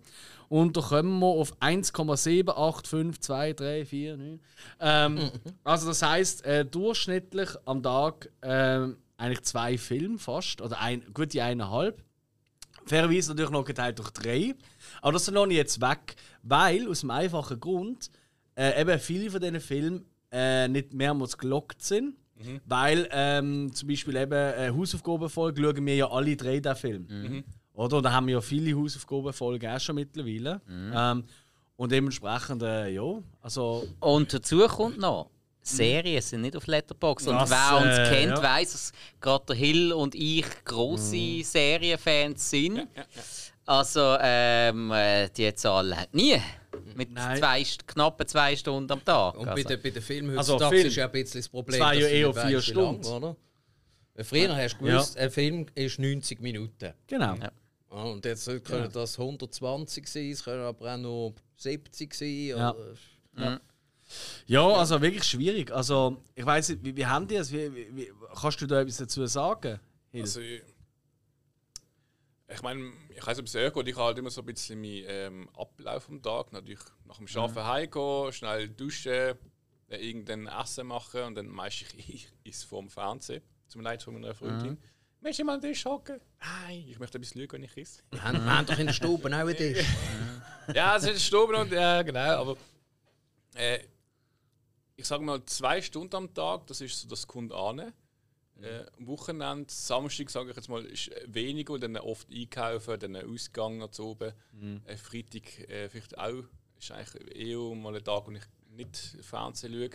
Und 0.48 0.76
da 0.76 0.80
kommen 0.80 1.18
wir 1.18 1.26
auf 1.26 1.60
1,7855334. 1.60 4.38
Ähm, 4.80 5.30
also 5.64 5.88
das 5.88 6.02
heißt 6.02 6.44
äh, 6.44 6.64
durchschnittlich 6.64 7.50
am 7.64 7.82
Tag 7.82 8.30
ähm, 8.42 8.98
eigentlich 9.16 9.42
zwei 9.42 9.76
Filme 9.76 10.18
fast. 10.18 10.60
Oder 10.60 10.80
ein, 10.80 11.02
gute 11.12 11.42
eineinhalb. 11.42 12.00
Fairerweise 12.86 13.30
natürlich 13.30 13.50
noch 13.50 13.64
geteilt 13.64 13.98
durch 13.98 14.10
drei. 14.10 14.54
Aber 15.02 15.12
das 15.12 15.28
lasse 15.28 15.50
ich 15.50 15.56
jetzt 15.56 15.80
weg, 15.80 16.14
weil 16.42 16.88
aus 16.88 17.00
dem 17.00 17.10
einfachen 17.10 17.58
Grund 17.58 18.10
äh, 18.56 18.80
eben 18.80 18.98
viele 18.98 19.30
von 19.30 19.40
diesen 19.40 19.60
Filmen 19.60 20.04
äh, 20.32 20.66
nicht 20.68 20.92
mehrmals 20.92 21.38
gelockt 21.38 21.82
sind. 21.82 22.16
Weil 22.66 23.08
ähm, 23.12 23.72
zum 23.72 23.88
Beispiel 23.88 24.16
eben 24.16 24.32
äh, 24.34 24.70
Hausaufgabenfolge 24.70 25.62
schauen 25.62 25.86
wir 25.86 25.96
ja 25.96 26.10
alle 26.10 26.36
drei 26.36 26.60
den 26.60 26.76
Film. 26.76 27.44
Oder? 27.72 27.96
Und 27.96 28.02
da 28.02 28.12
haben 28.12 28.26
wir 28.26 28.34
ja 28.34 28.40
viele 28.40 28.76
Hausaufgabenfolgen 28.76 29.70
auch 29.70 29.80
schon 29.80 29.94
mittlerweile. 29.94 30.60
Ähm, 30.68 31.24
und 31.76 31.92
dementsprechend, 31.92 32.62
äh, 32.62 32.88
ja, 32.90 33.22
also 33.42 33.86
Und 34.00 34.32
dazu 34.32 34.66
kommt 34.66 34.98
noch, 34.98 35.30
Serien 35.62 36.22
sind 36.22 36.42
nicht 36.42 36.56
auf 36.56 36.66
Letterboxd. 36.66 37.28
Und 37.28 37.50
wer 37.50 37.76
uns 37.78 37.98
äh, 37.98 38.08
kennt, 38.08 38.38
ja. 38.38 38.42
weiß, 38.42 38.72
dass 38.72 38.92
gerade 39.20 39.44
der 39.48 39.56
Hill 39.56 39.92
und 39.92 40.14
ich 40.14 40.46
grosse 40.64 41.42
Serienfans 41.42 42.50
sind. 42.50 42.86
Also, 43.66 44.16
ähm, 44.20 44.92
äh, 44.92 45.28
die 45.30 45.52
Zahl 45.54 45.96
hat 45.96 46.14
nie. 46.14 46.40
Mit 46.96 47.12
Nein. 47.12 47.38
zwei, 47.38 47.62
knappen 47.86 48.26
zwei 48.26 48.56
Stunden 48.56 48.90
am 48.90 49.04
Tag. 49.04 49.36
Und 49.36 49.48
also. 49.48 49.62
bei 49.62 49.68
den, 49.68 49.82
bei 49.82 49.90
den 49.90 50.02
Filmen 50.02 50.36
Also 50.38 50.54
heutzutage 50.54 50.76
Film. 50.76 50.88
ist 50.88 50.96
ja 50.96 51.04
ein 51.06 51.12
bisschen 51.12 51.40
das 51.40 51.48
Problem, 51.48 51.78
Zwei 51.78 51.94
ja 51.96 52.06
eher 52.06 52.26
nicht 52.28 52.38
vier 52.38 52.48
wie 52.48 52.52
lang, 52.52 52.62
Stunden. 52.62 53.06
oder? 53.06 53.36
Früher 54.24 54.56
hast 54.56 54.76
du 54.80 54.84
gewusst, 54.84 55.18
ein 55.18 55.30
Film 55.30 55.66
ist 55.74 55.98
90 55.98 56.40
Minuten. 56.40 56.92
genau. 57.06 57.34
Ja. 57.34 57.52
Und 57.88 58.24
jetzt 58.24 58.46
können 58.64 58.90
das 58.92 59.18
120 59.18 60.06
sein, 60.08 60.30
es 60.30 60.42
können 60.44 60.62
aber 60.62 60.94
auch 60.94 60.98
noch 60.98 61.34
70 61.56 62.12
sein. 62.14 62.46
Ja. 62.46 62.74
Oder, 63.36 63.60
Ja, 64.46 64.66
also 64.68 65.00
wirklich 65.00 65.24
schwierig. 65.24 65.70
Also, 65.72 66.22
ich 66.34 66.44
weiß 66.46 66.70
nicht, 66.70 66.84
wie, 66.84 66.96
wie 66.96 67.06
haben 67.06 67.26
die 67.26 67.36
es? 67.36 67.50
Wie, 67.52 67.74
wie, 67.74 67.96
wie, 67.96 68.12
kannst 68.40 68.60
du 68.60 68.66
da 68.66 68.80
etwas 68.80 68.98
dazu 68.98 69.26
sagen? 69.26 69.80
Also, 70.14 70.40
ich, 72.48 72.62
meine, 72.62 72.92
ich 73.10 73.26
weiß, 73.26 73.38
ob 73.40 73.46
es 73.46 73.52
sehr 73.52 73.70
gut 73.70 73.88
Ich 73.88 73.94
habe 73.94 74.06
halt 74.06 74.18
immer 74.18 74.30
so 74.30 74.40
ein 74.40 74.46
bisschen 74.46 74.80
meinen 74.80 75.04
ähm, 75.06 75.48
Ablauf 75.56 76.08
am 76.08 76.22
Tag. 76.22 76.52
Natürlich 76.52 76.80
nach 77.04 77.18
dem 77.18 77.26
Arbeiten 77.36 77.64
heimgehen, 77.64 78.32
schnell 78.32 78.68
duschen, 78.68 79.34
dann 79.88 80.00
irgendein 80.00 80.46
Essen 80.46 80.86
machen 80.86 81.22
und 81.22 81.34
dann 81.34 81.48
meistens 81.48 81.94
ich 81.94 82.28
is 82.44 82.62
vorm 82.62 82.88
Fernsehen. 82.88 83.42
Zum 83.66 83.80
Leid 83.80 84.02
von 84.02 84.14
meiner 84.14 84.34
Freundin. 84.34 84.78
Möchtest 85.20 85.40
du 85.40 85.44
mal 85.44 85.58
den 85.58 85.72
Tisch 85.72 85.84
hocken? 85.84 86.20
Nein, 86.40 86.84
ich 86.88 86.98
möchte 87.00 87.18
ein 87.18 87.20
bisschen 87.20 87.40
lügen, 87.40 87.54
wenn 87.54 87.64
ich 87.64 87.76
esse. 87.76 88.02
wir, 88.10 88.22
haben, 88.22 88.44
wir 88.44 88.56
haben 88.58 88.66
doch 88.66 88.78
in 88.78 88.86
der 88.86 88.92
Stube 88.92 89.28
auch 89.28 89.32
einen 89.32 89.56
Tisch. 89.56 89.84
ja, 90.74 90.96
es 90.96 91.04
ist 91.04 91.24
Stuben 91.24 91.56
und 91.56 91.72
ja, 91.72 92.02
genau, 92.02 92.40
aber 92.40 92.56
äh, 93.54 93.80
ich 94.94 95.04
sage 95.04 95.24
mal 95.24 95.44
zwei 95.46 95.82
Stunden 95.82 96.14
am 96.14 96.32
Tag, 96.32 96.66
das 96.68 96.80
ist 96.80 97.00
so 97.00 97.08
das 97.08 97.26
an. 97.28 97.92
Äh, 98.62 98.86
am 98.98 99.06
Wochenende, 99.06 99.66
Samstag 99.68 100.30
sage 100.30 100.50
ich 100.50 100.56
jetzt 100.56 100.68
mal, 100.68 100.84
ist 100.84 101.10
weniger 101.26 101.74
und 101.74 101.82
dann 101.82 101.96
oft 101.98 102.26
einkaufen, 102.30 102.98
dann 102.98 103.16
Ausgang 103.16 103.78
nach 103.78 103.98
oben. 103.98 104.32
Äh, 104.84 104.96
Freitag 104.96 105.68
äh, 105.68 105.88
vielleicht 105.88 106.18
auch, 106.18 106.44
ist 106.78 106.90
eigentlich 106.90 107.36
eher 107.36 107.74
mal 107.74 107.94
ein 107.94 108.04
Tag, 108.04 108.26
wo 108.26 108.32
ich 108.32 108.42
nicht 108.70 109.16
Fernsehen 109.20 109.72
schaue. 109.72 109.90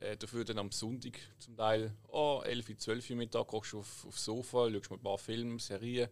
Äh, 0.00 0.16
dafür 0.16 0.44
dann 0.44 0.58
am 0.58 0.72
Sonntag 0.72 1.12
zum 1.38 1.56
Teil, 1.56 1.92
oh, 2.08 2.42
11, 2.44 2.76
12 2.76 3.10
Uhr 3.10 3.16
Mittag, 3.16 3.48
gehst 3.48 3.72
du 3.72 3.78
auf, 3.78 4.04
aufs 4.08 4.24
Sofa, 4.24 4.68
schaust 4.68 4.90
mal 4.90 4.96
ein 4.96 5.02
paar 5.02 5.18
Filme, 5.18 5.60
Serien, 5.60 6.08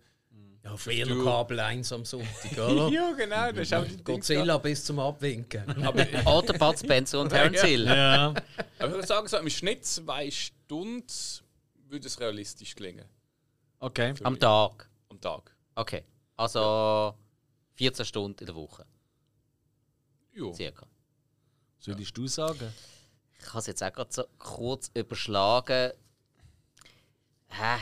Ja, 0.63 0.77
früher 0.77 1.25
Kabel 1.25 1.59
1 1.59 1.93
am 1.93 2.05
Sonntag, 2.05 2.53
oder? 2.53 2.89
Ja, 2.93 3.13
genau, 3.13 3.51
das 3.51 3.63
ist 3.63 3.75
auch 3.75 3.85
die 3.85 4.05
Godzilla 4.05 4.59
bis 4.59 4.85
zum 4.85 5.01
Abwinken. 5.01 5.65
Oder 6.25 6.55
Bud 6.55 6.79
Spencer 6.79 7.21
und 7.21 7.31
Terence 7.31 7.63
Hill. 7.63 7.87
Ja. 7.87 8.29
Aber 8.79 8.89
ich 8.89 8.95
würde 8.95 9.07
sagen, 9.09 9.27
so 9.27 9.39
im 9.39 9.51
Schnitt 9.51 9.85
zwei 9.85 10.31
Stunden 10.31 11.05
würde 11.91 12.07
es 12.07 12.19
realistisch 12.21 12.75
klingen. 12.75 13.07
Okay. 13.79 14.15
Am 14.23 14.39
Tag. 14.39 14.89
Am 15.09 15.21
Tag. 15.21 15.55
Okay. 15.75 16.05
Also 16.37 17.15
14 17.75 18.05
Stunden 18.05 18.39
in 18.41 18.47
der 18.47 18.55
Woche. 18.55 18.87
Ja. 20.33 20.53
Circa. 20.53 20.87
Solltest 21.79 22.17
du 22.17 22.27
sagen? 22.27 22.73
Ich 23.39 23.49
habe 23.49 23.59
es 23.59 23.67
jetzt 23.67 23.83
auch 23.83 23.93
gerade 23.93 24.13
so 24.13 24.25
kurz 24.39 24.91
überschlagen. 24.95 25.93
Hä? 27.49 27.79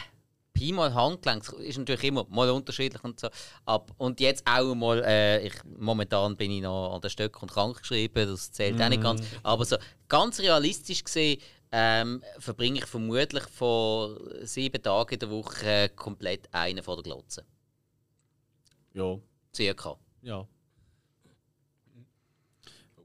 Pi 0.53 0.73
mal 0.73 0.93
Handgelenk 0.93 1.49
ist 1.61 1.79
natürlich 1.79 2.05
immer 2.05 2.27
mal 2.29 2.51
unterschiedlich 2.51 3.03
und 3.05 3.21
so. 3.21 3.29
Ab, 3.65 3.93
und 3.97 4.19
jetzt 4.19 4.45
auch 4.45 4.75
mal, 4.75 5.05
äh, 5.05 5.47
ich, 5.47 5.55
momentan 5.65 6.37
bin 6.37 6.51
ich 6.51 6.63
noch 6.63 6.95
an 6.95 7.01
der 7.01 7.11
Stöcke 7.11 7.39
und 7.41 7.53
krank 7.53 7.79
geschrieben, 7.81 8.27
das 8.27 8.51
zählt 8.51 8.81
auch 8.83 8.89
nicht 8.89 9.03
ganz. 9.03 9.23
Aber 9.45 9.65
so 9.65 9.77
ganz 10.09 10.41
realistisch 10.41 11.05
gesehen 11.05 11.41
ähm, 11.73 12.23
verbringe 12.39 12.79
ich 12.79 12.87
vermutlich 12.87 13.45
von 13.45 14.19
sieben 14.43 14.83
Tagen 14.83 15.15
in 15.15 15.21
der 15.21 15.31
Woche 15.31 15.91
komplett 15.95 16.49
einen 16.53 16.83
vor 16.83 16.97
der 16.97 17.03
Glotze. 17.05 17.45
Ja. 18.95 19.19
Circa. 19.55 19.97
Ja. 20.23 20.47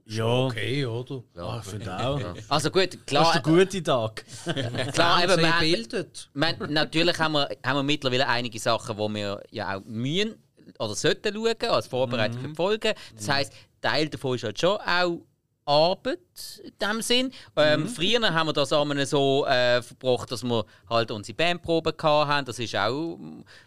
Ja. 0.06 0.26
Okay, 0.26 0.84
oder? 0.84 1.22
Ah, 1.36 1.62
ich 1.64 1.70
finde 1.70 1.98
auch. 1.98 2.20
Also 2.48 2.70
gut, 2.70 2.92
Das 2.94 3.04
klar. 3.06 3.26
ist 3.36 3.46
der 3.46 3.52
gute 3.52 3.82
Tag. 3.82 4.24
Klar, 4.92 5.24
eben, 5.24 5.38
wir, 5.40 5.54
bildet. 5.60 6.30
natürlich 6.34 7.18
haben 7.18 7.32
wir, 7.32 7.48
haben 7.64 7.76
wir 7.78 7.82
mittlerweile 7.82 8.28
einige 8.28 8.58
Sachen, 8.58 8.96
die 8.96 9.14
wir 9.14 9.42
ja 9.50 9.76
auch 9.78 9.84
mühen 9.86 10.34
oder 10.78 10.94
sollten 10.94 11.34
schauen, 11.34 11.70
als 11.70 11.86
Vorbereitung 11.86 12.40
für 12.40 12.48
die 12.48 12.54
Folgen. 12.54 12.92
Das 13.16 13.28
heisst, 13.28 13.54
Teil 13.80 14.08
davon 14.10 14.36
ist 14.36 14.44
halt 14.44 14.60
schon 14.60 14.78
auch 14.78 15.20
Arbeit 15.66 16.18
in 16.62 16.72
dem 16.80 17.02
Sinn. 17.02 17.30
Ähm, 17.56 17.88
Früher 17.88 18.20
haben 18.34 18.48
wir 18.48 18.52
das 18.52 18.72
einmal 18.72 19.04
so 19.06 19.46
äh, 19.46 19.80
verbracht, 19.82 20.30
dass 20.30 20.42
wir 20.44 20.64
halt 20.88 21.10
unsere 21.10 21.36
Bandproben 21.36 21.92
hatten. 22.02 22.44
Das 22.46 22.58
ist 22.58 22.76
auch 22.76 23.18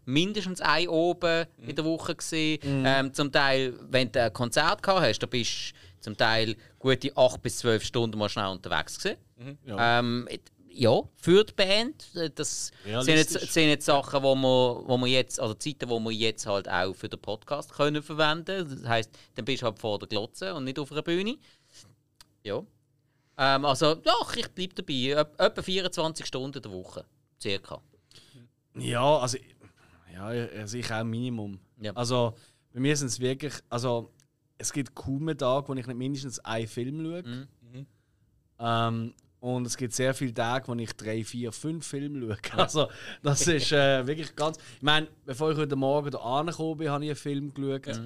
mindestens 0.05 0.61
ein 0.61 0.87
oben 0.87 1.45
in 1.65 1.75
der 1.75 1.85
Woche 1.85 2.15
gesehen. 2.15 2.59
Ähm, 2.63 3.13
zum 3.13 3.31
Teil, 3.31 3.73
wenn 3.89 4.11
du 4.11 4.21
ein 4.23 4.33
Konzert 4.33 4.81
gehabt 4.83 5.01
hast, 5.01 5.19
da 5.19 5.27
bist 5.27 5.71
du 5.71 6.01
zum 6.01 6.17
Teil 6.17 6.55
gute 6.79 7.11
8 7.15 7.41
bis 7.41 7.57
12 7.59 7.83
Stunden 7.83 8.17
mal 8.17 8.29
schnell 8.29 8.47
unterwegs 8.47 8.97
gewesen. 8.99 9.17
Ja. 9.65 9.99
Ähm, 9.99 10.27
ja, 10.79 11.01
für 11.15 11.43
die 11.43 11.53
Band. 11.53 12.05
äh, 12.15 12.29
Das 12.29 12.71
sind 13.01 13.15
jetzt, 13.17 13.31
sind 13.51 13.69
jetzt 13.69 13.85
Sachen, 13.87 14.21
wo 14.21 14.35
wir, 14.35 14.83
wo 14.87 14.97
wir 14.99 15.07
jetzt, 15.07 15.39
oder 15.39 15.57
Zeiten, 15.59 15.89
wo 15.89 15.99
wir 15.99 16.11
jetzt 16.11 16.45
halt 16.45 16.69
auch 16.69 16.93
für 16.93 17.09
den 17.09 17.19
Podcast 17.19 17.73
können 17.73 18.03
verwenden. 18.03 18.77
Das 18.81 18.87
heisst, 18.87 19.09
dann 19.33 19.45
bist 19.45 19.63
du 19.63 19.65
halt 19.65 19.79
vor 19.79 19.97
der 19.97 20.07
Glotze 20.07 20.53
und 20.53 20.65
nicht 20.65 20.77
auf 20.77 20.91
einer 20.91 21.01
Bühne. 21.01 21.37
Ja. 22.43 22.63
Ähm, 23.37 23.65
also, 23.65 23.95
doch, 23.95 24.35
ich 24.35 24.47
bleibe 24.49 24.73
dabei. 24.73 24.93
Ä- 25.21 25.37
Etwa 25.37 25.61
24 25.61 26.25
Stunden 26.25 26.61
der 26.61 26.71
Woche. 26.71 27.05
Circa. 27.41 27.81
Ja, 28.75 29.17
also, 29.19 29.37
ja, 30.13 30.25
also 30.25 30.77
ich 30.77 30.91
auch 30.91 31.03
Minimum. 31.03 31.59
Ja. 31.79 31.91
Also, 31.93 32.35
bei 32.73 32.79
mir 32.79 32.95
sind 32.97 33.07
es 33.07 33.19
wirklich, 33.19 33.53
also, 33.69 34.11
es 34.57 34.71
gibt 34.73 34.95
kaum 34.95 35.27
einen 35.29 35.37
Tag, 35.37 35.67
wo 35.69 35.73
ich 35.75 35.85
nicht 35.85 35.97
mindestens 35.97 36.39
einen 36.39 36.67
Film 36.67 37.03
schaue. 37.03 37.23
Mhm. 37.23 37.47
Ähm, 38.59 39.13
und 39.39 39.67
es 39.67 39.77
gibt 39.77 39.93
sehr 39.93 40.15
viele 40.15 40.33
Tage, 40.33 40.67
wo 40.67 40.73
ich 40.73 40.91
drei, 40.93 41.23
vier, 41.23 41.51
fünf 41.51 41.85
Filme 41.85 42.35
schaue. 42.43 42.57
Also, 42.63 42.87
das 43.21 43.45
ist 43.47 43.71
äh, 43.71 44.05
wirklich 44.07 44.35
ganz. 44.35 44.57
Ich 44.77 44.81
meine, 44.81 45.07
bevor 45.25 45.51
ich 45.51 45.57
heute 45.57 45.75
Morgen 45.75 46.09
da 46.09 46.17
angekommen 46.17 46.77
bin, 46.79 46.89
habe 46.89 47.03
ich 47.05 47.11
einen 47.11 47.15
Film 47.17 47.53
geschaut. 47.53 48.01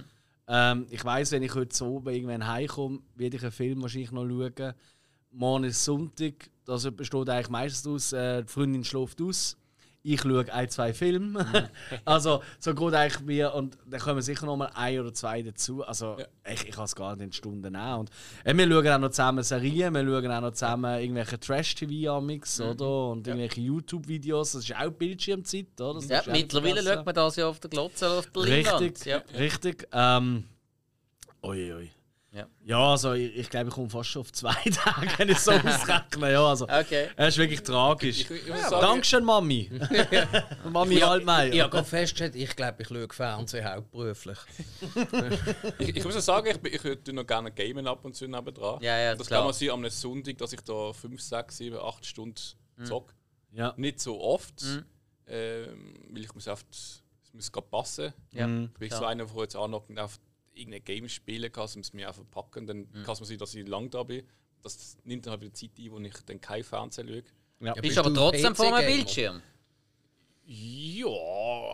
Ähm, 0.53 0.85
ich 0.89 1.03
weiß, 1.03 1.31
wenn 1.31 1.43
ich 1.43 1.55
heute 1.55 1.73
so 1.73 1.85
oben 1.85 2.13
irgendwann 2.13 2.45
heimkomme, 2.45 2.99
werde 3.15 3.37
ich 3.37 3.43
einen 3.43 3.53
Film 3.53 3.81
wahrscheinlich 3.81 4.11
noch 4.11 4.27
schauen. 4.27 4.73
Morgen 5.31 5.63
ist 5.63 5.85
Sonntag, 5.85 6.49
das 6.65 6.91
besteht 6.91 7.29
eigentlich 7.29 7.47
meistens 7.47 7.87
aus, 7.87 8.11
äh, 8.11 8.43
die 8.43 8.51
Freundin 8.51 8.83
schläft 8.83 9.21
aus. 9.21 9.55
Ich 10.03 10.21
schaue 10.21 10.51
ein, 10.51 10.69
zwei 10.69 10.93
Filme. 10.93 11.69
also, 12.05 12.41
so 12.59 12.73
geht 12.73 12.93
eigentlich 12.95 13.19
mir. 13.21 13.53
Und 13.53 13.77
dann 13.85 13.99
kommen 13.99 14.21
sicher 14.21 14.47
noch 14.47 14.57
mal 14.57 14.71
ein 14.73 14.99
oder 14.99 15.13
zwei 15.13 15.43
dazu. 15.43 15.83
Also, 15.85 16.17
ich, 16.51 16.67
ich 16.67 16.71
kann 16.75 16.85
es 16.85 16.95
gar 16.95 17.15
nicht 17.15 17.23
in 17.25 17.31
Stunden 17.31 17.71
nehmen. 17.71 17.99
Und 17.99 18.09
äh, 18.43 18.55
wir 18.57 18.67
schauen 18.67 18.87
auch 18.87 18.97
noch 18.97 19.09
zusammen 19.09 19.43
Serien, 19.43 19.93
wir 19.93 20.03
schauen 20.03 20.31
auch 20.31 20.41
noch 20.41 20.51
zusammen 20.51 20.99
irgendwelche 20.99 21.39
Trash-TV-Amix, 21.39 22.61
oder? 22.61 23.09
Und 23.09 23.27
irgendwelche 23.27 23.61
YouTube-Videos. 23.61 24.53
Das 24.53 24.63
ist 24.63 24.75
auch 24.75 24.89
Bildschirmzeit, 24.91 25.79
oder? 25.79 25.93
Das 25.95 26.07
Ja, 26.07 26.23
mittlerweile 26.31 26.81
schaut 26.81 27.05
man 27.05 27.15
das 27.15 27.35
ja 27.35 27.47
auf 27.47 27.59
der 27.59 27.69
Glotze 27.69 28.05
oder 28.07 28.19
auf 28.19 28.27
der 28.27 28.43
Leinwand. 28.43 28.81
Richtig, 28.81 29.05
Ja. 29.05 29.17
richtig. 29.37 29.87
Ähm, 29.91 30.45
oi, 31.43 31.73
oi. 31.73 31.91
Ja. 32.33 32.47
Ja, 32.63 32.91
also 32.91 33.11
ich, 33.11 33.35
ich 33.35 33.49
glaube, 33.49 33.67
ich 33.67 33.73
komme 33.75 33.89
fast 33.89 34.09
schon 34.09 34.21
auf 34.21 34.31
zwei 34.31 34.53
Tage, 34.73 35.07
wenn 35.17 35.27
ich 35.29 35.39
so 35.39 35.51
ausrechne. 35.51 36.31
Ja, 36.31 36.45
also, 36.47 36.65
Okay. 36.65 37.09
Es 37.17 37.29
ist 37.33 37.37
wirklich 37.37 37.61
tragisch. 37.61 38.21
Ich, 38.21 38.31
ich 38.31 38.47
muss 38.47 38.61
sagen, 38.69 38.81
Dankeschön, 38.81 39.23
Mami. 39.25 39.69
Mami 40.71 40.99
Ja, 40.99 41.09
Altmaier. 41.11 41.53
Ich 41.53 41.59
habe 41.59 41.69
gerade 41.71 41.87
festgestellt, 41.87 42.35
ich 42.35 42.55
glaube, 42.55 42.81
ich 42.83 42.87
schaue 42.87 43.07
Fernsehen 43.11 43.65
hauptberuflich. 43.69 44.37
ich, 45.79 45.95
ich 45.97 46.03
muss 46.05 46.15
auch 46.15 46.21
sagen, 46.21 46.47
ich, 46.47 46.57
bin- 46.59 46.73
ich 46.73 46.83
würde 46.83 47.13
noch 47.13 47.25
gerne 47.27 47.51
gamen 47.51 47.85
ab 47.87 48.03
und 48.05 48.15
zu 48.15 48.25
nebendran. 48.27 48.81
Ja, 48.81 48.97
ja, 48.97 49.15
das 49.15 49.27
klar. 49.27 49.39
kann 49.39 49.47
man 49.47 49.53
sein 49.53 49.69
am 49.71 49.89
Sonntag, 49.89 50.37
dass 50.37 50.53
ich 50.53 50.61
da 50.61 50.93
5, 50.93 51.21
6, 51.21 51.57
7, 51.57 51.77
8 51.77 52.05
Stunden 52.05 52.35
zock. 52.83 53.13
Ja. 53.51 53.73
Nicht 53.77 53.99
so 53.99 54.21
oft, 54.21 54.63
Mhm. 54.63 54.85
ähm, 55.27 55.93
weil 56.11 56.23
ich 56.23 56.33
muss 56.33 56.47
oft, 56.47 56.65
es 56.71 57.03
muss 57.33 57.51
gerade 57.51 57.67
passen. 57.69 58.13
Ja, 58.31 58.47
Mhm. 58.47 58.69
Bin 58.79 58.87
ich 58.87 58.93
so 58.93 59.03
einer, 59.05 59.25
der 59.25 59.41
jetzt 59.41 59.55
auch 59.57 59.67
noch 59.67 59.83
auf 59.97 60.19
irgendein 60.61 60.83
Game 60.85 61.09
spielen 61.09 61.51
kann, 61.51 61.63
also 61.63 61.77
muss 61.79 61.93
mir 61.93 62.07
einfach 62.07 62.23
packen, 62.31 62.65
dann 62.67 62.87
Mhm. 62.91 63.03
kann 63.03 63.13
es 63.13 63.19
mir 63.19 63.25
sein, 63.25 63.37
dass 63.37 63.53
ich 63.55 63.67
lang 63.67 63.89
da 63.89 64.03
bin. 64.03 64.25
Das 64.63 64.97
nimmt 65.03 65.25
dann 65.25 65.31
halt 65.31 65.41
wieder 65.41 65.53
Zeit 65.53 65.71
ein, 65.77 65.91
wo 65.91 65.99
ich 65.99 66.13
dann 66.25 66.39
kein 66.39 66.63
Fernsehen 66.63 67.07
schaue. 67.07 67.23
Ja. 67.59 67.73
Bist 67.73 67.81
bist 67.83 67.97
aber 67.97 68.13
trotzdem 68.13 68.55
vor 68.55 68.75
einem? 68.75 68.95
Bildschirm. 68.95 69.41
Ja, 70.45 71.07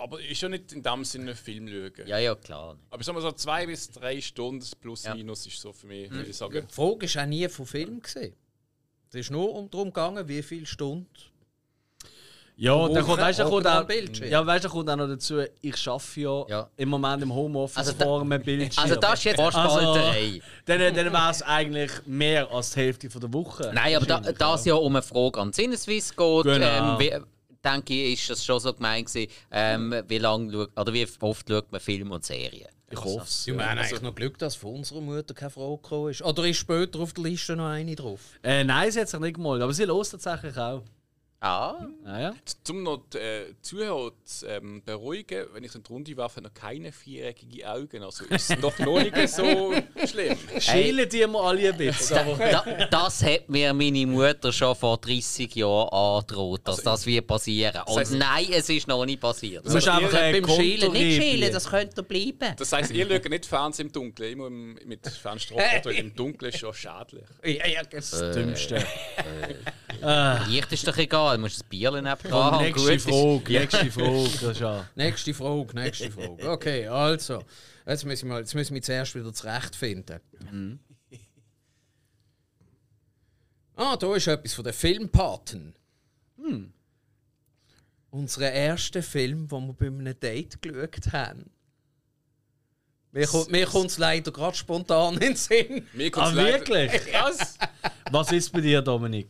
aber 0.02 0.22
ist 0.22 0.42
ja 0.42 0.50
nicht 0.50 0.72
in 0.74 0.84
dem 0.84 1.04
Sinne 1.06 1.36
Film 1.36 1.68
schauen. 1.68 2.08
Ja, 2.08 2.18
ja, 2.20 2.36
klar. 2.36 2.78
Aber 2.90 3.00
ich 3.00 3.06
sag 3.06 3.14
mal 3.16 3.22
so 3.22 3.32
zwei 3.32 3.66
bis 3.66 3.90
drei 3.90 4.20
Stunden 4.22 4.66
plus 4.82 5.04
Ja. 5.04 5.16
minus 5.16 5.48
ist 5.48 5.60
so 5.60 5.72
für 5.74 5.88
mich, 5.88 6.10
Mhm. 6.10 6.16
würde 6.16 6.30
ich 6.30 6.36
sagen. 6.38 6.66
Die 6.68 6.74
Frage 6.74 7.06
ist 7.06 7.18
auch 7.18 7.26
nie 7.26 7.48
von 7.48 7.66
Film 7.66 8.02
gesehen. 8.02 8.36
Es 9.10 9.16
ist 9.16 9.32
nur 9.32 9.54
um 9.56 9.70
darum 9.70 9.88
gegangen, 9.88 10.28
wie 10.28 10.44
viele 10.44 10.66
Stunden. 10.66 11.08
Ja, 12.60 12.74
und 12.74 12.94
dann 12.96 13.06
kommt, 13.06 13.22
weißt, 13.22 13.38
du, 13.38 13.44
dann 13.44 13.52
kommt 13.52 13.68
auch, 13.68 13.84
Bildschirm. 13.86 14.30
ja, 14.32 14.44
weißt, 14.46 14.64
du, 14.66 14.68
dann 14.68 14.76
kommt 14.78 14.90
auch 14.90 14.96
noch 14.96 15.08
dazu, 15.08 15.42
ich 15.62 15.88
arbeite 15.88 16.20
ja, 16.22 16.46
Ja. 16.50 16.70
im 16.76 16.90
Moment 16.90 17.22
im 17.22 17.32
Homeoffice 17.34 17.78
Also 17.78 17.94
vor 17.94 18.22
einem 18.22 18.42
Bildschirm. 18.42 18.84
Also 18.84 18.96
das 18.96 19.14
ist 19.20 19.24
jetzt 19.26 19.36
Spalterei. 19.40 20.42
Dann, 20.66 20.80
dann 20.80 20.96
wäre 21.14 21.30
es 21.32 21.42
eigentlich 21.44 21.92
mehr 22.08 22.52
als 22.52 22.72
die 22.72 22.80
Hälfte 22.80 23.10
von 23.12 23.22
der 23.22 23.32
Woche. 23.32 23.72
Nein, 23.76 23.96
aber 23.96 24.06
da, 24.08 24.20
da 24.22 24.56
es 24.56 24.66
ja 24.66 24.74
um 24.74 24.96
eine 24.96 25.04
Frage 25.04 25.40
an 25.40 25.54
Sinneswiss 25.54 26.16
geht, 26.16 26.44
Genau. 26.44 26.94
ähm, 26.96 27.00
wie, 27.00 27.14
denke 27.64 27.94
ich, 27.94 28.22
ist 28.22 28.30
das 28.32 28.44
schon 28.44 28.60
so 28.60 28.74
gemeint 28.74 29.06
gewesen, 29.08 29.32
ähm, 29.52 29.94
wie 30.08 30.18
lange 30.18 30.52
schaut- 30.52 30.80
oder 30.80 30.94
wie 30.94 31.08
oft 31.22 31.48
schaut 31.48 31.72
man 31.72 31.80
Filme 31.80 32.16
und 32.16 32.26
Serien? 32.26 32.68
Ich 32.90 33.00
hoffe 33.04 33.26
es. 33.28 33.46
Wir 33.46 33.54
haben 33.54 33.78
eigentlich 33.78 34.02
noch 34.02 34.16
Glück, 34.16 34.38
dass 34.40 34.56
von 34.56 34.76
unserer 34.78 35.02
Mutter 35.02 35.34
keine 35.34 35.50
Frage 35.52 35.76
gekommen 35.82 36.10
ist. 36.10 36.24
Oder 36.24 36.46
ist 36.46 36.58
später 36.58 37.00
auf 37.02 37.14
der 37.14 37.24
Liste 37.26 37.56
noch 37.56 37.68
eine 37.68 37.94
drauf? 37.96 38.22
Äh, 38.42 38.64
nein, 38.64 38.90
sie 38.92 39.02
hat 39.02 39.10
sich 39.10 39.20
nicht 39.20 39.36
gemeldet, 39.36 39.62
aber 39.64 39.74
sie 39.74 39.84
los 39.84 40.10
tatsächlich 40.10 40.58
auch. 40.58 40.82
Ah, 41.40 41.86
Ja, 42.04 42.20
ja. 42.20 42.34
Zum 42.64 42.82
noch 42.82 43.04
die 43.14 43.20
äh, 43.20 43.54
Zuhörer 43.62 44.12
zu 44.24 44.48
ähm, 44.48 44.82
beruhigen, 44.84 45.46
wenn 45.54 45.64
ich 45.64 45.76
in 45.76 45.84
die 45.84 45.94
Runde 45.94 46.18
werfe, 46.18 46.42
noch 46.42 46.52
keine 46.52 46.92
viereckigen 46.92 47.64
Augen. 47.68 48.02
Also 48.02 48.26
ist 48.26 48.50
es 48.50 48.60
doch 48.60 48.78
noch 48.80 49.00
nicht 49.00 49.16
so 49.30 49.72
schlimm. 50.08 50.36
Schälen 50.58 51.08
die 51.08 51.28
mir 51.28 51.40
alle 51.40 51.70
ein 51.70 51.78
bisschen. 51.78 52.18
da, 52.40 52.64
da, 52.66 52.86
das 52.88 53.22
hat 53.24 53.50
mir 53.50 53.72
meine 53.76 54.08
Mutter 54.08 54.52
schon 54.52 54.76
vor 54.76 54.98
30 54.98 55.54
Jahren 55.56 55.90
angedroht, 55.90 56.62
dass 56.64 56.82
das 56.82 57.06
wird 57.06 57.28
passieren. 57.28 57.82
Und 57.86 57.98
heisst- 58.00 58.14
nein, 58.18 58.48
es 58.52 58.68
ist 58.70 58.88
noch 58.88 59.06
nicht 59.06 59.22
passiert. 59.22 59.64
Du 59.64 59.72
musst 59.72 59.88
einfach 59.88 60.20
ein 60.20 60.42
beim 60.42 60.56
Schälen 60.56 60.92
nicht 60.92 61.22
schälen, 61.22 61.54
das 61.54 61.70
könnte 61.70 62.02
bleiben. 62.02 62.56
Das 62.58 62.74
heisst, 62.74 62.90
ihr 62.92 63.08
schaut 63.08 63.30
nicht 63.30 63.46
Fernsehen 63.46 63.88
im 63.88 63.92
Dunkeln, 63.94 64.32
immer 64.34 64.48
im, 64.48 64.74
mit 64.86 65.08
Fenster 65.08 65.54
offen, 65.58 65.92
im 65.92 66.16
Dunkeln 66.16 66.52
ist 66.52 66.58
schon 66.60 66.74
schädlich. 66.74 67.26
Ja, 67.44 67.68
ja, 67.68 67.84
das 67.84 68.10
Das 68.10 68.36
Dümmste. 68.36 68.84
Licht 70.48 70.72
ist 70.74 70.88
doch 70.88 70.98
egal, 70.98 71.38
du 71.38 71.44
musst 71.44 71.64
ein 71.64 71.70
Bier 71.70 71.92
neben 71.92 72.06
dran 72.06 72.32
haben. 72.32 72.64
nächste 72.64 72.82
gut 72.82 72.92
ist. 72.92 73.10
Frage, 73.10 73.54
nächste 73.54 73.92
Frage. 73.92 74.30
Das 74.42 74.60
ja. 74.60 74.90
Nächste 74.96 75.34
Frage, 75.34 75.76
nächste 75.76 76.12
Frage. 76.12 76.50
Okay, 76.50 76.88
also. 76.88 77.44
Jetzt 77.86 78.04
müssen 78.04 78.28
wir, 78.28 78.34
mal, 78.34 78.40
jetzt 78.42 78.54
müssen 78.54 78.74
wir 78.74 78.82
zuerst 78.82 79.16
wieder 79.16 79.34
zurechtfinden. 79.34 80.20
Ah, 83.76 83.96
da 83.96 84.16
ist 84.16 84.28
etwas 84.28 84.54
von 84.54 84.66
den 84.66 84.74
Filmpaten. 84.74 85.74
Hm. 86.38 86.74
Unser 88.10 88.52
erster 88.52 89.04
Film, 89.04 89.48
den 89.48 89.68
wir 89.68 89.74
bei 89.74 89.88
einem 89.88 90.20
Date 90.20 90.62
geschaut 90.62 91.14
haben. 91.14 91.52
Mir 93.12 93.26
kommt 93.26 93.52
mir 93.52 93.66
kommt's 93.66 93.98
leider 93.98 94.32
gerade 94.32 94.56
spontan 94.56 95.16
in 95.16 95.20
den 95.22 95.36
Sinn. 95.36 95.88
Mir 95.94 96.12
Ah, 96.18 96.30
leider- 96.30 96.60
wirklich? 96.60 96.92
Was? 97.14 97.58
Was 98.12 98.32
ist 98.32 98.52
bei 98.52 98.62
dir, 98.62 98.82
Dominik? 98.82 99.28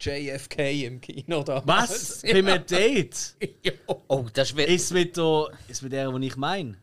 JFK 0.00 0.84
im 0.86 1.00
Kino 1.00 1.42
da. 1.42 1.62
Was? 1.64 2.22
Bei 2.22 2.30
einem 2.34 2.66
Date? 2.66 3.36
ja. 3.62 3.72
Oh, 4.08 4.26
das 4.32 4.54
wird. 4.54 4.68
Ist 4.68 4.92
mit 4.92 5.16
der, 5.16 5.48
ist 5.68 5.82
mit 5.82 5.92
der, 5.92 6.10
die 6.12 6.26
ich 6.26 6.36
meine? 6.36 6.76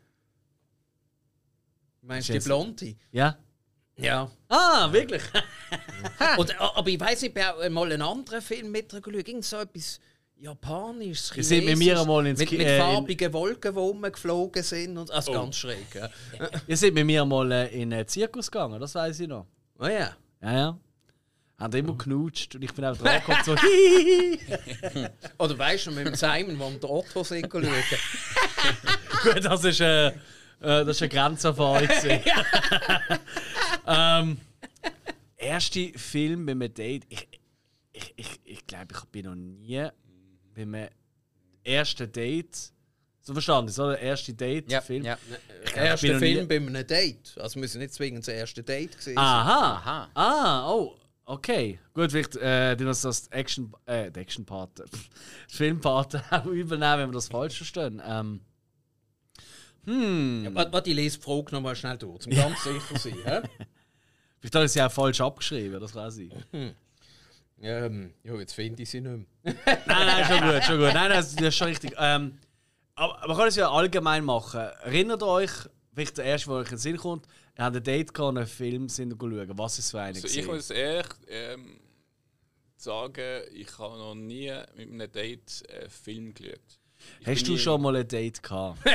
Meinst 2.02 2.30
du 2.30 2.34
die 2.34 2.40
Blonde? 2.40 2.96
Ja. 3.12 3.38
Ja. 3.98 4.32
Ah, 4.48 4.92
wirklich? 4.92 5.24
Und, 6.38 6.60
aber 6.60 6.88
ich 6.88 7.00
weiß, 7.00 7.24
ich 7.24 7.34
bin 7.34 7.44
auch 7.44 7.70
mal 7.70 7.92
einen 7.92 8.02
anderen 8.02 8.42
Film 8.42 8.72
mit 8.72 8.90
geschaut. 8.90 9.08
Irgend 9.08 9.44
so 9.44 9.58
etwas 9.58 10.00
Japanisches. 10.40 11.36
Wir 11.36 11.44
sind 11.44 11.66
mit 11.70 11.78
mir 11.78 12.00
einmal 12.00 12.26
ins 12.28 12.40
mit, 12.40 12.52
mit 12.52 12.62
äh, 12.62 12.78
farbigen 12.78 13.34
Wolken, 13.34 13.74
die 13.74 13.80
rumgeflogen 13.80 14.64
sind. 14.64 14.98
Und, 14.98 15.12
also 15.12 15.32
ganz 15.32 15.56
schräg. 15.56 15.94
Ja. 15.94 16.10
Ihr 16.68 16.78
seid 16.78 16.94
mit 16.94 17.06
mir 17.06 17.26
mal 17.26 17.52
äh, 17.52 17.82
in 17.82 17.94
einen 17.94 18.08
Zirkus 18.08 18.50
gegangen, 18.52 18.80
das 18.80 18.96
weiß 18.96 19.20
ich 19.22 19.28
noch. 19.28 19.48
Oh 19.80 19.88
ja. 19.88 20.16
Ja, 20.42 20.54
ja. 20.54 20.80
Haben 21.58 21.80
immer 21.80 21.94
geknutscht 21.94 22.54
und 22.56 22.64
ich 22.64 22.74
bin 22.74 22.86
auch 22.86 22.96
dran 22.98 23.20
gekommen, 23.20 23.40
so. 23.44 23.56
Oder 25.44 25.58
weißt 25.58 25.88
du, 25.88 25.92
mit 25.92 26.06
dem 26.06 26.16
Simon, 26.16 26.60
wo 26.60 26.70
den 26.70 26.84
Otto 26.84 27.24
sind 27.24 27.52
schauen. 27.52 27.64
Gut, 29.24 29.44
das 29.44 29.64
ist, 29.64 29.82
äh, 29.82 30.08
äh, 30.08 30.14
das 30.60 30.90
ist 30.90 31.02
eine 31.02 31.10
Grenzerfahrung. 31.10 31.90
ähm, 33.88 34.38
erste 35.36 35.92
Film 35.98 36.46
bei 36.46 36.52
einem 36.52 36.72
Date. 36.72 37.06
Ich 37.10 37.28
ich, 37.98 38.14
ich, 38.16 38.40
ich 38.44 38.68
glaube, 38.68 38.88
ich 38.92 39.06
bin 39.06 39.26
noch 39.26 39.36
nie 39.36 39.88
bei 40.58 40.62
einem 40.64 40.90
ersten 41.64 42.12
Date. 42.12 42.72
So 43.22 43.34
verstanden, 43.34 43.70
so 43.72 43.90
der 43.90 44.00
erste 44.00 44.34
Date 44.34 44.72
Ja, 44.72 44.80
Film. 44.82 45.04
ja. 45.04 45.18
Ich 45.66 45.74
glaub, 45.74 45.86
ich 45.96 46.02
noch 46.14 46.20
nie- 46.20 46.34
Film 46.36 46.48
bei 46.48 46.56
einem 46.58 46.88
Date. 46.88 47.36
Also 47.40 47.60
müssen 47.60 47.80
nicht 47.80 47.94
zwingend 47.94 48.26
das 48.28 48.34
erste 48.34 48.64
Date 48.64 48.92
gewesen 48.92 49.04
sein. 49.16 49.18
Aha. 49.18 49.74
Aha. 49.74 50.10
Ah, 50.14 50.72
oh, 50.72 50.96
okay. 51.26 51.78
Gut, 51.94 52.12
vielleicht 52.12 52.38
äh, 52.38 52.76
die 52.78 52.86
uns 52.86 53.02
das 53.02 53.28
Action, 53.28 53.74
äh, 53.86 54.10
pff, 54.12 55.10
das 55.48 55.56
Film-Part 55.58 56.24
auch 56.32 56.46
übernehmen, 56.46 57.00
wenn 57.00 57.10
wir 57.10 57.14
das 57.14 57.28
falsch 57.28 57.58
verstehen. 57.58 58.02
Ähm, 58.06 58.40
hm, 59.86 60.44
Ja, 60.46 60.56
warte, 60.72 60.90
ich 60.90 60.96
lese 60.96 61.18
die 61.18 61.24
Frage 61.24 61.52
nochmal 61.54 61.76
schnell 61.76 61.98
durch, 61.98 62.26
um 62.28 62.32
ganz 62.36 62.64
sicher 62.64 62.80
zu 62.96 63.10
sein. 63.10 63.44
vielleicht 64.40 64.56
habe 64.56 64.66
ich 64.66 64.72
sie 64.72 64.82
auch 64.82 64.92
falsch 64.92 65.20
abgeschrieben, 65.20 65.80
das 65.82 65.94
weiß 65.94 66.18
ich. 66.20 66.32
Ähm, 67.62 68.14
ja, 68.24 68.36
jetzt 68.36 68.54
finde 68.54 68.84
ich 68.84 68.90
sie 68.90 69.02
nicht 69.02 69.26
mehr. 69.44 69.56
Nein, 69.66 70.06
nein, 70.06 70.26
schon 70.26 70.50
gut, 70.50 70.64
schon 70.64 70.78
gut. 70.80 70.94
Nein, 70.94 71.10
das, 71.10 71.36
das 71.36 71.48
ist 71.48 71.56
schon 71.56 71.68
richtig. 71.70 71.94
Ähm, 71.98 72.38
aber 72.96 73.28
man 73.28 73.38
kann 73.38 73.48
es 73.48 73.56
ja 73.56 73.72
allgemein 73.72 74.24
machen. 74.24 74.60
Erinnert 74.84 75.24
euch, 75.24 75.52
vielleicht 75.94 76.18
der 76.18 76.26
erste, 76.26 76.50
der 76.50 76.58
euch 76.58 76.66
in 76.68 76.72
den 76.72 76.78
Sinn 76.80 76.98
kommt, 76.98 77.26
ihr 77.58 77.64
habt 77.64 77.76
ein 77.76 77.84
Date 77.84 78.14
gehabt 78.14 78.30
und 78.30 78.38
einen 78.38 78.48
Film 78.48 78.90
sind 78.90 79.16
schauen. 79.20 79.50
Was 79.58 79.80
ist 79.80 79.92
für 79.92 80.02
einer? 80.02 80.16
Also 80.16 80.28
ich 80.28 80.46
muss 80.46 80.70
ehrlich 80.70 81.08
ähm, 81.28 81.80
sagen, 82.76 83.42
ich 83.54 83.78
habe 83.80 83.98
noch 83.98 84.14
nie 84.16 84.52
mit 84.76 84.92
einem 84.92 85.12
Date 85.12 85.64
einen 85.72 85.90
Film 85.90 86.34
geschaut. 86.34 86.60
Ich 87.22 87.28
Hast 87.28 87.48
du 87.48 87.58
schon 87.58 87.82
mal 87.82 87.96
ein 87.96 88.08
Date 88.08 88.42
gehabt? 88.44 88.80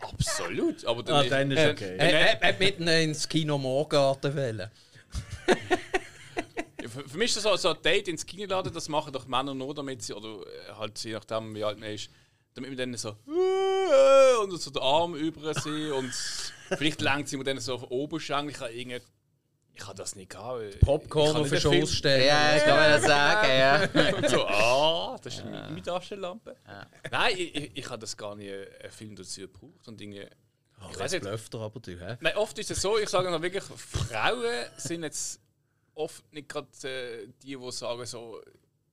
Absolut, 0.00 0.84
aber 0.84 1.12
Ah, 1.12 1.22
ist- 1.22 1.30
dann 1.32 1.50
ist 1.50 1.66
okay. 1.70 1.96
Er 1.98 2.40
hat 2.40 2.60
mit 2.60 2.78
ins 2.78 3.28
Kino 3.28 3.58
Morgarten 3.58 4.34
wollen. 4.34 4.70
Für, 6.94 7.08
für 7.08 7.18
mich 7.18 7.34
ist 7.36 7.36
das 7.36 7.42
so, 7.44 7.56
so 7.56 7.68
ein 7.74 7.82
Date 7.82 8.08
ins 8.08 8.24
Kino 8.24 8.46
laden, 8.46 8.72
das 8.72 8.88
machen 8.88 9.12
doch 9.12 9.26
Männer 9.26 9.54
nur, 9.54 9.74
damit 9.74 10.02
sie, 10.02 10.14
oder 10.14 10.40
äh, 10.46 10.72
halt 10.78 10.98
je 11.02 11.12
nachdem, 11.12 11.54
wie 11.54 11.64
alt 11.64 11.78
man 11.78 11.90
ist, 11.90 12.08
damit 12.54 12.70
man 12.70 12.78
dann 12.78 12.96
so 12.96 13.10
äh, 13.10 14.36
und 14.42 14.50
so 14.60 14.70
den 14.70 14.82
Arm 14.82 15.14
über 15.16 15.54
sie 15.54 15.90
und 15.98 16.12
vielleicht 16.76 17.00
lenkt 17.00 17.28
sie 17.28 17.36
mir 17.36 17.44
dann 17.44 17.58
so 17.58 17.74
auf 17.74 17.80
den 17.82 17.90
Oberschenkel. 17.90 18.50
Ich 18.54 18.60
habe 18.60 18.72
irgendwie, 18.72 19.00
ich 19.72 19.84
habe 19.84 19.96
das 19.96 20.14
nicht 20.14 20.30
gehabt. 20.30 20.78
Popcorn 20.80 21.36
auf 21.36 21.48
den 21.48 21.60
Schoß 21.60 21.72
Film- 21.72 21.86
stellen. 21.86 22.26
Ja, 22.26 22.58
kann 22.60 22.76
man 22.76 22.90
das 22.92 23.02
sagen, 23.02 23.48
ja. 23.98 24.16
Und 24.16 24.28
so, 24.28 24.46
ah, 24.46 25.18
das 25.20 25.34
ist 25.34 25.44
meine 25.44 25.82
Taschenlampe. 25.82 26.56
Nein, 27.10 27.34
ich, 27.36 27.54
ich, 27.56 27.70
ich 27.74 27.90
habe 27.90 27.98
das 27.98 28.16
gar 28.16 28.36
nicht 28.36 28.48
äh, 28.48 28.68
einen 28.82 28.92
Film 28.92 29.16
dazu 29.16 29.40
gebraucht 29.40 29.88
und 29.88 29.98
Dinge. 29.98 30.30
ich 30.92 30.98
weiß 30.98 31.12
nicht, 31.12 31.22
Blöfter 31.22 31.58
aber 31.60 31.80
du, 31.80 31.90
hä? 31.90 32.16
Nein, 32.20 32.36
oft 32.36 32.56
ist 32.58 32.70
es 32.70 32.80
so, 32.80 32.98
ich 32.98 33.08
sage 33.08 33.30
noch 33.30 33.42
wirklich, 33.42 33.64
Frauen 33.64 34.66
sind 34.76 35.02
jetzt 35.02 35.40
oft 35.94 36.32
nicht 36.32 36.48
gerade 36.48 36.68
äh, 36.84 37.26
die, 37.42 37.56
die 37.56 37.72
sagen 37.72 38.04
so, 38.06 38.40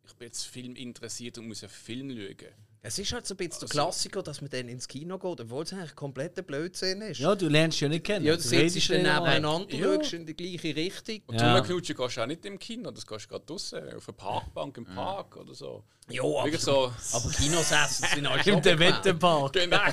ich 0.05 0.13
bin 0.15 0.27
jetzt 0.27 0.43
Film 0.45 0.75
interessiert 0.75 1.37
und 1.37 1.47
muss 1.47 1.63
einen 1.63 1.69
Film 1.71 2.09
schauen. 2.11 2.51
Es 2.83 2.97
ist 2.97 3.13
halt 3.13 3.27
so 3.27 3.35
ein 3.35 3.37
bisschen 3.37 3.59
der 3.59 3.69
Also- 3.69 3.73
Klassiker, 3.73 4.23
dass 4.23 4.41
man 4.41 4.49
dann 4.49 4.67
ins 4.67 4.87
Kino 4.87 5.19
geht, 5.19 5.39
obwohl 5.41 5.63
es 5.63 5.71
eigentlich 5.71 5.95
kompletter 5.95 6.41
Blödsinn 6.41 7.01
ist. 7.03 7.19
Ja, 7.19 7.35
du 7.35 7.47
lernst 7.47 7.79
ja 7.79 7.87
nicht 7.87 8.03
kennen. 8.03 8.25
Ja, 8.25 8.35
Du 8.35 8.41
sitzt 8.41 8.89
dann 8.89 9.03
nebeneinander, 9.03 9.75
Ja. 9.75 9.93
schaust 9.97 10.13
in 10.13 10.25
die 10.25 10.35
gleiche 10.35 10.75
Richtung. 10.75 11.21
Und 11.27 11.39
Ja. 11.39 11.55
rumknutschen 11.57 11.95
gehst 11.95 12.17
du 12.17 12.21
auch 12.21 12.25
nicht 12.25 12.43
im 12.43 12.57
Kino, 12.57 12.89
das 12.89 13.05
gehst 13.05 13.25
du 13.25 13.29
gerade 13.29 13.45
draußen, 13.45 13.93
auf 13.93 14.07
einer 14.09 14.17
Parkbank 14.17 14.77
im 14.77 14.85
Park 14.85 15.37
oder 15.37 15.53
so. 15.53 15.83
Ja, 16.09 16.23
aber, 16.23 16.57
so. 16.57 16.91
aber 17.13 17.29
Kinosessen 17.29 18.07
sind 18.15 18.27
halt 18.27 18.43
schon 18.45 18.53
Im 18.55 18.61
der 18.63 18.75
bequem. 18.75 18.95
Wettenpark. 18.95 19.53
Genau. 19.53 19.83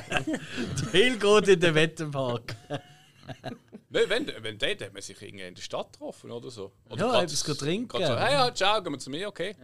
Hill 0.92 1.18
geht 1.18 1.48
in 1.48 1.61
den 1.61 1.74
Wettenpark. 1.74 2.56
Nein, 3.91 4.05
wenn, 4.09 4.26
wenn 4.43 4.59
dort 4.59 4.82
hat 4.82 4.93
man 4.93 5.03
sich 5.03 5.20
irgendwie 5.22 5.45
in 5.47 5.55
der 5.55 5.62
Stadt 5.62 5.93
getroffen 5.93 6.30
oder 6.30 6.51
so. 6.51 6.72
Oder 6.91 7.07
Ja, 7.07 7.22
etwas 7.22 7.43
trinken. 7.43 7.97
So, 8.05 8.16
hey, 8.18 8.32
ja, 8.34 8.55
ciao, 8.55 8.82
gehen 8.82 8.93
wir 8.93 8.99
zu 8.99 9.09
mir, 9.09 9.28
okay. 9.28 9.57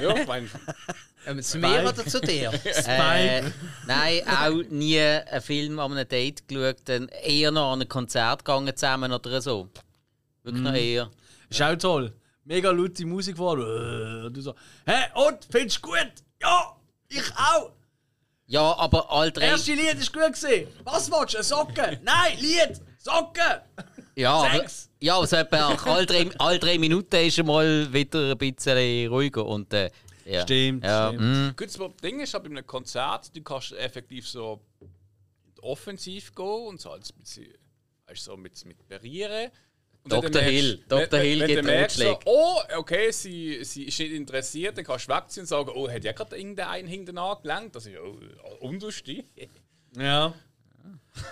ja, 0.00 0.16
ich 0.16 0.26
meine, 0.26 0.48
Ähm, 1.26 1.42
zu 1.42 1.58
mir 1.58 1.80
oder 1.82 2.06
zu 2.06 2.20
dir? 2.20 2.52
Äh, 2.64 3.42
nein, 3.86 4.22
auch 4.28 4.62
nie 4.70 5.00
einen 5.00 5.40
Film 5.40 5.78
an 5.78 5.92
einem 5.92 6.06
Date 6.08 6.46
geschaut, 6.46 6.76
dann 6.84 7.08
eher 7.08 7.50
noch 7.50 7.72
an 7.72 7.82
ein 7.82 7.88
Konzert 7.88 8.44
gegangen 8.44 8.76
zusammen 8.76 9.12
oder 9.12 9.40
so. 9.40 9.68
Wirklich 10.42 10.62
noch 10.62 10.74
eher. 10.74 11.10
Ist 11.48 11.62
auch 11.62 11.76
toll. 11.76 12.12
Mega 12.44 12.70
laute 12.70 13.04
Musik 13.06 13.38
war. 13.38 13.54
Und 13.54 14.34
du 14.34 14.40
so, 14.40 14.54
hä, 14.86 15.06
und, 15.14 15.38
findest 15.50 15.78
du 15.78 15.88
gut? 15.88 16.12
Ja, 16.40 16.76
ich 17.08 17.32
auch. 17.34 17.72
Ja, 18.46 18.76
aber 18.78 19.10
all 19.10 19.32
drei. 19.32 19.46
Erste 19.46 19.72
Lied 19.72 19.94
ist 19.94 20.12
gut. 20.12 20.22
Was 20.84 21.10
willst 21.10 21.34
du? 21.34 21.38
Eine 21.38 21.44
Socke? 21.44 22.00
Nein, 22.04 22.38
Lied, 22.38 22.80
Socke. 23.06 23.62
Ja, 24.14 24.32
aber, 24.34 24.64
ja, 25.00 25.16
aber 25.16 25.26
so 25.26 25.36
etwa 25.36 25.56
nach 25.70 25.86
all 25.86 26.06
drei, 26.06 26.28
all 26.38 26.58
drei 26.58 26.78
Minuten 26.78 27.16
ist 27.16 27.42
mal 27.44 27.92
wieder 27.92 28.32
ein 28.32 28.38
bisschen 28.38 29.08
ruhiger. 29.08 29.44
Und, 29.46 29.72
äh, 29.72 29.90
ja. 30.24 30.42
Stimmt, 30.42 30.84
Ja, 30.84 31.08
stimmt. 31.12 31.22
mm. 31.22 31.56
Gut, 31.56 31.68
das 31.68 31.90
Ding 32.02 32.20
ist, 32.20 32.34
halt 32.34 32.44
bei 32.44 32.50
einem 32.50 32.66
Konzert, 32.66 33.34
du 33.36 33.42
kannst 33.42 33.72
effektiv 33.72 34.26
so 34.26 34.60
offensiv 35.62 36.34
gehen 36.34 36.66
und 36.68 36.80
so 36.80 36.90
als 36.90 37.10
ein 37.12 37.20
bisschen, 37.20 37.46
du, 38.06 38.14
so 38.24 38.36
mit, 38.36 38.64
mit 38.64 38.88
parieren. 38.88 39.50
Und 40.04 40.12
Dr. 40.12 40.30
merkst- 40.30 40.44
Hill, 40.44 40.84
Dr. 40.88 41.12
wenn- 41.12 41.22
Hill 41.22 41.40
wenn 41.40 41.56
du 41.56 41.62
merkst, 41.64 41.96
so, 41.98 42.18
oh, 42.26 42.58
okay, 42.76 43.10
sie, 43.10 43.64
sie 43.64 43.84
ist 43.84 43.98
nicht 43.98 44.12
interessiert, 44.12 44.78
dann 44.78 44.84
kannst 44.84 45.08
du 45.08 45.14
wegziehen 45.14 45.42
und 45.42 45.46
sagen, 45.48 45.70
oh, 45.74 45.88
hat 45.90 46.04
ja 46.04 46.12
gerade 46.12 46.36
irgendeinen 46.36 46.86
hinten 46.86 47.18
angelenkt. 47.18 47.74
Das 47.74 47.86
ist 47.86 47.92
ja 47.94 48.00
oh, 48.00 48.16
unterste. 48.60 49.24
Ja. 49.96 50.32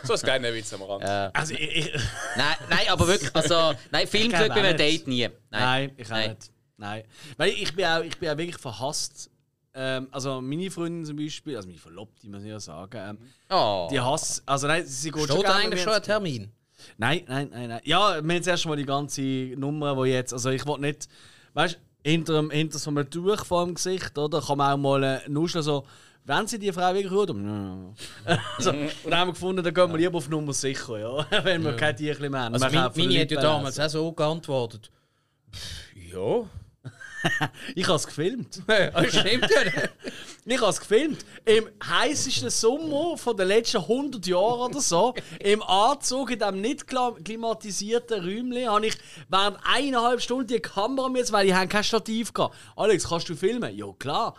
So 0.04 0.14
ein 0.14 0.18
kleiner 0.20 0.52
Witz 0.54 0.72
am 0.72 0.82
Rand. 0.82 1.04
Also, 1.04 1.54
ich, 1.54 1.60
ich, 1.60 1.92
Nein, 2.36 2.56
nein, 2.70 2.88
aber 2.88 3.06
wirklich, 3.06 3.34
also, 3.34 3.72
nein, 3.90 4.06
Film 4.06 4.30
bei 4.32 4.50
einem. 4.50 4.76
Date 4.76 5.06
nie. 5.06 5.28
Nein, 5.28 5.32
nein, 5.50 5.92
ich 5.96 6.06
auch 6.06 6.10
Nein. 6.10 6.30
nicht. 6.30 6.50
Nein. 6.76 7.02
Weil 7.36 7.48
ich 7.50 7.74
bin 7.76 7.84
auch, 7.84 8.00
ich 8.02 8.16
bin 8.18 8.28
auch 8.30 8.36
wirklich 8.36 8.56
verhasst. 8.58 9.30
Ähm, 9.74 10.08
also 10.12 10.40
meine 10.40 10.70
Freundin 10.70 11.04
zum 11.04 11.16
Beispiel, 11.16 11.56
also 11.56 11.68
meine 11.68 11.80
Verlobte, 11.80 12.28
muss 12.28 12.42
ich 12.42 12.48
ja 12.48 12.60
sagen, 12.60 12.96
ähm, 12.96 13.18
Oh. 13.50 13.88
die 13.90 14.00
hasst, 14.00 14.42
also 14.46 14.66
nein, 14.68 14.84
sie 14.86 15.10
geht 15.10 15.24
Steht 15.24 15.36
da 15.36 15.40
gerne 15.42 15.54
eigentlich 15.64 15.82
schon 15.82 15.92
ein 15.92 16.02
Termin? 16.02 16.50
Nein, 16.96 17.24
nein, 17.26 17.48
nein, 17.52 17.68
nein. 17.68 17.80
Ja, 17.84 18.10
wir 18.10 18.16
haben 18.18 18.30
jetzt 18.30 18.46
erstmal 18.46 18.76
die 18.76 18.84
ganze 18.84 19.20
Nummer, 19.56 20.02
die 20.04 20.10
jetzt. 20.10 20.32
Also 20.32 20.50
ich 20.50 20.64
will 20.66 20.78
nicht. 20.78 21.08
Weißt 21.54 21.74
du, 21.74 22.08
hinter, 22.10 22.34
dem- 22.34 22.50
hinter 22.50 22.78
so 22.78 22.90
einem 22.90 23.08
Tuch 23.10 23.44
vor 23.44 23.64
dem 23.64 23.74
Gesicht, 23.74 24.16
oder? 24.18 24.40
Kann 24.40 24.58
man 24.58 24.72
auch 24.74 24.76
mal 24.76 25.02
äh, 25.02 25.28
nuscheln, 25.28 25.62
so. 25.64 25.84
Wenn 26.26 26.46
sie 26.46 26.58
die 26.58 26.72
Frau 26.72 26.94
wirklich 26.94 27.12
gut 27.12 27.30
um. 27.30 27.94
so, 28.58 28.70
und 28.70 28.90
dann 29.04 29.18
haben 29.18 29.28
wir 29.28 29.32
gefunden, 29.34 29.62
dann 29.62 29.74
gehen 29.74 29.90
wir 29.90 29.98
lieber 29.98 30.16
auf 30.16 30.28
Nummer 30.28 30.54
sicher, 30.54 30.98
ja. 30.98 31.26
Wenn 31.44 31.62
wir 31.62 31.76
kein 31.76 31.94
Tierchen 31.94 32.30
mehr 32.30 32.40
haben. 32.40 32.54
Also 32.54 32.64
mein, 32.66 32.90
meine 32.96 33.20
hat 33.20 33.30
ja 33.30 33.40
damals 33.40 33.78
auch 33.78 33.88
so 33.88 34.12
geantwortet. 34.12 34.90
Ja. 36.12 36.44
Ich 37.74 37.86
habe 37.86 37.96
es 37.96 38.06
gefilmt. 38.06 38.62
Stimmt 39.08 39.50
ja. 39.50 39.88
Ich 40.44 40.60
habe 40.60 40.70
es 40.70 40.78
gefilmt. 40.78 41.24
Im 41.46 41.70
heißesten 41.82 42.50
Sommer 42.50 43.16
von 43.16 43.34
den 43.34 43.48
letzten 43.48 43.78
100 43.78 44.26
Jahren 44.26 44.70
oder 44.70 44.80
so, 44.82 45.14
im 45.40 45.62
Anzug, 45.62 46.32
in 46.32 46.38
diesem 46.38 46.60
nicht 46.60 46.84
klimatisierten 46.86 48.22
Räumchen, 48.22 48.68
habe 48.68 48.86
ich 48.88 48.98
während 49.30 49.56
eineinhalb 49.64 50.20
Stunden 50.20 50.48
die 50.48 50.60
Kamera 50.60 51.08
mit, 51.08 51.32
weil 51.32 51.48
ich 51.48 51.68
kein 51.70 51.82
Stativ 51.82 52.34
gehabt. 52.34 52.54
Alex, 52.76 53.08
kannst 53.08 53.30
du 53.30 53.34
filmen? 53.34 53.74
Ja, 53.74 53.86
klar. 53.98 54.34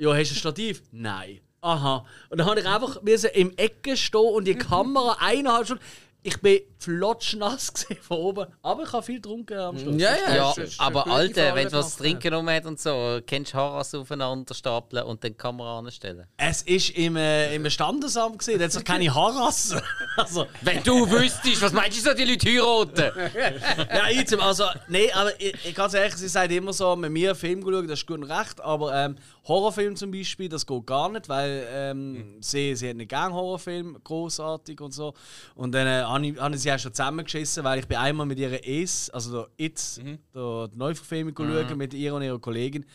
Ja, 0.00 0.14
hast 0.14 0.30
du 0.30 0.34
ein 0.34 0.38
Stativ? 0.38 0.82
Nein. 0.92 1.40
Aha. 1.60 2.06
Und 2.30 2.38
dann 2.38 2.46
habe 2.48 2.60
ich 2.60 2.66
einfach 2.66 3.02
müssen 3.02 3.28
im 3.34 3.52
Ecken 3.58 3.98
stehen 3.98 4.32
und 4.32 4.46
die 4.46 4.54
Kamera 4.54 5.18
eineinhalb 5.20 5.66
Stunden. 5.66 5.84
ich 6.22 6.40
bin 6.40 6.60
flotschnass 6.78 7.72
gewesen 7.72 8.02
von 8.02 8.16
oben, 8.16 8.46
aber 8.62 8.82
ich 8.84 8.92
habe 8.92 9.02
viel 9.02 9.16
getrunken 9.16 9.58
am 9.58 9.78
Schluss. 9.78 10.00
Ja, 10.00 10.14
ja. 10.26 10.54
Ja, 10.56 10.64
aber 10.78 11.06
Alter, 11.06 11.54
wenn 11.54 11.68
du 11.68 11.74
was 11.74 11.96
zu 11.96 12.02
trinken 12.02 12.50
hat 12.50 12.64
und 12.64 12.80
so, 12.80 13.20
kennst 13.26 13.52
du 13.52 13.58
Haras 13.58 13.94
aufeinander 13.94 14.54
stapeln 14.54 15.04
und 15.04 15.22
dann 15.22 15.32
die 15.32 15.36
Kamera 15.36 15.78
anstellen. 15.78 16.26
Es 16.38 16.62
ist 16.62 16.90
im, 16.90 17.16
äh, 17.16 17.54
im 17.54 17.68
Standesamt 17.68 18.38
gesehen, 18.38 18.58
da 18.58 18.64
hat 18.64 18.72
sich 18.72 18.84
keine 18.84 19.14
Haarrasse. 19.14 19.82
Also, 20.16 20.46
Wenn 20.60 20.82
du 20.82 21.08
wüsstest, 21.08 21.62
was 21.62 21.72
meinst 21.72 21.96
du, 21.98 22.10
so 22.10 22.14
die 22.14 22.24
Leute 22.24 22.46
heiraten? 22.48 23.30
ja, 23.88 24.08
ich, 24.10 24.42
also, 24.42 24.64
nee, 24.88 25.10
aber 25.12 25.40
ich, 25.40 25.54
ich 25.64 25.74
ganz 25.74 25.94
ehrlich, 25.94 26.14
sie 26.16 26.28
sagt 26.28 26.52
immer 26.52 26.72
so, 26.72 26.96
mit 26.96 27.10
mir 27.10 27.30
einen 27.30 27.38
Film 27.38 27.62
schauen, 27.62 27.86
das 27.88 28.00
ist 28.00 28.06
gut 28.06 28.18
und 28.18 28.24
recht, 28.24 28.60
aber 28.60 28.92
ähm, 28.94 29.16
Horrorfilm 29.50 29.96
zum 29.96 30.10
Beispiel, 30.10 30.48
das 30.48 30.64
geht 30.64 30.86
gar 30.86 31.08
nicht, 31.10 31.28
weil 31.28 31.66
ähm, 31.70 32.36
sie, 32.40 32.74
sie 32.76 32.90
hat 32.90 32.96
nicht 32.96 33.08
gern 33.08 33.32
Horrorfilm, 33.32 33.98
großartig 34.02 34.80
und 34.80 34.92
so. 34.92 35.12
Und 35.54 35.72
dann 35.72 35.86
äh, 35.86 36.02
habe 36.02 36.26
ich, 36.26 36.40
hab 36.40 36.54
ich 36.54 36.60
sie 36.60 36.72
auch 36.72 36.78
schon 36.78 36.94
zusammengeschissen, 36.94 37.64
weil 37.64 37.80
ich 37.80 37.88
bin 37.88 37.98
einmal 37.98 38.26
mit 38.26 38.38
ihrer 38.38 38.64
Es, 38.64 39.10
also 39.10 39.42
der 39.42 39.48
It, 39.58 40.00
der 40.34 40.68
die 40.68 40.78
Neuverfilmung 40.78 41.34
schauen, 41.36 41.76
mit 41.76 41.94
ihr 41.94 42.14
und 42.14 42.22
ihrer 42.22 42.38
Kollegin. 42.38 42.86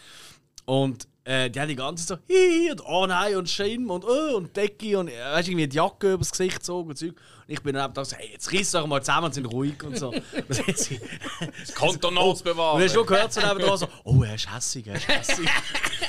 Und 0.66 1.08
äh, 1.26 1.50
die 1.50 1.60
haben 1.60 1.68
die 1.68 1.76
ganze 1.76 2.06
Zeit 2.06 2.20
so, 2.20 2.34
hihi, 2.34 2.72
und 2.72 2.86
oh 2.86 3.06
nein, 3.08 3.36
und 3.36 3.50
Schirm 3.50 3.90
und 3.90 4.06
oh, 4.06 4.38
und 4.38 4.56
Decke 4.56 5.00
und 5.00 5.08
äh, 5.08 5.20
weißt, 5.20 5.48
irgendwie 5.50 5.68
die 5.68 5.76
Jacke 5.76 6.14
übers 6.14 6.30
Gesicht 6.30 6.58
gezogen 6.60 6.90
und 6.90 6.98
Zeug. 6.98 7.10
Und 7.48 7.54
ich 7.54 7.62
bin 7.64 7.74
dann 7.74 7.90
einfach 7.90 8.06
so, 8.06 8.16
hey, 8.16 8.30
jetzt 8.32 8.52
riss 8.52 8.72
doch 8.72 8.86
mal 8.86 9.02
zusammen 9.02 9.26
und 9.26 9.34
sind 9.34 9.46
ruhig 9.46 9.84
und 9.84 9.98
so. 9.98 10.14
Hat 10.68 10.78
sie- 10.78 11.02
Kontonots 11.74 12.42
und 12.42 12.46
bewahren. 12.46 12.82
hast 12.82 12.94
du 12.94 13.00
schon 13.00 13.08
gehört 13.08 13.34
so 13.34 13.42
nebenan 13.42 13.78
so, 13.78 13.88
oh, 14.04 14.22
er 14.24 14.36
ist 14.36 14.54
hässig, 14.54 14.86
er 14.88 14.96
ist 14.98 15.08
hässig. 15.08 15.50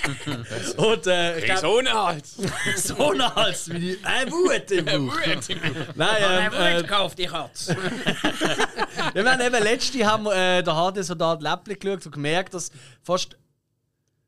und 0.76 1.06
äh, 1.06 1.38
ich 1.38 1.58
so 1.58 1.78
ein 1.78 1.92
Hals. 1.92 2.36
so 2.76 3.10
ein 3.10 3.34
Hals, 3.34 3.72
wie 3.72 3.78
die, 3.78 3.92
äh, 3.92 4.30
Wut 4.30 4.70
im 4.70 4.84
Bauch. 4.84 5.18
Nein, 5.94 6.50
ähm, 6.52 6.52
äh, 6.52 6.82
gekauft, 6.82 7.18
die 7.18 7.26
Katze. 7.26 7.74
wir 9.14 9.24
haben 9.24 9.40
eben 9.40 9.62
letzte 9.62 10.04
haben 10.06 10.24
wir 10.24 10.34
äh, 10.34 10.62
der 10.62 10.76
harte 10.76 11.02
Soldat 11.02 11.40
Läppli 11.42 11.74
geschaut 11.74 12.04
und 12.04 12.12
gemerkt, 12.12 12.52
dass 12.54 12.70
fast 13.02 13.36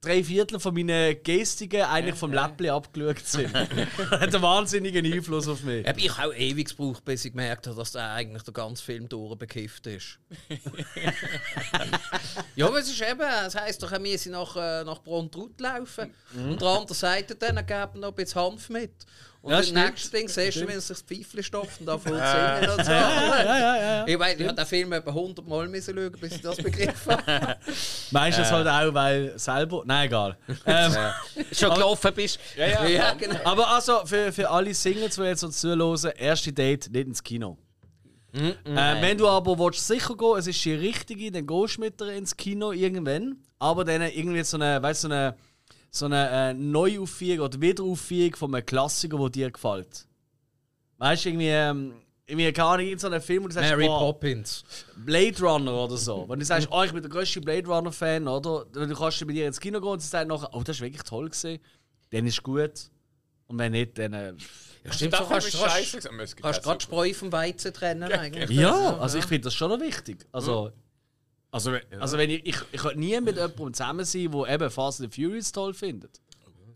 drei 0.00 0.22
Viertel 0.22 0.60
von 0.60 0.74
meinen 0.74 1.20
Gestiken 1.22 1.82
eigentlich 1.82 2.14
vom 2.14 2.32
Läppli 2.32 2.70
abgeschaut 2.70 3.24
sind. 3.24 3.52
hat 4.10 4.22
einen 4.22 4.42
wahnsinnigen 4.42 5.04
Einfluss 5.12 5.48
auf 5.48 5.62
mich. 5.62 5.86
Ich 5.96 6.16
habe 6.16 6.28
auch 6.28 6.34
ewig 6.34 6.68
gebraucht, 6.68 7.04
bis 7.04 7.24
ich 7.24 7.32
gemerkt 7.32 7.66
habe, 7.66 7.76
dass 7.76 7.92
der 7.92 8.12
eigentlich 8.12 8.42
der 8.44 8.54
ganze 8.54 8.82
Film 8.82 9.08
durchbekifft 9.08 9.86
ist. 9.88 10.18
ja, 12.54 12.66
aber 12.66 12.78
es 12.78 12.88
ist 12.88 13.02
eben, 13.02 13.26
es 13.46 13.56
heisst 13.56 13.82
doch, 13.82 13.90
wir 13.90 14.18
sind 14.18 14.32
nach, 14.32 14.56
äh, 14.56 14.84
nach 14.84 15.02
Brontrut 15.02 15.60
laufen. 15.60 16.14
Und 16.34 16.60
der 16.60 16.68
andere 16.68 16.94
Seite 16.94 17.34
dann 17.34 17.56
geben 17.66 18.00
noch 18.00 18.08
ein 18.08 18.14
bisschen 18.14 18.40
Hanf 18.40 18.68
mit. 18.68 18.92
Und 19.40 19.52
Ja, 19.52 19.58
das 19.58 19.70
nächste 19.72 20.16
Ding 20.16 20.28
siehst 20.28 20.56
du, 20.56 20.66
wenn 20.66 20.78
es 20.78 20.88
sich 20.88 20.96
das 20.96 21.02
Pfeifchen 21.02 21.42
stopft 21.44 21.78
und 21.80 21.86
da 21.86 21.96
voll 21.96 22.14
singen 22.14 22.70
und 22.76 22.84
so. 22.84 22.90
Ja, 22.90 23.42
ja, 23.42 23.58
ja, 23.58 23.76
ja. 23.76 24.06
Ich 24.06 24.18
weiß, 24.18 24.38
ich 24.38 24.46
habe 24.46 24.56
den 24.56 24.66
Film 24.66 24.92
etwa 24.92 25.10
100 25.10 25.46
Mal 25.46 25.68
müssen 25.68 25.94
schauen, 25.94 26.12
bis 26.20 26.34
ich 26.34 26.42
das 26.42 26.56
begriffen 26.56 27.12
habe. 27.12 27.56
Meistens 28.10 28.50
halt 28.50 28.66
auch, 28.66 28.92
weil 28.92 29.38
selber. 29.38 29.82
Nein, 29.86 30.06
egal. 30.06 30.36
Ähm, 30.66 30.92
Schon 31.52 31.72
gelaufen 31.72 32.12
bist. 32.14 32.38
Ja, 32.56 32.66
ja. 32.66 32.86
ja, 32.86 33.14
genau. 33.14 33.38
Aber 33.44 33.68
also, 33.68 34.04
für, 34.04 34.32
für 34.32 34.50
alle 34.50 34.74
Singles, 34.74 35.14
die 35.14 35.22
jetzt 35.22 35.44
uns 35.44 35.60
zuhören, 35.60 36.12
erste 36.16 36.52
Date 36.52 36.90
nicht 36.90 37.06
ins 37.06 37.22
Kino. 37.22 37.56
Äh, 38.32 39.00
wenn 39.00 39.16
du 39.16 39.26
aber 39.26 39.58
willst, 39.58 39.86
sicher 39.86 40.16
gehen 40.16 40.36
es 40.36 40.46
ist 40.46 40.64
die 40.64 40.74
richtige, 40.74 41.30
dann 41.30 41.46
gehst 41.46 41.76
du 41.76 41.80
mit 41.80 42.00
ihr 42.00 42.12
ins 42.12 42.36
Kino 42.36 42.72
irgendwann. 42.72 43.38
Aber 43.58 43.84
dann 43.84 44.02
irgendwie 44.02 44.44
so 44.44 44.56
eine, 44.56 44.82
weißt, 44.82 45.02
so 45.02 45.08
eine, 45.08 45.36
so 45.90 46.06
eine 46.06 46.30
äh, 46.30 46.54
Neuaufführung 46.54 47.46
oder 47.46 47.60
Wiederaufführung 47.60 48.36
von 48.36 48.54
einem 48.54 48.66
Klassiker, 48.66 49.18
der 49.18 49.30
dir 49.30 49.50
gefällt. 49.50 50.06
Weißt 50.98 51.24
du, 51.24 51.28
irgendwie, 51.30 51.48
ähm, 51.48 51.94
irgendwie 52.26 52.52
keine 52.52 52.68
Ahnung, 52.68 52.86
irgend 52.86 53.00
so 53.00 53.06
einen 53.06 53.20
Film, 53.20 53.44
wo 53.44 53.48
du 53.48 53.54
sagst, 53.54 53.70
Mary 53.70 53.86
boah, 53.86 54.00
Poppins. 54.00 54.64
Blade 54.96 55.40
Runner 55.40 55.72
oder 55.72 55.96
so. 55.96 56.26
Wenn 56.28 56.38
du 56.38 56.44
sagst, 56.44 56.68
oh, 56.70 56.82
ich 56.82 56.92
bin 56.92 57.00
der 57.00 57.10
grösste 57.10 57.40
Blade 57.40 57.66
Runner-Fan, 57.66 58.28
oder? 58.28 58.66
Du 58.66 58.94
kannst 58.94 59.24
mit 59.24 59.36
ihr 59.36 59.46
ins 59.46 59.60
Kino 59.60 59.80
gehen 59.80 59.90
und 59.90 60.00
sie 60.00 60.08
sagt 60.08 60.28
nachher, 60.28 60.50
oh, 60.52 60.62
das 60.62 60.76
ist 60.76 60.82
wirklich 60.82 61.02
toll 61.02 61.26
gewesen. 61.30 61.58
Dann 62.10 62.26
ist 62.26 62.42
gut. 62.42 62.90
Und 63.46 63.58
wenn 63.58 63.72
nicht, 63.72 63.96
dann. 63.98 64.12
Äh, 64.12 64.34
Ja, 64.84 64.92
stimmt, 64.92 65.16
so 65.16 65.24
kannst 65.24 65.54
du 65.54 65.58
scheiße 65.58 66.00
kannst, 66.40 66.62
gerade 66.62 66.80
Spreu 66.80 67.12
vom 67.14 67.32
Weizen 67.32 67.72
trennen 67.72 68.12
eigentlich. 68.12 68.50
ja, 68.50 68.98
also 68.98 69.18
ich 69.18 69.24
finde 69.24 69.44
das 69.44 69.54
schon 69.54 69.70
noch 69.70 69.80
wichtig. 69.80 70.26
Also, 70.32 70.72
also, 71.50 71.76
also 71.98 72.18
wenn 72.18 72.30
ich, 72.30 72.46
ich, 72.46 72.56
ich 72.72 72.80
könnte 72.80 72.98
nie 72.98 73.18
mit 73.20 73.36
jemandem 73.36 73.72
zusammen 73.72 74.04
sein, 74.04 74.30
der 74.30 74.54
eben 74.54 74.70
Fast 74.70 75.00
and 75.00 75.14
Furious 75.14 75.50
toll 75.52 75.72
findet. 75.74 76.20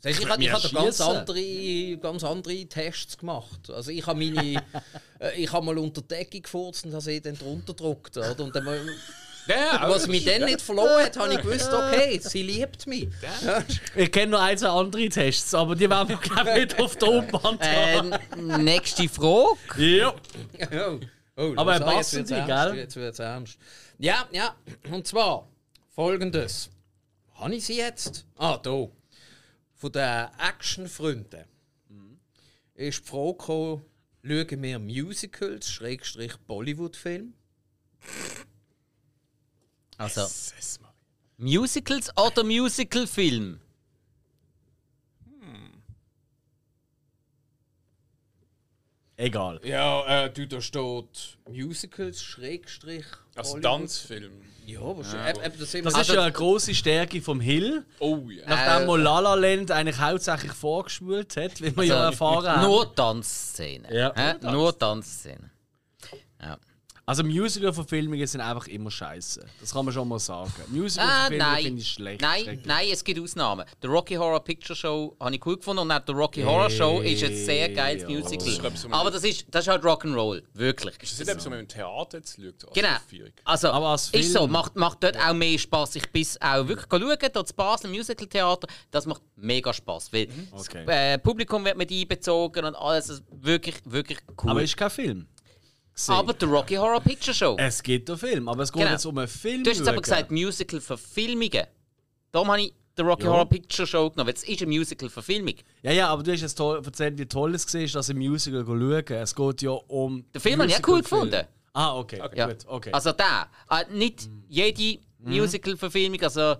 Siehst, 0.00 0.20
ich 0.20 0.28
habe 0.28 0.42
ich 0.42 0.52
hab 0.52 0.62
da 0.62 0.68
ganz 0.68 1.00
andere, 1.00 1.96
ganz 1.98 2.24
andere 2.24 2.66
Tests 2.66 3.16
gemacht. 3.16 3.70
Also 3.70 3.92
ich 3.92 4.04
habe 4.04 4.18
meine, 4.18 4.56
äh, 5.20 5.36
ich 5.36 5.52
habe 5.52 5.64
mal 5.64 5.78
unter 5.78 6.00
die 6.00 6.08
Decke 6.08 6.40
gefurzt 6.40 6.84
und 6.84 6.92
habe 6.92 7.02
sie 7.02 7.20
dann 7.20 7.38
drunter 7.38 7.72
gedruckt. 7.72 8.16
Oder? 8.16 8.40
Und 8.40 8.56
dann, 8.56 8.66
Ja, 9.46 9.88
was 9.88 10.08
mich 10.08 10.24
dann 10.24 10.44
nicht 10.44 10.60
verloren 10.60 11.04
hat, 11.04 11.16
habe 11.16 11.34
ich 11.34 11.40
gewusst, 11.40 11.72
okay, 11.72 12.18
sie 12.18 12.42
liebt 12.42 12.86
mich. 12.88 13.08
Ja. 13.44 13.62
Ich 13.94 14.10
kenne 14.10 14.32
noch 14.32 14.40
ein, 14.40 14.58
zwei 14.58 14.70
andere 14.70 15.08
Tests, 15.08 15.54
aber 15.54 15.76
die 15.76 15.88
werden 15.88 16.08
wir 16.08 16.16
glaube 16.16 16.50
ich 16.50 16.56
nicht 16.56 16.80
auf 16.80 16.96
der 16.96 17.08
Tonband 17.08 17.62
haben. 17.62 18.12
Äh, 18.12 18.58
nächste 18.58 19.08
Frage. 19.08 19.56
Ja. 19.78 20.14
Oh, 21.34 21.44
oh, 21.44 21.54
Aber 21.56 21.78
los, 21.78 21.88
passen 21.88 21.96
jetzt 21.96 22.12
wird's 22.14 22.28
die, 22.28 22.34
ernst, 22.34 22.72
gell? 22.72 22.76
Jetzt 22.76 22.96
wird 22.96 23.12
es 23.14 23.18
ernst. 23.18 23.58
Ja, 24.02 24.28
ja, 24.32 24.56
und 24.90 25.06
zwar 25.06 25.48
folgendes. 25.90 26.70
Habe 27.34 27.54
ich 27.54 27.66
sie 27.66 27.76
jetzt? 27.76 28.26
Ah, 28.34 28.56
da. 28.56 28.88
Von 29.74 29.92
den 29.92 30.28
Actionfreunden 30.38 31.44
ist 32.74 33.04
die 33.04 33.08
Frage 33.08 33.36
gekommen, 33.38 33.84
schauen 34.24 34.62
wir 34.62 34.78
Musicals, 34.80 35.70
Schrägstrich 35.70 36.36
Bollywood-Film? 36.48 37.34
Also. 39.98 40.26
Musicals 41.36 42.10
oder 42.16 42.42
Musicalfilm? 42.42 43.60
Egal. 49.16 49.60
Ja, 49.62 50.24
äh, 50.24 50.32
du, 50.32 50.48
da 50.48 50.60
steht 50.60 51.38
Musicals, 51.48 52.20
Schrägstrich 52.20 53.06
Also. 53.34 53.58
Tanzfilm. 53.60 54.32
Ja, 54.64 54.80
wahrscheinlich. 54.80 55.44
Eben, 55.44 55.58
das 55.58 55.72
Das 55.94 56.08
ist 56.08 56.14
ja 56.14 56.22
eine 56.22 56.32
grosse 56.32 56.74
Stärke 56.74 57.20
vom 57.20 57.40
Hill, 57.40 57.84
Oh 57.98 58.18
ja. 58.30 58.44
nachdem 58.46 58.86
man 58.86 59.02
La 59.02 59.18
La 59.18 59.34
Land 59.34 59.70
eigentlich 59.72 59.98
hauptsächlich 59.98 60.52
vorgespult 60.52 61.36
hat, 61.36 61.60
wie 61.60 61.76
wir 61.76 61.84
ja 61.84 62.04
erfahren 62.04 62.46
haben. 62.46 62.62
Nur 62.62 62.94
Tanzszenen. 62.94 63.92
Ja. 63.92 64.12
Hä? 64.14 64.34
Nur 64.42 64.78
Tanzszenen. 64.78 65.50
Also 67.04 67.24
Musical-Verfilmungen 67.24 68.26
sind 68.28 68.40
einfach 68.40 68.68
immer 68.68 68.90
scheiße. 68.90 69.44
Das 69.60 69.72
kann 69.72 69.84
man 69.84 69.92
schon 69.92 70.06
mal 70.06 70.20
sagen. 70.20 70.52
Ah, 70.58 70.64
Musical-Verfilmungen 70.68 71.38
nein. 71.52 71.64
finde 71.64 71.80
ich 71.82 71.88
schlecht. 71.88 72.20
Nein, 72.22 72.62
nein, 72.64 72.88
es 72.92 73.02
gibt 73.02 73.18
Ausnahmen. 73.20 73.66
Die 73.82 73.86
Rocky 73.88 74.14
Horror 74.14 74.42
Picture 74.44 74.76
Show 74.76 75.16
habe 75.18 75.34
ich 75.34 75.44
cool 75.44 75.56
gefunden 75.56 75.80
und 75.82 75.90
auch 75.90 75.98
die 75.98 76.12
Rocky 76.12 76.42
Horror 76.42 76.70
Show 76.70 77.00
ist 77.00 77.24
ein 77.24 77.34
sehr 77.34 77.70
geiles 77.70 78.02
ja. 78.02 78.08
Musical. 78.08 78.38
Das 78.38 78.46
ist, 78.46 78.60
glaub 78.60 78.72
ich, 78.74 78.78
so 78.80 78.88
Aber 78.92 79.10
das 79.10 79.24
ist, 79.24 79.46
das 79.50 79.64
ist 79.64 79.68
halt 79.68 79.82
Rock'n'Roll, 79.82 80.42
wirklich. 80.54 80.94
Ist 81.02 81.12
das 81.12 81.18
nicht 81.18 81.28
etwas, 81.28 81.44
was 81.44 81.50
man 81.50 81.58
im 81.58 81.68
Theater 81.68 82.18
jetzt 82.18 82.36
schaut? 82.40 82.68
als 82.68 82.72
Genau. 82.74 83.26
Also, 83.44 83.70
Aber 83.72 83.86
als 83.88 84.08
ist 84.10 84.32
so, 84.32 84.38
Film- 84.40 84.52
macht, 84.52 84.76
macht 84.76 85.02
dort 85.02 85.16
auch 85.18 85.34
mehr 85.34 85.58
Spaß. 85.58 85.96
Ich 85.96 86.08
bin 86.12 86.24
auch 86.40 86.68
wirklich 86.68 86.86
schauen, 86.88 87.30
dort 87.32 87.50
in 87.50 87.56
Basel 87.56 87.86
im 87.90 87.96
Musical 87.96 88.26
Theater, 88.28 88.68
das 88.92 89.06
macht 89.06 89.22
mega 89.34 89.72
Spaß, 89.72 90.12
weil 90.12 90.28
Okay. 90.52 90.84
das 90.86 90.94
äh, 90.94 91.18
Publikum 91.18 91.64
wird 91.64 91.76
mit 91.76 91.90
einbezogen 91.90 92.64
und 92.64 92.76
alles, 92.76 93.08
das 93.08 93.16
ist 93.18 93.24
wirklich, 93.32 93.76
wirklich 93.84 94.18
cool. 94.42 94.50
Aber 94.50 94.62
es 94.62 94.70
ist 94.70 94.76
kein 94.76 94.90
Film. 94.90 95.26
Gesehen. 95.94 96.14
Aber 96.14 96.32
die 96.32 96.44
Rocky 96.46 96.74
Horror 96.76 97.00
Picture 97.00 97.34
Show. 97.34 97.56
es 97.58 97.82
geht 97.82 98.08
um 98.08 98.16
Film, 98.18 98.48
aber 98.48 98.62
es 98.62 98.72
geht 98.72 98.80
Genau. 98.82 98.92
jetzt 98.92 99.04
um 99.06 99.18
einen 99.18 99.28
Film. 99.28 99.62
Du 99.64 99.70
hast 99.70 99.78
jetzt 99.78 99.88
aber 99.88 100.00
gesagt 100.00 100.30
Musical-Verfilmungen. 100.30 101.66
Darum 102.30 102.48
habe 102.50 102.62
ich 102.62 102.74
die 102.96 103.02
Rocky 103.02 103.24
Ja. 103.24 103.30
Horror 103.30 103.46
Picture 103.48 103.86
Show 103.86 104.10
genommen. 104.10 104.28
weil 104.28 104.34
Es 104.34 104.44
ist 104.44 104.62
eine 104.62 104.70
Musical-Verfilmung. 104.70 105.54
Ja, 105.82 105.92
ja, 105.92 106.08
aber 106.08 106.22
du 106.22 106.32
hast 106.32 106.40
jetzt 106.40 106.54
toll, 106.56 106.82
erzählt, 106.84 107.18
wie 107.18 107.26
toll 107.26 107.54
es 107.54 107.72
war, 107.72 107.86
dass 107.86 108.08
im 108.08 108.18
Musical 108.18 108.64
schauen. 108.66 109.04
Es 109.22 109.34
geht 109.34 109.62
ja 109.62 109.70
um. 109.70 110.24
Den 110.34 110.40
Film 110.40 110.60
habe 110.60 110.70
ich 110.70 110.76
auch 110.76 110.88
cool 110.88 111.02
gefunden. 111.02 111.44
Ah, 111.74 111.96
okay. 111.96 112.20
Ja. 112.34 112.46
Gut, 112.48 112.58
okay. 112.66 112.90
Also 112.92 113.12
der. 113.12 113.48
Äh, 113.70 113.84
nicht 113.94 114.28
jede 114.48 115.00
Mhm. 115.24 115.36
Musical-Verfilmung. 115.36 116.20
Also, 116.22 116.56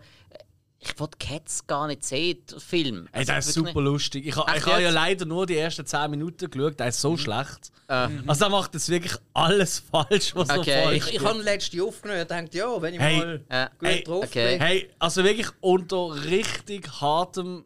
ich 0.85 0.99
wollte 0.99 1.17
Cats 1.19 1.67
gar 1.67 1.87
nicht 1.87 2.05
sehen, 2.05 2.39
Film. 2.59 3.09
Ey, 3.13 3.21
Also 3.21 3.31
der 3.33 3.39
ist 3.39 3.53
super 3.53 3.81
lustig. 3.81 4.27
Ich, 4.27 4.37
Ach, 4.37 4.57
ich 4.57 4.67
habe 4.67 4.83
ja 4.83 4.91
leider 4.91 5.25
nur 5.25 5.47
die 5.47 5.57
ersten 5.57 5.87
10 5.87 6.11
Minuten 6.11 6.51
geschaut, 6.51 6.81
der 6.81 6.89
ist 6.89 7.01
so 7.01 7.17
schlecht. 7.17 7.71
Mhm. 7.89 8.25
Also, 8.27 8.45
er 8.47 8.51
macht 8.51 8.75
jetzt 8.75 8.89
wirklich 8.89 9.15
alles 9.35 9.79
falsch, 9.91 10.35
was 10.35 10.51
Okay. 10.51 10.71
er 10.71 10.83
falsch 10.85 11.09
Ich, 11.09 11.15
ich 11.15 11.21
habe 11.25 11.35
den 11.39 11.45
letzten 11.45 11.81
aufgenommen 11.83 12.23
und 12.23 12.31
dachte, 12.31 12.57
ja, 12.59 12.83
wenn 12.83 12.95
ich 12.95 13.01
Hey. 13.01 13.17
mal 13.19 13.45
Ja. 13.51 13.67
gut 13.79 13.89
Hey, 13.89 14.03
drauf 14.03 14.25
okay. 14.25 14.53
bin. 14.59 14.61
Hey, 14.67 14.91
also 14.99 15.23
wirklich 15.25 15.49
unter 15.61 16.25
richtig 16.25 16.89
hartem 17.01 17.65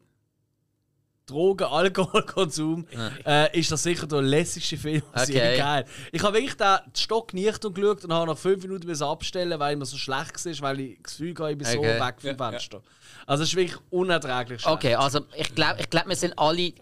Drogen, 1.27 1.65
Alkoholkonsum 1.71 2.87
äh, 3.27 3.59
ist 3.59 3.71
das 3.73 3.83
sicher 3.83 4.07
der 4.07 4.23
lässigste 4.23 4.77
Film. 4.77 5.03
was 5.13 5.29
Okay. 5.29 5.53
je 5.53 5.59
geil. 5.59 5.85
Ich 6.13 6.23
habe 6.23 6.35
wirklich 6.35 6.55
den 6.55 6.79
Stock 6.97 7.35
nicht 7.35 7.61
geschaut 7.61 8.05
und 8.05 8.13
habe 8.13 8.27
nach 8.31 8.39
5 8.39 8.63
Minuten 8.63 8.87
müssen 8.87 9.03
abstellen, 9.03 9.59
weil 9.59 9.75
mir 9.77 9.85
so 9.87 9.97
schlecht 9.97 10.45
war, 10.45 10.69
weil 10.69 10.81
ich 10.81 10.99
das 11.03 11.13
Gefühl 11.19 11.35
hatte, 11.35 11.51
ich 11.53 11.59
bin 11.59 11.67
so 11.67 11.79
Okay. 11.79 12.01
weg 12.01 12.15
vom 12.21 12.37
Fenster. 12.53 12.83
Also 13.27 13.43
es 13.43 13.49
ist 13.51 13.57
wirklich 13.57 13.79
unerträglich 13.91 14.61
schlecht. 14.61 14.75
Okay, 14.77 14.95
also 14.95 15.21
ich 15.37 15.53
glaube, 15.55 15.81
ich 15.81 15.91
glaub, 15.91 16.07
wir 16.09 16.15
sind 16.15 16.39
alle 16.39 16.73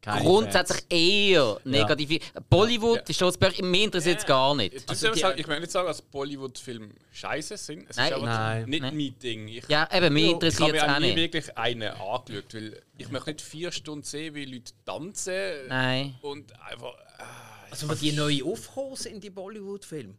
Keine 0.00 0.22
grundsätzlich 0.24 0.84
eher 0.88 1.60
negativ. 1.64 2.32
Bollywood, 2.48 3.06
die 3.08 3.14
Staatsbürger, 3.14 3.64
mich 3.64 3.82
interessiert 3.84 4.18
es 4.20 4.26
gar 4.26 4.54
nicht. 4.54 4.74
Also 4.88 5.08
also 5.08 5.20
sagen, 5.20 5.38
ich 5.40 5.48
will 5.48 5.58
nicht 5.60 5.72
sagen, 5.72 5.88
dass 5.88 6.00
Bollywood-Filme 6.02 6.90
scheiße 7.12 7.56
sind. 7.56 7.86
Es 7.90 7.96
Nein. 7.96 8.06
ist 8.06 8.12
aber 8.14 8.26
Nein. 8.26 8.68
nicht 8.68 8.82
Nein. 8.82 8.96
mein 8.96 9.18
Ding. 9.18 9.48
Ich, 9.48 9.68
Ja, 9.68 9.88
eben, 9.92 10.12
mich 10.14 10.24
ich 10.24 10.30
interessiert 10.32 10.68
habe 10.68 10.76
es 10.78 10.82
mir 10.84 10.90
auch 10.90 10.94
auch 10.96 11.00
nie 11.00 11.06
nicht. 11.06 11.16
wirklich 11.16 11.58
einen 11.58 11.88
angeschaut, 11.92 12.54
weil 12.54 12.82
ich 12.96 13.08
möchte 13.10 13.30
nicht 13.30 13.40
vier 13.42 13.72
Stunden 13.72 14.04
sehen, 14.04 14.34
wie 14.34 14.44
Leute 14.44 14.72
tanzen 14.86 15.68
Nein. 15.68 16.14
und 16.22 16.52
einfach... 16.60 16.94
ah, 17.18 17.24
Also, 17.70 17.88
wenn 17.88 17.98
die 17.98 18.12
neu 18.12 18.42
aufgekommen 18.44 18.96
sind, 18.96 19.22
die 19.24 19.30
Bollywood-Filme, 19.30 20.14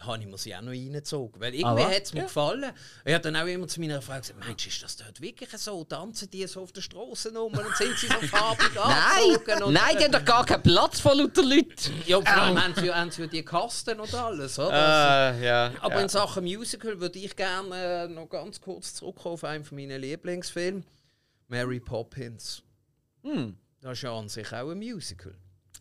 habe 0.00 0.18
ich 0.20 0.26
mir 0.26 0.36
sie 0.36 0.54
auch 0.54 0.60
noch 0.60 0.72
reingezogen. 0.72 1.40
Weil 1.40 1.54
irgendwie 1.54 1.82
Ah, 1.82 1.90
hat 1.90 2.02
es 2.02 2.12
mir 2.12 2.24
gefallen. 2.24 2.70
Ich 3.04 3.14
habe 3.14 3.22
dann 3.22 3.34
auch 3.36 3.46
immer 3.46 3.66
zu 3.66 3.80
meiner 3.80 4.02
Frau 4.02 4.18
gesagt: 4.18 4.38
Mensch, 4.46 4.66
ist 4.66 4.82
das 4.82 4.96
dort 4.96 5.20
wirklich 5.20 5.48
so? 5.56 5.84
Tanzen 5.84 6.30
die 6.30 6.46
so 6.46 6.62
auf 6.62 6.72
der 6.72 6.82
Straße 6.82 7.34
rum 7.34 7.52
und 7.56 7.76
sind 7.76 7.96
sie 7.98 8.06
so 8.06 8.14
farbig 8.26 8.78
angezogen? 8.78 9.44
Nein, 9.46 9.62
und- 9.62 9.72
nein, 9.72 9.96
die 9.98 10.04
haben 10.04 10.12
doch 10.12 10.24
gar 10.24 10.44
keinen 10.44 10.62
Platz 10.62 11.00
von 11.00 11.16
lauter 11.18 11.42
Leuten. 11.42 11.94
Ja, 12.06 12.20
vor 12.20 12.28
allem 12.36 12.62
haben 12.62 12.74
sie, 12.74 12.92
haben 12.92 13.10
sie 13.10 13.22
ja 13.22 13.26
die 13.28 13.42
Kasten 13.44 13.98
und 13.98 14.12
alles, 14.14 14.58
oder? 14.58 15.34
Äh, 15.34 15.44
ja. 15.46 15.72
Aber 15.80 16.02
in 16.02 16.08
Sachen 16.10 16.44
Musical 16.44 17.00
würde 17.00 17.18
ich 17.18 17.34
gerne 17.34 18.04
äh, 18.04 18.08
noch 18.08 18.28
ganz 18.28 18.60
kurz 18.60 18.94
zurückkommen 18.94 19.34
auf 19.34 19.44
einen 19.44 19.64
von 19.64 19.76
meinen 19.78 20.00
Lieblingsfilmen: 20.00 20.84
Mary 21.48 21.80
Poppins. 21.80 22.62
Das 23.80 23.92
ist 23.94 24.02
ja 24.02 24.16
an 24.16 24.28
sich 24.28 24.52
auch 24.52 24.70
ein 24.70 24.78
Musical. 24.78 25.34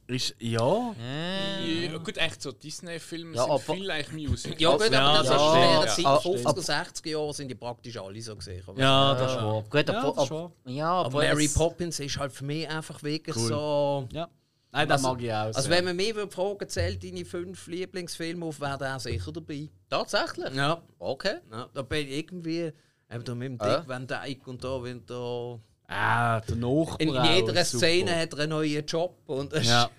Ist, 0.08 0.36
ja. 0.40 0.94
ja, 0.94 1.98
gut, 1.98 2.18
echt 2.18 2.40
so 2.40 2.52
Disney-Filme 2.52 3.36
Ja, 3.36 3.44
sind 3.44 3.52
aber- 3.52 3.74
viel 3.74 3.90
eigentlich 3.90 4.30
Musik. 4.30 4.62
Ja, 4.62 4.72
gut, 4.74 4.82
aber 4.84 4.94
ja, 4.94 5.18
das 5.18 5.28
das 5.28 5.36
ist 5.36 5.42
stimmt. 5.50 5.56
während 5.56 5.90
seit 5.90 6.06
Ah, 6.06 6.18
50er, 6.18 6.62
60er 6.62 7.10
Jahren 7.10 7.34
sind 7.34 7.48
die 7.48 7.56
praktisch 7.56 7.98
alle 7.98 8.22
so 8.22 8.36
gesehen. 8.36 8.64
Ja, 8.78 9.14
das 9.16 9.32
ist 9.32 9.38
wahr. 9.42 9.64
Gut, 9.68 9.90
Ja, 9.90 10.00
aber, 10.00 10.14
das 10.14 10.24
ist 10.26 10.32
aber, 10.32 10.42
wahr. 10.44 10.52
ja, 10.66 10.92
Aber 10.92 11.06
aber 11.08 11.20
Mary 11.24 11.48
Poppins 11.48 12.00
ist 12.00 12.20
halt 12.20 12.32
für 12.34 12.46
mich 12.46 12.70
einfach 12.70 13.02
wirklich 13.02 13.36
so. 13.36 14.08
Ja. 14.12 14.30
Nein, 14.72 14.88
das 14.90 15.04
Also- 15.04 15.14
mag 15.16 15.24
ich 15.24 15.32
auch. 15.32 15.56
Also, 15.56 15.70
wenn 15.72 15.86
man 15.86 15.96
mich 15.96 16.14
würde 16.14 16.32
fragen, 16.32 16.70
zählt 16.70 17.04
deine 17.04 17.26
fünf 17.26 17.66
Lieblingsfilme 17.66 18.46
auf, 18.46 18.60
wäre 18.60 18.78
der 18.78 18.96
auch 18.98 19.00
sicher 19.00 19.32
dabei. 19.32 19.70
Tatsächlich? 19.90 20.54
Ja. 20.54 20.84
Okay. 21.00 21.38
ja 21.52 21.68
da 21.74 21.82
bin 21.82 22.08
ich 22.08 22.14
irgendwie. 22.20 22.72
Eben 23.12 23.24
da 23.24 23.34
mit 23.36 23.48
dem 23.50 23.58
Ja. 23.60 23.78
Dick 23.80 23.88
Van 23.90 24.06
Dyke 24.06 24.50
und 24.50 24.64
da, 24.64 24.84
wenn 24.84 25.04
da. 25.06 25.60
Ah, 25.88 26.40
der 26.42 26.56
Nachbar. 26.56 27.00
In, 27.00 27.10
jeder 27.10 27.62
ist 27.62 27.72
super. 27.72 27.86
Szene 27.86 28.16
hat 28.20 28.34
er 28.34 28.40
einen 28.40 28.50
neuen 28.50 28.86
Job. 28.86 29.18
Und 29.28 29.54
das 29.54 29.68
Ja. 29.68 29.90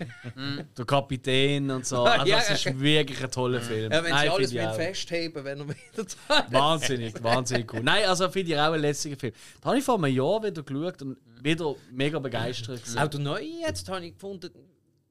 der 0.77 0.85
Kapitän 0.85 1.71
und 1.71 1.87
so. 1.87 2.05
Also, 2.07 2.25
das 2.33 2.49
Ja. 2.49 2.55
ist 2.55 2.81
wirklich 2.81 3.23
ein 3.23 3.31
toller 3.31 3.61
Film. 3.61 3.93
ja, 3.93 4.03
wenn 4.03 4.11
Nein, 4.11 4.23
sie 4.23 4.31
alles 4.31 4.53
mit 4.53 4.75
festheben, 4.75 5.45
wenn 5.45 5.61
er 5.61 5.69
wieder 5.69 6.07
zahlt. 6.07 6.53
Wahnsinnig, 6.53 7.23
wahnsinnig 7.23 7.73
cool. 7.73 7.83
Nein, 7.83 8.05
also 8.07 8.29
finde 8.31 8.53
ich 8.53 8.59
auch 8.59 8.73
ein 8.73 8.81
lässiger 8.81 9.17
Film. 9.17 9.33
Da 9.61 9.69
habe 9.69 9.79
ich 9.79 9.85
vor 9.85 9.95
einem 10.03 10.13
Jahr 10.15 10.43
wieder 10.43 10.63
geschaut 10.63 11.03
und 11.03 11.17
wieder 11.43 11.75
mega 11.93 12.19
begeistert. 12.19 12.81
gewesen. 12.83 12.99
Auch 12.99 13.09
der 13.09 13.21
neue 13.21 13.45
jetzt 13.45 13.89
habe 13.89 14.05
ich 14.05 14.15
gefunden, 14.15 14.51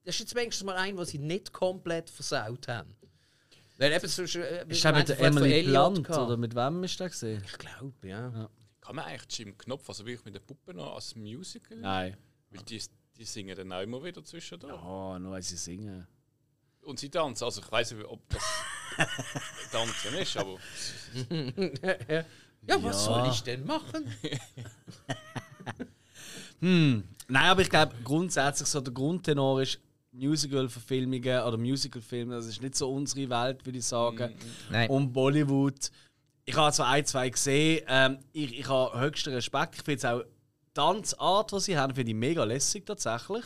das 0.04 0.14
ist 0.14 0.20
jetzt 0.20 0.34
wenigstens 0.36 0.64
mal 0.66 0.76
ein, 0.76 0.96
was 0.98 1.08
sie 1.08 1.18
nicht 1.18 1.52
komplett 1.52 2.10
versaut 2.10 2.68
haben. 2.68 2.94
Weil 3.78 3.92
eben 3.92 4.06
so, 4.08 4.22
äh, 4.22 4.64
Ist 4.68 4.84
der 4.84 4.92
mit 4.92 5.08
der 5.08 5.20
Emily 5.20 5.62
gehabt. 5.64 6.08
oder 6.10 6.36
mit 6.36 6.54
wem 6.54 6.84
ist 6.84 6.98
der 7.00 7.08
gesehen? 7.08 7.42
Ich 7.46 7.58
glaube, 7.58 7.92
ja. 8.02 8.48
Kann 8.86 8.96
man 8.96 9.04
eigentlich 9.06 9.38
Jim 9.38 9.58
Knopf, 9.58 9.88
also 9.88 10.06
wirklich 10.06 10.24
mit 10.24 10.34
der 10.34 10.40
Puppe 10.40 10.72
noch 10.72 10.94
als 10.94 11.16
Musical? 11.16 11.76
Nein. 11.78 12.16
Weil 12.50 12.62
die, 12.62 12.80
die 13.16 13.24
singen 13.24 13.56
dann 13.56 13.72
auch 13.72 13.82
immer 13.82 14.02
wieder 14.04 14.24
zwischendurch. 14.24 14.80
Oh, 14.80 15.18
nur 15.18 15.32
weil 15.32 15.42
sie 15.42 15.56
singen. 15.56 16.06
Und 16.82 17.00
sie 17.00 17.08
tanzen. 17.10 17.42
Also 17.44 17.60
ich 17.62 17.72
weiß 17.72 17.92
nicht, 17.92 18.06
ob 18.06 18.20
das 18.28 18.44
Tanzen 19.72 20.14
ist, 20.14 20.36
aber 20.36 20.56
Ja, 22.68 22.82
was 22.82 23.06
Ja. 23.06 23.12
soll 23.22 23.28
ich 23.32 23.42
denn 23.42 23.64
machen? 23.66 24.04
Nein, 26.60 27.04
aber 27.28 27.62
ich 27.62 27.70
glaube 27.70 27.94
grundsätzlich 28.02 28.68
so 28.68 28.80
der 28.80 28.92
Grundtenor 28.94 29.62
ist 29.62 29.78
Musical-Verfilmungen 30.12 31.42
oder 31.42 31.56
Musical-Filme, 31.58 32.34
das 32.36 32.46
ist 32.46 32.62
nicht 32.62 32.74
so 32.74 32.90
unsere 32.90 33.28
Welt, 33.28 33.64
würde 33.66 33.78
ich 33.78 33.84
sagen. 33.84 34.34
Nein. 34.70 34.88
Und 34.88 35.12
Bollywood. 35.12 35.90
Ich 36.48 36.56
habe 36.56 36.72
zwar 36.72 36.86
ein, 36.86 37.04
zwei 37.04 37.28
gesehen, 37.28 37.84
ähm, 37.88 38.18
ich, 38.32 38.56
ich 38.60 38.68
habe 38.68 39.00
höchsten 39.00 39.32
Respekt. 39.32 39.74
Ich 39.74 39.82
finde 39.82 39.98
es 39.98 40.04
auch 40.04 40.22
die 40.22 40.74
Tanzart, 40.74 41.50
die 41.50 41.60
sie 41.60 41.76
haben, 41.76 41.92
finde 41.92 42.12
ich 42.12 42.16
mega 42.16 42.44
lässig 42.44 42.86
tatsächlich. 42.86 43.44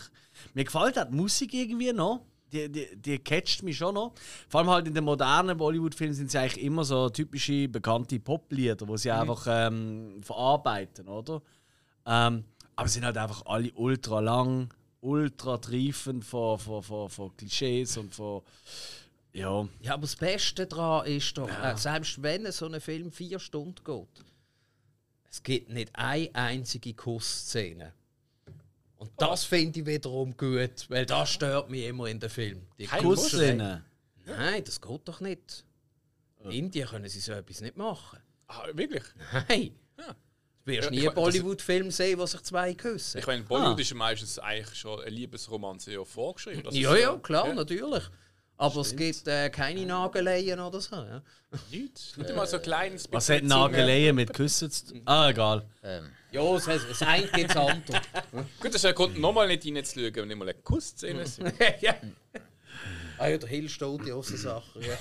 Mir 0.53 0.65
gefällt 0.65 0.99
auch 0.99 1.07
die 1.07 1.15
Musik 1.15 1.55
irgendwie 1.55 1.95
noch. 1.95 2.21
Die, 2.53 2.71
die, 2.71 2.95
die 2.97 3.19
catcht 3.19 3.63
mich 3.63 3.79
schon 3.79 3.95
noch. 3.95 4.13
Vor 4.49 4.61
allem 4.61 4.71
halt 4.71 4.87
in 4.87 4.93
den 4.95 5.05
modernen 5.05 5.57
Bollywood-Filmen 5.57 6.15
sind 6.15 6.31
sie 6.31 6.39
eigentlich 6.39 6.63
immer 6.63 6.85
so 6.85 7.09
typische 7.09 7.69
bekannte 7.69 8.21
Poplieder, 8.21 8.77
die 8.77 8.99
sie 8.99 9.11
einfach 9.11 9.47
ähm, 9.49 10.21
verarbeiten, 10.23 11.09
oder? 11.09 11.41
Ähm, 12.05 12.45
aber 12.77 12.89
sie 12.89 12.95
sind 12.95 13.05
halt 13.07 13.17
einfach 13.17 13.47
alle 13.47 13.73
ultra 13.73 14.21
lang, 14.21 14.75
ultra 15.01 15.57
triefend 15.57 16.25
von, 16.25 16.59
von, 16.59 16.83
von, 16.83 17.09
von 17.09 17.35
Klischees 17.37 17.97
und 17.97 18.15
von. 18.15 18.43
Ja. 19.33 19.69
Ja, 19.81 19.95
aber 19.95 20.03
das 20.03 20.17
Beste 20.17 20.67
daran 20.67 21.07
ist 21.07 21.37
doch, 21.39 21.49
äh, 21.49 21.77
selbst 21.77 22.23
wenn 22.23 22.51
so 22.53 22.67
ein 22.67 22.81
Film 22.81 23.13
vier 23.13 23.39
Stunden 23.39 23.83
geht, 23.85 24.25
es 25.31 25.43
gibt 25.43 25.71
nicht 25.71 25.91
eine 25.95 26.31
einzige 26.35 26.93
Kussszene. 26.95 27.93
Und 28.97 29.11
das 29.17 29.45
finde 29.45 29.81
ich 29.81 29.87
wiederum 29.87 30.37
gut, 30.37 30.91
weil 30.91 31.07
das 31.07 31.33
stört 31.33 31.71
mich 31.71 31.85
immer 31.85 32.07
in 32.07 32.19
den 32.21 32.29
Film. 32.29 32.67
Die 32.79 32.87
Kussszene. 32.87 33.85
Nein, 34.27 34.65
das 34.65 34.81
geht 34.81 35.01
doch 35.07 35.21
nicht. 35.21 35.65
In 36.45 36.51
Indien 36.51 36.89
können 36.89 37.09
sie 37.09 37.21
so 37.21 37.33
etwas 37.33 37.61
nicht 37.61 37.77
machen. 37.77 38.19
ah, 38.49 38.67
wirklich. 38.73 39.05
Nein. 39.49 39.75
Du 39.97 40.73
wirst 40.73 40.85
Ja, 40.87 40.91
nie 40.91 41.07
einen 41.07 41.15
Bollywood-Film 41.15 41.91
sehen, 41.91 42.19
wo 42.19 42.27
sich 42.27 42.43
zwei 42.43 42.75
küssen. 42.75 43.19
Ich 43.19 43.27
meine, 43.27 43.43
Bollywood 43.45 43.81
ist 43.81 43.91
ja 43.91 43.97
meistens 43.97 44.39
eigentlich 44.39 44.79
schon 44.79 45.01
eine 45.01 45.11
Liebesromanze 45.11 45.93
ja 45.93 46.05
vorgeschrieben. 46.05 46.63
Ja, 46.73 46.95
ist 46.95 47.01
ja, 47.03 47.17
klar, 47.17 47.55
natürlich. 47.55 48.05
Aber 48.61 48.83
es 48.83 48.95
gibt 48.95 49.27
äh, 49.27 49.49
keine 49.49 49.87
Nageleien 49.87 50.61
oder 50.61 50.83
so. 50.83 50.95
Ja. 50.97 51.23
Nichts. 51.71 52.15
Nicht 52.19 52.29
einmal 52.29 52.47
so 52.47 52.59
ein 52.59 52.63
kleines 52.63 53.11
Was 53.11 53.27
bisschen 53.27 53.51
hat 53.51 53.71
Nageleien 53.71 54.15
mit 54.15 54.35
Küssen 54.35 54.71
zu 54.71 54.89
tun? 54.89 55.03
Ah, 55.07 55.31
egal. 55.31 55.65
Ja, 56.31 56.53
das, 56.53 56.67
heißt, 56.67 56.91
das 56.91 57.03
eine 57.03 57.27
gibt 57.29 57.51
es 57.51 57.57
andere. 57.57 58.03
Gut, 58.61 58.75
das 58.75 58.85
ist 58.85 58.95
Grund, 58.95 59.19
nochmal 59.19 59.49
nicht 59.49 59.65
reinzuschauen, 59.65 60.15
wenn 60.15 60.29
nicht 60.29 60.37
mal 60.37 60.45
eine 60.49 60.59
Kussszene 60.59 61.27
sind. 61.27 61.55
ja. 61.81 61.95
Ah 63.23 63.29
ja, 63.29 63.37
der 63.37 63.51
Hill 63.51 63.69
steht 63.69 64.07
ja 64.07 64.15
so 64.23 64.35
Sachen. 64.35 64.81
Ja. 64.81 64.97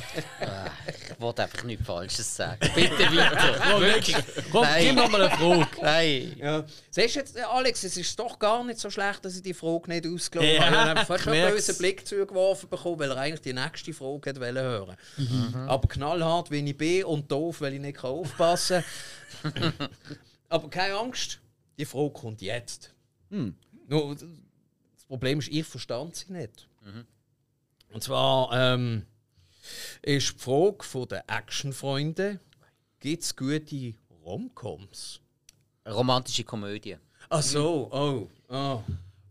Ich 1.14 1.22
wollte 1.22 1.44
einfach 1.44 1.64
nichts 1.64 1.86
Falsches 1.86 2.36
sagen. 2.36 2.60
Bitte 2.76 2.92
weiter. 2.92 3.80
Wirklich. 3.80 4.18
Komm, 4.52 4.64
Nein. 4.64 4.86
gib 4.88 4.96
noch 4.98 5.10
mal 5.10 5.22
eine 5.22 5.38
Frage. 5.38 5.68
Nein. 5.82 6.36
Ja. 6.38 6.66
Siehst 6.92 7.16
du 7.16 7.20
jetzt, 7.20 7.38
äh, 7.38 7.44
Alex, 7.44 7.82
es 7.86 7.96
ist 7.96 8.20
doch 8.20 8.38
gar 8.38 8.66
nicht 8.66 8.78
so 8.78 8.90
schlecht, 8.90 9.24
dass 9.24 9.38
ich 9.38 9.42
die 9.42 9.54
Frage 9.54 9.90
nicht 9.90 10.06
ausgelassen 10.06 10.54
Ja, 10.54 10.66
habe. 10.66 10.76
Ich 10.76 10.82
habe 10.98 11.06
fast 11.06 11.28
einen 11.30 11.50
bösen 11.54 11.78
Blick 11.78 12.06
zugeworfen 12.06 12.68
bekommen, 12.68 13.00
weil 13.00 13.12
er 13.12 13.18
eigentlich 13.18 13.40
die 13.42 13.54
nächste 13.54 13.94
Frage 13.94 14.30
hätte 14.30 14.42
wollen 14.42 14.58
hören 14.58 14.98
Mhm. 15.16 15.56
Aber 15.70 15.88
knallhart, 15.88 16.52
wie 16.52 16.60
ich 16.70 16.76
bin 16.78 17.06
und 17.06 17.32
doof, 17.32 17.62
weil 17.62 17.76
ich 17.76 17.80
nicht 17.80 18.04
aufpassen 18.04 18.84
kann. 19.44 19.74
Aber 20.50 20.70
keine 20.70 20.96
Angst, 20.96 21.40
die 21.78 21.86
Frage 21.86 22.12
kommt 22.12 22.42
jetzt. 22.42 22.94
Hm. 23.30 23.56
Nur, 23.88 24.14
das 24.16 25.06
Problem 25.08 25.40
ist, 25.40 25.48
ich 25.48 25.66
verstand 25.66 26.18
sie 26.18 26.34
nicht. 26.34 26.68
Und 27.92 28.04
zwar 28.04 28.52
ähm, 28.54 29.06
ist 30.02 30.34
die 30.34 30.40
Frage 30.40 30.84
von 30.84 31.08
den 31.08 31.22
Actionfreunden, 31.28 32.40
gibt 33.00 33.24
es 33.24 33.36
gute 33.36 33.94
Romcoms? 34.24 35.20
Romantische 35.88 36.44
Komödie. 36.44 36.98
Ach 37.30 37.42
so, 37.42 37.90
oh, 37.92 38.30
oh. 38.54 38.84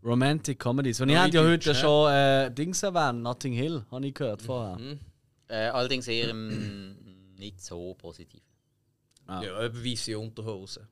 Romantic 0.03 0.59
Comedies. 0.59 1.01
Und 1.01 1.09
ich 1.09 1.17
habe 1.17 1.29
ja 1.29 1.43
heute 1.43 1.75
schon 1.75 2.11
äh, 2.11 2.51
Dings 2.51 2.83
erwähnt, 2.83 3.21
Notting 3.21 3.53
Hill, 3.53 3.85
habe 3.91 4.07
ich 4.07 4.13
gehört 4.13 4.41
vorher. 4.41 4.77
Äh, 5.47 5.67
allerdings 5.67 6.07
eher 6.07 6.29
im, 6.29 6.95
nicht 7.37 7.61
so 7.61 7.93
positiv. 7.95 8.41
Ah. 9.25 9.41
Ja, 9.43 9.63
eben 9.63 9.83
weiße 9.83 10.17
Unterhosen. 10.17 10.87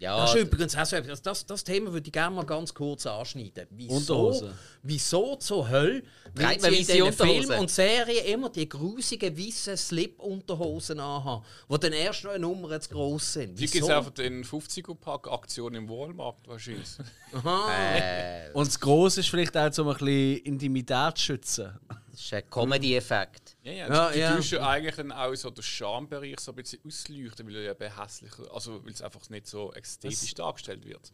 Ja, 0.00 0.22
Das 0.22 0.34
ist 0.34 0.40
übrigens 0.40 0.74
auch 0.74 0.86
so 0.86 0.96
etwas. 0.96 1.20
Das, 1.20 1.44
das 1.44 1.62
Thema 1.62 1.92
würde 1.92 2.06
ich 2.06 2.12
gerne 2.12 2.34
mal 2.34 2.46
ganz 2.46 2.72
kurz 2.72 3.04
anschneiden. 3.04 3.66
Wieso, 3.68 3.94
Unterhosen. 3.96 4.50
wieso 4.82 5.36
zur 5.36 5.68
Hölle 5.68 6.02
Trägt 6.34 6.36
wenn 6.36 6.46
man 6.46 6.58
sie 6.60 6.66
in 6.68 6.72
diesen 6.86 7.02
Unterhosen? 7.02 7.42
Filmen 7.42 7.60
und 7.60 7.70
Serien 7.70 8.24
immer 8.24 8.48
die 8.48 8.66
grusigen 8.66 9.36
weißen 9.36 9.76
Slip-Unterhosen 9.76 11.00
anhaben, 11.00 11.44
die 11.70 11.78
dann 11.78 11.92
erst 11.92 12.24
noch 12.24 12.30
eine 12.30 12.40
Nummer 12.40 12.80
zu 12.80 12.88
gross 12.88 13.34
sind? 13.34 13.58
Die 13.58 13.66
gibt 13.66 13.84
es 13.84 13.90
einfach 13.90 14.12
den 14.12 14.42
50er-Pack-Aktion 14.42 15.74
im 15.74 15.86
Walmart 15.86 16.48
wahrscheinlich. 16.48 16.88
äh, 17.44 18.50
Und 18.54 18.68
das 18.68 18.80
Grosse 18.80 19.20
ist 19.20 19.28
vielleicht 19.28 19.54
auch, 19.54 19.78
um 19.80 19.88
ein 19.88 19.98
bisschen 19.98 20.38
Intimität 20.44 21.18
zu 21.18 21.24
schützen. 21.24 21.78
Das 22.10 22.20
ist 22.20 22.32
ein 22.34 22.48
Comedy-Effekt. 22.50 23.56
Ja, 23.62 23.72
ja, 23.72 23.88
Ja, 23.88 24.10
die 24.12 24.18
ja. 24.18 24.36
tust 24.36 24.50
ja 24.52 24.68
eigentlich 24.68 24.96
dann 24.96 25.12
auch 25.12 25.34
so 25.34 25.50
den 25.50 25.62
Schambereich 25.62 26.40
so 26.40 26.52
ein 26.52 26.56
bisschen 26.56 26.80
ausleuchten, 26.86 27.46
weil 27.46 27.56
er 27.56 27.62
ja 27.62 27.70
eben 27.72 27.96
hässlicher, 27.96 28.52
also 28.52 28.84
weil 28.84 28.92
es 28.92 29.02
einfach 29.02 29.28
nicht 29.30 29.46
so 29.46 29.72
ästhetisch 29.72 30.34
dargestellt 30.34 30.84
wird. 30.84 31.12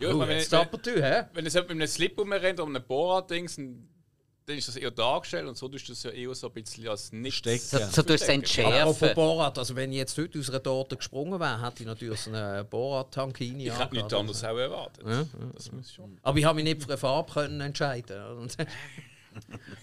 Ja, 0.00 0.08
ich 0.08 0.14
Oh, 0.14 0.18
meine, 0.18 0.34
jetzt 0.38 0.52
wenn, 0.52 0.68
du, 0.82 1.02
hä? 1.02 1.24
wenn 1.32 1.46
es 1.46 1.54
mit 1.54 1.70
einem 1.70 1.86
Slip 1.86 2.18
rumrennt 2.18 2.60
oder 2.60 2.68
einem 2.68 2.84
Borat-Dings, 2.86 3.56
dann 3.56 3.88
dann 4.48 4.56
ist 4.56 4.66
das 4.66 4.76
eher 4.76 4.90
dargestellt 4.90 5.46
und 5.46 5.58
so 5.58 5.68
tust 5.68 5.88
du 5.88 5.92
das 5.92 6.02
ja 6.04 6.10
eher 6.10 6.34
so 6.34 6.46
ein 6.46 6.52
bisschen 6.54 6.88
als 6.88 7.12
nicht 7.12 7.36
Stecken. 7.36 7.58
So, 7.60 7.78
so 7.78 8.02
durch 8.02 8.22
es 8.22 8.28
Apropos 8.28 8.34
entschärfen. 8.34 9.14
Borat, 9.14 9.58
also 9.58 9.76
wenn 9.76 9.92
ich 9.92 9.98
jetzt 9.98 10.16
heute 10.16 10.38
aus 10.38 10.48
einer 10.48 10.62
Torte 10.62 10.96
gesprungen 10.96 11.38
wäre, 11.38 11.62
hätte 11.62 11.82
ich 11.82 11.86
natürlich 11.86 12.18
so 12.20 12.30
eine 12.30 12.64
Borat-Tankini 12.64 13.68
Ich 13.68 13.78
hätte 13.78 13.94
nichts 13.94 14.14
anderes 14.14 14.42
auch 14.44 14.56
erwartet. 14.56 15.04
Das 15.54 15.70
muss 15.70 15.92
schon. 15.92 16.18
Aber 16.22 16.38
ich 16.38 16.44
habe 16.46 16.54
mich 16.56 16.64
nicht 16.64 16.80
für 16.82 16.88
eine 16.88 16.96
Farbe 16.96 17.30
können 17.30 17.60
entscheiden. 17.60 18.48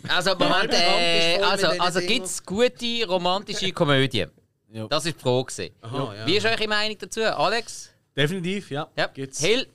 Also, 0.08 0.36
Moment, 0.36 0.72
äh, 0.74 1.40
also, 1.42 1.68
also 1.68 2.00
gibt 2.02 2.26
es 2.26 2.44
gute 2.44 3.08
romantische 3.08 3.72
Komödien? 3.72 4.30
Ja. 4.72 4.88
Das 4.88 5.06
ist 5.06 5.16
die 5.18 5.22
Frage. 5.22 5.72
Aha, 5.82 6.16
ja. 6.16 6.28
Wie 6.28 6.36
ist 6.38 6.46
eure 6.46 6.68
Meinung 6.68 6.98
dazu, 7.00 7.22
Alex? 7.24 7.92
Definitiv, 8.16 8.70
ja. 8.72 8.88
Ja. 8.98 9.08
Gibt's. 9.08 9.40
Hill, 9.40 9.68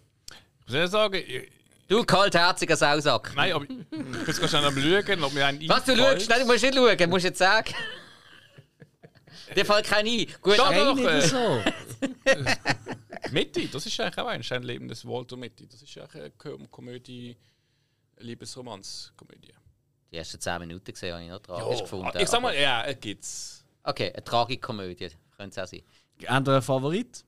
Ich 0.67 0.73
muss 0.75 0.91
sagen, 0.91 1.15
ich, 1.27 1.51
du 1.89 2.05
kaltherziger 2.05 2.77
Sausack. 2.77 3.33
nein, 3.35 3.53
aber 3.53 3.65
ich 3.65 3.69
bin 3.89 4.15
jetzt 4.27 4.49
schnell 4.49 4.65
am 4.65 4.77
Schauen, 4.81 5.25
ob 5.25 5.33
mir 5.33 5.47
ein 5.47 5.69
Was 5.69 5.85
du 5.85 5.97
schaust, 5.97 6.29
nein, 6.29 6.41
du 6.41 6.47
musst 6.47 6.62
nicht 6.62 6.75
schauen, 6.75 7.11
musst 7.11 7.25
jetzt 7.25 7.39
sagen. 7.39 7.75
Dir 9.57 9.65
fällt 9.65 9.87
kein 9.87 10.07
ein. 10.07 10.27
Gut, 10.41 10.59
Doch, 10.59 10.67
aber- 10.67 10.85
doch, 10.95 10.99
äh, 10.99 11.21
so. 11.23 11.62
Mitty, 13.33 13.69
das 13.69 13.87
ist 13.87 13.99
eigentlich 14.01 14.19
auch 14.19 14.27
ein, 14.29 14.43
ein 14.49 14.62
Leben 14.62 14.87
des 14.89 15.05
Walter 15.05 15.37
Mitty. 15.37 15.67
Das 15.67 15.83
ist 15.83 15.99
eigentlich 15.99 16.23
eine 16.23 16.31
Ko- 16.31 16.59
Komödie, 16.71 17.37
eine 18.17 18.27
Liebesromanz-Komödie. 18.27 19.53
Die 20.11 20.16
ersten 20.16 20.41
10 20.41 20.59
Minuten 20.61 20.93
gesehen, 20.93 21.15
habe 21.15 21.24
ich 21.24 21.31
noch 21.31 21.39
tragisch 21.41 21.81
gefunden. 21.81 22.19
ich 22.19 22.28
sag 22.28 22.43
mal, 22.43 22.55
ja, 22.55 22.85
es 22.85 22.99
gibt's. 23.01 23.65
Okay, 23.82 24.12
eine 24.12 24.24
Tragikomödie, 24.24 25.11
könnte 25.37 25.61
es 25.61 25.65
auch 25.65 25.70
sein. 25.70 25.82
Habt 26.27 26.49
ihr 26.49 26.53
einen 26.53 26.62
Favorit? 26.62 27.24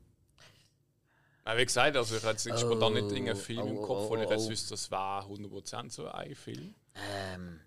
Ja, 1.47 1.57
wie 1.57 1.65
gesagt, 1.65 1.97
also 1.97 2.17
ich 2.17 2.23
habe 2.23 2.33
jetzt 2.33 2.47
nicht 2.47 2.59
spontan 2.59 2.93
nicht 2.95 3.11
irgendeinen 3.11 3.37
Film 3.37 3.67
im 3.67 3.79
oh, 3.79 3.87
Kopf, 3.87 4.11
wo 4.11 4.17
ich 4.17 4.27
oh, 4.27 4.31
jetzt 4.31 4.47
oh. 4.47 4.51
wüsste, 4.51 4.71
das 4.71 4.91
war 4.91 5.27
100% 5.27 5.91
so 5.91 6.07
ein 6.07 6.35
Film. 6.35 6.75
Ähm, 6.95 7.61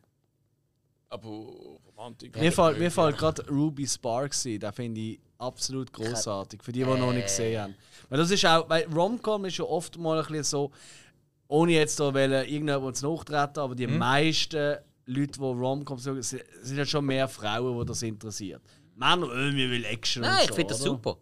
Aber 1.10 1.28
Romantik. 1.28 2.36
Mir 2.38 2.52
fällt, 2.52 2.80
mir 2.80 2.92
fällt 2.92 3.18
gerade 3.18 3.46
Ruby 3.50 3.86
Sparks 3.88 4.46
ein, 4.46 4.60
den 4.60 4.72
finde 4.72 5.02
ich 5.02 5.20
absolut 5.38 5.92
großartig. 5.92 6.64
Für 6.64 6.72
die, 6.72 6.84
die 6.84 6.86
noch 6.86 7.12
nicht 7.12 7.28
gesehen 7.28 7.62
haben. 7.62 7.76
Weil 8.10 8.20
das 8.20 8.32
ist 8.32 8.46
auch, 8.46 8.70
weil 8.70 8.86
Romcom 8.94 9.46
ist 9.46 9.58
ja 9.58 9.66
oft 9.66 9.98
mal 9.98 10.20
ein 10.20 10.26
bisschen 10.26 10.44
so, 10.44 10.72
ohne 11.48 11.74
jetzt 11.74 12.00
da 12.00 12.14
wollen, 12.14 12.32
irgendjemand 12.32 12.96
zu 12.96 13.12
nachtreten, 13.12 13.60
aber 13.60 13.76
die 13.76 13.88
meisten 13.88 14.78
Leute, 15.06 15.34
die 15.34 15.40
Romcoms 15.40 16.04
schauen, 16.04 16.22
sind, 16.22 16.44
sind 16.62 16.78
ja 16.78 16.86
schon 16.86 17.06
mehr 17.06 17.28
Frauen, 17.28 17.80
die 17.80 17.86
das 17.86 18.02
interessiert. 18.02 18.62
Männer, 18.96 19.28
äh, 19.32 19.54
wir 19.54 19.70
will 19.70 19.86
Action 19.86 20.22
nein, 20.24 20.34
und 20.38 20.42
ich 20.44 20.48
so, 20.50 20.56
finde 20.56 20.70
das 20.74 20.82
oder? 20.82 20.90
super. 20.92 21.18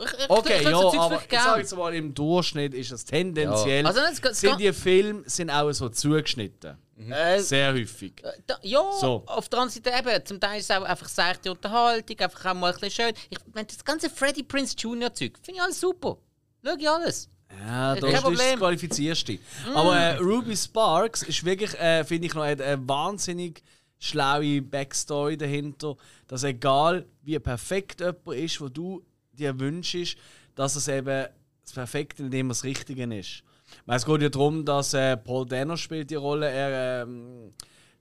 Ich, 0.00 0.04
ich, 0.12 0.30
Okay, 0.30 0.56
ich 0.58 0.62
ja, 0.64 0.70
so 0.78 1.00
aber 1.00 1.22
ich 1.28 1.40
sage 1.40 1.60
jetzt 1.60 1.76
mal, 1.76 1.92
im 1.94 2.14
Durchschnitt 2.14 2.72
ist 2.72 2.92
es 2.92 3.04
tendenziell, 3.04 3.82
Ja. 3.82 3.88
Also, 3.88 4.00
das- 4.00 4.20
das- 4.20 4.40
sind 4.40 4.60
die 4.60 4.72
Filme 4.72 5.22
sind 5.26 5.50
auch 5.50 5.70
so 5.72 5.88
zugeschnitten. 5.88 6.78
Äh, 7.10 7.40
Sehr 7.40 7.72
häufig. 7.72 8.14
Da, 8.46 8.58
ja, 8.62 8.80
So. 9.00 9.22
auf 9.26 9.48
der 9.48 9.60
anderen 9.60 9.82
Seite 9.84 9.96
eben, 9.98 10.24
zum 10.26 10.40
Teil 10.40 10.58
ist 10.60 10.70
es 10.70 10.76
auch 10.76 10.82
einfach 10.82 11.08
seichte 11.08 11.50
Unterhaltung, 11.50 12.18
einfach 12.18 12.44
auch 12.46 12.54
mal 12.54 12.72
ein 12.72 12.80
bisschen 12.80 13.06
schön. 13.06 13.12
Ich 13.30 13.38
meine, 13.54 13.66
das 13.66 13.84
ganze 13.84 14.08
Freddie 14.10 14.42
Prince 14.42 14.74
Jr. 14.76 15.12
Zeug, 15.14 15.32
finde 15.42 15.58
ich 15.58 15.62
alles 15.62 15.80
super. 15.80 16.18
Schau 16.64 16.74
ich 16.76 16.88
alles. 16.88 17.28
Ja, 17.50 17.94
Kein 17.94 18.00
das 18.00 18.10
ist 18.10 18.12
das 18.14 18.22
Problem. 18.22 18.54
Mm. 18.56 18.58
qualifizierste. 18.58 19.38
Aber 19.74 19.96
äh, 19.96 20.16
Ruby 20.18 20.56
Sparks 20.56 21.22
ist 21.22 21.44
wirklich, 21.44 21.74
äh, 21.78 22.04
finde 22.04 22.26
ich, 22.26 22.34
noch 22.34 22.42
eine, 22.42 22.62
eine 22.62 22.88
wahnsinnig 22.88 23.62
schlaue 23.98 24.62
Backstory 24.62 25.36
dahinter, 25.36 25.96
dass 26.28 26.44
egal 26.44 27.06
wie 27.22 27.38
perfekt 27.38 28.00
jemand 28.00 28.26
ist, 28.38 28.60
wo 28.60 28.68
du 28.68 29.02
dir 29.32 29.58
wünschst, 29.58 30.16
dass 30.54 30.76
es 30.76 30.88
eben 30.88 31.26
das 31.62 31.72
Perfekte, 31.72 32.22
indem 32.22 32.50
es 32.50 32.58
das 32.58 32.64
Richtige 32.64 33.04
ist. 33.14 33.42
Weil 33.86 33.96
Es 33.96 34.06
geht 34.06 34.22
ja 34.22 34.28
darum, 34.28 34.64
dass 34.64 34.94
äh, 34.94 35.16
Paul 35.16 35.46
Danner 35.46 35.76
spielt 35.76 36.10
die 36.10 36.14
Rolle, 36.14 36.48
er 36.48 37.02
ähm, 37.02 37.52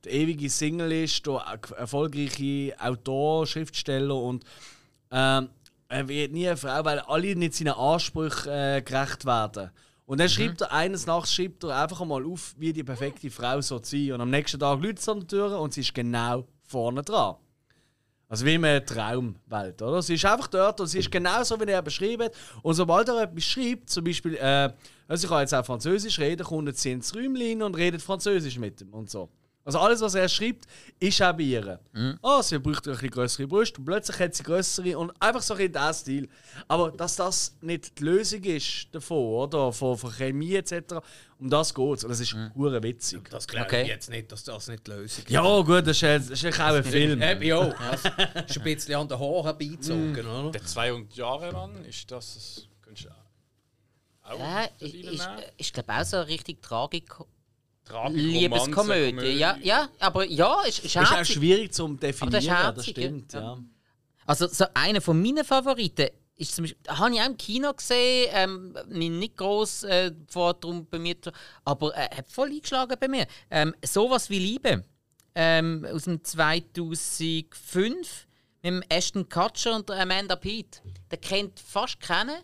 der 0.03 0.11
ewige 0.13 0.49
Single 0.49 0.91
ist, 0.91 1.25
der 1.25 1.33
er- 1.33 1.77
erfolgreiche 1.77 2.75
Autor, 2.79 3.45
Schriftsteller 3.47 4.15
und 4.15 4.43
ähm, 5.11 5.49
er 5.89 6.07
wird 6.07 6.31
nie 6.31 6.47
eine 6.47 6.57
Frau, 6.57 6.83
weil 6.83 6.99
alle 6.99 7.35
nicht 7.35 7.55
seinen 7.55 7.73
Ansprüchen 7.73 8.49
äh, 8.49 8.81
gerecht 8.83 9.25
werden. 9.25 9.71
Und 10.05 10.19
dann 10.19 10.29
schreibt 10.29 10.61
er 10.61 10.71
eines 10.71 11.05
Nachts 11.05 11.33
schreibt 11.33 11.63
er 11.65 11.81
einfach 11.81 12.03
mal 12.05 12.25
auf, 12.25 12.55
wie 12.57 12.71
die 12.71 12.83
perfekte 12.83 13.29
Frau 13.29 13.59
soll 13.59 13.83
sein. 13.83 14.13
Und 14.13 14.21
am 14.21 14.29
nächsten 14.29 14.59
Tag 14.59 14.81
läutet 14.81 14.99
es 14.99 15.09
an 15.09 15.19
der 15.19 15.27
Tür 15.27 15.59
und 15.59 15.73
sie 15.73 15.81
ist 15.81 15.93
genau 15.93 16.47
vorne 16.63 17.03
dran. 17.03 17.35
Also 18.29 18.45
wie 18.45 18.55
in 18.55 18.65
einer 18.65 18.85
Traumwelt, 18.85 19.81
oder? 19.81 20.01
Sie 20.01 20.15
ist 20.15 20.25
einfach 20.25 20.47
dort 20.47 20.81
und 20.81 20.87
sie 20.87 20.99
ist 20.99 21.11
genau 21.11 21.43
so, 21.43 21.59
wie 21.59 21.65
er 21.65 21.81
beschrieben 21.81 22.23
hat. 22.23 22.33
Und 22.61 22.73
sobald 22.73 23.07
er 23.07 23.23
etwas 23.23 23.43
schreibt, 23.43 23.89
zum 23.89 24.03
Beispiel, 24.03 24.35
äh, 24.35 24.69
also 25.07 25.25
ich 25.25 25.29
kann 25.29 25.41
jetzt 25.41 25.53
auch 25.53 25.65
Französisch 25.65 26.19
reden, 26.19 26.45
kommt 26.45 26.77
sie 26.77 26.91
ins 26.91 27.15
Räumchen 27.15 27.61
und 27.61 27.75
redet 27.75 28.01
Französisch 28.01 28.57
mit 28.57 28.81
ihm 28.81 28.93
und 28.93 29.09
so. 29.09 29.29
Also 29.67 29.79
alles, 29.79 29.99
was 29.99 30.15
er 30.15 30.29
schreibt, 30.29 30.65
ist 30.97 31.21
auch 31.21 31.33
bei 31.33 31.43
ihr. 31.43 31.77
Ah, 32.21 32.41
sie 32.41 32.57
braucht 32.57 32.87
ein 32.87 32.93
bisschen 32.93 33.09
größere 33.09 33.47
Brüste 33.47 33.79
und 33.79 33.85
plötzlich 33.85 34.17
hat 34.17 34.33
sie 34.33 34.43
größere 34.43 34.97
und 34.97 35.11
einfach 35.21 35.41
so 35.41 35.55
in 35.55 35.73
diesem 35.73 35.93
Stil. 35.93 36.29
Aber 36.69 36.89
dass 36.91 37.17
das 37.17 37.57
nicht 37.59 37.99
die 37.99 38.03
Lösung 38.05 38.41
ist 38.45 38.87
davon, 38.93 39.17
oder? 39.17 39.73
Von, 39.73 39.97
von 39.97 40.09
Chemie 40.11 40.55
etc., 40.55 40.95
um 41.39 41.49
das 41.49 41.73
geht 41.73 41.97
es. 41.97 42.03
Und 42.05 42.09
das 42.11 42.19
ist 42.21 42.33
hure 42.55 42.81
witzig. 42.81 43.29
Das 43.29 43.45
glaube 43.45 43.65
Okay. 43.67 43.81
ich 43.81 43.87
jetzt 43.89 44.09
nicht, 44.09 44.31
dass 44.31 44.45
das 44.45 44.69
nicht 44.69 44.87
die 44.87 44.91
Lösung 44.91 45.25
ist. 45.25 45.29
Ja, 45.29 45.41
gut, 45.61 45.85
das 45.85 45.97
ist, 45.97 46.01
ja- 46.01 46.17
das 46.17 46.29
ist 46.29 46.41
ja 46.43 46.49
auch 46.51 46.75
ein 46.75 46.83
Film. 46.85 47.21
Eben, 47.21 47.41
ja. 47.43 47.65
Das 47.67 48.49
ist 48.49 48.57
ein 48.57 48.63
bisschen 48.63 48.95
an 48.95 49.09
den 49.09 49.19
Haaren 49.19 49.57
beizogen, 49.57 50.25
oder? 50.25 50.51
Der 50.51 50.63
200 50.65 51.13
Jahre 51.13 51.51
Mann, 51.51 51.83
ist 51.83 52.09
das. 52.09 52.33
das 52.35 52.67
könntest 52.81 53.07
du 53.07 53.09
auch 54.29 54.39
Ja, 54.39 54.67
ich, 55.57 55.73
glaube 55.73 55.93
auch 55.93 56.05
so 56.05 56.15
eine 56.17 56.27
richtig 56.27 56.61
Tragik 56.61 57.13
Tragik, 57.87 58.17
Liebeskomödie. 58.17 59.07
Romanze, 59.09 59.31
Ja, 59.31 59.57
ja, 59.61 59.89
aber 59.99 60.25
ja, 60.25 60.61
ist, 60.63 60.79
ist 60.85 60.95
Das 60.95 61.09
ist 61.09 61.15
auch 61.17 61.25
schwierig 61.25 61.73
zu 61.73 61.85
Aber 61.85 61.93
das 61.95 61.99
definieren, 62.01 62.39
ist 62.39 62.47
das, 62.47 62.57
herzig, 62.63 62.89
stimmt. 62.91 63.33
ja. 63.33 63.39
Ja. 63.41 63.57
Also 64.25 64.47
so 64.47 64.65
einer 64.73 65.01
von 65.01 65.21
meinen 65.21 65.43
Favoriten 65.45 66.09
ist 66.35 66.53
zum 66.55 66.63
Beispiel, 66.65 66.79
habe 66.89 67.13
ich 67.15 67.21
auch 67.21 67.25
im 67.25 67.37
Kino 67.37 67.73
gesehen, 67.73 68.29
ähm, 68.33 68.77
nicht 68.89 69.37
groß 69.37 69.83
äh, 69.85 70.11
vor 70.27 70.53
darum 70.53 70.85
bei 70.85 70.99
mir, 70.99 71.19
zu- 71.21 71.31
aber 71.65 71.95
äh, 71.97 72.09
hat 72.15 72.29
voll 72.29 72.49
eingeschlagen 72.49 72.95
bei 72.99 73.07
mir. 73.07 73.25
Ähm, 73.49 73.73
Sowas 73.83 74.29
wie 74.29 74.37
Liebe 74.39 74.83
ähm, 75.33 75.85
aus 75.91 76.03
dem 76.03 76.23
2005 76.23 78.27
mit 78.63 78.73
dem 78.73 78.81
Ashton 78.89 79.29
Kutcher 79.29 79.75
und 79.75 79.89
Amanda 79.91 80.35
Peet. 80.35 80.81
Der 81.11 81.19
kennt 81.19 81.59
fast 81.59 81.99
keinen, 81.99 82.41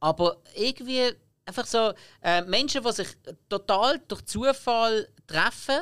aber 0.00 0.38
irgendwie 0.56 1.12
einfach 1.46 1.66
so 1.66 1.92
äh, 2.22 2.42
Menschen, 2.42 2.82
die 2.82 2.92
sich 2.92 3.08
total 3.48 4.00
durch 4.08 4.24
Zufall 4.24 5.08
treffen, 5.26 5.80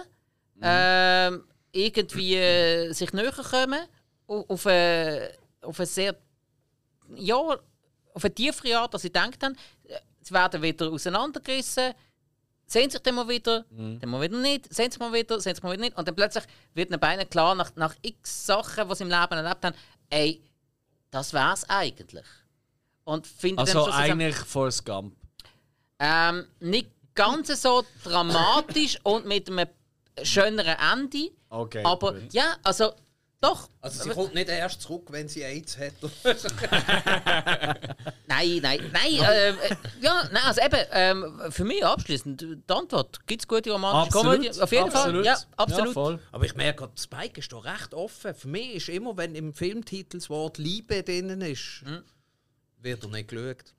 ähm, 0.60 1.44
irgendwie 1.72 2.36
äh, 2.36 2.93
sich 2.93 3.12
näher 3.12 3.32
kommen 3.32 3.80
au- 4.28 4.44
auf 4.48 4.66
eine, 4.66 5.32
auf 5.62 5.78
eine 5.78 5.86
sehr 5.86 6.16
ja, 7.14 7.36
auf 7.36 8.24
eine 8.24 8.34
tiefere 8.34 8.78
Art, 8.78 8.93
als 8.94 9.02
sie 9.02 9.10
denkt 9.12 9.43
haben. 9.43 9.56
Äh, 9.84 9.98
Sie 10.24 10.32
werden 10.34 10.62
wieder 10.62 10.89
auseinandergerissen, 10.89 11.94
sehen 12.66 12.89
sich 12.90 13.01
dann 13.01 13.16
mal 13.16 13.28
wieder, 13.28 13.64
dann 13.98 14.09
mal 14.09 14.20
wieder 14.20 14.39
nicht, 14.39 14.72
sehen 14.72 14.89
sich 14.90 15.01
mal 15.01 15.12
wieder, 15.12 15.40
sehen 15.40 15.55
sich 15.56 15.62
mal 15.64 15.72
wieder 15.72 15.82
nicht. 15.82 15.97
Und 15.98 16.06
dann 16.06 16.14
plötzlich 16.14 16.44
wird 16.74 16.90
ihnen 16.90 17.01
beiden 17.01 17.28
klar, 17.28 17.56
nach, 17.56 17.74
nach 17.74 17.94
x 18.02 18.47
Sachen, 18.47 18.89
die 18.89 18.94
sie 18.94 19.02
im 19.02 19.10
Leben 19.10 19.32
erlebt 19.32 19.64
haben, 19.64 19.74
ey, 20.10 20.40
das 21.10 21.32
wär's 21.32 21.68
eigentlich. 21.68 22.24
Und 23.05 23.26
Also 23.59 23.86
dann 23.86 23.94
eigentlich 24.12 24.36
Forrest 24.36 24.86
Gump. 24.86 25.16
Ähm, 26.02 26.46
nicht 26.58 26.90
ganz 27.14 27.48
so 27.62 27.84
dramatisch 28.02 28.98
und 29.04 29.26
mit 29.26 29.48
einem 29.48 29.68
schöneren 30.22 30.76
Ende. 30.92 31.30
Okay, 31.48 31.82
aber 31.84 32.14
gut. 32.14 32.32
ja, 32.32 32.56
also 32.64 32.92
doch. 33.40 33.68
Also 33.80 34.04
sie 34.04 34.10
kommt 34.10 34.34
nicht 34.34 34.48
erst 34.48 34.82
zurück, 34.82 35.08
wenn 35.10 35.28
sie 35.28 35.42
AIDS 35.42 35.76
hat. 35.76 35.92
Nein, 38.28 38.60
nein, 38.62 38.90
nein. 38.92 39.12
ähm, 39.12 39.56
äh, 39.62 39.76
ja, 40.00 40.28
nein, 40.32 40.42
also 40.44 40.60
eben, 40.62 40.86
ähm, 40.92 41.40
für 41.50 41.64
mich 41.64 41.84
abschließend 41.84 42.40
die 42.40 42.72
Antwort. 42.72 43.26
Gibt 43.26 43.42
es 43.42 43.48
gute 43.48 43.70
romantische 43.72 44.16
Komödie? 44.18 44.50
Auf 44.60 44.72
jeden 44.72 44.90
Fall. 44.90 45.24
Ja, 45.24 45.36
absolut. 45.56 45.86
Ja, 45.88 45.92
voll. 45.92 46.18
Aber 46.30 46.44
ich 46.44 46.54
merke, 46.54 46.88
der 46.88 47.02
Spike 47.02 47.40
ist 47.40 47.52
da 47.52 47.58
recht 47.58 47.92
offen. 47.94 48.34
Für 48.34 48.48
mich 48.48 48.74
ist 48.76 48.88
immer, 48.88 49.16
wenn 49.16 49.34
im 49.34 49.52
Filmtitel 49.52 50.18
das 50.18 50.30
Wort 50.30 50.58
Liebe 50.58 51.02
drin 51.02 51.40
ist, 51.40 51.84
wird 52.78 53.02
er 53.02 53.08
nicht 53.10 53.28
geschaut. 53.28 53.74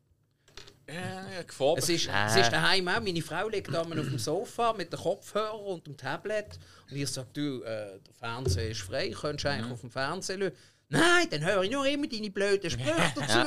Ja, 0.94 1.42
Gefahr. 1.42 1.78
Es 1.78 1.90
ist, 1.90 2.10
es 2.28 2.36
ist 2.36 2.52
daheim 2.52 2.88
auch. 2.88 3.02
Meine 3.02 3.22
Frau 3.22 3.48
liegt 3.50 3.74
da 3.74 3.82
auf 3.82 3.90
dem 3.90 4.20
Sofa 4.20 4.74
mit 4.74 4.92
dem 4.92 5.00
Kopfhörer 5.00 5.60
und 5.60 5.86
dem 5.88 5.98
Tablet. 5.98 6.60
Und 6.90 6.98
ich 6.98 7.10
sage, 7.10 7.28
du, 7.34 7.62
äh, 7.64 8.00
der 8.00 8.14
Fernseher 8.18 8.70
ist 8.70 8.82
frei, 8.82 9.10
könntest 9.10 9.46
eigentlich 9.46 9.72
auf 9.72 9.82
dem 9.82 9.92
Fernseher 9.92 10.38
schauen. 10.40 10.52
Nein, 10.90 11.28
dann 11.32 11.44
höre 11.44 11.64
ich 11.64 11.72
nur 11.72 11.88
immer 11.88 12.08
deine 12.08 12.30
blöden 12.30 12.70
Sprüche 12.70 13.14
dazu. 13.16 13.40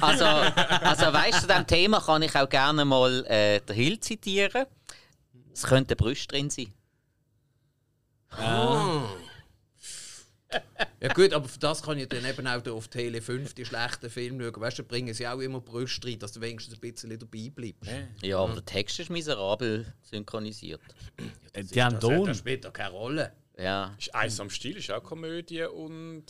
Also, 0.00 0.24
also 0.24 1.12
weißt 1.12 1.34
du, 1.34 1.40
zu 1.42 1.46
diesem 1.46 1.66
Thema 1.66 2.00
kann 2.00 2.22
ich 2.22 2.34
auch 2.34 2.48
gerne 2.48 2.84
mal 2.84 3.24
äh, 3.26 3.60
den 3.60 3.76
Hill 3.76 4.00
zitieren. 4.00 4.66
Es 5.52 5.62
könnte 5.62 5.94
Brüste 5.94 6.28
drin 6.28 6.50
sein. 6.50 6.72
Ja 11.00 11.12
gut, 11.12 11.32
aber 11.32 11.46
für 11.48 11.58
das 11.58 11.82
kann 11.82 11.98
ich 11.98 12.08
dann 12.08 12.24
eben 12.24 12.46
auch 12.46 12.66
auf 12.68 12.88
Tele 12.88 13.20
5 13.22 13.54
die 13.54 13.64
schlechten 13.64 14.10
Filme 14.10 14.44
schauen. 14.52 14.60
Weißt 14.62 14.78
du, 14.78 14.82
da 14.82 14.88
bringen 14.88 15.14
sie 15.14 15.26
auch 15.28 15.38
immer 15.38 15.60
Brüste 15.60 16.08
rein, 16.08 16.18
dass 16.18 16.32
du 16.32 16.40
wenigstens 16.40 16.74
ein 16.74 16.80
bisschen 16.80 17.16
dabei 17.18 17.50
bleibst. 17.54 17.90
Ja, 18.22 18.38
aber 18.40 18.54
der 18.54 18.64
Text 18.64 18.98
ist 18.98 19.10
miserabel 19.10 19.92
synchronisiert. 20.02 20.80
Äh, 21.52 21.62
Die 21.64 21.82
haben 21.82 21.94
Das, 21.94 22.00
Ton. 22.00 22.26
das 22.26 22.38
spielt 22.38 22.64
doch 22.64 22.72
keine 22.72 22.90
Rolle. 22.90 23.32
Ja. 23.58 23.94
Ist 23.98 24.14
Eis 24.14 24.38
am 24.40 24.50
Stil 24.50 24.76
ist 24.76 24.90
auch 24.90 25.02
Komödie 25.02 25.64
und 25.64 26.24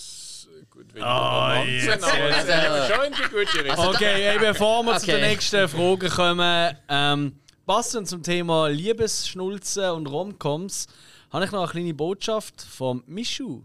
gut, 0.70 0.86
wenn 0.94 1.02
Ah, 1.02 1.58
Romanze, 1.60 1.70
jetzt, 1.86 2.04
aber 2.04 2.28
jetzt. 2.28 2.48
es 2.48 2.88
ist 2.90 2.94
schon 2.96 3.04
in 3.06 3.12
die 3.12 3.22
gute 3.22 3.64
Richtung. 3.64 3.86
Okay, 3.86 4.22
hey, 4.22 4.38
bevor 4.38 4.82
wir 4.84 4.98
zu 4.98 5.06
der 5.06 5.16
Okay. 5.16 5.28
nächsten 5.28 5.68
Frage 5.68 6.08
kommen, 6.08 6.76
ähm, 6.88 7.38
passend 7.66 8.08
zum 8.08 8.22
Thema 8.22 8.68
Liebesschnulzen 8.68 9.90
und 9.90 10.06
Romcoms, 10.06 10.86
habe 11.30 11.44
ich 11.44 11.50
noch 11.52 11.60
eine 11.64 11.70
kleine 11.70 11.92
Botschaft 11.94 12.62
vom 12.62 13.02
Mischu, 13.06 13.62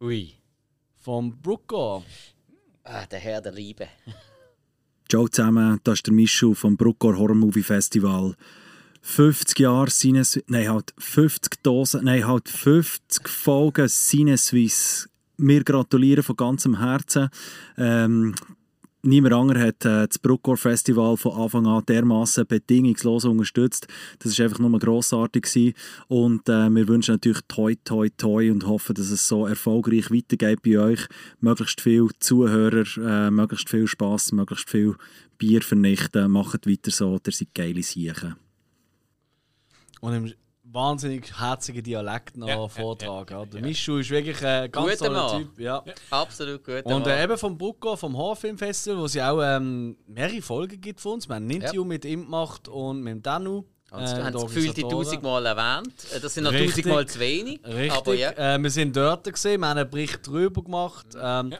Ui. 0.00 0.34
vom 0.98 1.40
Brucker. 1.40 2.02
Ah, 2.84 3.06
der 3.06 3.18
Herr 3.18 3.40
der 3.40 3.52
Liebe. 3.52 3.88
Ciao 5.08 5.26
zusammen, 5.26 5.80
das 5.84 6.00
ist 6.00 6.06
der 6.06 6.12
Michu 6.12 6.52
vom 6.52 6.76
Bruckor 6.76 7.16
Horror 7.16 7.34
Movie 7.34 7.62
Festival. 7.62 8.34
50 9.00 9.60
Jahre 9.60 9.88
Sinus... 9.88 10.38
Nein, 10.48 10.68
halt 10.68 10.92
50 10.98 11.62
Dosen... 11.62 12.04
Nein, 12.04 12.26
halt 12.26 12.48
50 12.48 13.26
Folgen 13.28 13.88
Sinneswiss. 13.88 15.08
Wir 15.38 15.64
gratulieren 15.64 16.24
von 16.24 16.36
ganzem 16.36 16.78
Herzen. 16.78 17.30
Ähm, 17.78 18.34
niemand 19.06 19.34
anderer 19.34 19.60
hat 19.60 19.84
äh, 19.84 20.06
das 20.06 20.18
Bruckor 20.18 20.56
Festival 20.56 21.16
von 21.16 21.32
Anfang 21.32 21.66
an 21.66 21.84
dermaßen 21.86 22.46
bedingungslos 22.46 23.24
unterstützt. 23.24 23.86
Das 24.18 24.38
war 24.38 24.44
einfach 24.44 24.58
nur 24.58 24.78
grossartig. 24.78 25.44
Gewesen. 25.44 25.74
Und 26.08 26.48
äh, 26.48 26.68
wir 26.68 26.88
wünschen 26.88 27.14
natürlich 27.14 27.40
toi, 27.48 27.74
toi, 27.84 28.08
toi 28.16 28.50
und 28.50 28.66
hoffen, 28.66 28.94
dass 28.94 29.10
es 29.10 29.26
so 29.26 29.46
erfolgreich 29.46 30.10
weitergeht 30.10 30.62
bei 30.62 30.78
euch. 30.78 31.06
Möglichst 31.40 31.80
viele 31.80 32.08
Zuhörer, 32.20 32.84
äh, 32.98 33.30
möglichst 33.30 33.70
viel 33.70 33.86
Spass, 33.86 34.32
möglichst 34.32 34.68
viel 34.68 34.96
Bier 35.38 35.62
vernichten. 35.62 36.30
Macht 36.30 36.66
weiter 36.66 36.90
so, 36.90 37.18
ihr 37.24 37.32
seid 37.32 37.54
geile 37.54 37.82
Siechen. 37.82 38.36
Und 40.00 40.12
im 40.14 40.32
wahnsinnig 40.72 41.38
herzigen 41.38 41.82
Dialekt 41.82 42.36
noch 42.36 42.48
Ja, 42.48 42.54
ja, 42.56 42.68
vortragen. 42.68 43.38
Ja, 43.38 43.44
Der 43.46 43.60
Mischu 43.62 43.98
ist 43.98 44.10
wirklich 44.10 44.44
ein 44.44 44.70
ganz 44.70 44.90
Guter 44.90 45.06
toller 45.06 45.26
Mann. 45.32 45.42
Typ. 45.42 45.58
Ja. 45.60 45.84
Absolut 46.10 46.64
gut. 46.64 46.84
Und 46.84 47.06
äh, 47.06 47.22
eben 47.22 47.38
vom 47.38 47.56
Brucker, 47.56 47.96
vom 47.96 48.16
Horrorfilmfestival, 48.16 48.98
wo 49.00 49.04
es 49.04 49.14
ja 49.14 49.30
auch 49.30 49.40
ähm, 49.42 49.96
mehrere 50.06 50.42
Folgen 50.42 50.80
gibt 50.80 51.00
von 51.00 51.12
uns. 51.12 51.28
Wir 51.28 51.36
haben 51.36 51.46
ein 51.46 51.50
Interview 51.50 51.84
mit 51.84 52.04
ihm 52.04 52.24
gemacht 52.24 52.68
und 52.68 53.00
mit 53.02 53.12
dem 53.14 53.22
Danu. 53.22 53.64
Also, 53.90 54.16
äh, 54.16 54.18
du 54.18 54.24
hast 54.24 54.32
den 54.32 54.36
es 54.36 54.54
gefühlt 54.54 54.76
die 54.76 54.82
tausendmal 54.82 55.46
erwähnt. 55.46 55.94
Äh, 56.14 56.20
Das 56.20 56.34
sind 56.34 56.44
noch 56.44 56.52
tausendmal 56.52 57.06
zu 57.06 57.20
wenig. 57.20 57.60
Richtig. 57.64 57.92
Aber 57.92 58.14
ja. 58.14 58.30
äh, 58.54 58.58
wir 58.58 58.70
sind 58.70 58.96
dort 58.96 59.24
gesehen, 59.32 59.60
wir 59.60 59.68
haben 59.68 59.78
einen 59.78 59.88
Bericht 59.90 60.26
drüber 60.26 60.62
gemacht. 60.62 61.06
Ähm, 61.20 61.54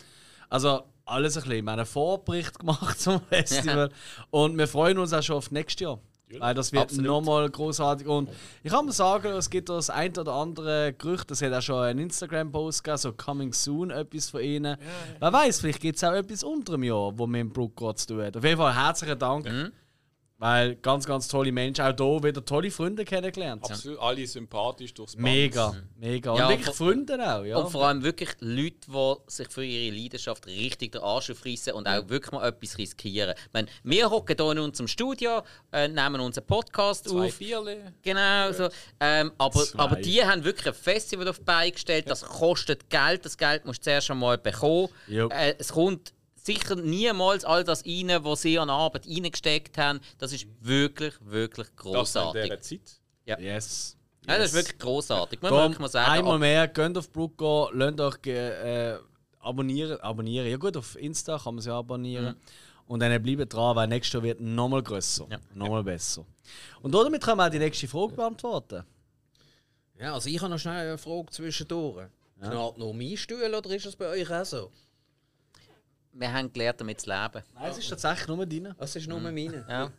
Also 0.49 0.83
alles 1.05 1.37
ein 1.37 1.43
bisschen. 1.45 1.65
Wir 1.65 1.71
haben 1.73 1.79
einen 1.79 1.87
Vorbericht 1.87 2.59
gemacht 2.59 3.01
zum 3.01 3.21
Festival. 3.29 3.91
Und 4.31 4.59
wir 4.59 4.67
freuen 4.67 4.99
uns 4.99 5.13
auch 5.13 5.23
schon 5.23 5.37
auf 5.37 5.51
nächstes 5.53 5.81
Jahr. 5.83 6.01
Weil 6.39 6.55
das 6.55 6.73
wird 6.73 6.85
Absolut. 6.85 7.07
nochmal 7.07 7.49
großartig. 7.49 8.07
Und 8.07 8.31
ich 8.65 8.73
kann 8.73 8.85
mal 8.85 8.93
sagen, 8.93 9.29
es 9.33 9.49
gibt 9.49 9.69
das 9.69 9.91
ein 9.91 10.17
oder 10.17 10.33
andere 10.33 10.93
Gerücht, 10.93 11.31
es 11.31 11.41
hat 11.41 11.53
auch 11.53 11.63
schon 11.63 11.83
einen 11.83 12.01
Instagram-Post 12.01 12.83
gegeben, 12.83 12.99
so 12.99 13.13
Coming 13.13 13.53
Soon, 13.53 13.91
etwas 13.91 14.31
von 14.31 14.41
ihnen. 14.41 14.77
Wer 15.21 15.33
weiß, 15.33 15.61
vielleicht 15.61 15.81
gibt 15.81 15.97
es 15.97 16.05
auch 16.05 16.13
etwas 16.13 16.43
unter 16.43 16.73
dem 16.73 16.83
Jahr, 16.83 17.17
wo 17.17 17.27
wir 17.27 17.41
im 17.41 17.51
Brookgott 17.51 18.01
zu 18.01 18.09
tun 18.09 18.23
haben. 18.23 18.37
Auf 18.37 18.45
jeden 18.45 18.57
Fall 18.57 18.75
herzlichen 18.75 19.19
Dank. 19.19 19.47
Mhm. 19.47 19.73
Weil 20.39 20.77
ganz, 20.77 21.07
ganz 21.07 21.29
tolle 21.29 21.51
Menschen, 21.51 21.83
auch 21.83 21.97
hier 21.97 22.23
wieder 22.25 22.45
tolle 22.45 22.71
Freunde 22.71 23.07
kennengelernt. 23.07 23.65
Absolut, 23.65 23.99
alle 23.99 24.27
sympathisch 24.27 24.93
durchs 24.93 25.15
Band. 25.15 25.25
Mega, 25.25 25.75
mega. 25.99 26.31
Und 26.33 26.39
Ja, 26.39 26.49
wirklich 26.51 26.67
vor- 26.67 26.75
Freunde 26.89 27.15
auch, 27.15 27.43
ja. 27.43 27.57
Und 27.57 27.71
vor 27.71 27.87
allem 27.87 28.03
wirklich 28.03 28.29
Leute, 28.41 28.77
die 28.91 29.17
sich 29.33 29.49
für 29.49 29.65
ihre 29.65 29.97
Leidenschaft 29.97 30.47
richtig 30.47 30.93
den 30.93 31.01
Arsch 31.01 31.31
aufreißen 31.31 31.73
und 31.73 31.89
auch 31.89 32.07
wirklich 32.11 32.33
mal 32.33 32.47
etwas 32.47 32.77
riskieren. 32.77 33.35
Ich 33.35 33.53
meine, 33.55 33.69
wir 33.83 34.11
hocken 34.11 34.37
hier 34.39 34.51
in 34.53 34.59
unserem 34.59 34.89
Studio, 34.89 35.41
äh, 35.73 35.89
nehmen 35.89 36.21
unseren 36.21 36.45
Podcast 36.47 37.09
Zwei 37.09 37.29
auf. 37.29 37.39
Bierle. 37.39 37.95
Genau, 38.03 38.53
so. 38.53 38.69
Ähm, 39.01 39.33
aber, 39.39 39.65
Zwei. 39.65 39.79
aber 39.79 39.97
die 39.97 40.23
haben 40.23 40.45
wirklich 40.45 40.67
ein 40.67 40.75
Festival 40.75 41.29
auf 41.29 41.39
die 41.39 41.45
Beine 41.45 41.73
gestellt. 41.73 42.11
Das 42.11 42.21
kostet 42.23 42.91
Geld. 42.91 43.25
Das 43.25 43.39
Geld 43.39 43.65
musst 43.65 43.79
du 43.81 43.85
zuerst 43.85 44.11
einmal 44.11 44.37
bekommen. 44.37 44.89
Äh, 45.09 45.55
es 45.59 45.73
kommt 45.73 46.13
sicher 46.47 46.77
niemals 46.77 47.45
all 47.45 47.65
das 47.65 47.85
rein, 47.85 48.11
was 48.23 48.43
sie 48.43 48.59
an 48.59 48.71
Arbeit 48.71 49.07
reingesteckt 49.07 49.77
haben. 49.79 50.01
Das 50.19 50.33
ist 50.33 50.47
wirklich, 50.61 51.15
wirklich 51.21 51.67
Das 51.77 51.85
in 51.87 51.93
großartig. 51.93 52.43
dieser 52.45 52.61
Zeit. 52.61 53.01
Yes. 53.41 53.97
Ja, 54.27 54.39
das 54.39 54.47
ist 54.47 54.55
wirklich 54.55 54.79
großartig. 54.79 55.43
Muss 55.43 55.51
man 55.51 55.77
mal 55.79 55.89
sagen. 55.89 56.11
einmal 56.11 56.39
mehr, 56.39 56.67
geht 56.69 56.97
auf 56.97 57.13
Brookgott, 57.13 57.73
lasst 57.75 58.01
euch 58.01 58.27
äh, 58.27 58.97
abonnieren. 59.41 60.01
Abonnieren. 60.01 60.49
Ja 60.49 60.57
gut, 60.57 60.77
auf 60.77 60.97
Insta 60.97 61.39
kann 61.39 61.55
man 61.57 61.63
sie 61.63 61.73
abonnieren. 61.73 62.37
Und 62.87 63.01
dann 63.01 63.21
bleibt 63.23 63.53
dran, 63.53 63.75
weil 63.75 63.89
nächstes 63.89 64.15
Jahr 64.15 64.23
wird 64.23 64.41
nochmal 64.41 64.83
grösser. 64.83 65.27
Ja. 65.31 65.39
Nochmal 65.55 65.83
besser. 65.83 66.25
Und 66.83 66.95
damit 66.95 67.23
können 67.23 67.39
wir 67.39 67.47
auch 67.47 67.51
die 67.51 67.59
nächste 67.59 67.89
Frage 67.89 68.15
beantworten. 68.15 68.85
Ja, 69.99 70.15
also 70.15 70.29
ich 70.29 70.41
habe 70.41 70.51
noch 70.51 70.59
schnell 70.59 70.89
eine 70.89 70.99
Frage 70.99 71.27
zwischendurch. 71.31 72.07
Knallt 72.41 72.79
nur 72.79 72.93
mein 72.95 73.17
Stuhl 73.17 73.53
oder 73.55 73.71
ist 73.71 73.87
das 73.87 73.97
bei 73.97 74.09
euch 74.09 74.31
auch 74.31 74.45
so? 74.45 74.71
Wir 76.19 76.33
haben 76.33 76.53
gelernt, 76.53 76.81
damit 76.81 77.01
zu 77.01 77.11
leben. 77.11 77.43
Nein, 77.55 77.71
es 77.71 77.79
ist 77.79 77.89
tatsächlich 77.89 78.29
nur 78.29 78.45
deine. 78.47 78.75
Das 78.79 78.97
ist 78.97 79.07
nur 79.09 79.21
meine. 79.21 79.65
Ja. 79.69 79.91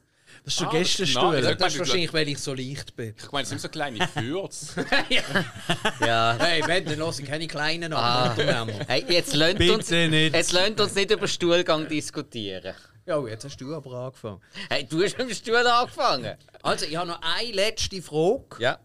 Das 0.43 0.53
ist 0.53 0.59
der 0.59 0.67
Ah, 0.67 0.71
Gästestuhl. 0.71 1.35
das 1.37 1.43
Ja, 1.45 1.51
ist 1.51 1.61
das 1.61 1.73
ist 1.73 1.79
wahrscheinlich, 1.79 2.13
weil 2.13 2.27
ich 2.27 2.37
so 2.39 2.53
leicht 2.53 2.95
bin. 2.97 3.15
Ich 3.17 3.31
meine, 3.31 3.43
es 3.43 3.49
sind 3.49 3.61
so 3.61 3.69
kleine 3.69 4.05
Fürz. 4.09 4.75
ja. 6.01 6.35
Hey, 6.39 6.61
wenn, 6.65 6.85
dann 6.85 6.99
lasse 6.99 7.21
ich 7.21 7.27
keine 7.29 7.47
kleinen 7.47 7.93
Ah. 7.93 8.31
Unternehmer. 8.31 8.85
Hey, 8.87 9.05
jetzt 9.07 9.31
Bitte 9.31 9.73
uns, 9.73 9.89
nicht. 9.89 10.35
Jetzt 10.35 10.51
lasst 10.51 10.79
uns 10.79 10.95
nicht 10.95 11.11
über 11.11 11.27
Stuhlgang 11.27 11.87
diskutieren. 11.87 12.73
Ja, 13.05 13.25
jetzt 13.25 13.45
hast 13.45 13.57
du 13.57 13.73
aber 13.73 13.91
angefangen. 13.93 14.41
Hey, 14.69 14.85
du 14.85 15.01
hast 15.01 15.17
mit 15.17 15.29
dem 15.29 15.33
Stuhl 15.33 15.55
angefangen. 15.55 16.35
Also, 16.61 16.85
ich 16.85 16.95
habe 16.97 17.07
noch 17.07 17.21
eine 17.21 17.51
letzte 17.53 18.01
Frage. 18.01 18.43
Ja. 18.59 18.79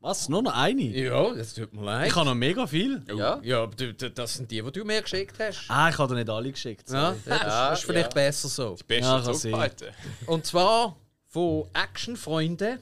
Was? 0.00 0.30
Nur 0.30 0.42
noch 0.42 0.54
eine? 0.56 0.82
Ja, 0.82 1.34
das 1.34 1.52
tut 1.52 1.74
mir 1.74 1.84
leid. 1.84 2.08
Ich 2.08 2.16
habe 2.16 2.24
noch 2.24 2.34
mega 2.34 2.66
viel. 2.66 3.02
Ja. 3.14 3.38
Ja, 3.42 3.62
aber 3.64 3.76
du, 3.76 3.92
du, 3.92 4.10
das 4.10 4.34
sind 4.34 4.50
die, 4.50 4.62
die 4.62 4.72
du 4.72 4.84
mir 4.84 5.02
geschickt 5.02 5.38
hast. 5.38 5.66
Ah, 5.68 5.90
ich 5.90 5.98
habe 5.98 6.14
dir 6.14 6.20
nicht 6.20 6.30
alle 6.30 6.50
geschickt. 6.50 6.88
Ja, 6.90 7.10
sorry. 7.12 7.20
das, 7.26 7.40
das 7.40 7.78
ist 7.80 7.84
vielleicht 7.84 8.14
besser 8.14 8.48
so. 8.48 8.76
Beste 8.86 8.94
Ja, 9.10 9.20
kann 9.20 9.34
zurückbehalten. 9.34 9.88
Und 10.26 10.46
zwar 10.46 10.96
von 11.26 11.64
Actionfreunden. 11.74 12.78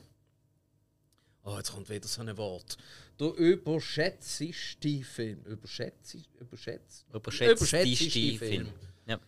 Oh, 1.42 1.56
jetzt 1.56 1.72
kommt 1.72 1.90
wieder 1.90 2.06
so 2.06 2.20
ein 2.20 2.36
Wort. 2.36 2.76
Der 3.18 3.34
überschätzigste 3.34 5.02
Film. 5.02 5.42
Überschätzig, 5.44 6.28
überschätzt? 6.38 7.04
Überschätzteste 7.12 8.38
Film. 8.38 8.68
Ja. 9.06 9.18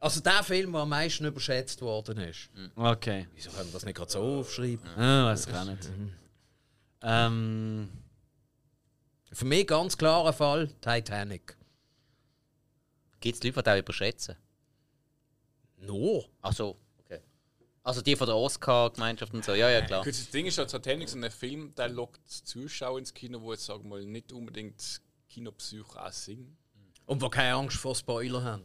Also 0.00 0.20
der 0.20 0.42
Film, 0.42 0.72
der 0.72 0.80
am 0.80 0.88
meisten 0.88 1.24
überschätzt 1.26 1.80
worden 1.80 2.18
ist. 2.18 2.50
Okay. 2.74 3.28
Wieso 3.36 3.50
können 3.50 3.68
wir 3.68 3.72
das 3.72 3.84
nicht 3.84 3.96
gerade 3.96 4.10
so 4.10 4.20
aufschreiben? 4.20 4.88
Ah, 4.96 5.26
weiß 5.26 5.46
ich 5.46 5.54
auch 5.54 5.64
nicht. 5.64 5.88
Ähm, 7.08 7.88
Für 9.32 9.44
mich 9.44 9.66
ganz 9.68 9.96
klarer 9.96 10.32
Fall 10.32 10.68
Titanic. 10.80 11.56
Gibt 13.20 13.36
es 13.36 13.44
Leute, 13.44 13.60
die 13.60 13.62
das 13.62 13.74
auch 13.74 13.78
überschätzen? 13.78 14.36
Nur? 15.76 16.28
Also, 16.42 16.76
okay. 16.98 17.20
Also 17.84 18.02
die 18.02 18.16
von 18.16 18.26
der 18.26 18.34
Oscar-Gemeinschaft 18.36 19.32
und 19.34 19.44
so, 19.44 19.54
ja, 19.54 19.70
ja, 19.70 19.82
klar. 19.82 20.02
Gut, 20.02 20.14
das 20.14 20.30
Ding 20.30 20.46
ist 20.46 20.58
ja, 20.58 20.64
Titanic 20.64 21.08
so 21.08 21.16
ein 21.16 21.30
Film, 21.30 21.72
der 21.76 21.88
lockt 21.88 22.28
Zuschauer 22.28 22.98
ins 22.98 23.14
Kino, 23.14 23.40
wo 23.40 23.52
jetzt 23.52 23.66
sagen 23.66 23.84
wir 23.84 23.90
mal 23.90 24.04
nicht 24.04 24.32
unbedingt 24.32 25.00
Kinopsycho 25.28 25.96
auch 25.96 26.12
sind. 26.12 26.56
Und 27.06 27.22
die 27.22 27.30
keine 27.30 27.54
Angst 27.54 27.76
vor 27.76 27.94
Spoiler 27.94 28.42
haben. 28.42 28.64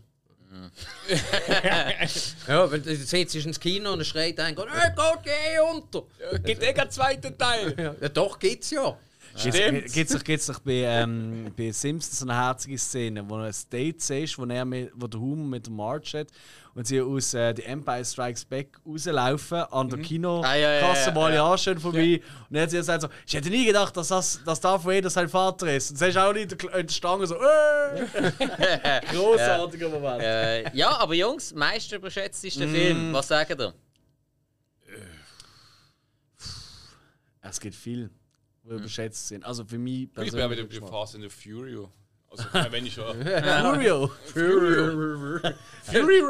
ja, 2.47 2.71
weil 2.71 2.81
du 2.81 2.95
setzt 2.95 3.33
dich 3.33 3.45
ins 3.45 3.59
Kino 3.59 3.93
und 3.93 4.05
schreit 4.05 4.39
ein, 4.39 4.55
hey, 4.55 4.91
Gott, 4.95 5.19
geh 5.23 5.59
unter! 5.59 6.03
Ja, 6.19 6.37
gibt 6.39 6.63
eh 6.63 6.73
keinen 6.73 6.91
zweiten 6.91 7.37
Teil! 7.37 7.75
Ja, 8.01 8.09
doch, 8.09 8.37
gibt's 8.37 8.71
ja. 8.71 8.97
Gibt 9.41 9.95
es 9.95 10.09
doch, 10.09 10.23
gibt's 10.23 10.45
doch 10.47 10.59
bei, 10.59 10.83
ähm, 10.83 11.53
bei 11.55 11.71
Simpsons 11.71 12.19
so 12.19 12.25
eine 12.25 12.35
herzige 12.35 12.77
Szene, 12.77 13.27
wo 13.29 13.37
er 13.37 13.45
ein 13.45 13.55
Date 13.71 14.01
siehst, 14.01 14.37
wo, 14.37 14.45
er 14.45 14.65
mit, 14.65 14.91
wo 14.93 15.07
der 15.07 15.19
Hum 15.19 15.49
mit 15.49 15.65
der 15.65 15.73
Marge 15.73 16.19
hat 16.19 16.27
und 16.73 16.87
sie 16.87 17.01
aus 17.01 17.33
äh, 17.33 17.53
The 17.55 17.63
Empire 17.63 18.03
Strikes 18.05 18.45
Back 18.45 18.79
rauslaufen, 18.85 19.63
an 19.71 19.89
der 19.89 19.99
Kinokasse 19.99 20.49
Ah, 20.49 20.55
ja, 20.55 20.73
ja, 21.05 21.11
mal 21.11 21.33
ja. 21.33 21.49
ja, 21.49 21.57
schön 21.57 21.79
vorbei. 21.79 22.21
Und 22.49 22.55
dann 22.55 22.63
hat 22.63 22.69
sie 22.71 22.77
gesagt 22.77 23.01
so, 23.01 23.09
ich 23.27 23.33
hätte 23.33 23.49
nie 23.49 23.65
gedacht, 23.65 23.95
dass, 23.97 24.07
das, 24.07 24.41
dass 24.43 24.59
Darth 24.59 24.85
Vader 24.85 25.09
sein 25.09 25.27
Vater 25.27 25.73
ist. 25.73 25.91
Und 25.91 25.97
sie 25.97 26.07
ist 26.07 26.17
auch 26.17 26.33
nicht 26.33 26.51
in 26.51 26.57
der, 26.57 26.83
der 26.83 26.93
Stange 26.93 27.27
so, 27.27 27.35
äh. 27.35 29.01
Großartiger 29.11 29.89
Moment. 29.89 30.21
Äh, 30.21 30.75
ja, 30.75 30.97
aber 30.97 31.13
Jungs, 31.13 31.53
meist 31.53 31.91
überschätzteste 31.91 32.67
Film, 32.67 33.13
was 33.13 33.27
sagen 33.27 33.59
ihr? 33.59 33.73
Es 37.41 37.59
gibt 37.59 37.75
viel, 37.75 38.09
die 38.63 38.75
überschätzt 38.75 39.27
sind. 39.27 39.43
Also 39.43 39.65
für 39.65 39.77
mich 39.77 40.03
Ich 40.03 40.11
bin 40.13 40.23
auch 40.41 40.49
wieder 40.49 40.61
bei 40.61 40.67
Geschmack. 40.67 40.89
Fast 40.89 41.15
and 41.15 41.23
the 41.23 41.29
Furio. 41.29 41.91
Also, 42.31 42.43
ich 42.53 42.71
wenn 42.71 42.85
ich 42.85 42.93
schon. 42.93 43.21
Furio. 43.23 44.11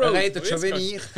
Er 0.01 0.13
redet 0.13 0.47
schon 0.47 0.61
wie 0.61 0.95
ich. 0.95 1.01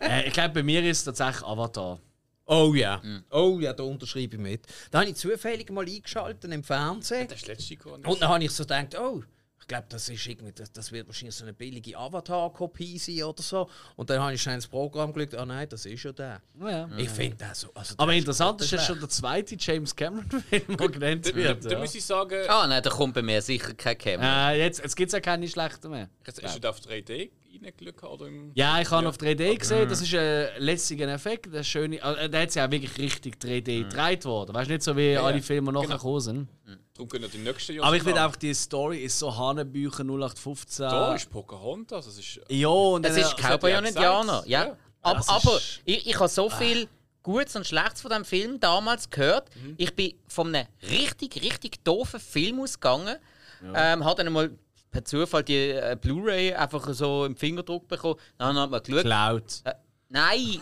Äh, 0.00 0.26
ich 0.28 0.32
glaube, 0.32 0.54
bei 0.54 0.62
mir 0.62 0.82
ist 0.82 1.00
es 1.00 1.04
tatsächlich 1.04 1.44
Avatar. 1.44 1.98
Oh 2.46 2.72
ja, 2.74 3.02
oh 3.30 3.58
ja, 3.60 3.74
da 3.74 3.82
unterschreibe 3.82 4.36
ich 4.36 4.40
mit. 4.40 4.66
Da 4.90 5.00
habe 5.00 5.10
ich 5.10 5.16
zufällig 5.16 5.68
mal 5.70 5.84
eingeschaltet 5.84 6.50
im 6.50 6.64
Fernsehen. 6.64 7.28
Das 7.28 7.42
ist 7.42 7.46
letzte 7.46 7.74
Jahr. 7.74 7.94
Und 7.94 8.22
dann 8.22 8.28
habe 8.30 8.42
ich 8.42 8.52
so 8.52 8.62
gedacht, 8.62 8.98
oh, 8.98 9.22
ich 9.66 9.68
glaube, 9.68 9.86
das 9.88 10.08
ist 10.08 10.24
irgendwie, 10.24 10.52
das, 10.52 10.70
das 10.70 10.92
wird 10.92 11.08
wahrscheinlich 11.08 11.34
so 11.34 11.42
eine 11.42 11.52
billige 11.52 11.98
Avatar-Kopie 11.98 12.98
sein 12.98 13.24
oder 13.24 13.42
so. 13.42 13.68
Und 13.96 14.08
dann 14.08 14.20
habe 14.20 14.32
ich 14.32 14.40
schnell 14.40 14.54
ins 14.54 14.68
Programm 14.68 15.12
geschaut, 15.12 15.34
ah 15.34 15.44
nein, 15.44 15.68
das 15.68 15.84
ist 15.86 16.04
ja 16.04 16.12
der. 16.12 16.40
Ja. 16.60 16.88
Ich 16.96 17.10
finde 17.10 17.34
das 17.38 17.62
so. 17.62 17.74
Also 17.74 17.96
Aber 17.98 18.12
interessant 18.14 18.60
ist, 18.60 18.72
das 18.72 18.78
das 18.78 18.86
schon 18.86 19.00
der 19.00 19.08
zweite 19.08 19.56
James 19.58 19.96
Cameron-Film, 19.96 20.76
der 20.76 20.88
genannt 20.88 21.34
wird. 21.34 21.64
da 21.64 21.70
ja. 21.70 21.78
muss 21.80 21.96
ich 21.96 22.04
sagen, 22.04 22.48
Ah, 22.48 22.68
nein, 22.68 22.80
da 22.80 22.90
kommt 22.90 23.14
bei 23.14 23.22
mir 23.22 23.42
sicher 23.42 23.74
kein 23.74 23.98
Camera. 23.98 24.52
Äh, 24.52 24.60
jetzt 24.60 24.80
jetzt 24.84 24.94
gibt 24.94 25.08
es 25.08 25.14
ja 25.14 25.20
keine 25.20 25.48
schlechten 25.48 25.90
mehr. 25.90 26.10
hast 26.24 26.54
du 26.54 26.60
da 26.60 26.70
auf 26.70 26.78
3D 26.78 27.30
reingeschaut? 27.62 28.02
Oder 28.04 28.26
im 28.26 28.52
Ja, 28.54 28.80
ich 28.80 28.90
habe 28.90 29.04
Ja. 29.04 29.08
auf 29.08 29.16
3D 29.18 29.56
gesehen, 29.56 29.88
das 29.88 30.00
ist 30.00 30.14
ein 30.14 30.48
lässiger 30.58 31.08
Effekt, 31.08 31.48
das 31.52 31.66
schöne, 31.66 31.96
äh, 32.00 32.28
der 32.28 32.42
hat 32.42 32.54
ja 32.54 32.66
auch 32.66 32.70
wirklich 32.70 32.96
richtig 32.98 33.36
3D 33.40 33.82
gedreht 33.84 34.24
worden. 34.24 34.54
Weißt 34.54 34.68
du, 34.68 34.72
nicht 34.74 34.82
so 34.82 34.96
wie 34.96 35.16
alle 35.16 35.40
Filme 35.42 35.72
nachher 35.72 35.86
Genau. 35.86 35.96
gekommen 35.96 36.20
sind. 36.20 36.48
Darum 36.94 37.08
können 37.08 37.30
die 37.30 37.38
nächsten 37.38 37.72
Jahre. 37.74 37.86
Aber 37.88 37.96
ich 37.96 38.02
finde 38.02 38.22
einfach, 38.22 38.36
die 38.36 38.54
Story 38.54 38.98
ist 39.04 39.18
so 39.18 39.36
Hanebücher 39.36 40.02
0815. 40.04 40.88
Da 40.88 41.14
ist 41.14 41.28
Pocahontas. 41.30 42.06
Das 42.06 42.18
ist, 42.18 42.40
Ja, 42.48 42.68
und 42.68 43.04
Es 43.04 43.14
dann, 43.14 43.22
ist 43.22 43.32
äh, 43.38 43.42
Cowboy 43.42 43.70
ja 43.70 43.78
und. 43.78 43.84
Indianer. 43.86 44.42
Ja. 44.46 44.64
Ja. 44.66 44.76
Aber, 45.02 45.18
Das 45.18 45.28
aber 45.28 45.60
ich, 45.84 46.06
ich 46.06 46.14
habe 46.18 46.28
so 46.28 46.48
viel 46.50 46.88
Gutes 47.22 47.54
und 47.56 47.66
Schlechtes 47.66 48.00
von 48.00 48.10
diesem 48.10 48.24
Film 48.24 48.60
damals 48.60 49.10
gehört. 49.10 49.50
Ich 49.76 49.94
bin 49.94 50.14
von 50.26 50.54
einem 50.54 50.66
richtig, 50.90 51.42
richtig 51.42 51.84
doofen 51.84 52.18
Film 52.20 52.60
ausgegangen. 52.60 53.16
Ähm, 53.74 54.04
habe 54.04 54.22
dann 54.24 54.32
mal 54.32 54.50
per 54.96 55.04
Zufall 55.04 55.44
die 55.44 55.70
äh, 55.72 55.96
Blu-ray 56.00 56.54
einfach 56.54 56.88
so 56.94 57.26
im 57.26 57.36
Fingerdruck 57.36 57.86
bekommen. 57.86 58.18
Dann 58.38 58.58
hat 58.58 58.70
man 58.70 58.82
geschaut. 58.82 59.02
Cloud. 59.02 59.42
Äh, 59.64 59.74
nein! 60.08 60.60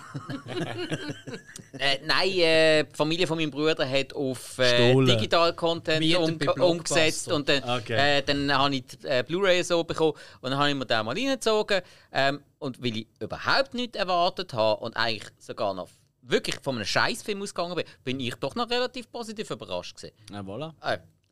äh, 1.79 1.99
nein, 2.05 2.31
äh, 2.31 2.85
die 2.85 2.97
Familie 2.97 3.29
von 3.29 3.39
meinem 3.39 3.53
Bruder 3.53 3.89
hat 3.89 4.13
auf 4.13 4.59
äh. 4.59 4.93
Digital-Content 4.93 6.17
um, 6.17 6.39
umgesetzt 6.63 7.31
und 7.31 7.49
dann, 7.49 7.63
Okay. 7.63 8.19
äh, 8.19 8.23
dann 8.23 8.53
habe 8.53 8.75
ich 8.75 8.87
die 8.87 9.07
äh, 9.07 9.23
Blu-ray 9.23 9.63
so 9.63 9.85
bekommen 9.85 10.15
und 10.41 10.51
dann 10.51 10.59
habe 10.59 10.71
ich 10.71 10.75
mir 10.75 10.87
den 10.87 11.05
mal 11.05 11.15
reingezogen. 11.15 11.81
Ähm, 12.13 12.41
und 12.59 12.83
weil 12.83 12.97
ich 12.97 13.07
überhaupt 13.21 13.75
nichts 13.75 13.97
erwartet 13.97 14.53
habe 14.53 14.83
und 14.83 14.97
eigentlich 14.97 15.31
sogar 15.39 15.75
noch 15.75 15.91
wirklich 16.23 16.57
von 16.61 16.75
einem 16.75 16.87
Scheißfilm 16.87 17.41
ausgegangen 17.41 17.77
bin, 17.77 17.85
bin 18.03 18.19
ich 18.19 18.35
doch 18.37 18.57
noch 18.57 18.69
relativ 18.69 19.13
positiv 19.13 19.51
überrascht 19.51 19.97
gewesen. 19.97 20.15
Ja, 20.33 20.41
voilà. 20.41 20.73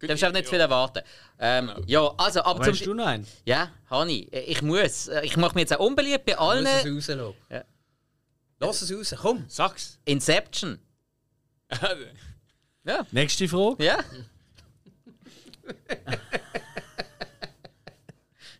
Äh, 0.03 0.07
du 0.07 0.07
darfst 0.09 0.25
auch 0.25 0.33
nicht 0.33 0.49
viel 0.49 0.61
erwarten. 0.61 1.03
Ähm, 1.39 1.71
Ja, 1.87 2.13
also, 2.19 2.41
aber 2.41 2.51
Aber 2.51 2.65
zum... 2.65 2.73
hast 2.75 2.87
du 2.87 2.95
noch 2.95 3.07
einen? 3.07 3.27
Ja, 3.45 3.71
Hani, 3.89 4.29
ich 4.33 4.63
muss. 4.63 5.09
Äh, 5.09 5.23
Ich 5.25 5.37
mache 5.37 5.55
mir 5.55 5.61
jetzt 5.63 5.75
auch 5.75 5.81
unbeliebt 5.85 6.25
bei 6.27 6.37
allen. 6.37 6.65
Lass 6.65 6.85
es 6.85 6.91
rauslassen. 6.95 7.35
Ja. 7.51 7.65
Lass 8.61 8.83
es 8.83 8.93
raus, 8.93 9.15
komm. 9.21 9.45
Sag's. 9.49 9.99
Inception. 10.05 10.79
Ja. 12.85 13.07
Nächste 13.13 13.47
Frage. 13.47 13.85
Ja. 13.85 13.99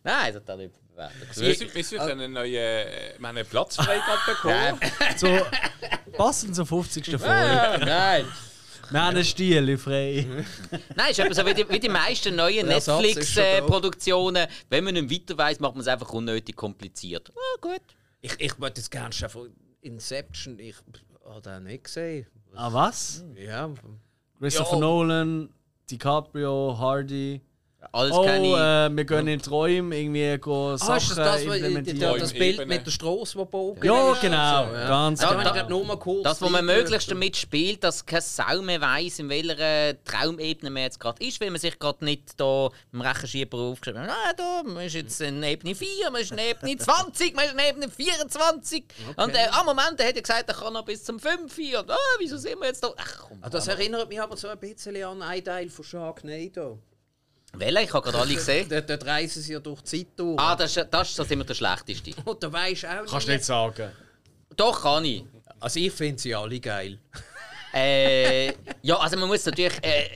Nein, 0.03 0.33
das 0.33 0.43
hat 0.47 0.57
nicht 0.57 0.73
bewertet. 0.89 1.37
Wir 1.37 1.55
sind, 1.55 1.75
wir 1.75 1.83
sind 1.83 1.99
einen 1.99 2.31
neuen 2.33 2.53
äh, 2.53 3.13
wir 3.17 3.27
haben 3.27 3.37
einen 3.37 3.45
Platzfreigabe 3.47 4.19
bekommen. 4.25 4.79
So, 5.17 5.45
passend 6.17 6.55
zur 6.55 6.65
50. 6.65 7.05
Folge. 7.09 7.25
Ja, 7.25 7.77
nein. 7.79 8.25
Wir 8.89 9.01
haben 9.01 9.15
einen 9.15 9.25
Stiel 9.25 9.77
frei. 9.77 10.25
Nein, 10.95 11.11
ist 11.11 11.19
eben 11.19 11.33
so 11.33 11.45
wie 11.45 11.53
die, 11.53 11.67
wie 11.69 11.79
die 11.79 11.89
meisten 11.89 12.35
neuen. 12.35 12.67
Netflix-Produktionen. 12.67 14.47
Wenn 14.69 14.83
man 14.83 14.93
nicht 14.93 15.09
weiter 15.11 15.37
weiß, 15.37 15.59
macht 15.59 15.75
man 15.75 15.81
es 15.81 15.87
einfach 15.87 16.11
unnötig 16.13 16.55
kompliziert. 16.55 17.31
Ah, 17.35 17.57
gut. 17.61 17.81
Ich, 18.21 18.39
ich 18.39 18.59
wollte 18.59 18.81
jetzt 18.81 18.91
gerne 18.91 19.13
schon 19.13 19.29
von 19.29 19.49
Inception. 19.81 20.59
Ich 20.59 20.75
habe 21.25 21.41
den 21.41 21.63
nicht 21.63 21.85
gesehen. 21.85 22.27
Ah, 22.55 22.71
was? 22.71 23.23
Ja. 23.35 23.69
Christopher 24.39 24.73
Ja. 24.73 24.79
Nolan, 24.79 25.49
DiCaprio, 25.89 26.77
Hardy. 26.77 27.41
Alles 27.91 28.15
Oh, 28.15 28.23
keine. 28.23 28.47
äh, 28.91 28.95
wir 28.95 29.05
gehen 29.05 29.27
in 29.27 29.41
Träume 29.41 29.95
irgendwie 29.97 30.37
go 30.37 30.69
Ah, 30.71 30.77
Sachen 30.77 30.97
ist 30.97 31.09
das 31.17 31.17
das, 31.17 31.41
implementieren. 31.43 31.99
das, 31.99 32.19
das 32.19 32.33
Bild 32.33 32.53
Ebene. 32.55 32.65
mit 32.77 32.85
der 32.85 32.91
Straße, 32.91 33.37
die 33.37 33.45
bogen 33.45 33.85
ja, 33.85 34.11
ist? 34.13 34.21
genau. 34.21 34.65
So, 34.67 34.73
ja. 34.73 34.87
Ganz 34.87 35.19
Da, 35.19 35.29
genau. 35.31 35.43
da, 35.53 35.61
ich 35.63 35.67
nur 35.69 35.85
mal 35.85 35.97
kurz 35.97 36.23
Das, 36.23 36.41
wo 36.41 36.49
man 36.49 36.65
möglichst 36.65 37.11
damit 37.11 37.35
spielt, 37.37 37.83
dass 37.83 38.05
keine 38.05 38.21
Sau 38.21 38.61
mehr 38.61 38.79
weiss, 38.81 39.19
in 39.19 39.29
welcher 39.29 40.01
Traumebene 40.03 40.69
man 40.69 40.83
jetzt 40.83 40.99
gerade 40.99 41.23
ist, 41.25 41.41
weil 41.41 41.51
man 41.51 41.59
sich 41.59 41.77
gerade 41.77 42.03
nicht 42.05 42.39
da 42.39 42.69
im 42.91 43.01
Rechenschieber 43.01 43.57
aufgeschrieben 43.57 44.03
hat. 44.03 44.09
Ah, 44.11 44.33
da, 44.37 44.63
man 44.63 44.85
ist 44.85 44.93
jetzt 44.95 45.19
in 45.21 45.43
Ebene 45.43 45.75
4, 45.75 46.09
man 46.11 46.21
ist 46.21 46.31
in 46.31 46.37
Ebene 46.37 46.77
20, 46.77 47.35
man 47.35 47.45
ist 47.45 47.53
in 47.53 47.59
Ebene 47.59 47.89
24. 47.89 48.83
Und 49.17 49.35
äh, 49.35 49.47
am 49.51 49.65
Moment, 49.65 49.99
der 49.99 50.07
hat 50.07 50.15
ja 50.15 50.21
gesagt, 50.21 50.47
er 50.47 50.55
kann 50.55 50.73
noch 50.73 50.85
bis 50.85 51.03
zum 51.03 51.19
5 51.19 51.55
und 51.79 51.91
ah, 51.91 51.95
wieso 52.19 52.37
sind 52.37 52.59
wir 52.59 52.67
jetzt 52.67 52.83
da? 52.83 52.89
Ach 52.97 53.19
komm. 53.27 53.39
Ah, 53.41 53.49
das 53.49 53.67
erinnert 53.67 54.07
mich 54.09 54.21
aber 54.21 54.37
so 54.37 54.47
ein 54.47 54.57
bisschen 54.59 54.95
an 55.03 55.21
einen 55.21 55.43
Teil 55.43 55.69
von 55.69 55.83
Sharknado. 55.83 56.79
Welcher? 57.55 57.81
Ich 57.81 57.93
habe 57.93 58.03
gerade 58.03 58.17
alle 58.23 58.33
gesehen. 58.35 58.67
Dort, 58.69 58.89
dort 58.89 59.05
reisen 59.05 59.41
sie 59.41 59.53
ja 59.53 59.59
durch 59.59 59.81
die 59.81 59.99
Zeit 60.05 60.07
durch. 60.17 60.39
Ah, 60.39 60.55
das 60.55 60.75
ist, 60.75 60.87
das 60.89 61.09
ist 61.09 61.15
so 61.15 61.23
immer 61.23 61.43
der 61.43 61.53
schlechteste. 61.53 62.11
Und 62.25 62.41
da 62.41 62.51
weisst 62.51 62.83
du 62.83 62.87
auch 62.87 63.05
Kannst 63.05 63.27
du 63.27 63.31
nicht 63.31 63.43
sagen. 63.45 63.91
Doch, 64.55 64.81
kann 64.81 65.05
ich. 65.05 65.23
Also 65.59 65.79
ich 65.79 65.91
finde 65.93 66.21
sie 66.21 66.33
alle 66.35 66.59
geil. 66.59 66.97
Äh, 67.75 68.53
ja, 68.83 68.99
also 68.99 69.17
man 69.17 69.27
muss 69.27 69.43
natürlich, 69.47 69.73
äh, 69.81 70.07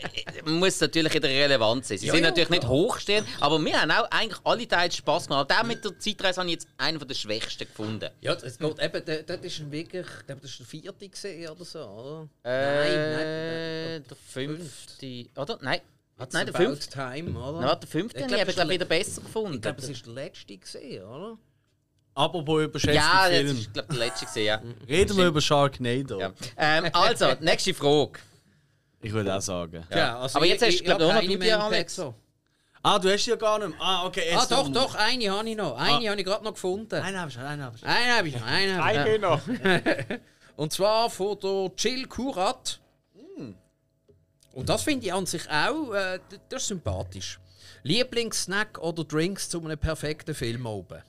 man 0.45 0.59
muss 0.59 0.79
natürlich 0.79 1.15
in 1.15 1.21
der 1.23 1.31
Relevanz 1.31 1.87
sein. 1.87 1.97
Sie 1.97 2.05
Ja, 2.05 2.13
sind 2.13 2.21
ja, 2.23 2.29
natürlich 2.29 2.51
nicht 2.51 2.67
hochstehend, 2.67 3.27
aber 3.39 3.59
wir 3.65 3.81
haben 3.81 3.89
auch 3.89 4.07
eigentlich 4.11 4.39
alle 4.43 4.67
Teile 4.67 4.91
Spaß 4.91 5.27
gemacht. 5.27 5.51
Auch 5.51 5.63
mit 5.63 5.83
der 5.83 5.97
Zeitreise 5.97 6.39
habe 6.39 6.49
ich 6.51 6.57
jetzt 6.57 6.67
einen 6.77 6.99
der 6.99 7.15
schwächsten 7.15 7.65
gefunden. 7.67 8.11
Ja, 8.21 8.35
das 8.35 8.59
geht 8.59 8.79
eben, 8.79 9.05
der- 9.05 9.23
das 9.23 9.39
ist 9.41 9.59
ein 9.61 9.71
wirklich, 9.71 10.05
ich 10.05 10.25
glaube, 10.27 10.41
das 10.43 10.51
ist 10.51 10.59
der 10.59 10.65
vierte 10.67 11.09
gesehen 11.09 11.49
oder 11.49 11.65
so, 11.65 11.79
oder? 11.79 12.29
Äh, 12.47 14.01
der 14.01 14.17
fünfte, 14.31 15.25
oder? 15.35 15.57
Nein, 15.59 15.81
Hat's 16.19 16.33
nein, 16.33 16.45
der 16.47 16.55
fünfte. 16.55 16.89
Time, 16.89 17.39
oder? 17.39 17.61
Nein, 17.61 17.77
der 17.79 17.87
fünfte 17.89 18.17
Ich 18.17 18.23
habe 18.23 18.33
glaub, 18.33 18.39
ich 18.41 18.45
das 18.47 18.55
glaube 18.55 18.71
wieder 18.73 18.85
besser 18.85 19.21
gefunden. 19.21 19.53
Ich 19.55 19.61
glaube, 19.61 19.79
es 19.81 19.89
ist 19.89 20.05
der 20.05 20.13
letzte 20.13 20.57
gesehen, 20.57 21.03
oder? 21.03 21.37
Apropos 22.15 22.63
überschätzte 22.63 22.95
ja, 22.95 23.29
das 23.29 23.37
Film. 23.37 23.57
ist 23.57 23.73
glaube 23.73 23.87
der 23.89 23.97
letzte 23.99 24.25
gesehen, 24.25 24.45
ja. 24.45 24.61
Reden 24.87 25.17
wir 25.17 25.27
über 25.27 25.41
Sharknado. 25.41 26.19
ja. 26.19 26.31
Ähm, 26.57 26.89
also, 26.93 27.33
nächste 27.41 27.73
Frage. 27.75 28.19
Ich 29.01 29.13
würde 29.13 29.35
auch 29.35 29.41
sagen. 29.41 29.85
Ja, 29.91 30.19
also 30.19 30.37
Aber 30.37 30.45
jetzt 30.47 30.63
ich- 30.63 30.67
hast 30.67 30.73
du, 30.73 30.77
ich- 30.79 30.85
glaub 30.85 30.99
ich 31.01 31.07
noch 31.07 31.21
du, 31.21 31.45
im 31.45 31.61
Alex. 31.61 32.01
Ah, 32.81 32.97
du 32.99 33.11
hast 33.11 33.25
ja 33.25 33.35
gar 33.35 33.59
nicht 33.59 33.69
mehr. 33.69 33.77
Ah, 33.79 34.05
okay. 34.05 34.33
Ah, 34.35 34.45
doch, 34.49 34.69
noch- 34.69 34.73
doch, 34.73 34.95
eine 34.95 35.29
habe 35.29 35.49
ich 35.49 35.55
noch. 35.55 35.77
Eine 35.77 36.09
habe 36.09 36.19
ich 36.19 36.25
gerade 36.25 36.43
noch 36.43 36.53
gefunden. 36.53 36.95
Einen 36.95 37.19
habe 37.19 37.29
ich, 37.29 37.37
einen 37.37 37.61
habe 37.63 37.75
ich. 37.75 37.83
Eine 37.83 38.13
habe 38.17 38.27
ich 38.27 38.35
noch, 38.35 38.47
eine 38.47 38.83
habe 38.83 39.13
ich 39.15 39.21
noch. 39.21 39.47
Ein 39.47 40.05
noch. 40.09 40.17
Und 40.55 40.73
zwar 40.73 41.09
von 41.11 41.37
der 41.39 41.71
Jill 41.77 42.07
Kurat. 42.07 42.79
Und 44.57 44.69
das 44.69 44.81
finde 44.81 45.05
ich 45.05 45.13
an 45.13 45.25
sich 45.27 45.47
auch, 45.49 45.93
äh, 45.93 46.19
das 46.49 46.63
ist 46.63 46.67
sympathisch. 46.69 47.39
Lieblingssnack 47.83 48.79
oder 48.79 49.03
Drinks 49.03 49.49
zu 49.49 49.63
einem 49.63 49.77
perfekten 49.77 50.33
Film 50.33 50.65
oben? 50.65 51.01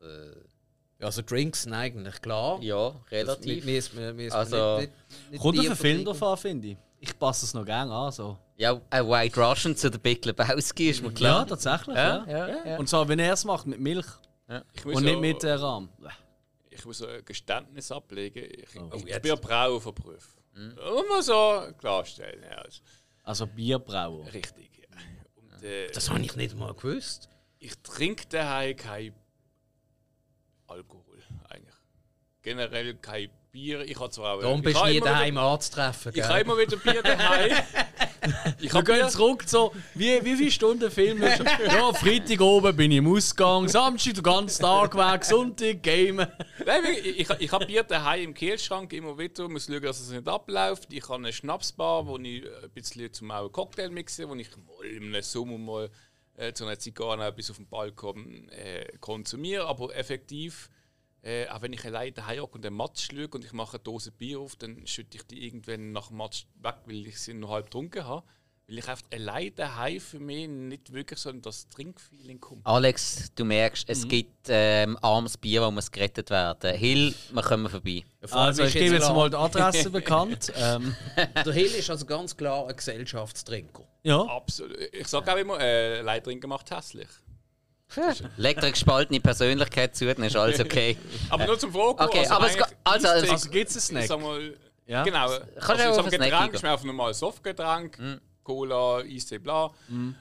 Äh, 0.00 1.04
also 1.04 1.22
Drinks 1.22 1.62
sind 1.64 1.72
eigentlich 1.74 2.20
klar. 2.22 2.60
Ja, 2.62 2.90
Das 2.90 3.10
relativ. 3.10 3.64
müssen 3.64 3.98
wir- 3.98 4.12
müssen 4.14 4.32
wir 4.32 4.34
Also- 4.38 4.78
nicht- 4.78 4.92
nicht- 4.92 5.30
nicht 5.32 5.42
Kommt 5.42 5.58
auf 5.58 5.62
tiefer 5.64 5.74
den 5.74 5.80
Film 5.80 6.04
drauf 6.04 6.22
an, 6.22 6.36
finde 6.36 6.68
ich. 6.68 6.76
Ich 7.00 7.18
passe 7.18 7.44
es 7.44 7.54
noch 7.54 7.64
gerne 7.64 7.92
an. 7.92 8.12
So. 8.12 8.38
Ja, 8.56 8.80
ein 8.90 9.08
White 9.08 9.40
Russian 9.40 9.74
zu 9.76 9.90
der 9.90 9.98
Big 9.98 10.24
Lebowski 10.24 10.90
ist 10.90 11.02
mir 11.02 11.08
Ja, 11.08 11.14
klar. 11.14 11.46
tatsächlich. 11.48 11.96
Ja, 11.96 12.24
Ja, 12.28 12.48
ja, 12.48 12.66
ja. 12.66 12.78
Und 12.78 12.88
zwar, 12.88 13.08
wenn 13.08 13.18
er 13.18 13.32
es 13.32 13.44
macht, 13.44 13.66
mit 13.66 13.80
Milch. 13.80 14.06
Ich 14.74 14.84
muss 14.84 14.96
Und 14.96 15.04
nicht 15.04 15.14
so- 15.14 15.20
mit 15.20 15.42
äh, 15.44 15.52
Rahm. 15.54 15.88
Ich 16.70 16.84
muss 16.84 17.02
ein 17.02 17.24
Geständnis 17.24 17.90
ablegen. 17.90 18.44
Ich, 18.44 18.80
Oh, 18.80 18.90
ich 18.94 19.04
jetzt. 19.06 19.22
bin 19.22 19.30
ja 19.30 19.34
Brauer 19.34 19.80
von 19.80 19.94
Beruf. 19.94 20.36
Muss 20.54 21.04
man 21.08 21.22
so 21.22 21.72
klarstellen. 21.78 22.42
Ja, 22.42 22.56
also, 22.58 22.82
Also 23.24 23.46
Bierbrauer. 23.46 24.32
richtig. 24.32 24.70
Ja. 24.90 24.98
Und, 25.36 25.62
äh, 25.62 25.90
Das 25.92 26.10
habe 26.10 26.20
ich 26.20 26.36
nicht 26.36 26.56
mal 26.56 26.74
gewusst. 26.74 27.28
ich 27.58 27.78
trinke 27.82 28.26
daheim 28.26 28.76
kein 28.76 29.14
Alkohol 30.66 31.22
eigentlich. 31.48 31.74
Generell 32.42 32.94
kein 32.96 33.30
Bier. 33.52 33.82
Ich 33.82 34.00
habe 34.00 34.08
zwar 34.08 34.36
auch. 34.36 34.40
Darum 34.40 34.62
bist 34.62 34.80
du 34.80 34.86
nie 34.86 34.98
daheim 34.98 35.36
anzutreffen. 35.36 36.12
Ich 36.14 36.22
habe 36.22 36.40
immer 36.40 36.56
wieder 36.56 36.74
Bier 36.78 37.02
daheim. 37.02 37.52
ich 38.60 38.72
Wir 38.72 38.82
gehen 38.82 39.08
zurück 39.10 39.44
so, 39.46 39.74
wie, 39.94 40.24
wie 40.24 40.36
viele 40.36 40.50
Stunden 40.50 40.90
Film 40.90 41.22
ist 41.22 41.38
Ja, 41.66 41.92
Freitag 41.92 42.40
oben 42.40 42.74
bin 42.74 42.90
ich 42.90 42.98
im 42.98 43.14
Ausgang, 43.14 43.68
Samstag 43.68 44.14
den 44.14 44.22
ganzen 44.22 44.62
Tag 44.62 44.96
weg, 44.96 45.22
Sonntag 45.22 45.82
gamen. 45.82 46.26
Nein, 46.64 46.82
ich, 47.04 47.20
ich, 47.20 47.30
ich 47.40 47.52
habe 47.52 47.66
Bier 47.66 47.82
daheim 47.82 48.30
im 48.30 48.34
Kühlschrank 48.34 48.90
immer 48.94 49.18
wieder. 49.18 49.46
muss 49.50 49.66
schauen, 49.66 49.82
dass 49.82 50.00
es 50.00 50.08
nicht 50.08 50.26
abläuft. 50.26 50.90
Ich 50.90 51.06
habe 51.10 51.16
eine 51.16 51.32
Schnapsbar, 51.32 52.06
wo 52.06 52.16
ich 52.16 52.44
ein 52.46 52.70
bisschen 52.70 53.12
zum 53.12 53.30
einen 53.30 53.52
Cocktail 53.52 53.90
mixe, 53.90 54.26
wo 54.30 54.34
ich 54.34 54.48
mal 54.56 54.86
im 54.86 55.20
Sommer 55.20 55.58
mal 55.58 55.90
äh, 56.36 56.54
zu 56.54 56.64
einer 56.64 56.78
Zigarre 56.78 57.26
etwas 57.26 57.50
auf 57.50 57.56
dem 57.56 57.68
Balkon 57.68 58.48
äh, 58.48 58.96
konsumiere. 58.98 59.66
Aber 59.66 59.94
effektiv, 59.94 60.70
äh, 61.22 61.48
auch 61.48 61.62
wenn 61.62 61.72
ich 61.72 61.84
allein 61.84 62.12
daheim 62.12 62.40
hocke 62.40 62.58
und 62.58 62.66
einen 62.66 62.76
Matsch 62.76 63.08
schaue 63.10 63.28
und 63.28 63.44
ich 63.44 63.52
mache 63.52 63.76
eine 63.76 63.84
Dose 63.84 64.10
Bier 64.10 64.40
auf, 64.40 64.56
dann 64.56 64.86
schütte 64.86 65.16
ich 65.16 65.22
die 65.24 65.46
irgendwann 65.46 65.92
nach 65.92 66.08
dem 66.08 66.16
Matsch 66.16 66.46
weg, 66.60 66.76
weil 66.86 67.06
ich 67.06 67.20
sie 67.20 67.34
noch 67.34 67.50
halb 67.50 67.66
getrunken 67.66 68.04
habe. 68.04 68.26
Weil 68.68 68.78
ich 68.78 68.88
einfach 68.88 69.06
allein 69.12 69.54
daheim 69.54 70.00
für 70.00 70.20
mich 70.20 70.48
nicht 70.48 70.92
wirklich 70.92 71.18
so 71.18 71.30
in 71.30 71.42
das 71.42 71.68
Trinkfeeling 71.68 72.40
komme. 72.40 72.60
Alex, 72.64 73.32
du 73.34 73.44
merkst, 73.44 73.88
es 73.88 74.06
gibt 74.06 74.46
ähm, 74.48 74.96
armes 75.02 75.36
Bier, 75.36 75.62
wo 75.62 75.70
muss 75.70 75.90
gerettet 75.90 76.30
werden. 76.30 76.74
Hill, 76.76 77.14
wir 77.32 77.42
kommen 77.42 77.68
vorbei. 77.68 78.04
Also, 78.30 78.62
ich 78.62 78.72
gebe 78.72 78.94
jetzt 78.94 79.08
mal 79.10 79.28
die 79.28 79.36
Adresse 79.36 79.90
bekannt. 79.90 80.52
Ähm, 80.56 80.94
Der 81.44 81.52
Hill 81.52 81.74
ist 81.74 81.90
also 81.90 82.06
ganz 82.06 82.36
klar 82.36 82.68
ein 82.68 82.76
Gesellschaftstrinker. 82.76 83.82
ja. 84.04 84.22
Absolut. 84.22 84.76
Ich 84.92 85.08
sage 85.08 85.32
auch 85.32 85.36
immer, 85.36 85.60
äh, 85.60 85.98
allein 85.98 86.22
trinken 86.22 86.48
macht 86.48 86.70
hässlich. 86.70 87.08
Leg 88.36 88.56
dir 88.56 88.62
eine 88.62 88.72
gespaltene 88.72 89.20
Persönlichkeit 89.20 89.94
zu, 89.96 90.06
dann 90.12 90.24
ist 90.24 90.36
alles 90.36 90.60
okay. 90.60 90.96
Aber 91.30 91.46
nur 91.46 91.58
zum 91.58 91.72
Fragen. 91.72 91.98
Okay, 92.00 92.26
aber 92.28 92.46
es 92.46 92.56
also- 92.84 93.08
Eistee- 93.08 93.30
Also 93.30 93.50
gibt 93.50 93.70
es 93.70 93.90
einen 93.90 94.00
Ich 94.02 94.06
Snack? 94.06 94.20
sag 94.20 94.20
mal, 94.20 94.56
Ja. 94.86 95.02
genau. 95.04 95.28
Kannst 95.60 95.82
also 95.84 96.00
du 96.00 96.06
auf 96.06 96.10
Getränk 96.10 96.54
ist 96.54 96.62
mir 96.62 96.70
einfach 96.70 96.84
ein 96.84 96.88
normales 96.88 97.18
Softgetränk. 97.18 97.98
Cola, 98.42 98.98
Eistee, 98.98 99.38
bla. 99.38 99.70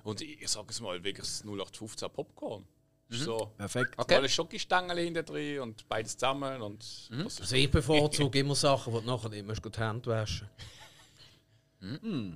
Und 0.03 0.21
ich, 0.21 0.41
ich 0.41 0.47
sage 0.49 0.67
es 0.69 0.79
mal, 0.81 1.03
wirklich 1.03 1.25
das 1.25 1.43
0815 1.43 2.09
Popcorn. 2.09 2.65
Ist 3.09 3.23
so. 3.23 3.51
Perfekt. 3.57 3.93
Okay. 3.97 4.15
Alle 4.15 4.29
Schokostangen 4.29 4.97
hinten 4.97 5.25
drin 5.25 5.59
und 5.59 5.87
beides 5.89 6.13
zusammen. 6.15 6.61
Und 6.61 6.79
das 7.09 7.33
ist 7.33 7.41
Also 7.41 7.55
ich 7.57 7.69
bevorzuge 7.69 8.39
immer 8.39 8.55
Sachen, 8.55 8.93
die 8.93 8.99
du 9.01 9.05
nachher 9.05 9.27
nicht 9.29 9.45
mehr 9.45 9.55
die 9.55 9.79
Hände 9.81 10.09
waschen 10.09 10.47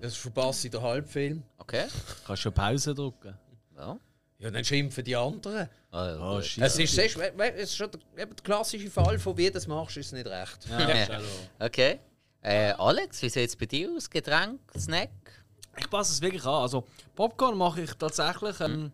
Das 0.02 0.18
verpasse 0.18 0.68
ich 0.68 0.72
den 0.72 0.82
Halbfilm. 0.82 1.44
Okay. 1.60 1.86
Kannst 2.26 2.44
du 2.46 2.52
Pause 2.52 2.94
drücken? 2.94 3.38
Ja. 3.78 3.98
Ja, 4.40 4.52
dann 4.52 4.66
schimpfen 4.66 5.04
die 5.04 5.16
anderen. 5.16 5.70
Also, 5.92 6.22
Oh, 6.24 6.42
shit. 6.42 6.62
Es 6.64 6.78
ist, 6.78 6.98
we- 7.18 7.32
we- 7.38 7.54
es 7.54 7.70
ist 7.72 7.78
schon 7.78 7.90
der, 7.92 8.26
der 8.26 8.36
klassische 8.44 8.90
Fall, 8.92 9.18
von 9.18 9.38
wie 9.38 9.46
du 9.46 9.52
das 9.54 9.66
machst, 9.68 9.96
ist 9.98 10.08
es 10.08 10.12
nicht 10.12 10.28
recht. 10.28 10.60
okay. 11.60 12.00
Äh, 12.42 12.72
Alex, 12.74 13.22
wie 13.22 13.30
sieht 13.30 13.50
es 13.50 13.56
bei 13.56 13.66
dir 13.66 13.90
aus? 13.96 14.10
Getränk, 14.10 14.60
Snack? 14.78 15.10
Ich 15.78 15.90
passe 15.90 16.12
es 16.12 16.22
wirklich 16.22 16.44
an. 16.46 16.62
Also, 16.62 16.86
Popcorn 17.16 17.58
mache 17.58 17.82
ich 17.82 17.94
tatsächlich, 17.94 18.60
ähm, 18.60 18.92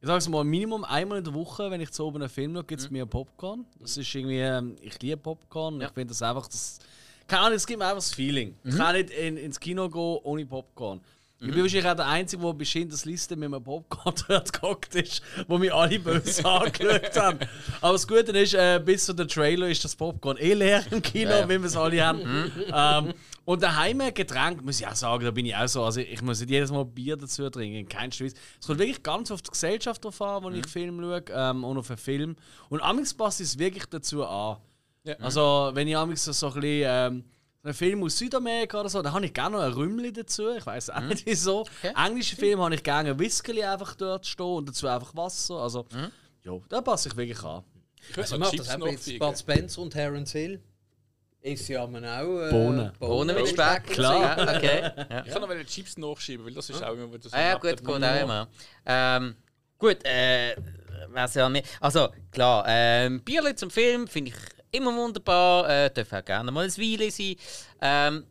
ich 0.00 0.06
sage 0.06 0.18
es 0.18 0.28
mal, 0.28 0.44
Minimum 0.44 0.84
einmal 0.84 1.18
in 1.18 1.24
der 1.24 1.32
Woche, 1.32 1.70
wenn 1.70 1.80
ich 1.80 1.90
zu 1.92 2.04
oben 2.04 2.20
einen 2.22 2.28
Film 2.28 2.52
schaue, 2.54 2.64
gibt 2.64 2.82
es 2.82 2.90
mir 2.90 3.06
Popcorn. 3.06 3.64
Das 3.80 3.96
ist 3.96 4.14
irgendwie, 4.14 4.40
ähm, 4.40 4.76
ich 4.82 5.00
liebe 5.00 5.16
Popcorn. 5.16 5.80
Ich 5.80 5.88
finde 5.90 6.08
das 6.08 6.20
einfach, 6.22 6.46
das, 6.48 6.80
keine 7.26 7.42
Ahnung, 7.42 7.56
es 7.56 7.66
gibt 7.66 7.78
mir 7.78 7.84
einfach 7.86 7.96
das 7.98 8.12
Feeling. 8.12 8.56
Ich 8.64 8.76
kann 8.76 8.94
nicht 8.96 9.10
in, 9.10 9.36
ins 9.36 9.58
Kino 9.58 9.88
gehen 9.88 10.18
ohne 10.24 10.44
Popcorn. 10.44 11.00
Ich 11.42 11.50
bin 11.52 11.62
wahrscheinlich 11.62 11.90
auch 11.90 11.96
der 11.96 12.06
Einzige, 12.06 12.42
der 12.42 12.52
bei 12.52 12.64
Schindlers 12.64 13.04
Liste 13.04 13.34
mit 13.34 13.52
einem 13.52 13.62
Popcorn 13.62 14.14
dort 14.28 14.52
gehockt 14.52 14.94
ist, 14.94 15.22
wo 15.48 15.58
mich 15.58 15.74
alle 15.74 15.98
böse 15.98 16.44
angeschaut 16.48 17.16
haben. 17.16 17.38
Aber 17.80 17.92
das 17.92 18.06
Gute 18.06 18.30
ist, 18.38 18.54
äh, 18.54 18.80
bis 18.84 19.06
zu 19.06 19.12
der 19.12 19.26
Trailer 19.26 19.68
ist 19.68 19.84
das 19.84 19.96
Popcorn 19.96 20.36
eh 20.36 20.54
leer 20.54 20.84
im 20.90 21.02
Kino, 21.02 21.32
wie 21.48 21.58
wir 21.58 21.64
es 21.64 21.76
alle 21.76 22.06
haben. 22.06 22.52
ähm, 22.72 23.14
und 23.44 23.60
daheim 23.60 24.00
ein 24.00 24.14
Getränk, 24.14 24.64
muss 24.64 24.80
ich 24.80 24.86
auch 24.86 24.94
sagen, 24.94 25.24
da 25.24 25.32
bin 25.32 25.46
ich 25.46 25.56
auch 25.56 25.66
so. 25.66 25.82
Also 25.82 26.00
ich 26.00 26.22
muss 26.22 26.38
nicht 26.40 26.50
jedes 26.50 26.70
Mal 26.70 26.84
Bier 26.84 27.16
dazu 27.16 27.50
trinken, 27.50 27.88
kein 27.88 28.12
Scheiß. 28.12 28.34
Es 28.60 28.66
kommt 28.66 28.78
wirklich 28.78 29.02
ganz 29.02 29.32
auf 29.32 29.42
die 29.42 29.50
Gesellschaft 29.50 30.04
drauf 30.04 30.22
an, 30.22 30.44
wo 30.44 30.50
ich 30.50 30.66
Film 30.68 31.00
schaue 31.00 31.24
ähm, 31.32 31.64
und 31.64 31.76
auf 31.76 31.90
einen 31.90 31.98
Film. 31.98 32.36
Und 32.68 32.80
amigs 32.82 33.12
passt 33.12 33.40
es 33.40 33.58
wirklich 33.58 33.86
dazu 33.86 34.24
an. 34.24 34.58
Ja. 35.02 35.16
Also 35.16 35.72
wenn 35.74 35.88
ich 35.88 35.96
amigs 35.96 36.24
so, 36.24 36.32
so 36.32 36.48
ein 36.48 36.60
bisschen... 36.60 36.86
Ähm, 36.88 37.24
einen 37.64 37.74
Film 37.74 38.02
aus 38.02 38.18
Südamerika 38.18 38.80
oder 38.80 38.88
so, 38.88 39.02
da 39.02 39.12
habe 39.12 39.24
ich 39.24 39.32
gerne 39.32 39.56
noch 39.56 39.62
ein 39.64 39.72
Rümmli 39.72 40.12
dazu. 40.12 40.50
Ich 40.50 40.66
weiß 40.66 40.90
auch 40.90 41.00
nicht 41.02 41.24
wieso. 41.26 41.66
Englische 41.96 42.36
Filme 42.36 42.62
habe 42.62 42.74
ich 42.74 42.82
gerne 42.82 43.10
ein 43.10 43.18
Whisky 43.18 43.62
einfach 43.62 43.94
dort 43.94 44.26
stehen 44.26 44.46
und 44.46 44.68
dazu 44.68 44.88
einfach 44.88 45.14
Wasser. 45.14 45.54
Also, 45.56 45.86
ja, 46.42 46.52
da 46.68 46.80
passe 46.80 47.08
ich 47.08 47.16
wirklich 47.16 47.42
an. 47.44 47.62
ich 48.10 48.18
Also 48.18 48.34
so 48.34 48.38
macht 48.38 48.50
Chips 48.52 48.66
das 48.66 48.78
jetzt 48.90 49.04
fliegen. 49.04 49.18
Bud 49.20 49.38
Spencer 49.38 49.82
und 49.82 49.90
Terence 49.90 50.32
Hill. 50.32 50.60
Ist 51.40 51.68
ja 51.68 51.86
man 51.86 52.04
auch. 52.04 52.40
Äh, 52.40 52.50
Bohnen. 52.50 52.92
Ohne 53.00 53.32
mit 53.34 53.48
Speck. 53.48 53.86
Klar. 53.86 54.38
Ja, 54.38 54.56
okay. 54.56 54.90
Ja. 55.10 55.24
Ich 55.24 55.32
kann 55.32 55.40
noch 55.40 55.48
mal 55.48 55.58
die 55.58 55.64
Chips 55.64 55.96
nachschieben, 55.98 56.46
weil 56.46 56.54
das 56.54 56.70
ist 56.70 56.82
auch 56.82 56.92
immer 56.92 57.18
das 57.18 57.32
Ah, 57.32 57.40
ja, 57.40 57.58
gut, 57.58 57.82
gut, 57.84 58.02
auch 58.02 58.22
immer. 58.22 58.48
Ähm, 58.86 59.34
gut, 59.78 60.04
äh, 60.04 60.54
was 61.08 61.34
ja 61.34 61.48
mehr. 61.48 61.62
Also, 61.80 62.08
klar, 62.30 62.64
ähm, 62.68 63.22
Bierli 63.22 63.56
zum 63.56 63.70
Film 63.70 64.06
finde 64.06 64.30
ich 64.30 64.36
immer 64.72 64.96
wunderbar. 64.96 65.68
Äh, 65.68 65.90
darf 65.90 66.12
auch 66.12 66.24
gerne 66.24 66.50
mal 66.50 66.64
ein 66.64 66.76
Weile 66.76 67.10
sein. 67.10 67.36
Ähm, 67.80 68.26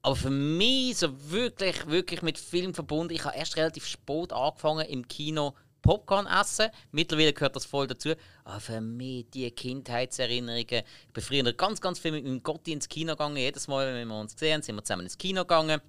aber 0.00 0.16
für 0.16 0.30
mich 0.30 0.98
so 0.98 1.30
wirklich, 1.30 1.86
wirklich 1.86 2.22
mit 2.22 2.38
Film 2.38 2.74
verbunden. 2.74 3.14
Ich 3.14 3.24
habe 3.24 3.36
erst 3.36 3.56
relativ 3.56 3.86
spät 3.86 4.32
angefangen 4.32 4.86
im 4.86 5.06
Kino 5.06 5.54
Popcorn 5.82 6.26
essen. 6.26 6.70
Mittlerweile 6.92 7.32
gehört 7.32 7.56
das 7.56 7.64
voll 7.64 7.86
dazu. 7.86 8.14
Aber 8.44 8.60
für 8.60 8.80
mich 8.80 9.30
die 9.30 9.50
Kindheitserinnerungen. 9.50 10.82
Ich 11.06 11.12
bin 11.12 11.22
früher 11.22 11.52
ganz, 11.52 11.80
ganz 11.80 11.98
viel 11.98 12.12
mit 12.12 12.24
meinem 12.24 12.42
Gotti 12.42 12.72
ins 12.72 12.88
Kino 12.88 13.12
gegangen. 13.12 13.36
Jedes 13.36 13.68
Mal, 13.68 13.94
wenn 13.94 14.08
wir 14.08 14.18
uns 14.18 14.34
gesehen 14.34 14.62
sind 14.62 14.76
wir 14.76 14.84
zusammen 14.84 15.04
ins 15.04 15.18
Kino 15.18 15.42
gegangen. 15.42 15.80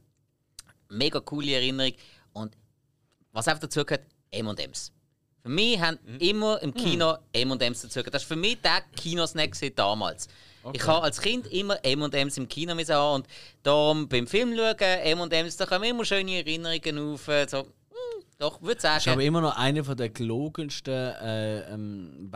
Mega 0.90 1.20
coole 1.20 1.53
Erinnerung. 1.53 1.94
Und 2.34 2.57
was 3.32 3.48
einfach 3.48 3.62
dazu 3.62 3.84
gehört, 3.84 4.06
M&M's. 4.32 4.94
Für 5.45 5.51
mich 5.51 5.80
haben 5.80 5.99
immer 6.17 6.59
im 6.63 6.73
Kino 6.73 7.17
M&M's 7.31 7.84
dazu. 7.84 8.01
Das 8.01 8.23
war 8.23 8.30
für 8.30 8.35
mich 8.35 8.59
der 8.61 8.81
Kinosnack 8.95 9.51
damals. 9.76 10.27
Ich 10.73 10.88
habe 10.88 11.03
als 11.03 11.22
Kind 11.22 11.45
immer 11.53 11.77
M&M's 11.85 12.39
im 12.39 12.49
Kino 12.49 12.73
müssen 12.73 12.95
haben 12.95 13.22
und 13.22 13.27
darum 13.61 14.09
beim 14.09 14.26
Film 14.26 14.55
schauen, 14.55 14.76
M&M's, 14.80 15.57
da 15.57 15.67
kommen 15.67 15.84
immer 15.84 16.03
schöne 16.03 16.38
Erinnerungen 16.38 17.13
auf. 17.13 17.30
So, 17.47 17.59
hm, 17.59 18.23
doch, 18.39 18.59
würde 18.63 18.81
sagen. 18.81 19.07
aber 19.07 19.22
immer 19.22 19.41
noch 19.41 19.55
einer 19.55 19.84
von 19.84 19.95
der 19.95 20.09
gelogensten 20.09 20.91
äh, 20.91 21.59
ähm, 21.72 22.27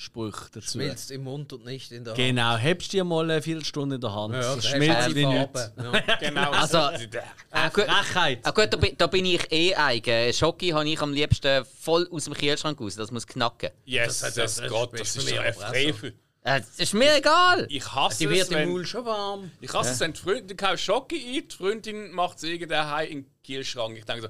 Werbesprüche 0.00 0.46
dazu. 0.52 0.70
Schmilzt 0.78 1.10
im 1.10 1.24
Mund 1.24 1.52
und 1.52 1.64
nicht 1.64 1.92
in 1.92 2.04
der 2.04 2.14
Genau, 2.14 2.56
hebst 2.56 2.92
dir 2.92 3.04
mal 3.04 3.24
eine 3.30 3.42
Viertelstunde 3.42 3.96
in 3.96 4.00
der 4.00 4.14
Hand. 4.14 4.34
Hand. 4.34 4.42
Ja, 4.44 4.54
das 4.56 4.64
da 4.64 4.70
schmilzt 4.70 5.08
wie 5.10 5.14
die 5.14 5.26
nichts. 5.26 5.70
Ja. 5.76 6.16
Genau. 6.20 6.50
Also, 6.50 6.78
ah, 6.78 7.68
gut, 7.68 7.84
Frechheit. 7.84 8.40
ah, 8.42 8.50
gut 8.50 8.72
da, 8.72 8.76
bin, 8.76 8.96
da 8.96 9.06
bin 9.06 9.24
ich 9.26 9.50
eh 9.52 9.74
eigen. 9.74 10.32
Schoki 10.32 10.70
habe 10.70 10.88
ich 10.88 11.00
am 11.00 11.12
liebsten 11.12 11.64
voll 11.64 12.08
aus 12.10 12.24
dem 12.24 12.34
Kühlschrank 12.34 12.80
raus. 12.80 12.96
Das 12.96 13.10
muss 13.10 13.26
knacken. 13.26 13.70
yes, 13.84 14.20
Das 14.20 14.34
das, 14.34 14.56
das 14.56 14.68
Gott, 14.70 14.94
ist 14.94 15.16
das 15.16 15.24
ist 15.24 15.36
doch 15.36 15.42
ein. 15.42 15.54
Frevel. 15.54 16.14
Äh, 16.42 16.60
Das 16.60 16.78
ist 16.78 16.94
mir 16.94 17.16
egal. 17.16 17.66
Ich 17.68 17.86
hasse 17.94 18.18
Die 18.18 18.24
es, 18.24 18.30
wird 18.30 18.48
im 18.50 18.54
wenn, 18.56 18.68
Maul 18.70 18.86
schon 18.86 19.04
warm. 19.04 19.50
ich 19.60 19.72
hasse 19.74 19.92
es, 19.92 20.00
wenn 20.00 20.12
die 20.14 20.20
Freundin, 20.20 20.48
du 20.48 20.56
kaufst 20.56 20.84
Schocke 20.84 21.14
ein, 21.16 21.48
die 21.48 21.54
Freundin 21.54 22.12
macht 22.12 22.38
es 22.38 22.44
irgendein 22.44 23.06
in 23.08 23.22
den 23.24 23.30
Kühlschrank. 23.46 23.96
Ich 23.98 24.04
denke 24.06 24.22
so, 24.22 24.28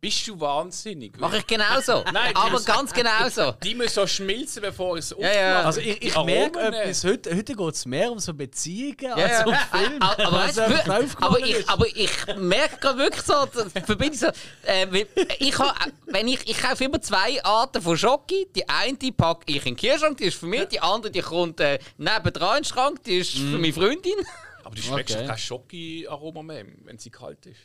bist 0.00 0.26
du 0.28 0.40
wahnsinnig? 0.40 1.18
Mache 1.18 1.38
ich 1.38 1.46
genauso. 1.46 2.02
Nein, 2.12 2.34
aber 2.34 2.52
das- 2.52 2.64
ganz 2.64 2.92
genauso. 2.92 3.52
Die 3.62 3.74
müssen 3.74 3.92
so 3.94 4.06
schmilzen, 4.06 4.62
bevor 4.62 4.96
ich 4.96 5.04
es 5.04 5.14
Ja, 5.18 5.32
ja. 5.32 5.62
Also 5.62 5.80
ich, 5.80 6.00
ich 6.02 6.16
merke 6.24 6.58
etwas, 6.58 7.04
heute, 7.04 7.36
heute 7.36 7.54
geht 7.54 7.74
es 7.74 7.84
mehr 7.84 8.10
um 8.10 8.18
so 8.18 8.32
Beziehungen 8.32 8.96
Ja, 9.02 9.14
als 9.14 9.46
um 9.46 9.54
Film. 9.78 9.96
Ah, 10.00 10.12
aber, 10.18 10.32
weißt, 10.32 10.58
einfach 10.58 10.86
wir- 10.86 10.94
aufgefallen 11.04 11.16
aber, 11.20 11.38
ich, 11.40 11.54
ist. 11.56 11.68
aber 11.68 11.86
ich 11.86 12.10
merke 12.38 12.76
gerade 12.78 12.98
wirklich 12.98 13.22
so, 13.26 13.32
da 13.32 13.80
verbinde 13.84 14.14
ich 14.14 14.20
so, 14.20 14.26
äh, 14.66 15.06
ich, 15.38 15.58
ha, 15.58 15.74
wenn 16.06 16.28
ich, 16.28 16.48
ich 16.48 16.58
kaufe 16.60 16.84
immer 16.84 17.00
zwei 17.02 17.42
Arten 17.44 17.82
von 17.82 17.96
Schoki. 17.98 18.46
Die 18.56 18.68
eine 18.68 18.96
die 18.96 19.12
packe 19.12 19.44
ich 19.52 19.66
in 19.66 19.74
den 19.74 19.76
Kühlschrank, 19.76 20.16
die 20.18 20.24
ist 20.24 20.38
für 20.38 20.46
mich. 20.46 20.64
Die 20.68 20.80
andere 20.80 21.12
die 21.12 21.20
kommt 21.20 21.60
äh, 21.60 21.78
nebendran 21.98 22.58
in 22.58 22.62
den 22.62 22.64
Schrank, 22.64 23.04
die 23.04 23.18
ist 23.18 23.32
für 23.32 23.58
meine 23.58 23.72
Freundin. 23.72 24.14
Aber 24.64 24.74
du 24.74 24.82
schmeckst 24.82 25.16
Okay. 25.16 25.26
kein 25.26 25.38
Schocke-Aroma 25.38 26.42
mehr, 26.42 26.64
wenn 26.84 26.98
sie 26.98 27.10
kalt 27.10 27.44
ist. 27.46 27.60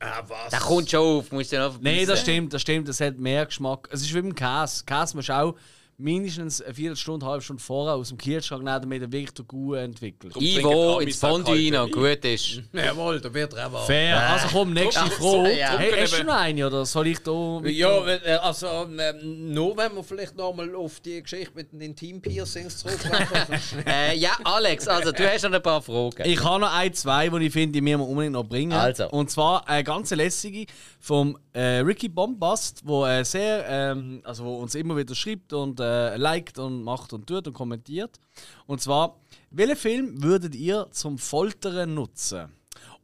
Ah, 0.00 0.22
was? 0.26 0.50
Der 0.50 0.60
kommt 0.60 0.90
schon 0.90 1.00
auf, 1.00 1.32
musst 1.32 1.52
du 1.52 1.58
noch 1.58 1.80
Nein, 1.80 2.06
das 2.06 2.20
stimmt, 2.20 2.52
das 2.52 2.62
stimmt. 2.62 2.88
Das 2.88 3.00
hat 3.00 3.18
mehr 3.18 3.46
Geschmack. 3.46 3.88
Es 3.92 4.02
ist 4.02 4.14
wie 4.14 4.20
beim 4.20 4.34
Käse. 4.34 4.84
Käse 4.84 5.16
musst 5.16 5.28
du 5.28 5.36
auch 5.36 5.54
mindestens 5.98 6.60
eine 6.60 6.74
Viertelstunde, 6.74 7.24
eine 7.24 7.30
halbe 7.32 7.44
Stunde 7.44 7.62
vorher 7.62 7.94
aus 7.94 8.08
dem 8.10 8.18
Kühlschrank 8.18 8.62
nehmen, 8.62 8.80
damit 8.80 9.02
er 9.02 9.12
wirklich 9.12 9.46
Gute 9.48 9.80
entwickelt. 9.80 10.36
Ivo 10.36 10.98
ins 11.00 11.16
Fondue 11.16 11.54
rein, 11.54 11.72
Wein. 11.72 11.90
gut 11.90 12.24
ist. 12.24 12.62
Jawohl, 12.72 13.20
da 13.20 13.32
wird 13.32 13.54
er 13.54 13.72
auch. 13.72 13.86
Fair. 13.86 14.30
Also 14.30 14.48
komm, 14.52 14.72
nächste 14.72 15.00
Drum- 15.00 15.44
Frage. 15.44 15.58
Ja. 15.58 15.78
Hey, 15.78 15.92
hast 16.00 16.18
du 16.18 16.24
noch 16.24 16.34
eine 16.34 16.66
oder 16.66 16.84
soll 16.84 17.06
ich 17.08 17.18
da... 17.20 17.60
Ja, 17.64 18.06
äh, 18.06 18.32
also 18.42 18.66
ähm, 18.66 19.52
nur 19.52 19.76
wenn 19.76 19.94
wir 19.94 20.02
vielleicht 20.04 20.36
nochmal 20.36 20.74
auf 20.74 21.00
die 21.00 21.22
Geschichte 21.22 21.52
mit 21.54 21.72
den 21.72 21.80
Intim-Piercings 21.80 22.78
zurückkommen. 22.78 23.16
Äh, 23.86 24.16
ja, 24.16 24.30
Alex, 24.44 24.88
also 24.88 25.12
du 25.12 25.28
hast 25.28 25.42
noch 25.44 25.52
ein 25.52 25.62
paar 25.62 25.80
Fragen. 25.80 26.22
Ich 26.24 26.42
habe 26.42 26.60
noch 26.60 26.72
ein, 26.74 26.92
zwei, 26.94 27.28
die 27.28 27.46
ich 27.46 27.52
finde, 27.52 27.72
die 27.74 27.80
müssen 27.80 28.00
wir 28.00 28.08
unbedingt 28.08 28.32
noch 28.32 28.44
bringen. 28.44 28.72
Also. 28.72 29.08
Und 29.10 29.30
zwar 29.30 29.66
eine 29.68 29.84
ganz 29.84 30.10
lässige 30.10 30.66
vom 31.00 31.38
äh, 31.52 31.78
Ricky 31.78 32.08
Bombast, 32.08 32.82
wo 32.84 33.06
äh, 33.06 33.24
sehr, 33.24 33.64
ähm, 33.68 34.20
also 34.24 34.44
wo 34.44 34.56
uns 34.56 34.74
immer 34.74 34.96
wieder 34.96 35.14
schreibt 35.14 35.52
und 35.52 35.78
äh, 35.86 36.16
liked 36.16 36.58
und 36.58 36.82
macht 36.82 37.12
und 37.12 37.26
tut 37.26 37.46
und 37.46 37.52
kommentiert. 37.54 38.18
Und 38.66 38.80
zwar, 38.80 39.16
welchen 39.50 39.76
Film 39.76 40.22
würdet 40.22 40.54
ihr 40.54 40.86
zum 40.90 41.18
Foltern 41.18 41.94
nutzen? 41.94 42.48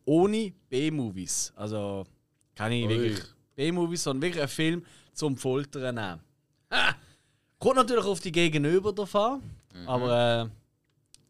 Ohne 0.04 0.52
B-Movies. 0.68 1.52
Also, 1.56 2.04
keine 2.54 2.88
wirklich 2.88 3.20
B-Movies, 3.54 4.02
sondern 4.02 4.22
wirklich 4.22 4.42
einen 4.42 4.48
Film 4.48 4.86
zum 5.12 5.36
Foltern 5.36 5.94
nehmen. 5.94 6.20
Ah! 6.70 6.94
Kommt 7.58 7.76
natürlich 7.76 8.04
auf 8.04 8.18
die 8.20 8.32
Gegenüber 8.32 8.92
drauf 8.92 9.14
an, 9.14 9.40
aber 9.86 10.42
äh, 10.44 10.48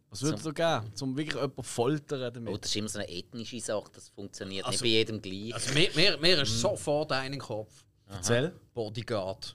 was 0.09 0.23
würdet 0.23 0.45
ihr 0.47 0.53
geben, 0.55 0.95
zum 0.95 1.17
wirklich 1.17 1.35
jemanden 1.35 1.63
foltern 1.63 2.33
damit? 2.33 2.55
Oh, 2.55 2.57
das 2.57 2.71
ist 2.71 2.77
immer 2.77 2.89
so 2.89 2.99
eine 3.01 3.09
ethnische 3.11 3.61
Sache, 3.61 3.91
das 3.95 4.09
funktioniert 4.09 4.65
Also- 4.65 4.73
nicht 4.73 4.83
bei 4.83 4.89
jedem 4.89 5.21
gleich. 5.21 5.55
also 5.55 5.75
mir, 5.75 5.91
mir, 5.95 6.17
mir 6.19 6.43
ist 6.43 6.59
sofort 6.61 7.13
ein 7.13 7.27
in 7.27 7.33
den 7.33 7.41
Kopf. 7.41 7.85
Erzähl. 8.09 8.53
Bodyguard. 8.75 9.55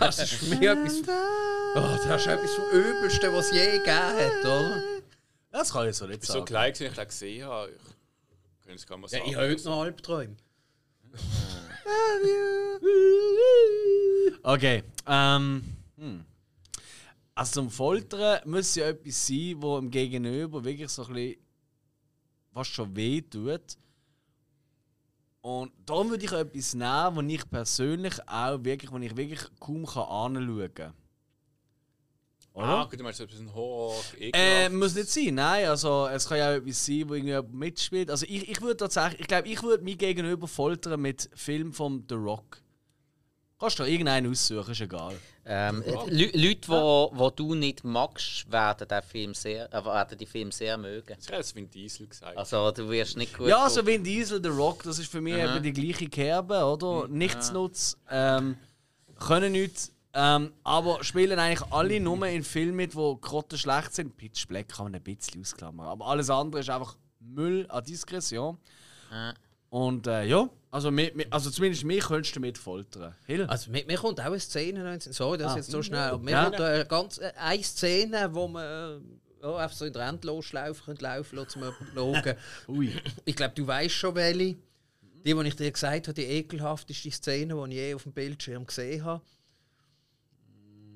Das 0.00 0.18
ist 0.18 0.32
für 0.34 0.46
mich 0.46 0.60
etwas. 0.62 1.02
Oh, 1.76 2.08
das 2.08 2.20
ist 2.22 2.26
etwas 2.26 2.54
vom 2.54 2.70
Übelsten, 2.70 3.32
was 3.32 3.46
es 3.46 3.52
je 3.52 3.72
gegeben 3.72 3.90
hat, 3.90 4.44
oder? 4.44 4.82
Das 5.50 5.72
kann 5.72 5.88
ich 5.88 5.96
so 5.96 6.06
nicht 6.06 6.22
Ich 6.22 6.28
war 6.28 6.34
so 6.34 6.38
sagen. 6.40 6.44
klein, 6.46 6.72
gewesen, 6.72 6.90
ich 6.90 6.96
das 6.96 7.08
gesehen 7.08 7.44
habe. 7.46 7.70
Ich- 7.70 8.66
Können 8.66 8.78
Sie 8.78 8.86
gar 8.86 8.98
Ja, 8.98 9.08
sagen. 9.08 9.22
ich 9.26 9.36
habe 9.36 9.48
heute 9.48 9.64
noch 9.64 9.80
Albträume. 9.82 10.36
Okay. 14.42 14.82
Ähm, 15.06 15.62
hm. 15.98 16.24
Also 17.34 17.60
zum 17.60 17.70
Foltern 17.70 18.40
muss 18.48 18.74
ja 18.76 18.86
etwas 18.88 19.26
sein, 19.26 19.54
wo 19.58 19.78
im 19.78 19.90
Gegenüber 19.90 20.62
wirklich 20.64 20.88
so 20.90 21.04
ein 21.06 21.14
bisschen 21.14 21.36
was 22.52 22.68
schon 22.68 22.94
weh 22.96 23.20
tut. 23.22 23.60
Und 25.46 25.70
da 25.86 25.94
würde 26.10 26.24
ich 26.24 26.32
etwas 26.32 26.74
nehmen, 26.74 27.14
wo 27.14 27.20
ich 27.20 27.48
persönlich 27.48 28.14
auch 28.26 28.64
wirklich, 28.64 28.90
wo 28.90 28.98
ich 28.98 29.16
wirklich 29.16 29.40
kaum 29.60 29.86
kann 29.86 30.02
anschauen 30.02 30.74
kann. 30.74 30.92
Ah, 32.52 32.82
gut, 32.82 32.98
du 32.98 33.04
meinst, 33.04 33.24
bisschen 33.24 33.54
Horror, 33.54 33.94
Äh, 34.18 34.68
muss 34.70 34.96
nicht 34.96 35.08
sein, 35.08 35.36
nein. 35.36 35.68
Also, 35.68 36.08
es 36.08 36.28
kann 36.28 36.38
ja 36.38 36.50
auch 36.50 36.56
etwas 36.56 36.84
sein, 36.84 37.08
wo 37.08 37.14
irgendwie 37.14 37.40
mitspielt. 37.56 38.10
Also, 38.10 38.26
ich, 38.28 38.48
ich 38.48 38.60
würde 38.60 38.76
tatsächlich, 38.76 39.20
ich 39.20 39.26
glaube, 39.28 39.46
ich 39.46 39.62
würde 39.62 39.84
mich 39.84 39.98
gegenüber 39.98 40.48
foltern 40.48 41.00
mit 41.00 41.30
Film 41.32 41.72
von 41.72 42.04
The 42.08 42.16
Rock. 42.16 42.60
Kannst 43.60 43.78
du 43.78 43.84
dir 43.84 43.90
irgendeinen 43.90 44.28
aussuchen, 44.28 44.72
ist 44.72 44.80
egal. 44.80 45.16
Ähm, 45.48 45.80
Lü- 46.08 46.36
Leute, 46.36 46.68
wo, 46.68 47.10
wo 47.14 47.30
du 47.30 47.54
nicht 47.54 47.84
magst, 47.84 48.50
werden 48.50 48.88
den 48.88 49.02
Film 49.02 49.32
sehr, 49.32 49.72
äh, 49.72 49.84
werden 49.84 50.18
die 50.18 50.26
Film 50.26 50.50
sehr 50.50 50.76
mögen. 50.76 51.16
Das 51.16 51.30
hat 51.30 51.54
Vin 51.54 51.70
Diesel 51.70 52.08
gesagt. 52.08 52.36
Also 52.36 52.72
du 52.72 52.90
wirst 52.90 53.16
nicht 53.16 53.36
gut. 53.38 53.46
Ja, 53.46 53.62
also 53.62 53.86
Vin 53.86 54.02
Diesel, 54.02 54.42
The 54.42 54.48
Rock, 54.48 54.82
das 54.82 54.98
ist 54.98 55.08
für 55.10 55.20
mich 55.20 55.34
Aha. 55.34 55.54
eben 55.54 55.62
die 55.62 55.72
gleiche 55.72 56.08
Kerbe, 56.08 56.64
oder? 56.64 57.06
Nichtsnutz, 57.06 57.96
ähm, 58.10 58.56
können 59.20 59.52
nichts, 59.52 59.92
ähm, 60.14 60.52
aber 60.64 61.04
spielen 61.04 61.38
eigentlich 61.38 61.70
alle 61.72 62.00
nur 62.00 62.26
in 62.26 62.42
Filmen 62.42 62.74
mit, 62.76 62.94
die 62.94 63.16
grotte 63.20 63.56
schlecht 63.56 63.94
sind. 63.94 64.16
Pitch 64.16 64.48
Black 64.48 64.68
kann 64.70 64.86
man 64.86 64.96
ein 64.96 65.02
bisschen 65.02 65.40
ausklammern, 65.40 65.86
aber 65.86 66.06
alles 66.06 66.28
andere 66.28 66.60
ist 66.62 66.70
einfach 66.70 66.96
Müll 67.20 67.66
an 67.68 67.84
Diskretion. 67.84 68.58
Ja. 69.12 69.32
Und 69.76 70.06
äh, 70.06 70.24
ja, 70.24 70.48
also, 70.70 70.90
mi- 70.90 71.12
mi- 71.14 71.26
also 71.30 71.50
zumindest 71.50 71.84
mich 71.84 72.02
könntest 72.04 72.34
du 72.34 72.40
mit 72.40 72.56
foltern. 72.56 73.14
Hill? 73.26 73.44
Also 73.44 73.70
mir, 73.70 73.84
mir 73.84 73.98
kommt 73.98 74.18
auch 74.20 74.24
eine 74.24 74.40
Szene, 74.40 74.98
sorry, 75.00 75.36
das 75.36 75.52
Ah. 75.52 75.56
jetzt 75.56 75.70
so 75.70 75.82
schnell, 75.82 75.98
aber 76.10 76.18
mir 76.22 76.30
Ja. 76.30 76.44
kommt 76.44 76.60
eine, 76.60 76.86
ganz, 76.86 77.18
äh, 77.18 77.30
eine 77.36 77.62
Szene, 77.62 78.30
wo 78.34 78.48
man 78.48 78.64
äh, 78.64 79.42
ja, 79.42 79.56
einfach 79.56 79.76
so 79.76 79.84
in 79.84 79.92
der 79.92 80.08
Endlosschlaufe 80.08 80.82
könnte 80.82 81.02
laufen 81.04 81.36
lassen, 81.36 81.50
zum 81.50 81.62
schauen. 81.94 82.22
Ui. 82.68 82.90
Ich 83.26 83.36
glaube, 83.36 83.52
du 83.54 83.66
weißt 83.66 83.94
schon 83.94 84.14
welche. 84.14 84.56
Die, 85.24 85.34
die 85.34 85.48
ich 85.48 85.56
dir 85.56 85.70
gesagt 85.72 86.08
habe, 86.08 86.14
die 86.14 86.24
ekelhafteste 86.24 87.10
Szene, 87.10 87.54
die 87.54 87.70
ich 87.74 87.76
je 87.78 87.94
auf 87.94 88.04
dem 88.04 88.12
Bildschirm 88.12 88.64
gesehen 88.64 89.04
habe. 89.04 89.22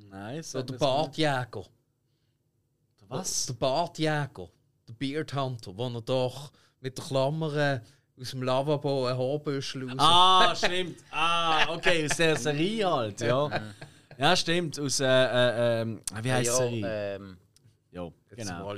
Nein, 0.08 0.42
So 0.42 0.62
der. 0.62 0.76
Bartjäger. 0.78 1.64
Was? 3.08 3.44
Der 3.46 3.54
Bartjäger. 3.54 4.48
Der 4.88 4.92
Beard 4.94 5.34
Hunter, 5.34 5.76
wo 5.76 5.86
er 5.88 6.00
doch 6.00 6.50
mit 6.80 6.96
der 6.96 7.04
Klammer 7.04 7.54
äh, 7.56 7.80
aus 8.20 8.30
dem 8.30 8.42
Lavabo 8.42 9.06
ein 9.06 9.16
Haarbüschel 9.16 9.88
raus... 9.88 9.96
Ah, 9.98 10.54
stimmt. 10.54 10.98
Ah, 11.10 11.72
okay, 11.74 12.06
aus 12.08 12.16
der 12.16 12.36
Serie 12.36 12.90
halt, 12.90 13.20
ja. 13.20 13.50
Ja, 14.18 14.36
stimmt, 14.36 14.78
aus, 14.78 15.00
äh, 15.00 15.06
äh, 15.06 15.80
ähm, 15.82 16.02
wie 16.22 16.32
heißt 16.32 16.42
die 16.42 16.46
ja, 16.46 16.56
Serie? 16.56 17.16
ähm, 17.16 17.38
ja, 17.92 18.08
genau. 18.36 18.74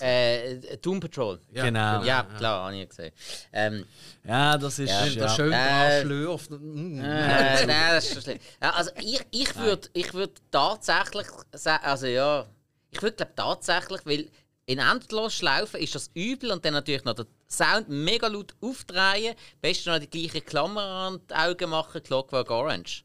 äh, 0.00 0.76
Doom 0.82 1.00
Patrol. 1.00 1.40
Ja, 1.52 1.64
genau. 1.64 2.02
Ja, 2.02 2.24
klar, 2.36 2.64
habe 2.64 2.76
ich 2.76 2.88
gesehen. 2.88 3.12
Ähm, 3.52 3.86
Ja, 4.24 4.58
das 4.58 4.78
ist. 4.78 4.90
Ja, 4.90 5.04
der 5.06 5.22
Ja, 5.22 5.28
schön 5.28 5.52
Äh, 5.52 6.00
schlürft. 6.02 6.50
Mm. 6.50 7.00
äh, 7.00 7.66
nein, 7.66 7.94
das 7.94 8.04
ist 8.04 8.12
schon 8.12 8.22
schlimm. 8.22 8.38
Ja, 8.60 8.70
also 8.70 8.90
ich, 8.98 9.20
ich 9.30 9.56
würde 9.56 9.88
ich 9.94 10.12
würd 10.12 10.32
tatsächlich 10.50 11.26
sagen, 11.52 11.84
also 11.84 12.06
ja, 12.06 12.46
ich 12.90 13.00
würde 13.00 13.16
glaube 13.16 13.32
tatsächlich, 13.36 14.00
weil 14.04 14.28
in 14.66 14.78
Endlosschlaufen 14.78 15.80
ist 15.80 15.94
das 15.94 16.10
übel 16.14 16.50
und 16.50 16.64
dann 16.64 16.74
natürlich 16.74 17.04
noch 17.04 17.14
den 17.14 17.26
Sound 17.52 17.88
mega 17.88 18.28
laut 18.28 18.54
aufdrehen, 18.60 19.34
best 19.60 19.86
noch 19.86 19.98
die 19.98 20.08
gleiche 20.08 20.40
Klammer 20.40 20.82
an 20.82 21.20
die 21.28 21.34
Augen 21.34 21.70
machen, 21.70 22.00
Clockwork 22.02 22.48
Orange. 22.50 23.02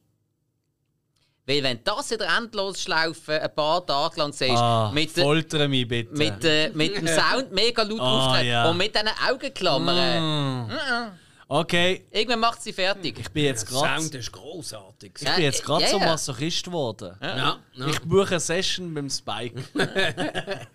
Weil 1.47 1.61
wenn 1.63 1.83
das 1.83 2.11
in 2.11 2.17
der 2.19 2.29
Endlosschlaufe 2.37 3.41
ein 3.41 3.53
paar 3.55 3.85
Tage 3.85 4.19
lang 4.19 4.33
siehst, 4.33 4.51
ah, 4.57 4.91
mit, 4.93 5.15
der- 5.17 5.23
foltere 5.23 5.67
mich 5.67 5.87
bitte. 5.87 6.13
mit, 6.15 6.43
äh, 6.43 6.69
mit 6.73 6.95
dem 6.95 7.07
Sound 7.07 7.51
mega 7.51 7.83
laut 7.83 7.99
Ah, 7.99 8.27
aufdrehen 8.29 8.47
ja. 8.51 8.69
und 8.69 8.77
mit 8.77 8.95
diesen 8.95 9.09
Augenklammern, 9.29 10.67
Mm. 10.67 11.11
Okay, 11.47 12.07
irgendwann 12.09 12.39
macht 12.39 12.63
sie 12.63 12.73
fertig. 12.73 13.19
ich 13.19 13.29
bin 13.29 13.43
jetzt 13.45 13.67
gerade. 13.67 14.01
Sound 14.01 14.15
ist 14.15 14.31
großartig. 14.31 15.11
Ich 15.19 15.29
bin 15.35 15.43
jetzt 15.43 15.63
gerade 15.63 15.83
Ja, 15.83 15.89
so. 15.89 15.99
Masochist 15.99 16.63
geworden. 16.65 17.15
Ja, 17.21 17.37
ja. 17.37 17.87
Ich 17.87 17.99
buche 18.01 18.29
eine 18.31 18.39
Session 18.39 18.91
beim 18.91 19.07
Spike. 19.11 19.63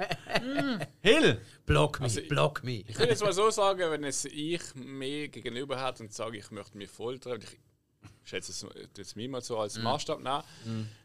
Hill! 1.03 1.41
Block 1.71 2.01
me, 2.01 2.05
Also, 2.07 2.21
block 2.23 2.65
me. 2.65 2.83
Ich 2.89 2.99
würde 2.99 3.13
jetzt 3.13 3.23
mal 3.23 3.33
so 3.33 3.49
sagen, 3.51 3.91
wenn 3.93 4.03
es 4.03 4.25
ich 4.25 4.61
mir 4.75 5.29
gegenüber 5.29 5.81
hat 5.81 6.01
und 6.01 6.13
sage, 6.13 6.39
ich 6.39 6.51
möchte 6.51 6.77
mich 6.77 6.91
foltern, 6.91 7.35
und 7.35 7.45
ich 7.45 7.59
schätze 8.25 8.51
es 8.51 8.67
jetzt 8.99 9.15
mir 9.15 9.29
mal 9.29 9.41
so 9.41 9.57
als 9.57 9.79
Maßstab 9.79 10.21
nach, 10.21 10.45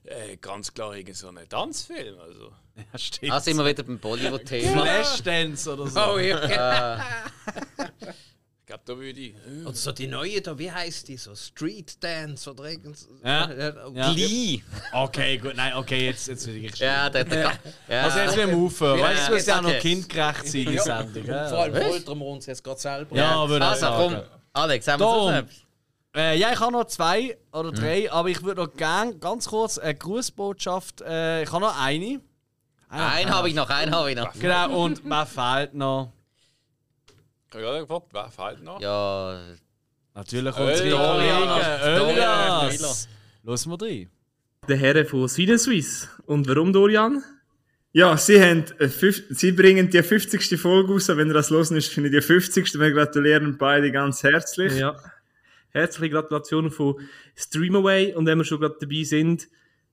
äh, 0.05 0.37
ganz 0.37 0.73
klar 0.73 0.95
irgend 0.95 1.15
so 1.15 1.27
einen 1.27 1.47
Tanzfilm. 1.47 2.19
Also. 2.19 2.51
Ja, 2.91 2.99
stimmt. 2.99 3.31
Ah, 3.31 3.39
sind 3.39 3.55
wir 3.55 3.65
wieder 3.65 3.83
beim 3.83 3.99
Bollywood-Thema. 3.99 4.81
Flashdance 4.81 5.71
oder 5.71 5.87
so. 5.87 5.97
Oh 5.97 6.17
ja. 6.17 6.99
Ich 8.65 8.67
glaube, 8.67 8.81
da 8.83 8.97
würde 8.97 9.19
ich. 9.19 9.35
äh, 9.35 9.63
Oder 9.63 9.75
so 9.75 9.91
die 9.91 10.07
neue 10.07 10.41
da, 10.41 10.57
wie 10.57 10.71
heißt 10.71 11.07
die? 11.07 11.17
So 11.17 11.35
Street 11.35 12.03
Dance 12.03 12.49
oder 12.49 12.63
irgend 12.71 12.97
Ja. 13.23 13.47
Ja. 13.93 14.11
Glee. 14.11 14.59
Okay, 14.91 15.37
gut. 15.37 15.55
Nein, 15.55 15.75
okay, 15.75 16.07
jetzt, 16.07 16.27
jetzt 16.27 16.47
will 16.47 16.65
ich 16.65 16.75
Ja, 16.79 17.07
der, 17.11 17.25
der, 17.25 17.51
ja. 17.87 18.01
Also 18.01 18.17
jetzt 18.21 18.35
will 18.35 18.49
ich 18.49 18.55
aufhören. 18.55 18.97
Ja, 18.97 19.05
Weißt 19.05 19.19
du, 19.19 19.33
es 19.33 19.37
muss 19.41 19.45
ja 19.45 19.57
auch 19.57 19.61
noch 19.61 19.69
okay. 19.69 19.79
kindgerecht 19.81 20.47
sein, 20.47 20.65
die 20.65 20.79
Sendung. 20.79 21.25
Vor 21.25 21.33
Ja, 21.35 21.45
allem 21.51 21.75
foltern 21.75 22.17
wir 22.17 22.25
uns 22.25 22.45
jetzt 22.47 22.63
gerade 22.63 22.79
selber. 22.79 23.15
ja 23.15 23.47
würde 23.47 23.63
ich 23.65 23.69
Also 23.71 23.81
sagen. 23.81 24.15
komm, 24.15 24.39
Alex, 24.53 24.87
haben 24.87 24.99
wir 24.99 25.05
Darum. 25.05 25.27
so 25.27 25.31
etwas? 25.37 25.55
Äh, 26.15 26.37
ja, 26.39 26.51
ich 26.51 26.59
habe 26.59 26.71
noch 26.71 26.85
zwei 26.85 27.37
oder 27.53 27.71
drei, 27.71 28.11
aber 28.11 28.29
ich 28.29 28.41
würde 28.41 28.61
noch 28.63 28.73
gerne 28.73 29.15
ganz 29.19 29.47
kurz 29.47 29.77
eine 29.77 29.93
Grußbotschaft. 29.93 31.01
Äh, 31.01 31.43
ich 31.43 31.51
habe 31.51 31.65
noch 31.65 31.79
eine. 31.79 32.19
Einen 32.89 33.29
habe 33.29 33.47
ich 33.47 33.53
noch, 33.53 33.69
einen 33.69 33.93
habe 33.93 34.09
ich 34.09 34.17
noch. 34.17 34.33
Genau, 34.33 34.75
und 34.85 35.01
wer 35.03 35.25
fehlt 35.27 35.75
noch? 35.75 36.13
Ich 37.51 37.63
habe 37.63 37.79
gefragt, 37.81 38.07
wer 38.11 38.29
fehlt 38.29 38.63
noch? 38.63 38.81
Ja, 38.81 39.39
Natürlich 40.13 40.55
Öl- 40.55 40.69
unsere 40.69 40.89
Dorian. 40.89 42.71
Los 43.43 43.67
wir 43.67 43.81
rein. 43.81 44.09
der 44.67 44.77
Herren 44.77 45.05
von 45.05 45.27
Sinneswiss. 45.27 46.09
Und 46.25 46.47
warum, 46.47 46.73
Dorian? 46.73 47.23
Ja, 47.91 48.17
sie, 48.17 48.41
haben 48.41 48.65
sie 49.29 49.51
bringen 49.53 49.89
die 49.89 50.01
50. 50.03 50.59
Folge 50.59 50.93
raus. 50.93 51.07
Wenn 51.09 51.27
ihr 51.29 51.33
das 51.33 51.49
hören 51.49 51.77
ist, 51.77 51.93
finde 51.93 52.09
ich 52.09 52.15
die 52.15 52.21
50. 52.21 52.73
Wir 52.79 52.91
gratulieren 52.91 53.57
beide 53.57 53.91
ganz 53.91 54.23
herzlich. 54.23 54.73
Ja. 54.77 54.95
Herzliche 55.69 56.09
Gratulation 56.11 56.71
von 56.71 56.95
Streamaway. 57.35 58.13
Und 58.15 58.25
wenn 58.25 58.37
wir 58.37 58.45
schon 58.45 58.59
gerade 58.59 58.75
dabei 58.79 59.03
sind, 59.03 59.47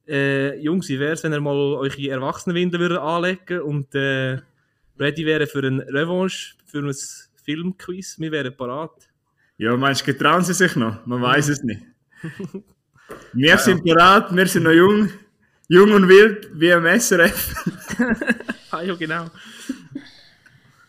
äh, 0.08 0.56
Jungs, 0.60 0.88
wie 0.88 0.98
wäre 0.98 1.12
es, 1.12 1.22
wenn 1.22 1.32
ihr 1.32 1.40
mal 1.40 1.54
eure 1.54 2.08
Erwachsenenwinde 2.08 2.78
würdet 2.80 2.98
anlegen 2.98 3.60
und 3.60 3.94
äh, 3.94 4.40
ready 4.98 5.24
wären 5.26 5.46
für 5.46 5.58
eine 5.64 5.86
Revanche, 5.86 6.54
für 6.64 6.78
ein 6.78 6.92
Filmquiz? 7.42 8.18
Wir 8.18 8.30
wären 8.30 8.56
parat. 8.56 9.08
Ja, 9.58 9.76
meinst 9.76 10.02
du, 10.02 10.06
getrauen 10.06 10.42
sie 10.42 10.54
sich 10.54 10.74
noch? 10.76 11.04
Man 11.06 11.22
weiß 11.22 11.48
es 11.48 11.62
nicht. 11.62 11.82
Wir 13.34 13.58
sind 13.58 13.84
bereit, 13.84 14.34
wir 14.34 14.46
sind 14.46 14.62
noch 14.62 14.72
jung. 14.72 15.10
Jung 15.68 15.92
und 15.92 16.08
wild 16.08 16.48
wie 16.54 16.70
im 16.70 16.86
SRF. 17.00 17.54
Ah, 18.70 18.80
ja, 18.80 18.94
genau. 18.94 19.26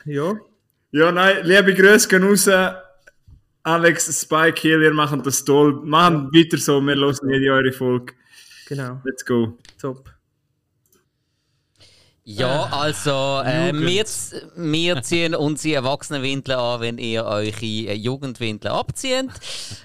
Ja. 0.06 0.36
Ja, 0.92 1.12
nein, 1.12 1.44
liebe 1.44 1.74
Grüße 1.74 2.08
gehen 2.08 2.24
raus. 2.24 2.50
Alex, 3.62 4.22
Spike, 4.22 4.62
Hill, 4.62 4.82
ihr 4.82 4.94
macht 4.94 5.26
das 5.26 5.44
toll. 5.44 5.82
Machen 5.84 6.30
weiter 6.34 6.58
so, 6.58 6.80
wir 6.80 6.96
hören 6.96 7.30
jede 7.30 7.52
eure 7.52 7.74
Folge. 7.74 8.14
Genau. 8.68 9.02
Let's 9.04 9.26
go. 9.26 9.58
Top. 9.82 10.13
Ja 12.26 12.64
also 12.72 13.42
äh, 13.46 13.74
wir, 13.74 14.06
wir 14.56 15.02
ziehen 15.02 15.36
unsere 15.36 15.76
Erwachsenenwindel 15.76 16.56
an, 16.56 16.80
wenn 16.82 16.98
ihr 16.98 17.26
eure 17.26 17.50
äh, 17.66 17.94
Jugendwindel 17.94 18.72
abzieht. 18.72 19.26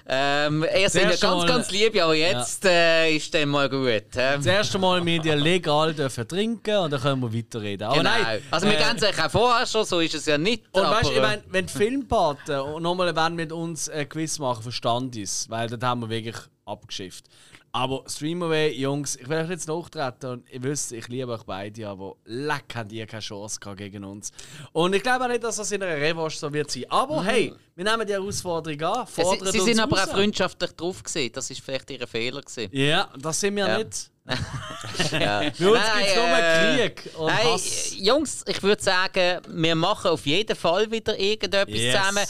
Ähm, 0.07 0.63
ihr 0.79 0.89
seid 0.89 1.03
ja 1.03 1.09
ganz, 1.09 1.21
mal- 1.21 1.47
ganz 1.47 1.71
lieb, 1.71 2.01
aber 2.01 2.15
jetzt 2.15 2.63
äh, 2.65 3.15
ist 3.15 3.33
dann 3.33 3.49
mal 3.49 3.69
gut. 3.69 4.03
Das 4.13 4.45
erste 4.45 4.79
Mal 4.79 5.05
wir 5.05 5.19
die 5.21 5.29
legal 5.31 5.93
dürfen 5.93 6.27
trinken 6.27 6.77
und 6.77 6.91
dann 6.91 7.01
können 7.01 7.21
wir 7.21 7.33
weiterreden. 7.33 7.87
Aber 7.87 7.97
Genau. 7.97 8.09
nein, 8.09 8.41
also 8.51 8.67
wir 8.67 8.73
äh, 8.73 8.81
kennen 8.81 8.99
es 9.01 9.19
auch 9.19 9.29
vorher 9.31 9.65
schon, 9.67 9.85
so 9.85 9.99
ist 9.99 10.15
es 10.15 10.25
ja 10.25 10.37
nicht. 10.37 10.63
Und 10.71 10.83
aber, 10.83 10.95
weißt 10.97 11.09
du, 11.09 11.13
ich 11.15 11.21
meine, 11.21 11.43
wenn 11.49 11.65
die 11.65 11.73
Filmpaten 11.73 12.81
nochmal 12.81 13.29
mit 13.31 13.51
uns 13.51 13.89
ein 13.89 14.07
Quiz 14.07 14.39
machen, 14.39 14.63
verstand 14.63 15.15
ich 15.15 15.23
es, 15.23 15.49
weil 15.49 15.67
dort 15.69 15.83
haben 15.83 16.01
wir 16.01 16.09
wirklich 16.09 16.37
abgeschifft. 16.65 17.25
Aber 17.71 18.03
Streamaway, 18.07 18.71
Jungs, 18.73 19.15
ich 19.15 19.29
will 19.29 19.37
euch 19.37 19.49
jetzt 19.49 19.67
nachtreten 19.67 20.31
und 20.31 20.49
ihr 20.51 20.63
wisst, 20.63 20.91
ich 20.91 21.07
liebe 21.07 21.31
euch 21.31 21.43
beide, 21.43 21.87
aber 21.87 22.15
leck 22.25 22.63
haben 22.75 22.89
die 22.89 23.05
keine 23.05 23.21
Chance 23.21 23.59
gegen 23.75 24.03
uns. 24.03 24.31
Und 24.71 24.95
ich 24.95 25.03
glaube 25.03 25.25
auch 25.25 25.29
nicht, 25.29 25.43
dass 25.43 25.57
das 25.57 25.71
in 25.71 25.83
einer 25.83 25.95
Revanche 25.97 26.37
so 26.39 26.51
wird 26.51 26.71
sein. 26.71 26.85
Aber 26.89 27.23
hey, 27.23 27.53
wir 27.75 27.83
nehmen 27.85 28.07
die 28.07 28.13
Herausforderung 28.13 28.81
an, 28.81 29.05
sie, 29.07 29.21
fordern 29.21 29.51
sie 29.51 29.59
uns 29.59 29.67
sind 29.69 29.79
aber 29.79 29.97
auch 29.97 30.07
raus. 30.07 30.11
freundschaftlich 30.11 30.71
drauf 30.71 31.03
gewesen. 31.03 31.31
Das 31.33 31.49
ist 31.51 31.61
vielleicht 31.61 31.91
ihr 31.91 32.07
Fehler 32.07 32.41
gewesen. 32.41 32.69
Ja, 32.75 33.07
das 33.17 33.39
sind 33.39 33.55
wir 33.55 33.67
Ja. 33.67 33.77
nicht. 33.77 34.11
Ja. 35.11 35.39
Bei 35.39 35.47
uns 35.47 35.59
Nein, 35.59 35.97
gibt 35.97 36.09
es 36.09 36.15
nur 36.15 36.37
äh, 36.37 36.89
Krieg 36.89 37.09
und 37.17 37.29
Hey, 37.29 37.51
Hass. 37.51 37.93
Jungs, 37.97 38.43
ich 38.47 38.61
würde 38.63 38.81
sagen, 38.83 39.41
wir 39.47 39.75
machen 39.75 40.11
auf 40.11 40.25
jeden 40.25 40.55
Fall 40.55 40.89
wieder 40.91 41.17
irgendetwas 41.19 41.75
Yes. 41.75 41.95
zusammen. 41.95 42.25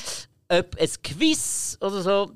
ob 0.51 0.75
ein 0.79 0.89
Quiz 1.03 1.77
oder 1.81 2.01
so 2.01 2.31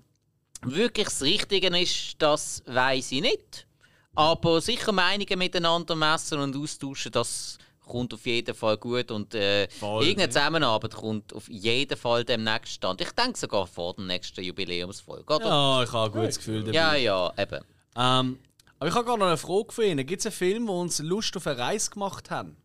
wirklich 0.66 1.08
das 1.08 1.22
Richtige 1.22 1.68
ist, 1.78 2.16
das 2.20 2.64
weiß 2.66 3.12
ich 3.12 3.22
nicht. 3.22 3.68
Aber 4.16 4.62
sicher 4.62 4.92
Meinungen 4.92 5.40
miteinander 5.40 5.96
messen 5.96 6.40
und 6.40 6.56
austauschen, 6.56 7.12
das 7.12 7.58
kommt 7.86 8.14
auf 8.14 8.26
jeden 8.26 8.56
Fall 8.56 8.78
gut. 8.78 9.12
Und 9.12 9.34
äh, 9.34 9.68
Voll, 9.70 10.04
irgendeine 10.04 10.32
Zusammenarbeit 10.32 10.96
kommt 10.96 11.34
auf 11.34 11.48
jeden 11.50 11.98
Fall 11.98 12.24
demnächst 12.24 12.74
stand. 12.74 13.02
Ich 13.02 13.12
denke 13.12 13.38
sogar 13.38 13.68
vor 13.68 13.94
der 13.96 14.06
nächsten 14.06 14.44
Jubiläumsfolge. 14.44 15.34
Oder? 15.34 15.46
Ja, 15.46 15.84
ich 15.84 15.92
habe 15.92 16.14
ein 16.18 16.22
gutes 16.22 16.38
Gefühl 16.38 16.64
dabei. 16.64 16.74
Ja, 16.74 16.96
ja, 16.96 17.34
eben. 17.38 17.64
Ähm, 17.96 18.40
aber 18.80 18.90
ich 18.90 18.96
habe 18.96 19.06
gerade 19.06 19.20
noch 19.20 19.28
eine 19.28 19.38
Frage 19.38 19.72
für 19.72 19.86
ihn. 19.86 19.98
Gibt 20.06 20.20
es 20.20 20.26
einen 20.26 20.34
Film, 20.34 20.68
wo 20.68 20.80
uns 20.80 21.00
Lust 21.00 21.36
auf 21.38 21.48
eine 21.48 21.58
Reise 21.58 21.90
gemacht 21.90 22.30
haben? 22.30 22.58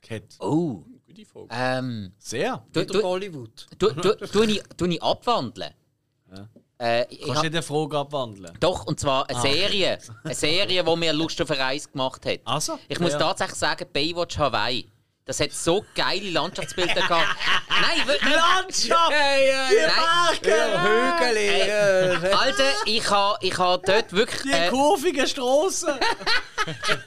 Cat. 0.00 0.22
Oh. 0.40 0.84
Gute 1.06 1.24
Frage. 1.24 1.48
Ähm, 1.50 2.12
Sehr. 2.18 2.64
du, 2.72 2.86
du, 2.86 3.02
Hollywood. 3.02 3.66
du, 3.78 3.90
du, 3.90 4.14
tu 4.14 4.42
ich, 4.42 4.62
tu 4.76 4.86
ich 4.86 5.02
abwandeln? 5.02 5.74
Äh, 6.82 7.06
ich 7.10 7.20
Kannst 7.22 7.36
du 7.42 7.46
nicht 7.46 7.54
eine 7.54 7.62
Frage 7.62 7.96
abwandeln? 7.98 8.52
Doch, 8.58 8.86
und 8.86 8.98
zwar 8.98 9.28
eine 9.28 9.38
Ah. 9.38 9.42
Serie. 9.42 9.98
Eine 10.24 10.34
Serie, 10.34 10.82
die 10.82 10.96
mir 10.96 11.12
Lust 11.12 11.40
auf 11.40 11.50
eine 11.50 11.60
Reise 11.60 11.88
gemacht 11.90 12.26
hat. 12.26 12.40
Also, 12.44 12.78
Ich 12.88 12.98
muss 12.98 13.12
ja. 13.12 13.18
tatsächlich 13.18 13.58
sagen, 13.58 13.86
Baywatch 13.92 14.36
Hawaii. 14.38 14.88
Das 15.24 15.38
hat 15.38 15.52
so 15.52 15.84
geile 15.94 16.30
Landschaftsbilder 16.30 16.94
gehabt. 16.94 17.28
Nein, 17.68 18.08
wirklich. 18.08 18.34
Landschaft! 18.34 19.12
Die 20.44 20.50
Hügel, 20.50 21.36
Äh, 21.36 22.32
Alter, 22.32 22.64
ich 22.86 23.08
habe 23.08 23.38
ich 23.40 23.56
ha 23.56 23.76
dort 23.76 24.12
wirklich. 24.12 24.42
Die 24.42 24.50
äh, 24.50 24.68
kurvigen 24.68 25.26
Strassen! 25.28 25.90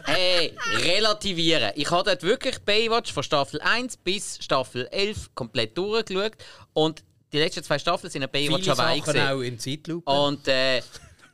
Hey, 0.06 0.54
relativieren. 0.84 1.72
Ich 1.76 1.90
habe 1.90 2.04
dort 2.10 2.24
wirklich 2.24 2.60
Baywatch 2.60 3.14
von 3.14 3.24
Staffel 3.24 3.62
1 3.62 3.98
bis 3.98 4.38
Staffel 4.42 4.88
11 4.92 5.34
komplett 5.34 5.78
durchgeschaut. 5.78 6.34
Und 6.74 7.04
die 7.36 7.42
letzten 7.42 7.64
zwei 7.64 7.80
Staffeln 7.80 8.12
sind 8.12 8.24
ein 8.24 8.30
Baywatch 8.32 8.64
Viele 8.64 8.78
Hawaii. 8.78 9.00
Sachen 9.00 9.14
gewesen. 9.14 9.28
auch 9.30 9.42
in 9.42 9.60
Zeitlupe. 9.60 10.12
Und 10.12 10.48
äh, 10.48 10.82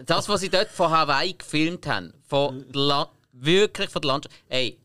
das, 0.05 0.27
was 0.29 0.41
sie 0.41 0.49
dort 0.49 0.69
von 0.69 0.89
Hawaii 0.91 1.33
gefilmt 1.33 1.87
haben, 1.87 2.13
von 2.27 2.65
wirklich 3.33 3.89
von 3.89 4.01
der 4.01 4.07
Landschaft. 4.09 4.35
Ey, 4.49 4.77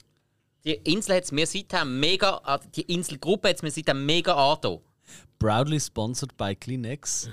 die 0.65 0.75
Insel 0.85 1.17
hat 1.17 1.25
es 1.25 1.33
mir 1.33 1.47
seitdem 1.47 1.99
mega. 2.01 2.41
äh, 2.47 2.59
Die 2.75 2.83
Inselgruppe 2.83 3.49
hat 3.49 3.57
es 3.57 3.63
mir 3.63 3.71
seitdem 3.71 4.05
mega 4.07 4.35
angetan. 4.35 4.79
Proudly 5.39 5.79
sponsored 5.81 6.37
by 6.37 6.55
Kleenex. 6.57 7.29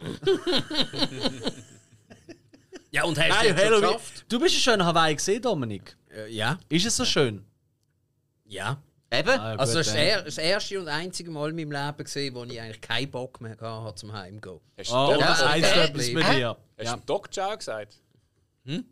ja, 2.90 3.04
und 3.04 3.18
hast 3.18 3.28
Nein, 3.28 3.56
du 3.56 3.62
wie- 3.62 3.80
geschafft? 3.80 4.24
Du 4.28 4.38
bist 4.40 4.54
ja 4.54 4.60
schon 4.60 4.80
in 4.80 4.86
Hawaii 4.86 5.14
gesehen, 5.14 5.42
Dominik. 5.42 5.96
Äh, 6.10 6.30
ja. 6.32 6.58
Ist 6.68 6.86
es 6.86 6.96
so 6.96 7.04
schön? 7.04 7.44
Ja. 8.46 8.80
Eben. 9.10 9.40
Ah, 9.40 9.54
Also 9.56 9.78
das 9.78 9.86
dann. 9.88 9.96
er- 9.96 10.22
das 10.22 10.36
erste 10.38 10.78
und 10.80 10.88
einzige 10.88 11.30
Mal 11.30 11.50
in 11.50 11.56
meinem 11.56 11.72
Leben 11.72 12.04
gesehen, 12.04 12.34
wo 12.34 12.44
ich 12.44 12.60
eigentlich 12.60 12.80
keinen 12.80 13.10
Bock 13.10 13.40
mehr 13.40 13.56
hatte 13.58 13.94
zum 13.94 14.12
Heimgehen. 14.12 14.60
Hast 14.76 14.90
du 14.90 14.94
Oh, 14.94 15.16
das 15.18 15.40
Ja, 15.40 15.48
heisst 15.48 15.76
äh, 15.76 15.84
etwas 15.84 16.06
hä? 16.08 16.12
dir. 16.36 16.56
Hast 16.76 16.84
Ja. 16.86 16.96
du 16.96 17.02
Doc 17.06 17.30
Chow 17.34 17.56
gesagt? 17.56 17.96
Hm? 18.66 18.84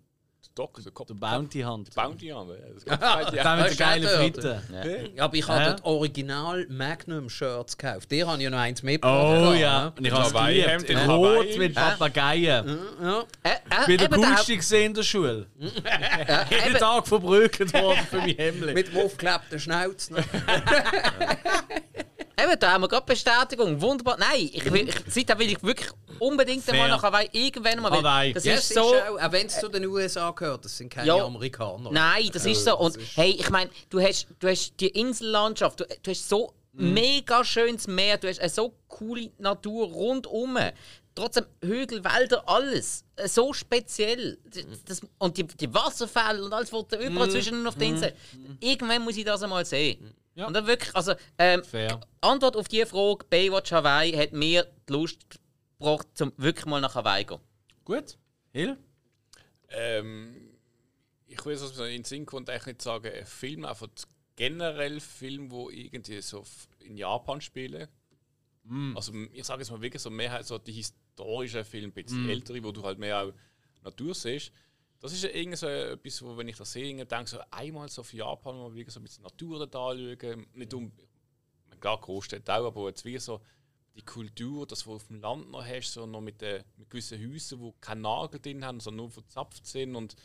Doc, 0.56 0.82
der 0.82 0.90
Kopf. 0.90 1.08
Der 1.08 1.14
Bounty 1.14 1.60
Hand. 1.60 1.94
Bounty 1.94 2.28
haben 2.28 2.48
wir. 2.48 2.56
Das 2.74 2.84
Da 2.86 3.20
ja. 3.30 3.44
haben 3.44 3.58
wir 3.58 3.64
Hast 3.64 3.74
du 3.74 3.76
geile 3.84 4.06
auch 4.08 4.12
gehört? 4.12 4.36
Fritten. 4.40 5.14
Ja, 5.14 5.24
aber 5.24 5.34
ich 5.34 5.46
habe 5.46 5.60
Hä? 5.60 5.66
dort 5.66 5.84
Original 5.84 6.66
Magnum 6.70 7.28
Shirts 7.28 7.76
gekauft. 7.76 8.10
Die 8.10 8.24
habe 8.24 8.38
ich 8.38 8.44
ja 8.44 8.48
noch 8.50 8.58
eins 8.58 8.82
mitgebracht. 8.82 9.48
Oh 9.50 9.52
ja, 9.52 9.92
und 9.94 10.02
ich 10.06 10.10
habe 10.12 10.26
es 10.26 10.32
geliebt. 10.32 10.90
in 10.90 11.10
Rot 11.10 11.58
mit 11.58 11.74
Papageien. 11.74 12.78
Ja. 13.02 13.24
Ich 13.82 13.86
bin 13.86 13.98
der 13.98 14.08
der- 14.08 14.18
coolste 14.18 14.56
gesehen 14.56 14.86
in 14.86 14.94
der 14.94 15.02
Schule. 15.02 15.46
äh, 15.60 16.44
Jeden 16.48 16.66
eben, 16.70 16.78
Tag 16.78 17.06
verbrügelt 17.06 17.74
worden 17.74 18.06
für 18.08 18.16
mein 18.16 18.30
Hemd. 18.36 18.72
Mit 18.74 18.88
dem 18.94 19.04
aufgeklebten 19.04 19.60
Schnauz. 19.60 20.10
Eben, 22.50 22.58
da 22.60 22.72
haben 22.72 22.82
wir 22.82 22.88
gerade 22.88 23.06
Bestätigung. 23.06 23.80
Wunderbar. 23.80 24.16
Nein, 24.18 24.50
ich 24.52 24.64
will, 24.72 24.88
ich, 24.88 24.94
seitdem 25.08 25.38
will 25.38 25.50
ich 25.52 25.62
wirklich 25.62 25.90
unbedingt 26.18 26.68
einmal 26.68 26.86
Fair. 26.88 26.96
nach 26.96 27.02
Hawaii 27.02 27.28
irgendwann 27.32 27.80
mal. 27.80 27.90
Hawaii. 27.90 28.32
Das 28.32 28.44
Ja, 28.44 28.54
ist 28.54 28.72
so. 28.72 28.80
auch, 28.94 29.20
auch 29.22 29.32
wenn 29.32 29.46
es 29.46 29.60
zu 29.60 29.68
den 29.68 29.84
USA 29.86 30.30
gehört, 30.30 30.64
das 30.64 30.76
sind 30.76 30.88
keine 30.90 31.06
Ja. 31.08 31.24
Amerikaner. 31.24 31.90
Nein, 31.92 32.30
das 32.32 32.46
ist 32.46 32.64
so. 32.64 32.78
Und 32.78 32.96
hey, 33.16 33.30
ich 33.38 33.50
meine, 33.50 33.70
du 33.90 34.00
hast, 34.00 34.26
du 34.38 34.48
hast 34.48 34.74
die 34.80 34.88
Insellandschaft, 34.88 35.80
du, 35.80 35.84
du 36.02 36.10
hast 36.10 36.28
so 36.28 36.52
mega 36.72 37.44
schönes 37.44 37.86
Meer, 37.86 38.18
du 38.18 38.28
hast 38.28 38.40
eine 38.40 38.50
so 38.50 38.74
coole 38.88 39.30
Natur 39.38 39.86
rundum. 39.88 40.58
Trotzdem 41.16 41.46
Hügel, 41.62 42.04
Wälder, 42.04 42.48
alles. 42.48 43.04
Äh, 43.16 43.26
So 43.26 43.52
speziell. 43.52 44.38
Das, 44.44 44.84
das, 44.84 45.00
und 45.18 45.36
die, 45.36 45.44
die 45.44 45.72
Wasserfälle 45.72 46.44
und 46.44 46.52
alles, 46.52 46.72
was 46.72 46.86
da 46.88 47.00
überall 47.00 47.30
zwischen 47.30 47.66
auf 47.66 47.74
der 47.74 47.88
Insel. 47.88 48.12
Irgendwann 48.60 49.02
muss 49.02 49.16
ich 49.16 49.24
das 49.24 49.42
einmal 49.42 49.64
sehen. 49.64 50.14
Und 50.36 50.52
dann 50.52 50.66
wirklich, 50.66 50.94
also, 50.94 51.14
ähm, 51.38 51.64
Fair. 51.64 51.98
Antwort 52.20 52.56
auf 52.56 52.68
die 52.68 52.84
Frage, 52.84 53.24
Baywatch 53.30 53.72
Hawaii 53.72 54.12
hat 54.12 54.32
mir 54.32 54.70
die 54.86 54.92
Lust 54.92 55.20
gebracht, 55.78 56.06
um 56.20 56.32
wirklich 56.36 56.66
mal 56.66 56.80
nach 56.80 56.94
Hawaii 56.94 57.26
zu 57.26 57.38
gehen. 57.38 57.44
Gut. 57.84 58.18
Hill? 58.52 58.76
Ähm, 59.70 60.50
ich 61.26 61.42
will 61.44 61.54
es 61.54 61.78
in 61.78 61.84
den 61.84 62.04
Sinn 62.04 62.26
kommt 62.26 62.50
eigentlich 62.50 62.66
nicht 62.66 62.82
sagen, 62.82 63.10
ein 63.10 63.24
Film, 63.24 63.64
einfach 63.64 63.88
generell 64.36 65.00
Film, 65.00 65.50
wo 65.50 65.70
irgendwie 65.70 66.20
so 66.20 66.44
in 66.80 66.98
Japan 66.98 67.40
spielen. 67.40 67.88
Also 68.94 69.12
ich 69.32 69.44
sage 69.44 69.62
jetzt 69.62 69.70
mal 69.70 69.80
wirklich 69.80 70.02
so 70.02 70.10
mehr 70.10 70.32
halt 70.32 70.44
so 70.44 70.58
die 70.58 70.84
historischen 71.16 71.64
Filme, 71.64 71.88
ein 71.88 71.92
bisschen 71.92 72.28
ältere, 72.28 72.62
wo 72.62 72.72
du 72.72 72.82
halt 72.82 72.98
mehr 72.98 73.22
auch 73.22 73.32
Natur 73.82 74.14
siehst. 74.14 74.52
Das 75.00 75.12
ist 75.12 75.24
ja 75.24 75.30
irgendwie 75.30 75.56
so 75.56 75.66
etwas, 75.66 76.22
wo 76.22 76.36
wenn 76.36 76.48
ich 76.48 76.56
das 76.56 76.72
sehe, 76.72 77.04
denke 77.04 77.30
so 77.30 77.38
einmal 77.50 77.88
so 77.88 78.00
auf 78.00 78.12
Japan 78.12 78.56
mal 78.56 78.74
wirklich 78.74 78.92
so 78.92 79.00
ein 79.00 79.04
bisschen 79.04 79.22
Natur 79.22 79.66
da 79.66 79.90
anschauen. 79.90 80.46
Nicht 80.54 80.74
um, 80.74 80.92
klar, 81.80 82.00
Großstädte 82.00 82.52
auch, 82.54 82.66
aber 82.66 82.88
jetzt 82.88 83.04
wie 83.04 83.18
so 83.18 83.40
die 83.94 84.02
Kultur, 84.02 84.66
das, 84.66 84.80
was 84.80 84.84
du 84.84 84.96
auf 84.96 85.06
dem 85.06 85.20
Land 85.20 85.50
noch 85.50 85.64
hast, 85.64 85.92
so 85.92 86.06
noch 86.06 86.20
mit, 86.20 86.40
den, 86.40 86.62
mit 86.76 86.90
gewissen 86.90 87.18
Häusern, 87.18 87.60
die 87.60 87.72
keinen 87.80 88.02
Nagel 88.02 88.40
drin 88.40 88.64
haben, 88.64 88.80
sondern 88.80 89.04
nur 89.04 89.10
verzapft 89.10 89.66
sind 89.66 89.96
und 89.96 90.16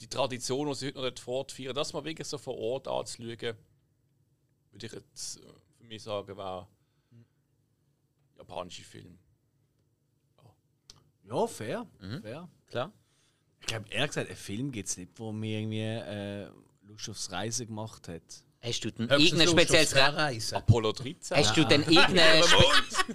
die 0.00 0.08
Tradition, 0.08 0.68
die 0.68 0.74
sie 0.74 0.86
heute 0.86 0.96
noch 0.96 1.04
dort 1.04 1.20
fortführen, 1.20 1.74
das 1.74 1.92
mal 1.92 2.04
wirklich 2.04 2.26
so 2.26 2.38
vor 2.38 2.56
Ort 2.56 2.88
anzuschauen, 2.88 3.56
würde 4.72 4.86
ich 4.86 4.92
jetzt 4.92 5.36
äh, 5.36 5.52
für 5.76 5.84
mich 5.84 6.02
sagen, 6.02 6.36
war 6.36 6.68
japanische 8.36 8.82
Film. 8.82 9.18
Ja, 11.32 11.46
fair. 11.46 11.86
fair. 12.20 12.48
Klar. 12.68 12.92
Ich 13.60 13.66
glaube, 13.66 13.84
ehrlich 13.90 14.08
gesagt, 14.08 14.28
einen 14.28 14.36
Film 14.36 14.72
gibt 14.72 14.88
es 14.88 14.96
nicht, 14.96 15.12
wo 15.16 15.32
mir 15.32 15.60
irgendwie 15.60 15.80
äh, 15.80 16.48
Lust 16.86 17.08
aufs 17.08 17.30
Reisen 17.30 17.68
gemacht 17.68 18.08
hat. 18.08 18.22
Hast 18.60 18.84
du 18.84 18.92
denn 18.92 19.08
irgendein 19.08 19.48
spezielles 19.48 19.96
Reisen. 19.96 20.56
Apollo 20.56 20.92
13. 20.92 21.36
Hast 21.36 21.56
du 21.56 21.64
denn 21.64 21.82
irgendein 21.82 22.42
Spe 22.42 22.64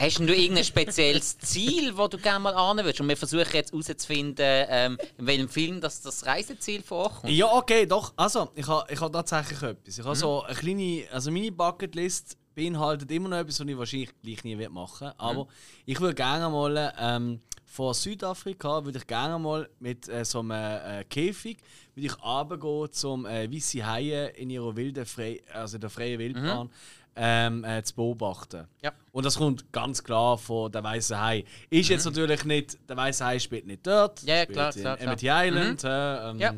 Hast 0.00 0.20
du 0.20 0.32
irgendein 0.32 0.64
spezielles 0.64 1.38
Ziel, 1.38 1.96
wo 1.96 2.06
du 2.06 2.18
gerne 2.18 2.38
mal 2.38 2.54
an 2.54 2.76
würdest? 2.76 3.00
Und 3.00 3.08
wir 3.08 3.16
versuchen 3.16 3.52
jetzt 3.52 3.72
herauszufinden, 3.72 4.66
ähm, 4.68 4.98
in 5.16 5.26
welchem 5.26 5.48
Film 5.48 5.80
das, 5.80 6.02
das 6.02 6.24
Reiseziel 6.24 6.82
vorkommt. 6.82 7.32
Ja, 7.32 7.52
okay, 7.52 7.84
doch. 7.84 8.12
Also, 8.16 8.50
ich 8.54 8.66
habe 8.68 8.92
ich 8.92 9.00
ha 9.00 9.08
tatsächlich 9.08 9.60
etwas. 9.60 9.98
Ich 9.98 10.04
habe 10.04 10.14
so 10.14 10.42
eine 10.44 10.54
kleine, 10.54 11.04
also 11.10 11.32
meine 11.32 11.50
Bucketlist 11.50 12.36
beinhaltet 12.54 13.10
immer 13.10 13.28
noch 13.28 13.38
etwas, 13.38 13.58
was 13.58 13.66
ich 13.66 13.78
wahrscheinlich 13.78 14.10
gleich 14.22 14.44
nie 14.44 14.58
werde 14.58 14.72
machen 14.72 15.12
Aber 15.18 15.48
ich 15.84 16.00
würde 16.00 16.14
gerne 16.14 16.48
mal 16.48 16.94
ähm, 16.98 17.40
von 17.70 17.92
Südafrika 17.94 18.84
würde 18.84 18.98
ich 18.98 19.06
gerne 19.06 19.38
mal 19.38 19.68
mit 19.78 20.08
äh, 20.08 20.24
so 20.24 20.40
einem 20.40 20.50
äh, 20.52 21.04
Käfig 21.04 21.58
würde 21.94 22.06
ich 22.06 22.22
runtergehen, 22.24 22.90
zum 22.92 23.26
äh, 23.26 23.50
weisse 23.52 23.86
Haie 23.86 24.28
in 24.36 24.50
ihrer 24.50 24.74
wilden 24.74 25.04
Frei 25.04 25.40
also 25.52 25.76
in 25.76 25.82
der 25.82 25.90
freien 25.90 26.18
Wildbahn 26.18 26.70
ähm, 27.14 27.64
äh, 27.64 27.82
zu 27.82 27.94
beobachten. 27.94 28.66
Ja. 28.82 28.92
Und 29.12 29.26
das 29.26 29.36
kommt 29.36 29.70
ganz 29.72 30.02
klar 30.02 30.38
von 30.38 30.72
der 30.72 30.82
weißen 30.82 31.20
Hai. 31.20 31.44
Ist 31.68 31.88
jetzt 31.90 32.04
natürlich 32.06 32.44
nicht, 32.44 32.78
der 32.88 32.96
weiße 32.96 33.24
Hai 33.24 33.38
spielt 33.38 33.66
nicht 33.66 33.86
dort, 33.86 34.22
Ja, 34.22 34.46
klar, 34.46 34.74
in 34.74 34.80
klar, 34.80 34.96
klar. 34.96 35.08
Amity 35.08 35.28
Island. 35.28 35.84
äh, 35.84 36.30
ähm, 36.30 36.38
Ja. 36.38 36.54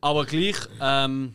aber 0.00 0.26
gleich, 0.26 0.56
ähm, 0.80 1.34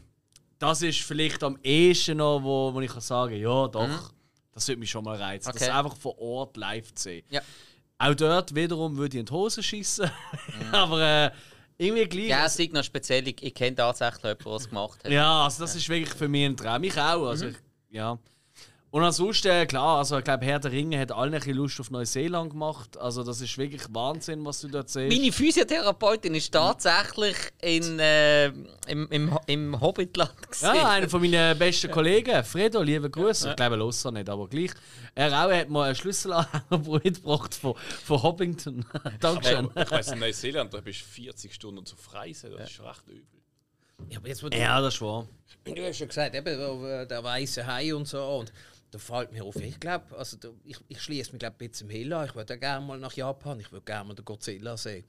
das 0.59 0.83
ist 0.83 1.01
vielleicht 1.01 1.43
am 1.43 1.57
ehesten 1.63 2.17
noch, 2.17 2.41
wo, 2.43 2.73
wo 2.73 2.79
ich 2.81 2.91
kann 2.91 3.01
sagen 3.01 3.35
ja 3.35 3.67
doch, 3.67 4.13
das 4.53 4.67
würde 4.67 4.79
mich 4.79 4.91
schon 4.91 5.03
mal 5.03 5.17
reizen. 5.17 5.49
Okay. 5.49 5.59
Das 5.59 5.69
einfach 5.69 5.95
vor 5.97 6.17
Ort 6.19 6.55
live 6.55 6.93
zu 6.93 7.03
sehen. 7.03 7.25
Ja. 7.29 7.41
Auch 8.02 8.15
dort 8.15 8.56
wiederum 8.56 8.98
würde 8.98 9.15
ich 9.15 9.19
in 9.19 9.26
die 9.28 9.32
Hose 9.32 9.61
schießen. 9.61 10.10
aber 10.72 11.02
äh, 11.02 11.32
irgendwie 11.78 12.06
gleich. 12.06 12.30
Ja, 12.30 12.45
es 12.45 12.57
ist 12.57 12.73
noch 12.73 12.84
speziell. 12.84 13.28
Ich, 13.28 13.44
ich 13.44 13.53
kenne 13.53 13.76
tatsächlich 13.76 14.23
jemanden, 14.23 14.44
der 14.44 14.56
es 14.56 14.69
gemacht 14.69 15.03
hat. 15.03 15.11
Ja, 15.11 15.44
also 15.44 15.64
das 15.64 15.76
ist 15.76 15.88
wirklich 15.88 16.10
für 16.10 16.28
mich 16.28 16.45
ein 16.45 16.57
Traum. 16.57 16.84
Ich 16.84 16.98
auch. 16.98 17.28
Also 17.28 17.48
ich, 17.48 17.56
ja. 17.91 18.18
Und 18.91 19.03
ansonsten, 19.05 19.68
klar, 19.68 19.99
also 19.99 20.18
ich 20.18 20.23
glaube, 20.26 20.43
Herr 20.45 20.59
der 20.59 20.73
Ringe 20.73 20.99
hat 20.99 21.13
allen 21.13 21.34
ein 21.34 21.39
bisschen 21.39 21.55
Lust 21.55 21.80
auf 21.80 21.91
Neuseeland 21.91 22.49
gemacht. 22.51 22.97
Also 22.97 23.23
das 23.23 23.39
ist 23.39 23.57
wirklich 23.57 23.84
Wahnsinn, 23.89 24.45
was 24.45 24.59
du 24.59 24.68
dort 24.68 24.89
siehst. 24.89 25.18
Meine 25.18 25.31
Physiotherapeutin 25.31 26.35
ist 26.35 26.51
tatsächlich 26.51 27.38
in, 27.61 27.99
äh, 27.99 28.47
im, 28.88 29.07
im, 29.09 29.39
im 29.47 29.80
Hobbitland 29.80 30.35
gewesen. 30.41 30.76
Ja, 30.76 30.89
einer 30.89 31.07
von 31.07 31.22
meinen 31.22 31.57
besten 31.57 31.89
Kollegen, 31.89 32.43
Fredo, 32.43 32.81
liebe 32.81 33.09
Grüße. 33.09 33.51
Ich 33.51 33.55
glaube, 33.55 33.77
er 33.77 33.88
es 33.88 34.03
nicht, 34.03 34.30
aber 34.30 34.49
gleich. 34.49 34.72
Er 35.15 35.30
auch 35.30 35.51
hat 35.51 35.69
mal 35.69 35.85
einen 35.85 35.95
Schlüsselanhänger 35.95 36.61
mitgebracht 37.03 37.55
von, 37.55 37.76
von 38.03 38.22
Hobbington. 38.22 38.85
Dankeschön. 39.22 39.69
Aber 39.72 39.84
ich 39.84 39.91
weiß, 39.91 40.11
in 40.11 40.19
Neuseeland, 40.19 40.73
da 40.73 40.81
bist 40.81 40.99
du 40.99 41.05
40 41.05 41.53
Stunden 41.53 41.85
zu 41.85 41.95
freisen, 41.95 42.51
das 42.57 42.69
ist 42.72 42.81
recht 42.81 43.07
übel. 43.07 43.23
Ja, 44.09 44.18
aber 44.18 44.27
jetzt, 44.27 44.43
Ja, 44.53 44.81
das 44.81 44.95
ist 44.95 45.01
wahr. 45.01 45.27
du 45.63 45.88
hast 45.88 45.99
ja 45.99 46.05
gesagt, 46.07 46.35
eben, 46.35 46.85
äh, 46.85 47.07
der 47.07 47.23
weiße 47.23 47.65
Hai 47.65 47.93
und 47.95 48.07
so. 48.07 48.22
Und 48.22 48.51
da 48.91 48.99
fällt 48.99 49.31
mir 49.31 49.43
auf, 49.43 49.55
ich 49.55 49.80
glaube, 49.80 50.18
also 50.18 50.38
da, 50.38 50.49
ich, 50.65 50.77
ich 50.89 51.01
schließe 51.01 51.31
mich 51.31 51.39
glaub, 51.39 51.53
ein 51.53 51.69
bisschen 51.69 51.89
im 51.89 51.95
Hill 51.95 52.13
an. 52.13 52.27
Ich 52.27 52.35
würde 52.35 52.57
gerne 52.59 52.85
mal 52.85 52.99
nach 52.99 53.13
Japan, 53.13 53.59
ich 53.59 53.72
würde 53.72 53.85
gerne 53.85 54.09
mal 54.09 54.13
den 54.13 54.26
Godzilla 54.26 54.76
sehen. 54.77 55.05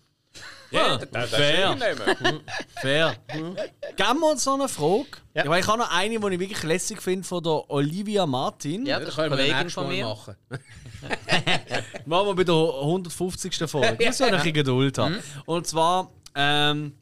Ja, 0.70 0.96
ist 0.96 1.34
fair. 1.34 1.76
schön 1.78 2.40
fair. 2.80 3.16
Geben 3.28 4.20
wir 4.20 4.30
uns 4.30 4.46
noch 4.46 4.54
eine 4.54 4.68
Frage. 4.68 5.08
Ja. 5.34 5.46
weil 5.46 5.60
ich 5.60 5.66
habe 5.66 5.78
noch 5.78 5.90
eine, 5.90 6.08
die 6.18 6.34
ich 6.34 6.40
wirklich 6.40 6.62
lässig 6.62 7.02
finde, 7.02 7.26
von 7.26 7.42
der 7.42 7.70
Olivia 7.70 8.24
Martin. 8.24 8.86
Ja, 8.86 8.98
das 8.98 9.18
eine 9.18 9.28
Kollegin 9.28 9.68
von 9.68 9.88
mir. 9.88 10.04
machen. 10.06 10.36
Machen 12.06 12.26
wir 12.28 12.34
bei 12.34 12.44
der 12.44 12.54
150. 12.54 13.54
Folge. 13.68 13.98
Muss 14.06 14.18
ja 14.20 14.26
ein 14.26 14.36
bisschen 14.36 14.54
Geduld 14.54 14.96
haben. 14.96 15.22
Und 15.44 15.66
zwar, 15.66 16.10
ähm, 16.34 16.96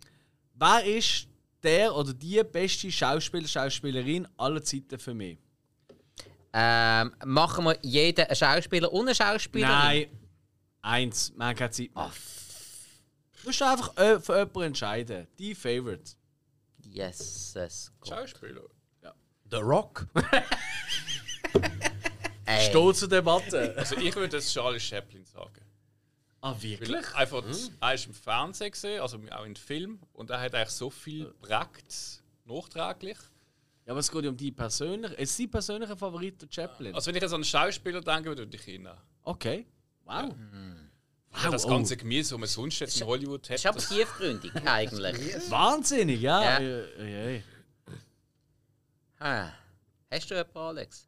wer 0.55 0.85
ist 0.85 1.29
der 1.63 1.95
oder 1.95 2.13
die 2.13 2.43
beste 2.43 2.91
Schauspieler, 2.91 3.47
Schauspielerin 3.47 4.27
aller 4.37 4.63
Zeiten 4.65 4.99
für 4.99 5.15
mich? 5.15 5.39
Ähm, 6.53 7.15
machen 7.25 7.65
wir 7.65 7.79
jeden 7.83 8.27
einen 8.27 8.37
Schauspieler 8.37 8.93
und 8.93 9.07
eine 9.07 9.15
Schauspielerin? 9.15 9.73
Nein, 9.73 10.07
eins. 10.83 11.33
Wir 11.37 11.47
haben 11.47 11.57
keine 11.57 11.71
Zeit 11.71 11.95
mehr. 11.95 12.11
Du 13.41 13.49
musst 13.49 13.63
einfach 13.63 13.97
äh, 13.97 14.21
für 14.21 14.39
jemanden 14.39 14.63
entscheiden. 14.63 15.27
Die 15.39 15.55
Favorite. 15.55 16.13
Yes, 16.83 17.53
yes. 17.55 17.93
Schauspieler. 18.07 18.63
The 19.51 19.57
Rock. 19.57 20.07
Zur 22.95 23.09
Debatte. 23.09 23.75
Also 23.77 23.97
ich 23.97 24.15
würde 24.15 24.37
jetzt 24.37 24.53
Charlie 24.53 24.81
Chaplin 24.81 25.25
sagen. 25.25 25.65
Ah, 26.41 26.55
Weil 26.55 26.63
wirklich? 26.63 27.15
einfach, 27.15 27.43
er 27.81 27.95
ist 27.95 28.07
im 28.07 28.15
Fernsehen 28.15 28.71
gesehen, 28.71 29.01
also 29.01 29.21
auch 29.31 29.45
im 29.45 29.57
Film, 29.57 30.01
und 30.15 30.31
er 30.31 30.41
hat 30.41 30.55
eigentlich 30.55 30.71
so 30.71 30.89
viel 30.89 31.35
Prakt 31.43 32.23
nachträglich. 32.45 33.19
Ja, 33.87 33.93
aber 33.93 34.01
es 34.01 34.11
geht 34.11 34.25
ja 34.25 34.31
um 34.31 34.37
die 34.37 34.53
persönliche. 34.53 35.15
Ist 35.15 35.37
sie 35.37 35.47
persönlicher 35.47 35.97
Favorit 35.97 36.41
der 36.43 36.49
Chaplin? 36.51 36.95
Also 36.95 37.09
wenn 37.09 37.17
ich 37.17 37.23
jetzt 37.23 37.33
an 37.33 37.37
einen 37.37 37.45
Schauspieler 37.45 38.01
denke, 38.01 38.37
würde 38.37 38.57
ich 38.57 38.69
ihn 38.69 38.83
nehmen. 38.83 38.99
okay. 39.25 39.67
Wow. 40.05 40.35
Ja, 41.45 41.51
das 41.51 41.65
oh. 41.65 41.69
ganze 41.69 41.97
Gemüse, 41.97 42.31
das 42.31 42.39
man 42.41 42.49
sonst 42.49 42.81
jetzt 42.81 43.01
in 43.01 43.07
Hollywood 43.07 43.49
hat. 43.49 43.51
Das 43.51 43.61
ist 43.61 43.67
aber 43.67 43.79
das- 43.79 43.89
tiefgründig, 43.89 44.53
eigentlich. 44.65 45.51
Wahnsinnig, 45.51 46.21
ja. 46.21 46.43
Ja. 46.43 46.59
Äh, 46.59 46.81
äh, 46.99 47.37
äh. 47.37 47.43
Ah. 49.21 49.53
Hast 50.11 50.31
du 50.31 50.35
jemanden, 50.35 50.59
Alex? 50.59 51.07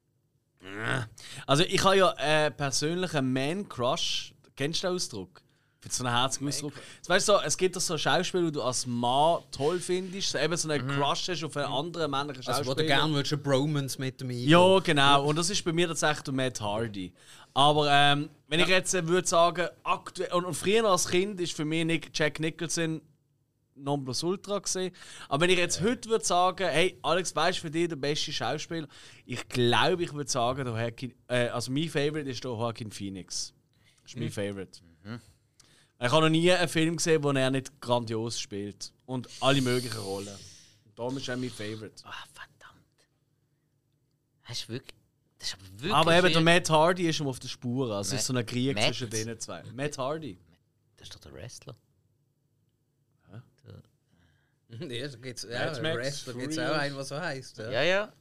Also 1.47 1.65
ich 1.65 1.83
habe 1.83 1.97
ja 1.97 2.13
äh, 2.19 2.51
persönlich 2.51 3.15
einen 3.15 3.33
Man-Crush. 3.33 4.33
Kennst 4.55 4.83
du 4.83 4.87
den 4.87 4.95
Ausdruck? 4.95 5.43
Für 5.83 5.91
so 5.91 6.05
einen 6.05 6.15
herzigen 6.15 6.47
Ausdruck. 6.47 6.75
Weißt 7.09 7.29
du, 7.29 7.33
so, 7.33 7.41
es 7.41 7.57
gibt 7.57 7.75
doch 7.75 7.81
so 7.81 7.99
Schauspieler, 7.99 8.45
die 8.45 8.53
du 8.53 8.63
als 8.63 8.87
Mann 8.87 9.41
toll 9.51 9.81
findest, 9.81 10.31
so 10.31 10.39
eben 10.39 10.57
so 10.57 10.71
einen 10.71 10.87
Crush 10.87 11.29
hast 11.29 11.43
auf 11.43 11.57
einen 11.57 11.67
anderen 11.67 12.09
männlichen 12.09 12.45
Schauspieler. 12.45 12.59
Also, 12.59 12.71
wo 12.71 12.75
du 12.75 12.87
gerne 12.87 13.13
willst, 13.15 13.33
eine 13.33 13.43
Bromance 13.43 13.99
mit 13.99 14.23
eingehen. 14.23 14.49
Ja, 14.49 14.79
genau. 14.79 15.25
Und 15.25 15.37
das 15.37 15.51
ist 15.51 15.65
bei 15.65 15.73
mir 15.73 15.89
tatsächlich 15.89 16.33
Matt 16.33 16.61
Hardy. 16.61 17.13
Aber 17.53 17.89
ähm, 17.91 18.31
wenn 18.47 18.61
ich 18.61 18.69
jetzt 18.69 18.95
äh, 18.95 19.07
würde 19.09 19.27
sagen, 19.27 19.69
aktuell 19.83 20.33
und, 20.35 20.45
und 20.45 20.55
früher 20.55 20.85
als 20.85 21.09
Kind 21.09 21.41
ist 21.41 21.53
für 21.53 21.65
mich 21.65 21.85
Nick, 21.85 22.11
Jack 22.15 22.39
Nicholson 22.39 23.03
Nonplusultra 23.75 24.61
gesehen. 24.61 24.95
Aber 25.29 25.43
wenn 25.43 25.51
ich 25.51 25.59
jetzt 25.59 25.81
heute 25.81 26.09
würde 26.09 26.25
sagen, 26.25 26.69
hey 26.69 26.97
Alex, 27.03 27.35
weißt 27.35 27.59
du 27.59 27.63
für 27.63 27.71
dich 27.71 27.89
der 27.89 27.97
beste 27.97 28.33
Schauspieler? 28.33 28.87
Ich 29.27 29.49
glaube, 29.49 30.05
ich 30.05 30.13
würde 30.13 30.31
sagen, 30.31 30.65
der 30.65 30.75
Joaquin, 30.75 31.15
äh, 31.27 31.49
also 31.49 31.73
mein 31.73 31.89
Favorite 31.89 32.31
ist 32.31 32.45
der 32.45 32.53
Joaquin 32.53 32.93
Phoenix. 32.93 33.53
Das 34.03 34.13
ist 34.13 34.19
mein 34.19 34.31
Favorite. 34.31 34.81
Ich 36.05 36.11
habe 36.11 36.23
noch 36.23 36.29
nie 36.31 36.51
einen 36.51 36.69
Film 36.69 36.97
gesehen, 36.97 37.23
wo 37.23 37.31
er 37.31 37.51
nicht 37.51 37.81
grandios 37.81 38.41
spielt 38.41 38.93
und 39.07 39.29
alle 39.41 39.61
möglichen 39.63 40.01
Rollen. 40.01 40.37
Darum 40.97 41.17
ist 41.17 41.29
er 41.29 41.37
mein 41.37 41.49
Favorite. 41.51 42.03
Ah, 42.05 42.13
verdammt. 42.33 43.09
Hast 44.43 44.69
du 44.69 44.73
wirklich. 44.73 44.97
Das 45.39 45.49
ist 45.49 45.55
aber 45.55 45.65
wirklich. 45.75 45.95
Aber 45.95 46.17
eben 46.17 46.33
der 46.33 46.41
Matt 46.43 46.71
Hardy 46.71 47.09
ist 47.09 47.21
ihm 47.21 47.29
auf 47.29 47.39
der 47.39 47.49
Spur. 47.49 47.91
Also 47.95 48.09
es 48.09 48.13
Matt- 48.13 48.21
ist 48.21 48.27
so 48.27 48.35
ein 48.35 48.47
Krieg 48.47 48.75
Matt? 48.75 48.85
zwischen 48.87 49.11
denen 49.11 49.39
zwei. 49.39 49.63
Matt 49.75 49.97
Hardy. 49.97 50.39
Das 50.97 51.09
ist 51.09 51.15
doch 51.15 51.21
der 51.21 51.33
Wrestler. 51.35 51.77
Ja, 54.71 55.07
da 55.07 55.17
gibt's, 55.19 55.43
ja, 55.49 55.67
Mad 55.67 55.83
Max, 55.83 55.97
Wrestler 55.99 56.33
gibt 56.35 56.53
es 56.53 56.59
auch 56.59 56.73
einen, 56.73 56.95
der 56.95 57.05
so 57.05 57.21
heisst. 57.21 57.59
Ja. 57.59 57.71
Ja, 57.71 57.83
ja. 57.83 58.13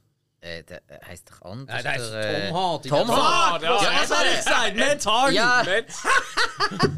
Äh, 0.44 0.64
der 0.64 0.78
äh, 0.88 0.98
heißt 1.08 1.30
doch 1.30 1.50
anders. 1.50 1.78
Ah, 1.78 1.82
der 1.82 1.92
heißt 1.92 2.12
der, 2.12 2.44
äh, 2.44 2.48
Tom 2.48 2.56
Hardy. 2.56 2.88
Tom 2.88 3.06
Der- 3.06 3.16
Hardy! 3.16 3.64
Ja, 3.64 3.72
was 4.02 4.10
habe 4.10 4.28
ich 4.28 4.36
gesagt? 4.38 4.76
Matt 4.76 5.06
Hardy! 5.06 5.34
Ja, 5.36 5.62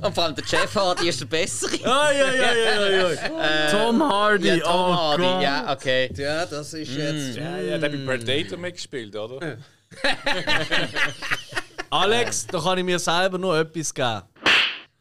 und 0.01 0.15
vor 0.15 0.25
allem 0.25 0.35
der 0.35 0.45
Jeff 0.47 0.75
Hardy 0.75 1.09
ist 1.11 1.21
der 1.21 1.27
bessere. 1.27 1.77
Ja, 1.77 2.11
ja, 2.11 2.33
ja, 2.33 2.53
ja, 2.55 2.89
ja, 2.89 3.11
ja. 3.11 3.71
Tom 3.71 4.03
Hardy, 4.03 4.49
Ja, 4.49 4.59
Tom 4.61 4.73
oh 4.75 4.97
Hardy, 4.97 5.23
Gott. 5.25 5.43
ja, 5.43 5.73
okay. 5.75 6.11
Ja, 6.17 6.47
das 6.47 6.73
ist 6.73 6.89
jetzt. 6.91 7.37
ja, 7.37 7.59
ja, 7.59 7.77
der 7.77 7.91
hat 7.93 8.07
bei 8.07 8.17
Predator 8.17 8.57
mitgespielt, 8.59 9.15
oder? 9.15 9.59
Alex, 11.91 12.47
da 12.47 12.59
kann 12.61 12.79
ich 12.79 12.85
mir 12.85 12.99
selber 12.99 13.37
nur 13.37 13.59
etwas 13.59 13.93
geben. 13.93 14.23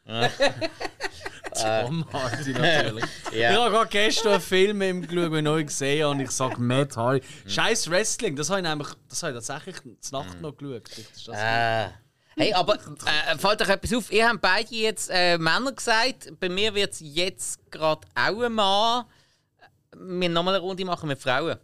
Tom 1.53 2.05
Hardy 2.13 2.53
natürlich. 2.53 3.05
Ja. 3.33 3.51
Ich 3.51 3.57
habe 3.57 3.71
gerade 3.71 3.89
gestern 3.89 4.33
einen 4.33 4.41
Film 4.41 4.81
ihm 4.81 5.01
geschaut, 5.01 5.31
den 5.31 5.35
ich 5.35 5.43
neu 5.43 5.63
gesehen 5.63 6.03
habe 6.03 6.11
und 6.11 6.19
ich 6.19 6.31
sage 6.31 6.61
Matt 6.61 6.95
Hardy. 6.95 7.21
Scheiß 7.47 7.89
Wrestling, 7.89 8.35
das 8.35 8.49
habe 8.49 8.61
ich 8.61 8.67
nämlich 8.67 8.87
das 9.09 9.23
habe 9.23 9.37
ich 9.37 9.45
tatsächlich 9.45 9.77
zur 10.01 10.19
Nacht 10.23 10.39
noch 10.41 10.55
geschaut. 10.55 10.89
Äh, 11.29 11.87
hey, 12.37 12.53
aber 12.53 12.75
äh, 13.31 13.37
fällt 13.37 13.61
euch 13.61 13.69
etwas 13.69 13.93
auf? 13.93 14.11
Ihr 14.11 14.27
habt 14.27 14.41
beide 14.41 14.75
jetzt 14.75 15.09
äh, 15.11 15.37
Männer 15.37 15.71
gesagt. 15.71 16.31
Bei 16.39 16.49
mir 16.49 16.73
wird 16.75 16.93
es 16.93 16.99
jetzt 17.01 17.59
gerade 17.71 18.07
auch 18.15 18.41
ein 18.41 18.53
Mann. 18.53 19.05
Wir 19.95 20.29
nochmal 20.29 20.55
eine 20.55 20.63
Runde 20.63 20.85
machen 20.85 21.07
mit 21.07 21.19
Frauen. 21.19 21.57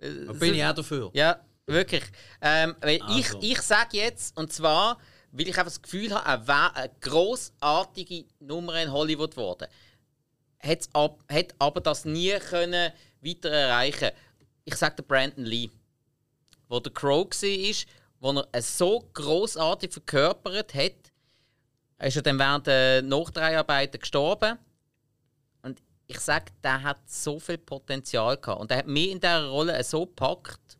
Da 0.00 0.32
bin 0.32 0.54
ich 0.54 0.64
auch 0.64 0.74
dafür. 0.74 1.10
Ja, 1.14 1.38
wirklich. 1.66 2.02
Ähm, 2.40 2.74
Also. 2.80 3.40
Ich, 3.40 3.52
ich 3.52 3.62
sage 3.62 3.96
jetzt, 3.96 4.36
und 4.36 4.52
zwar, 4.52 4.98
weil 5.34 5.48
ich 5.48 5.58
einfach 5.58 5.64
das 5.64 5.82
Gefühl 5.82 6.14
habe, 6.14 6.46
wäre 6.46 6.76
eine 6.76 6.92
grossartige 7.00 8.24
Nummer 8.38 8.80
in 8.80 8.92
Hollywood 8.92 9.32
geworden. 9.32 9.66
Hat's 10.60 10.88
ab, 10.92 11.24
aber 11.58 11.80
das 11.80 12.04
nie 12.04 12.38
können 12.38 12.92
weiter 13.20 13.50
erreichen 13.50 14.10
Ich 14.64 14.76
sage 14.76 15.02
Brandon 15.02 15.44
Lee, 15.44 15.70
wo 16.68 16.78
der 16.78 16.92
Crow 16.92 17.26
war, 17.26 17.74
wo 18.20 18.40
er 18.40 18.48
es 18.52 18.78
so 18.78 19.10
grossartig 19.12 19.92
verkörpert 19.92 20.72
hat. 20.72 21.12
Er 21.98 22.06
ist 22.06 22.14
ja 22.14 22.22
dann 22.22 22.38
während 22.38 22.68
der 22.68 23.02
Nachdreharbeiten 23.02 24.00
gestorben. 24.00 24.56
Und 25.62 25.82
ich 26.06 26.20
sage, 26.20 26.52
der 26.62 26.80
hat 26.80 27.10
so 27.10 27.40
viel 27.40 27.58
Potenzial 27.58 28.36
gehabt. 28.36 28.60
Und 28.60 28.70
er 28.70 28.78
hat 28.78 28.86
mich 28.86 29.10
in 29.10 29.20
dieser 29.20 29.48
Rolle 29.48 29.82
so 29.82 30.06
gepackt. 30.06 30.78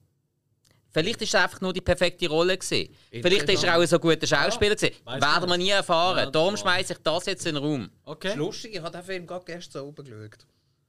Vielleicht 0.95 1.21
ist 1.23 1.29
es 1.29 1.35
einfach 1.35 1.61
nur 1.61 1.73
die 1.73 1.81
perfekte 1.81 2.29
Rolle 2.29 2.57
gewesen. 2.57 2.89
Vielleicht 3.11 3.49
ist 3.51 3.65
er 3.65 3.77
auch 3.77 3.81
ein 3.81 3.87
so 3.87 3.99
guter 3.99 4.27
Schauspieler 4.27 4.77
gewesen. 4.77 4.95
weiss 5.05 5.21
Werden 5.21 5.51
wir 5.51 5.57
nie 5.59 5.71
erfahren. 5.71 6.17
Ja, 6.19 6.23
das 6.27 6.33
Darum 6.33 6.57
schmeiße 6.57 6.93
ich 6.95 6.99
das 7.01 7.27
jetzt 7.27 7.45
in 7.47 7.57
den 7.57 7.65
Raum. 7.65 7.91
Das 8.05 8.13
Okay. 8.15 8.29
ist 8.29 8.37
lustig, 8.37 8.75
ich 8.77 8.81
habe 8.81 8.97
den 8.97 9.03
Film 9.05 9.27
gerade 9.27 9.45
gestern 9.45 9.83
oben 9.83 10.05
geschaut. 10.05 10.47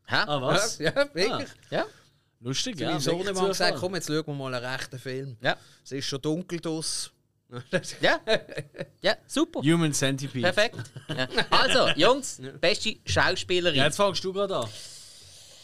Hä? 0.08 0.16
Ah, 0.28 0.40
was? 0.42 0.78
Ja, 0.80 0.94
wirklich. 0.96 1.50
Ja? 1.72 1.86
Lustig, 2.40 2.80
Ja, 2.80 2.88
ja. 2.88 2.92
mein 2.94 3.02
Sohn 3.02 3.26
wirklich 3.26 3.40
hat 3.42 3.48
gesagt, 3.48 3.78
komm, 3.80 3.96
jetzt 3.96 4.08
schauen 4.08 4.24
wir 4.28 4.34
mal 4.36 4.54
einen 4.54 4.64
rechten 4.66 5.00
Film. 5.00 5.38
Ja. 5.42 5.58
Es 5.84 5.92
ist 5.92 6.06
schon 6.06 6.22
dunkel 6.22 6.60
draus. 6.60 7.12
Ja? 8.02 8.20
Ja, 9.02 9.16
super. 9.28 9.62
Human 9.62 9.94
Centipede. 9.94 10.52
Perfekt. 10.52 10.78
Ja. 11.10 11.28
Also, 11.50 11.88
Jungs, 11.96 12.42
beste 12.60 12.96
Schauspielerin. 13.06 13.78
Ja, 13.78 13.86
jetzt 13.86 13.98
fangst 13.98 14.24
du 14.24 14.34
gerade 14.34 14.56
an. 14.58 14.70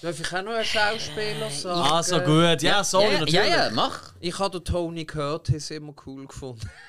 Darf 0.01 0.19
ich 0.19 0.33
auch 0.33 0.41
noch 0.41 0.53
einen 0.53 0.65
Schauspieler 0.65 1.49
sagen? 1.49 1.79
Ah, 1.79 2.01
so 2.01 2.19
gut. 2.19 2.61
Ja, 2.61 2.83
sorry, 2.83 3.05
ja, 3.05 3.11
natürlich. 3.19 3.33
ja, 3.33 3.45
ja, 3.45 3.69
mach. 3.71 4.13
Ich 4.19 4.37
habe 4.39 4.59
den 4.59 4.65
Tony 4.65 5.05
Curtis 5.05 5.71
immer 5.71 5.93
cool 6.05 6.27
gefunden. 6.27 6.69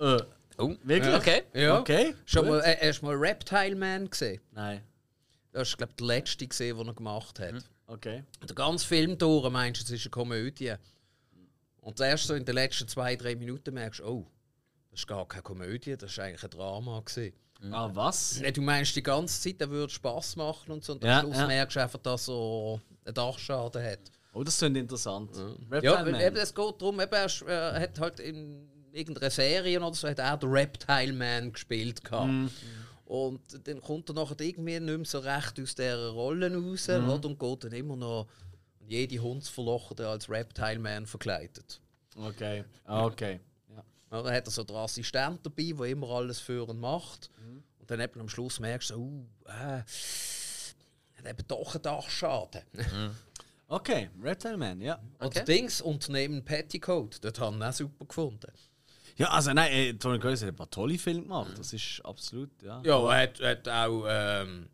Äh, 0.00 0.18
Oh, 0.58 0.74
Wirklich? 0.84 1.14
Okay. 1.14 1.42
Ja. 1.52 1.78
Okay. 1.80 2.14
Schon 2.24 2.48
mal, 2.48 2.60
äh, 2.60 2.88
hast 2.88 3.02
du 3.02 3.06
mal 3.06 3.14
Reptile 3.14 3.76
Man 3.76 4.08
gesehen? 4.08 4.40
Nein. 4.52 4.82
Das 5.52 5.68
ist, 5.68 5.76
glaube 5.78 5.92
ich, 5.92 5.96
der 5.96 6.06
letzte, 6.06 6.46
gesehen, 6.46 6.76
den 6.78 6.88
er 6.88 6.94
gemacht 6.94 7.38
hat. 7.38 7.54
Okay. 7.86 8.24
Der 8.46 8.54
ganze 8.54 8.86
Film 8.86 9.16
durch 9.18 9.48
meinst 9.50 9.82
du, 9.82 9.84
es 9.84 9.90
ist 10.00 10.06
eine 10.06 10.10
Komödie. 10.10 10.74
Und 11.80 12.00
erst 12.00 12.26
so 12.26 12.34
in 12.34 12.44
den 12.44 12.54
letzten 12.54 12.88
zwei, 12.88 13.16
drei 13.16 13.36
Minuten 13.36 13.74
merkst 13.74 14.00
du, 14.00 14.04
oh, 14.04 14.26
das 14.96 15.02
ist 15.02 15.06
gar 15.08 15.28
keine 15.28 15.42
Komödie, 15.42 15.94
das 15.96 16.10
ist 16.12 16.18
eigentlich 16.18 16.42
ein 16.42 16.50
Drama. 16.50 17.00
Gewesen. 17.04 17.34
Ah, 17.70 17.90
was? 17.92 18.42
Du 18.54 18.62
meinst 18.62 18.96
die 18.96 19.02
ganze 19.02 19.40
Zeit, 19.42 19.60
er 19.60 19.68
würde 19.70 19.92
Spaß 19.92 20.36
machen 20.36 20.72
und 20.72 20.82
so. 20.84 20.94
Und 20.94 21.04
am 21.04 21.08
Ja, 21.10 21.20
Schluss 21.20 21.36
ja. 21.36 21.46
merkst 21.46 21.76
du 21.76 21.80
einfach, 21.82 21.98
dass 21.98 22.28
er 22.28 22.80
einen 23.04 23.14
Dachschaden 23.14 23.82
hat. 23.84 23.98
Oh, 24.32 24.42
das 24.42 24.58
klingt 24.58 24.76
interessant. 24.76 25.30
Ja, 25.82 26.06
eben, 26.06 26.36
es 26.36 26.54
geht 26.54 26.74
darum, 26.80 27.00
eben, 27.00 27.12
er, 27.12 27.24
ist- 27.26 27.42
er 27.42 27.78
hat 27.80 27.98
halt 28.00 28.20
in 28.20 28.68
irgendeiner 28.92 29.30
Serie 29.30 29.78
oder 29.80 29.94
so 29.94 30.08
hat 30.08 30.18
er 30.18 30.36
den 30.38 30.50
Reptile 30.50 31.12
Man 31.12 31.52
gespielt. 31.52 32.02
gehabt. 32.04 32.26
Mhm. 32.28 32.50
Und 33.06 33.40
dann 33.68 33.80
kommt 33.82 34.08
er 34.10 34.14
nachher 34.14 34.40
irgendwie 34.40 34.80
nicht 34.80 34.96
mehr 34.96 35.04
so 35.06 35.18
recht 35.20 35.60
aus 35.60 35.74
dieser 35.74 36.08
Rolle 36.10 36.52
raus 36.54 36.88
Mhm. 36.88 37.08
oder? 37.08 37.28
und 37.28 37.38
geht 37.38 37.64
dann 37.64 37.72
immer 37.72 37.96
noch 37.96 38.26
jede 38.86 39.18
Hundsverlocherte 39.18 40.08
als 40.08 40.28
Reptile 40.28 40.78
Man 40.78 41.06
verkleidet. 41.06 41.80
Okay. 42.16 42.64
Ah, 42.84 43.04
okay. 43.04 43.40
Dann 44.10 44.24
hat 44.32 44.46
er 44.46 44.50
so 44.50 44.64
den 44.64 44.76
Assistent 44.76 45.44
dabei, 45.44 45.72
der 45.76 45.86
immer 45.86 46.10
alles 46.10 46.38
für 46.38 46.68
ihn 46.68 46.78
macht. 46.78 47.30
Und 47.78 47.90
dann 47.90 48.00
eben 48.00 48.20
am 48.20 48.28
Schluss 48.28 48.60
merkst 48.60 48.90
du, 48.90 48.96
uh, 48.96 49.48
äh, 49.48 49.82
hat 51.18 51.26
eben 51.26 51.46
doch 51.48 51.74
einen 51.74 51.82
Dachschaden. 51.82 52.62
Okay, 53.68 54.10
Reptile 54.22 54.56
Man, 54.56 54.80
ja. 54.80 54.98
Und 55.18 55.48
Dings, 55.48 55.80
Unternehmen 55.80 56.44
Petticoat, 56.44 57.18
das 57.24 57.38
haben 57.40 57.58
wir 57.58 57.68
auch 57.68 57.72
super 57.72 58.04
gefunden. 58.04 58.52
Ja, 59.16 59.30
also 59.30 59.52
nein, 59.52 59.72
äh, 59.72 59.94
Tony 59.94 60.18
Curtis 60.18 60.42
hat 60.42 60.50
ein 60.50 60.56
paar 60.56 60.70
tolle 60.70 60.98
Filme 60.98 61.22
gemacht. 61.22 61.58
Das 61.58 61.72
ist 61.72 62.00
absolut, 62.04 62.50
ja. 62.62 62.82
Ja, 62.84 63.12
er 63.12 63.22
hat, 63.22 63.40
hat 63.40 63.68
auch. 63.68 64.04
Ähm, 64.08 64.68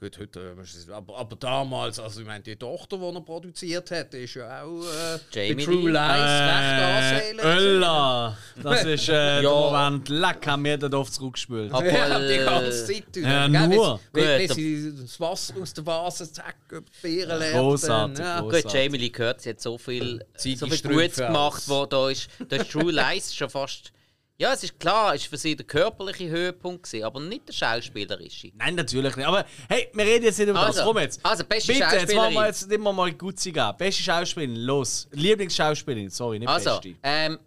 gut, 0.00 0.18
heute. 0.18 0.56
äh, 0.88 0.92
Aber, 0.92 1.16
aber 1.18 1.36
damals, 1.36 1.98
also 2.00 2.20
ich 2.20 2.26
meine, 2.26 2.42
die 2.42 2.56
Tochter, 2.56 2.96
die 2.98 3.04
er 3.04 3.20
produziert 3.20 3.90
hat, 3.90 4.14
ist 4.14 4.34
ja 4.34 4.62
auch. 4.62 4.82
Äh, 4.82 5.18
Jamie 5.30 5.54
bei 5.54 5.64
True 5.64 5.90
Lee. 5.90 5.98
Lies 5.98 7.22
recht. 7.36 7.44
Ölla! 7.44 8.36
Das 8.62 8.84
ist 8.84 9.08
äh, 9.08 9.12
Ja. 9.36 9.40
der 9.42 9.50
Moment, 9.50 10.08
leck, 10.08 10.46
haben 10.46 10.64
wir 10.64 10.78
den 10.78 10.90
Dorf 10.90 11.10
zurückgespielt. 11.10 11.72
Aber, 11.72 11.86
Ja, 11.86 12.18
die 12.18 12.24
äh, 12.26 12.44
ganze 12.44 12.86
Zeit. 12.86 13.04
du, 13.14 13.20
Ja, 13.20 13.48
nur. 13.48 14.00
sie- 14.12 14.20
Wenn, 14.20 14.48
sie 14.48 14.94
das 15.02 15.20
Wasser 15.20 15.54
aus 15.60 15.72
der 15.74 15.86
Vase 15.86 16.32
zack, 16.32 16.56
Beeren 17.02 17.38
lernt. 17.38 17.56
Großartig, 17.58 18.18
ja. 18.18 18.40
großartig. 18.40 18.64
Gut, 18.64 18.72
Jamie 18.74 18.98
Lee 18.98 19.10
Curtis 19.10 19.46
hat 19.46 19.60
so 19.60 19.78
viel, 19.78 20.24
Zieht 20.36 20.58
so 20.58 20.66
die 20.66 20.70
viel 20.72 20.78
Strümpfe 20.78 21.02
Gutes 21.02 21.16
gemacht, 21.16 21.62
wo 21.66 21.86
da 21.86 22.08
ist. 22.10 22.28
Da 22.48 22.56
ist 22.56 22.70
True 22.70 22.90
Lies 22.92 23.34
schon 23.34 23.50
fast. 23.50 23.92
Ja, 24.40 24.54
es 24.54 24.64
ist 24.64 24.80
klar, 24.80 25.14
es 25.14 25.22
war 25.24 25.28
für 25.30 25.36
sie 25.36 25.54
der 25.54 25.66
körperliche 25.66 26.28
Höhepunkt, 26.30 26.84
gewesen, 26.84 27.04
aber 27.04 27.20
nicht 27.20 27.46
der 27.46 27.52
schauspielerische. 27.52 28.50
Nein, 28.54 28.74
natürlich 28.74 29.14
nicht. 29.14 29.26
Aber 29.26 29.44
hey, 29.68 29.90
wir 29.92 30.04
reden 30.06 30.24
jetzt 30.24 30.38
nicht 30.38 30.48
über 30.48 30.60
das. 30.60 30.78
Also, 30.78 30.84
Komm 30.84 30.98
jetzt. 30.98 31.20
also, 31.22 31.44
beste 31.44 31.72
Bitte, 31.74 31.84
jetzt 31.84 31.92
machen 31.92 32.06
wir 32.08 32.14
Schauspielerin. 32.14 32.46
jetzt 32.46 32.72
immer 32.72 32.92
mal 32.94 33.12
Gutzi 33.12 33.52
geben. 33.52 33.76
Beste 33.76 34.02
Schauspielerin, 34.02 34.56
los. 34.56 35.08
Lieblingsschauspielerin, 35.12 36.08
sorry, 36.08 36.38
nicht 36.38 36.48
Also, 36.48 36.70
beste. 36.80 36.96
ähm, 37.02 37.38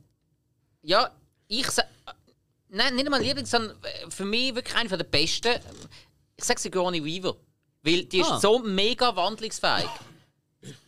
ja, 0.83 1.09
ich 1.47 1.65
sag. 1.71 1.87
Nein, 2.69 2.95
nicht 2.95 3.05
einmal 3.05 3.21
Lieblings, 3.21 3.49
sondern 3.49 3.75
äh, 3.83 4.09
für 4.11 4.25
mich 4.25 4.53
wirklich 4.53 4.75
eine 4.75 4.89
der 4.89 5.03
besten. 5.03 5.53
Ich 6.35 6.43
sag 6.43 6.59
Sigourney 6.59 7.03
Weaver. 7.03 7.35
Weil 7.81 8.05
die 8.05 8.19
ist 8.19 8.29
Ah. 8.29 8.39
so 8.39 8.59
mega 8.59 9.15
wandlungsfähig. 9.15 9.89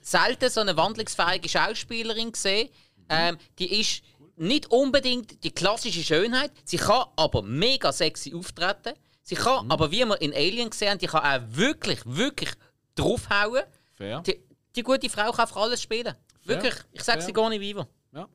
Selten 0.02 0.50
so 0.50 0.62
eine 0.62 0.78
wandlungsfähige 0.78 1.50
Schauspielerin 1.50 2.32
gesehen. 2.32 2.70
Ähm, 3.10 3.38
die 3.60 3.80
ist 3.82 4.02
nicht 4.38 4.72
unbedingt 4.72 5.44
die 5.44 5.52
klassische 5.52 6.04
Schönheit. 6.04 6.52
Sie 6.64 6.78
kann 6.78 7.08
aber 7.16 7.42
mega 7.42 7.92
sexy 7.92 8.34
auftreten. 8.34 8.94
Sie 9.22 9.36
kann, 9.36 9.72
aber 9.72 9.92
wie 9.92 10.06
wir 10.06 10.22
in 10.22 10.34
Alien 10.34 10.70
gesehen 10.70 11.00
die 11.00 11.08
kann 11.08 11.24
auch 11.24 11.56
wirklich, 11.56 12.00
wirklich 12.06 12.52
draufhauen. 12.96 13.64
Fair. 13.94 14.22
Die, 14.22 14.40
die 14.76 14.84
gute 14.84 15.10
Frau 15.10 15.32
kann 15.32 15.42
einfach 15.42 15.58
alles 15.58 15.82
spielen. 15.82 16.14
Wirklich. 16.44 16.76
Ich 16.92 17.04
sag 17.04 17.16
Fair. 17.16 17.26
Sigourney 17.26 17.60
Weaver. 17.60 17.88
Ja. 18.12 18.30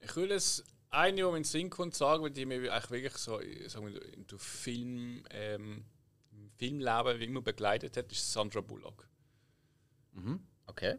Ich 0.00 0.16
will 0.16 0.32
es 0.32 0.64
eine, 0.88 1.16
die 1.16 1.22
mir 1.22 1.28
in 1.28 1.34
den 1.34 1.44
Sinn 1.44 1.70
kommt, 1.70 1.94
sagen, 1.94 2.22
weil 2.22 2.30
die 2.30 2.46
mir 2.46 2.72
eigentlich 2.72 2.90
wirklich 2.90 3.16
so 3.18 3.38
sagen 3.66 3.86
wir, 3.86 4.02
in 4.14 4.26
Film, 4.38 5.24
ähm, 5.30 5.84
im 6.32 6.50
Filmleben 6.56 7.20
immer 7.20 7.42
begleitet 7.42 7.96
hat, 7.96 8.10
ist 8.10 8.32
Sandra 8.32 8.60
Bullock. 8.60 9.06
Okay. 10.66 10.96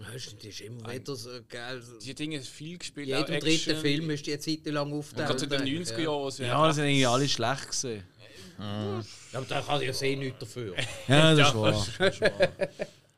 Ja, 0.00 0.18
stimmt, 0.18 0.42
Die 0.42 0.48
ist 0.48 0.60
immer 0.60 0.92
wieder 0.92 1.14
so 1.16 1.30
geil. 1.48 1.82
Die 2.02 2.14
Dinge 2.14 2.40
viel 2.40 2.78
gespielt. 2.78 3.06
Jedem 3.06 3.22
auch 3.22 3.26
dritten 3.28 3.46
Action. 3.46 3.76
Film 3.76 4.10
ist 4.10 4.26
die 4.26 4.32
eine 4.32 4.40
Zeit 4.40 4.66
lang 4.66 4.92
auftaucht. 4.92 5.24
gerade 5.26 5.36
zu 5.36 5.46
den 5.46 5.60
90er 5.62 6.00
Jahren. 6.00 6.32
Ja, 6.46 6.58
halt 6.58 6.68
das 6.70 6.76
sind 6.76 6.84
irgendwie 6.86 7.06
alle 7.06 7.28
schlecht 7.28 7.68
gesehen. 7.68 8.04
Aber 8.58 9.46
da 9.48 9.60
kann 9.62 9.80
ich 9.80 9.86
ja 9.88 9.92
sehen 9.92 10.18
nichts 10.20 10.38
dafür. 10.40 10.74
Ja, 11.08 11.34
das 11.34 11.48
ist 11.48 11.54
Ja, 11.54 11.60
wahr. 11.60 11.72
das 11.98 12.14
ist 12.14 12.20
wahr. 12.20 12.48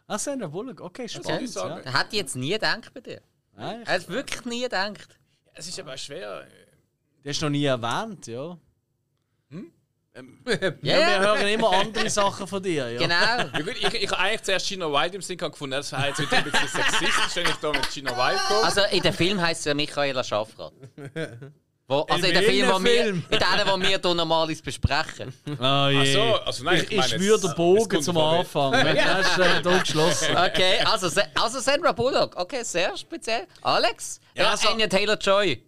Ah, 0.09 0.19
Sandra 0.19 0.47
Bullock, 0.49 0.81
okay, 0.81 1.09
spannend. 1.09 1.55
Ja. 1.55 1.77
Hätte 1.79 2.09
ich 2.13 2.19
jetzt 2.19 2.37
nie 2.37 2.51
gedacht 2.51 2.93
bei 2.95 3.01
dir. 3.01 3.21
Nein, 3.57 3.83
Er 3.85 3.95
hat 3.95 4.09
wirklich 4.09 4.45
nie 4.45 4.63
gedacht. 4.63 5.19
Es 5.55 5.67
ist 5.69 5.81
aber 5.81 5.95
auch 5.95 5.99
schwer. 5.99 6.47
das 7.25 7.37
ist 7.37 7.43
noch 7.43 7.51
nie 7.51 7.65
erwähnt, 7.65 8.27
ja. 8.27 8.57
Ja, 10.83 10.97
Wir 10.99 11.21
hören 11.21 11.47
immer 11.49 11.73
andere 11.73 12.09
Sachen 12.11 12.47
von 12.47 12.63
dir, 12.63 12.91
ja. 12.91 12.99
Genau. 12.99 13.15
Ja, 13.15 13.61
gut, 13.61 13.75
ich, 13.81 13.95
ich 14.03 14.11
habe 14.11 14.19
eigentlich 14.21 14.43
zuerst 14.43 14.69
Gina 14.69 14.91
White 14.91 15.17
im 15.17 15.23
Sinn 15.23 15.37
gefunden, 15.37 15.73
das 15.73 15.93
war 15.93 16.09
jetzt 16.09 16.21
wieder 16.21 16.37
ein 16.39 16.45
bisschen 16.45 16.69
sexistisch, 16.69 17.35
wenn 17.37 17.47
ich 17.47 17.57
da 17.57 17.71
mit 17.73 17.91
Gina 17.91 18.11
White 18.17 18.41
komme. 18.49 18.65
Also 18.65 18.81
in 18.91 19.03
dem 19.03 19.13
Film 19.15 19.41
heißt 19.41 19.63
sie 19.65 19.69
ja 19.71 19.75
Michaela 19.75 20.25
Schafrath. 20.25 20.73
Wo, 21.89 22.01
also 22.01 22.27
in, 22.27 22.35
In 22.35 22.41
dem 22.41 22.51
Film, 22.51 22.69
wo 22.69 22.83
wir, 22.83 23.07
in 23.07 23.23
denen, 23.31 23.69
wo 23.69 23.77
wir 23.81 23.87
hier 23.87 24.15
normales 24.15 24.61
besprechen. 24.61 25.33
Oh 25.47 25.53
je. 25.89 26.01
Ach 26.01 26.07
so, 26.07 26.35
also 26.45 26.65
nein, 26.65 26.85
ich 26.85 26.91
ich 26.99 27.05
schwöre 27.07 27.37
es- 27.37 27.41
den 27.43 27.51
es 27.51 27.55
Bogen 27.57 28.03
zum. 28.03 28.17
Anfang. 28.19 28.73
Das 28.73 29.27
ist 29.29 29.39
äh, 29.67 29.79
geschlossen. 29.81 30.37
Okay, 30.37 30.81
also, 30.85 31.09
also 31.41 31.61
Sandra 31.61 31.93
Bullock. 31.93 32.35
Okay, 32.35 32.65
sehr 32.65 32.97
speziell. 32.97 33.47
Alex? 33.63 34.19
Ja, 34.35 34.43
Ja, 34.45 34.51
also- 34.51 34.69
Anya 34.71 34.89
Taylor-Joy. 34.89 35.63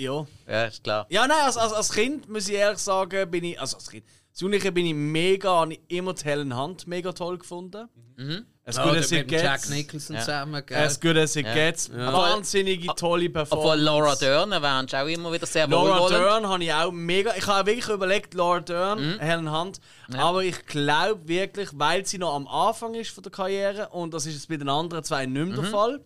Ja. 0.00 0.26
Ja, 0.48 0.64
ist 0.64 0.82
klar. 0.82 1.06
Ja, 1.10 1.26
nein, 1.26 1.38
als, 1.44 1.56
als, 1.56 1.72
als 1.72 1.90
Kind 1.92 2.28
muss 2.28 2.48
ich 2.48 2.54
ehrlich 2.54 2.78
sagen, 2.78 3.30
bin 3.30 3.44
ich. 3.44 3.60
Also 3.60 3.76
als 3.76 3.88
Kind. 3.90 4.04
Als 4.30 4.40
Jugendlicher 4.40 4.70
bin 4.70 4.86
ich 4.86 4.94
mega, 4.94 5.50
habe 5.60 5.72
ich 5.74 5.80
immer 5.88 6.14
die 6.14 6.24
Helen 6.24 6.56
Hunt 6.56 6.86
mega 6.86 7.12
toll 7.12 7.36
gefunden. 7.38 7.88
Mhm. 8.16 8.46
As 8.64 8.76
Ja, 8.76 8.84
good 8.84 8.96
as 8.98 9.10
it 9.10 9.30
Jack 9.30 9.62
gets. 9.62 9.70
Nicholson 9.70 10.14
Ja. 10.16 10.20
zusammen, 10.22 10.62
gell? 10.64 10.78
As 10.78 11.00
good 11.00 11.16
as 11.16 11.34
it 11.34 11.46
Ja. 11.46 11.54
gets. 11.54 11.90
Wahnsinnige, 11.92 12.94
tolle 12.94 13.28
Performance. 13.28 13.68
Obwohl 13.68 13.82
Laura 13.82 14.14
Dern 14.14 14.52
erwähnst 14.52 14.92
du 14.92 15.02
auch 15.02 15.06
immer 15.08 15.32
wieder 15.32 15.46
sehr 15.46 15.66
Laura 15.66 15.94
wohlwollend. 15.98 16.24
Dern 16.24 16.48
habe 16.48 16.62
ich 16.64 16.72
auch 16.72 16.92
mega. 16.92 17.34
Ich 17.36 17.46
habe 17.46 17.66
wirklich 17.70 17.88
überlegt, 17.88 18.34
Laura 18.34 18.60
Dern, 18.60 19.18
Helen 19.18 19.50
Hunt. 19.52 19.80
Aber 20.16 20.44
ich 20.44 20.64
glaube 20.66 21.26
wirklich, 21.26 21.70
weil 21.72 22.06
sie 22.06 22.18
noch 22.18 22.34
am 22.34 22.46
Anfang 22.46 22.94
ist 22.94 23.10
von 23.10 23.22
der 23.24 23.32
Karriere 23.32 23.88
und 23.88 24.14
das 24.14 24.26
ist 24.26 24.34
jetzt 24.34 24.48
bei 24.48 24.56
den 24.56 24.68
anderen 24.68 25.02
zwei 25.02 25.26
nicht 25.26 25.46
mehr 25.48 25.56
der 25.56 25.64
Fall, 25.64 26.00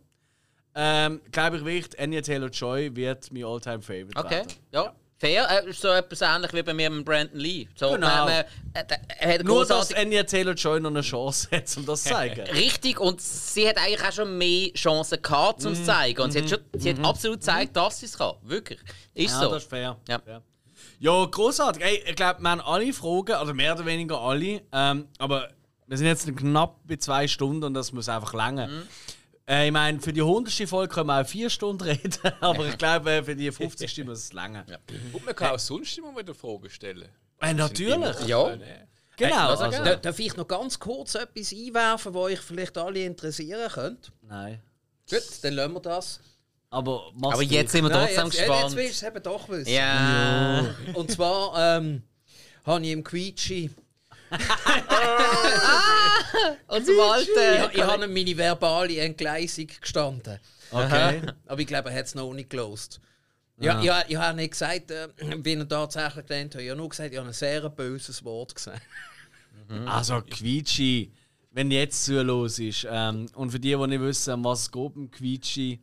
ähm, 0.74 1.20
glaube 1.32 1.58
ich 1.58 1.64
wirklich, 1.64 2.00
Anya 2.00 2.20
Taylor 2.20 2.48
Joy 2.48 2.94
wird 2.94 3.32
mein 3.32 3.44
Alltime 3.44 3.80
Favorite 3.82 4.16
Okay, 4.18 4.30
werden. 4.36 4.52
ja. 4.72 4.92
Fair, 5.16 5.48
äh, 5.48 5.72
so 5.72 5.88
etwas 5.88 6.20
ähnlich 6.22 6.52
wie 6.52 6.62
bei 6.62 6.74
mir 6.74 6.90
mit 6.90 7.04
Brandon 7.04 7.38
Lee. 7.38 7.68
So, 7.76 7.92
Genau. 7.92 8.24
man, 8.26 8.44
äh, 8.74 9.34
hat 9.36 9.44
Nur, 9.44 9.64
dass 9.64 9.94
Anya 9.94 10.24
Taylor 10.24 10.54
Joy 10.54 10.80
noch 10.80 10.90
eine 10.90 11.02
Chance 11.02 11.48
hat, 11.52 11.74
um 11.76 11.86
das 11.86 12.02
zu 12.02 12.10
zeigen. 12.10 12.40
Richtig, 12.52 12.98
und 13.00 13.20
sie 13.20 13.66
hat 13.68 13.78
eigentlich 13.78 14.02
auch 14.02 14.12
schon 14.12 14.36
mehr 14.36 14.72
Chancen 14.74 15.22
gehabt, 15.22 15.64
um 15.64 15.72
es 15.72 15.78
zu 15.78 15.84
zeigen. 15.84 16.20
Und 16.20 16.32
sie 16.32 16.42
hat, 16.42 16.50
schon, 16.50 16.58
sie 16.74 16.90
hat 16.90 17.04
absolut 17.04 17.38
gezeigt, 17.40 17.76
dass 17.76 18.00
sie 18.00 18.06
es 18.06 18.18
kann. 18.18 18.34
Wirklich. 18.42 18.80
Ist 19.14 19.32
ja, 19.34 19.40
so. 19.40 19.50
das 19.52 19.62
ist 19.62 19.70
fair. 19.70 19.96
Ja. 20.08 20.18
fair. 20.18 20.42
Ja, 20.98 21.24
großartig. 21.24 21.82
Ey, 21.82 22.02
ich 22.06 22.16
glaube, 22.16 22.42
wir 22.42 22.50
haben 22.50 22.60
alle 22.60 22.92
Fragen, 22.92 23.36
oder 23.40 23.54
mehr 23.54 23.74
oder 23.74 23.86
weniger 23.86 24.20
alle. 24.20 24.62
Ähm, 24.72 25.08
aber 25.18 25.48
wir 25.86 25.96
sind 25.96 26.06
jetzt 26.08 26.26
knapp 26.36 26.80
bei 26.86 26.96
zwei 26.96 27.28
Stunden 27.28 27.62
und 27.64 27.74
das 27.74 27.92
muss 27.92 28.08
einfach 28.08 28.34
länger. 28.34 28.68
Äh, 29.46 29.66
ich 29.66 29.72
meine, 29.72 30.00
für 30.00 30.12
die 30.12 30.22
100. 30.22 30.68
Folge 30.68 30.94
können 30.94 31.08
wir 31.08 31.20
auch 31.20 31.26
vier 31.26 31.50
Stunden 31.50 31.82
reden, 31.88 32.12
aber 32.40 32.66
ich 32.66 32.78
glaube, 32.78 33.10
äh, 33.10 33.22
für 33.22 33.36
die 33.36 33.50
50. 33.52 34.04
muss 34.04 34.18
es 34.18 34.32
länger. 34.32 34.64
Und 35.12 35.24
man 35.24 35.34
kann 35.36 35.50
auch 35.54 35.58
sonst 35.58 35.96
immer 35.98 36.16
wieder 36.16 36.34
Fragen 36.34 36.70
stellen. 36.70 37.08
Äh, 37.40 37.52
natürlich. 37.54 38.26
Ja. 38.26 38.56
Genau. 39.16 39.48
Also, 39.54 39.70
Da- 39.84 39.96
Darf 39.96 40.18
ich 40.18 40.36
noch 40.36 40.48
ganz 40.48 40.78
kurz 40.78 41.14
etwas 41.14 41.52
einwerfen, 41.52 42.14
wo 42.14 42.26
ich 42.28 42.40
vielleicht 42.40 42.76
alle 42.78 43.04
interessieren 43.04 43.70
könnte? 43.70 44.10
nein. 44.22 44.60
Gut, 45.10 45.22
dann 45.42 45.52
lassen 45.52 45.74
wir 45.74 45.80
das. 45.80 46.20
Aber, 46.70 47.12
Aber 47.20 47.42
jetzt 47.42 47.72
sind 47.72 47.84
wir 47.84 47.90
Nein, 47.90 48.06
trotzdem 48.08 48.24
jetzt, 48.24 48.38
ja, 48.38 48.44
gespannt. 48.46 48.62
Jetzt 48.64 48.76
willst 48.76 49.02
du 49.02 49.06
es 49.06 49.12
eben 49.12 49.22
doch 49.22 49.48
wissen. 49.50 49.70
ja. 49.72 50.74
Und 50.94 51.10
zwar 51.10 51.76
ähm, 51.78 52.02
habe 52.64 52.82
ich 52.84 52.90
im 52.90 53.04
Quietschi. 53.04 53.70
Und 56.68 56.86
zum 56.86 57.00
Alten. 57.00 57.70
Ich, 57.70 57.78
ich 57.78 57.82
habe 57.82 58.06
meine 58.08 58.36
verbale 58.36 58.98
Entgleisung 58.98 59.68
gestanden. 59.80 60.38
Okay. 60.70 61.22
Aber 61.46 61.60
ich 61.60 61.66
glaube, 61.66 61.90
er 61.90 61.98
hat 61.98 62.06
es 62.06 62.14
noch 62.14 62.32
nicht 62.32 62.50
gelost. 62.50 63.00
Ja, 63.58 63.80
ja, 63.80 64.02
ich 64.08 64.16
habe 64.16 64.36
nicht 64.36 64.52
gesagt, 64.52 64.90
äh, 64.90 65.08
wie 65.18 65.54
er 65.54 65.68
tatsächlich 65.68 66.26
gelernt 66.26 66.54
hat. 66.54 66.62
Ich 66.62 66.70
habe 66.70 66.78
nur 66.78 66.88
gesagt, 66.88 67.12
ich 67.12 67.18
habe 67.18 67.28
ein 67.28 67.34
sehr 67.34 67.68
böses 67.70 68.24
Wort 68.24 68.54
gesagt. 68.54 68.82
Also, 69.86 70.20
Quietschi, 70.22 71.12
wenn 71.52 71.70
jetzt 71.70 72.04
zulos 72.04 72.58
ist. 72.58 72.86
Ähm, 72.90 73.26
und 73.34 73.50
für 73.50 73.60
die, 73.60 73.76
die 73.76 73.86
nicht 73.86 74.00
wissen, 74.00 74.44
was 74.44 74.62
es 74.62 74.72
geht 74.72 74.96
im 74.96 75.10
Quietschi, 75.10 75.80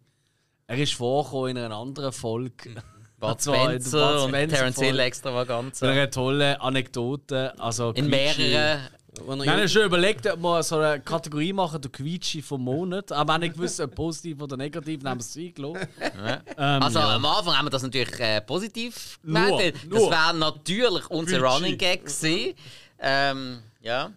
er 0.67 0.77
ist 0.77 0.93
vorgekommen 0.93 1.57
in 1.57 1.63
einer 1.63 1.75
anderen 1.75 2.11
Folge. 2.11 2.75
Der 3.21 3.37
Spencer 3.39 4.25
und 4.25 4.31
Terence 4.31 4.79
Hill. 4.79 4.99
Extravaganza. 4.99 5.85
Mit 5.85 5.95
einer 5.95 6.09
tollen 6.09 6.55
Anekdote. 6.57 7.53
Also 7.59 7.91
In 7.91 8.07
mehreren. 8.07 8.51
Er 8.51 8.79
Wir 9.25 9.51
haben 9.51 9.61
uns 9.61 9.71
schon 9.71 9.83
überlegt, 9.83 10.25
ob 10.25 10.39
wir 10.41 10.63
so 10.63 10.77
eine 10.77 10.99
Kategorie 11.01 11.53
machen, 11.53 11.81
der 11.81 11.91
Quietschi 11.91 12.41
vom 12.41 12.63
Monat. 12.63 13.11
Aber 13.11 13.37
nicht 13.37 13.53
gewusst, 13.55 13.79
ob 13.79 13.93
positiv 13.93 14.41
oder 14.41 14.57
negativ, 14.57 15.03
haben 15.03 15.19
wir 15.19 15.25
es 15.25 15.37
eingelassen. 15.37 15.87
Ähm, 16.57 16.83
Also 16.83 16.99
ja. 16.99 17.15
am 17.15 17.25
Anfang 17.25 17.57
haben 17.57 17.65
wir 17.65 17.69
das 17.71 17.83
natürlich 17.83 18.19
äh, 18.19 18.41
positiv 18.41 19.19
gemeint. 19.23 19.73
Das 19.89 20.01
wäre 20.01 20.33
natürlich 20.35 21.07
unser 21.09 21.37
Quietschi. 21.39 21.53
Running 21.53 21.77
Gag 21.77 22.05
gewesen. 22.05 22.53
Ähm, 22.99 23.59
ja. 23.81 24.11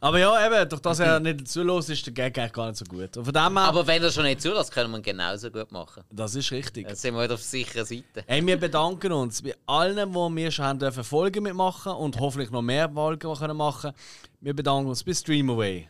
Aber 0.00 0.18
ja, 0.18 0.46
eben, 0.46 0.68
durch 0.68 0.82
das 0.82 0.98
er 1.00 1.20
nicht 1.20 1.48
zulässt, 1.48 1.90
ist 1.90 2.06
der 2.06 2.12
Gag 2.14 2.38
eigentlich 2.38 2.52
gar 2.52 2.66
nicht 2.68 2.76
so 2.78 2.84
gut. 2.84 3.16
Und 3.16 3.24
von 3.24 3.32
dem 3.34 3.58
her, 3.58 3.68
Aber 3.68 3.86
wenn 3.86 4.02
er 4.02 4.10
schon 4.10 4.24
nicht 4.24 4.40
zulässt, 4.40 4.72
können 4.72 4.90
wir 4.90 4.98
ihn 4.98 5.02
genauso 5.02 5.50
gut 5.50 5.70
machen. 5.72 6.02
das 6.10 6.34
ist 6.34 6.50
richtig. 6.50 6.86
Dann 6.86 6.96
sind 6.96 7.14
wir 7.14 7.22
wieder 7.24 7.34
auf 7.34 7.40
der 7.40 7.48
sicheren 7.48 7.84
Seite. 7.86 8.24
Hey, 8.26 8.44
wir 8.46 8.56
bedanken 8.58 9.12
uns 9.12 9.42
bei 9.42 9.54
allen, 9.66 9.96
die 10.12 10.36
wir 10.36 10.50
schon 10.50 10.64
haben 10.64 10.78
dürfen 10.78 11.04
Folgen 11.04 11.42
mitmachen 11.44 11.92
und 11.92 12.18
hoffentlich 12.20 12.50
noch 12.50 12.62
mehr 12.62 12.88
Folgen 12.90 13.34
können 13.34 13.56
machen. 13.56 13.92
Wir 14.40 14.54
bedanken 14.54 14.88
uns 14.88 15.02
bei 15.04 15.14
Streamaway. 15.14 15.88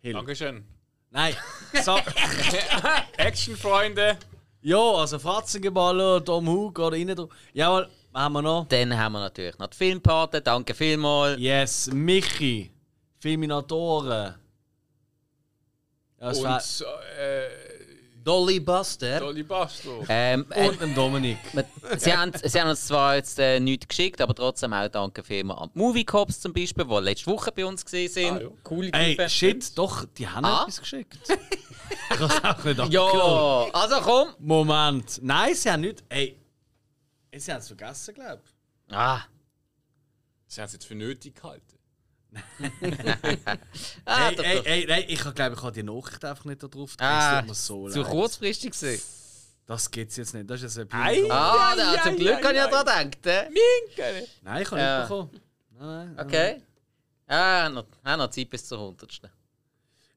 Hill. 0.00 0.12
Dankeschön. 0.12 0.64
Nein, 1.10 1.34
so, 1.82 1.96
Action-Freunde. 3.16 4.16
ja, 4.62 4.76
also 4.78 5.18
Fratzengeballer, 5.18 6.24
Tom 6.24 6.48
Hug 6.48 6.78
oder 6.78 6.96
rein. 6.96 7.06
drum. 7.14 7.28
Jawohl, 7.52 7.88
haben 8.14 8.32
wir 8.34 8.42
noch? 8.42 8.66
Dann 8.68 8.96
haben 8.96 9.12
wir 9.12 9.20
natürlich 9.20 9.58
noch 9.58 9.66
die 9.68 9.76
Filmpate. 9.76 10.40
Danke 10.40 10.74
vielmals. 10.74 11.38
Yes, 11.40 11.90
Michi. 11.92 12.70
Filminatoren. 13.18 14.34
Ja, 16.20 16.30
es 16.30 16.42
war 16.42 16.56
Und 16.56 16.86
äh, 17.18 17.48
Dolly 18.22 18.60
Buster. 18.60 19.20
Dolly 19.20 19.42
Bastro. 19.42 20.04
Ähm, 20.08 20.46
äh, 20.50 20.68
und 20.68 20.80
ein 20.82 20.94
Dominik. 20.94 21.36
Sie 21.98 22.10
haben, 22.16 22.32
sie 22.42 22.58
haben 22.60 22.70
uns 22.70 22.86
zwar 22.86 23.16
jetzt 23.16 23.38
äh, 23.38 23.60
nichts 23.60 23.86
geschickt, 23.86 24.20
aber 24.22 24.34
trotzdem 24.34 24.72
auch 24.72 24.88
danke 24.88 25.22
vielmals 25.22 25.60
an 25.60 25.70
die 25.74 25.78
Movie 25.78 26.04
Cops 26.04 26.40
zum 26.40 26.52
Beispiel, 26.54 26.86
die 26.86 26.94
letzte 27.00 27.26
Woche 27.30 27.52
bei 27.52 27.66
uns 27.66 27.84
gesehen 27.84 28.10
sind. 28.10 28.38
Ah, 28.38 28.40
ja. 28.42 28.48
Coole 28.62 28.90
Ey, 28.92 29.28
shit, 29.28 29.76
doch, 29.76 30.06
die 30.16 30.26
haben 30.26 30.44
Ah? 30.46 30.62
etwas 30.62 30.80
geschickt. 30.80 31.18
ich 32.10 32.18
hab's 32.20 32.42
auch 32.44 32.64
nicht 32.64 32.92
Ja, 32.92 33.66
also 33.72 33.96
komm. 34.00 34.28
Moment. 34.38 35.20
Nein, 35.22 35.54
sie 35.54 35.70
haben 35.70 35.82
nicht. 35.82 36.02
Ey, 36.08 36.38
sie 37.40 37.52
haben 37.52 37.60
es 37.60 37.66
vergessen, 37.68 38.14
glaube 38.14 38.42
ich. 38.44 38.94
Ah, 38.94 39.22
Sie 40.46 40.60
haben 40.60 40.66
es 40.66 40.72
jetzt 40.74 40.86
für 40.86 40.94
nötig 40.94 41.34
gehalten. 41.34 41.78
ah, 44.04 44.28
ey, 44.28 44.36
doch, 44.36 44.44
ey, 44.44 44.56
doch. 44.56 44.66
ey, 44.66 44.86
nein, 44.86 45.04
ich 45.08 45.20
glaube, 45.20 45.54
ich 45.56 45.62
habe 45.62 45.72
die 45.72 45.82
Nachricht 45.82 46.24
einfach 46.24 46.44
nicht 46.44 46.62
da 46.62 46.68
drauf. 46.68 46.94
ah, 46.98 47.44
so 47.52 47.88
zu 47.88 48.00
leid. 48.02 48.10
kurzfristig 48.10 48.70
gesehen. 48.72 49.00
Das 49.66 49.90
gibt's 49.90 50.16
jetzt 50.16 50.34
nicht. 50.34 50.48
Das 50.50 50.62
ist 50.62 50.76
jetzt 50.76 50.92
ein 50.92 51.00
Ei. 51.00 51.24
Ah, 51.30 51.74
ja, 51.76 52.02
zum 52.02 52.16
Glück 52.16 52.40
kann 52.42 52.50
ich 52.54 52.60
ja 52.60 52.68
dran 52.68 52.84
denken. 52.86 53.28
äh. 53.28 53.44
Minke! 53.48 54.28
Nein, 54.42 54.62
ich 54.62 54.70
habe 54.70 54.80
Ja. 54.80 54.98
nicht 54.98 55.08
bekommen. 55.08 55.40
Nein, 55.70 56.14
nein, 56.14 56.26
Okay. 56.26 56.62
Ah, 57.26 57.68
noch, 57.70 57.86
ah, 58.02 58.16
noch 58.16 58.28
Zeit 58.28 58.50
bis 58.50 58.66
zur 58.68 58.78
100. 58.78 59.22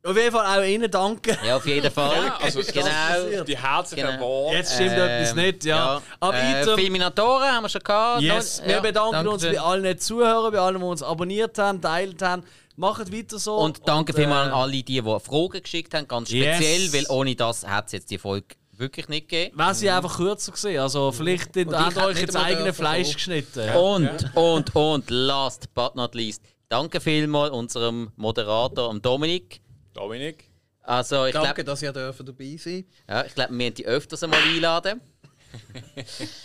Auf 0.08 0.16
jeden 0.16 0.32
Fall 0.32 0.60
auch 0.60 0.64
Ihnen 0.66 0.90
danke. 0.90 1.38
Ja, 1.46 1.58
auf 1.58 1.66
jeden 1.68 1.92
Fall. 1.92 2.16
Ja, 2.26 2.38
also 2.42 2.62
genau. 2.62 3.44
Die 3.44 3.58
herzlichen 3.58 4.08
Genau. 4.08 4.20
Worte. 4.22 4.58
Jetzt 4.58 4.74
stimmt 4.76 4.92
etwas 4.94 5.36
nicht, 5.36 5.66
ja. 5.66 6.02
Aber 6.20 6.38
äh, 6.38 6.62
item, 6.62 6.78
Filminatoren 6.78 7.52
haben 7.52 7.64
wir 7.64 7.70
schon 7.70 7.82
gehabt. 7.82 8.22
yes, 8.22 8.60
Noch- 8.60 8.68
wir 8.68 8.74
ja, 8.76 8.80
bedanken 8.82 9.28
uns 9.28 9.42
Dankeschön. 9.42 9.56
bei 9.56 9.62
allen 9.62 10.00
Zuhörern, 10.00 10.52
bei 10.54 10.60
allen, 10.60 10.80
die 10.80 10.86
uns 10.86 11.04
abonniert 11.04 11.58
haben, 11.58 11.82
teilt 11.82 12.22
haben. 12.22 12.44
Macht 12.78 13.12
weiter 13.12 13.40
so. 13.40 13.56
Und 13.58 13.82
danke 13.88 14.14
Und, 14.14 14.20
vielmals 14.20 14.48
äh, 14.48 14.52
an 14.52 14.58
alle, 14.60 14.72
die, 14.72 14.84
die 14.84 15.02
Fragen 15.02 15.62
geschickt 15.64 15.94
haben, 15.94 16.08
ganz 16.08 16.30
Yes. 16.32 16.56
speziell, 16.56 16.94
weil 16.94 17.06
ohne 17.10 17.36
das 17.36 17.64
hätte 17.68 17.84
es 17.88 17.92
jetzt 17.92 18.12
die 18.12 18.18
Folge 18.20 18.48
wirklich 18.74 19.10
nicht 19.10 19.28
gegeben. 19.28 19.58
Wäre 19.58 19.74
sie 19.74 19.90
einfach 19.90 20.16
kürzer 20.18 20.52
gesehen. 20.52 20.80
Also 20.80 21.12
vielleicht 21.12 21.48
habt 21.58 21.96
ihr 21.98 22.04
euch 22.06 22.20
jetzt 22.22 22.34
mal 22.36 22.44
eigene 22.46 22.66
dürfen 22.66 22.78
Fleisch 22.78 23.08
kommen. 23.08 23.14
geschnitten. 23.16 23.70
Und, 23.76 24.32
und, 24.36 24.76
und, 24.76 25.10
last 25.10 25.74
but 25.74 25.96
not 25.96 26.14
least, 26.14 26.44
danke 26.70 27.02
vielmals 27.02 27.52
unserem 27.52 28.12
Moderator, 28.16 28.94
Dominik. 29.00 29.60
Dominik. 29.98 30.49
Also, 30.82 31.26
ich 31.26 31.34
Danke, 31.34 31.56
glaube, 31.56 31.64
dass 31.65 31.82
ihr 31.82 31.91
dürfen 31.91 32.26
dabei 32.26 32.56
sein 32.57 32.86
ja, 33.10 33.26
ich 33.26 33.36
glaub, 33.36 33.49
wir 33.49 33.65
haben 33.65 33.74
die 33.74 33.86
öfters 33.86 34.24
einmal 34.24 34.41
einladen. 34.41 35.02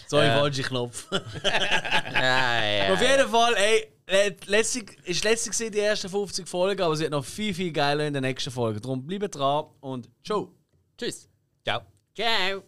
So, 0.09 0.20
ich 0.20 0.29
falsche 0.29 0.62
Knopf. 0.62 1.09
Ja, 1.43 2.65
ja, 2.65 2.93
Auf 2.93 3.01
jeden 3.01 3.29
Fall, 3.29 3.55
ey, 3.55 3.93
äh, 4.07 4.33
letztlich, 4.47 4.97
ist 5.05 5.24
letztlich 5.24 5.57
gewesen, 5.57 5.73
die 5.73 5.81
ersten 5.81 6.09
50 6.09 6.49
Folgen, 6.49 6.83
aber 6.83 6.95
es 6.95 7.01
wird 7.01 7.11
noch 7.11 7.24
viel, 7.24 7.53
viel 7.53 7.73
geiler 7.73 8.07
in 8.07 8.12
der 8.12 8.23
nächsten 8.23 8.51
Folge. 8.51 8.81
Darum 8.81 9.07
bleibt 9.07 9.35
dran 9.35 9.66
und 9.81 10.09
ciao. 10.24 10.55
Tschüss. 10.97 11.29
Ciao. 11.65 11.83
Ciao. 12.15 12.62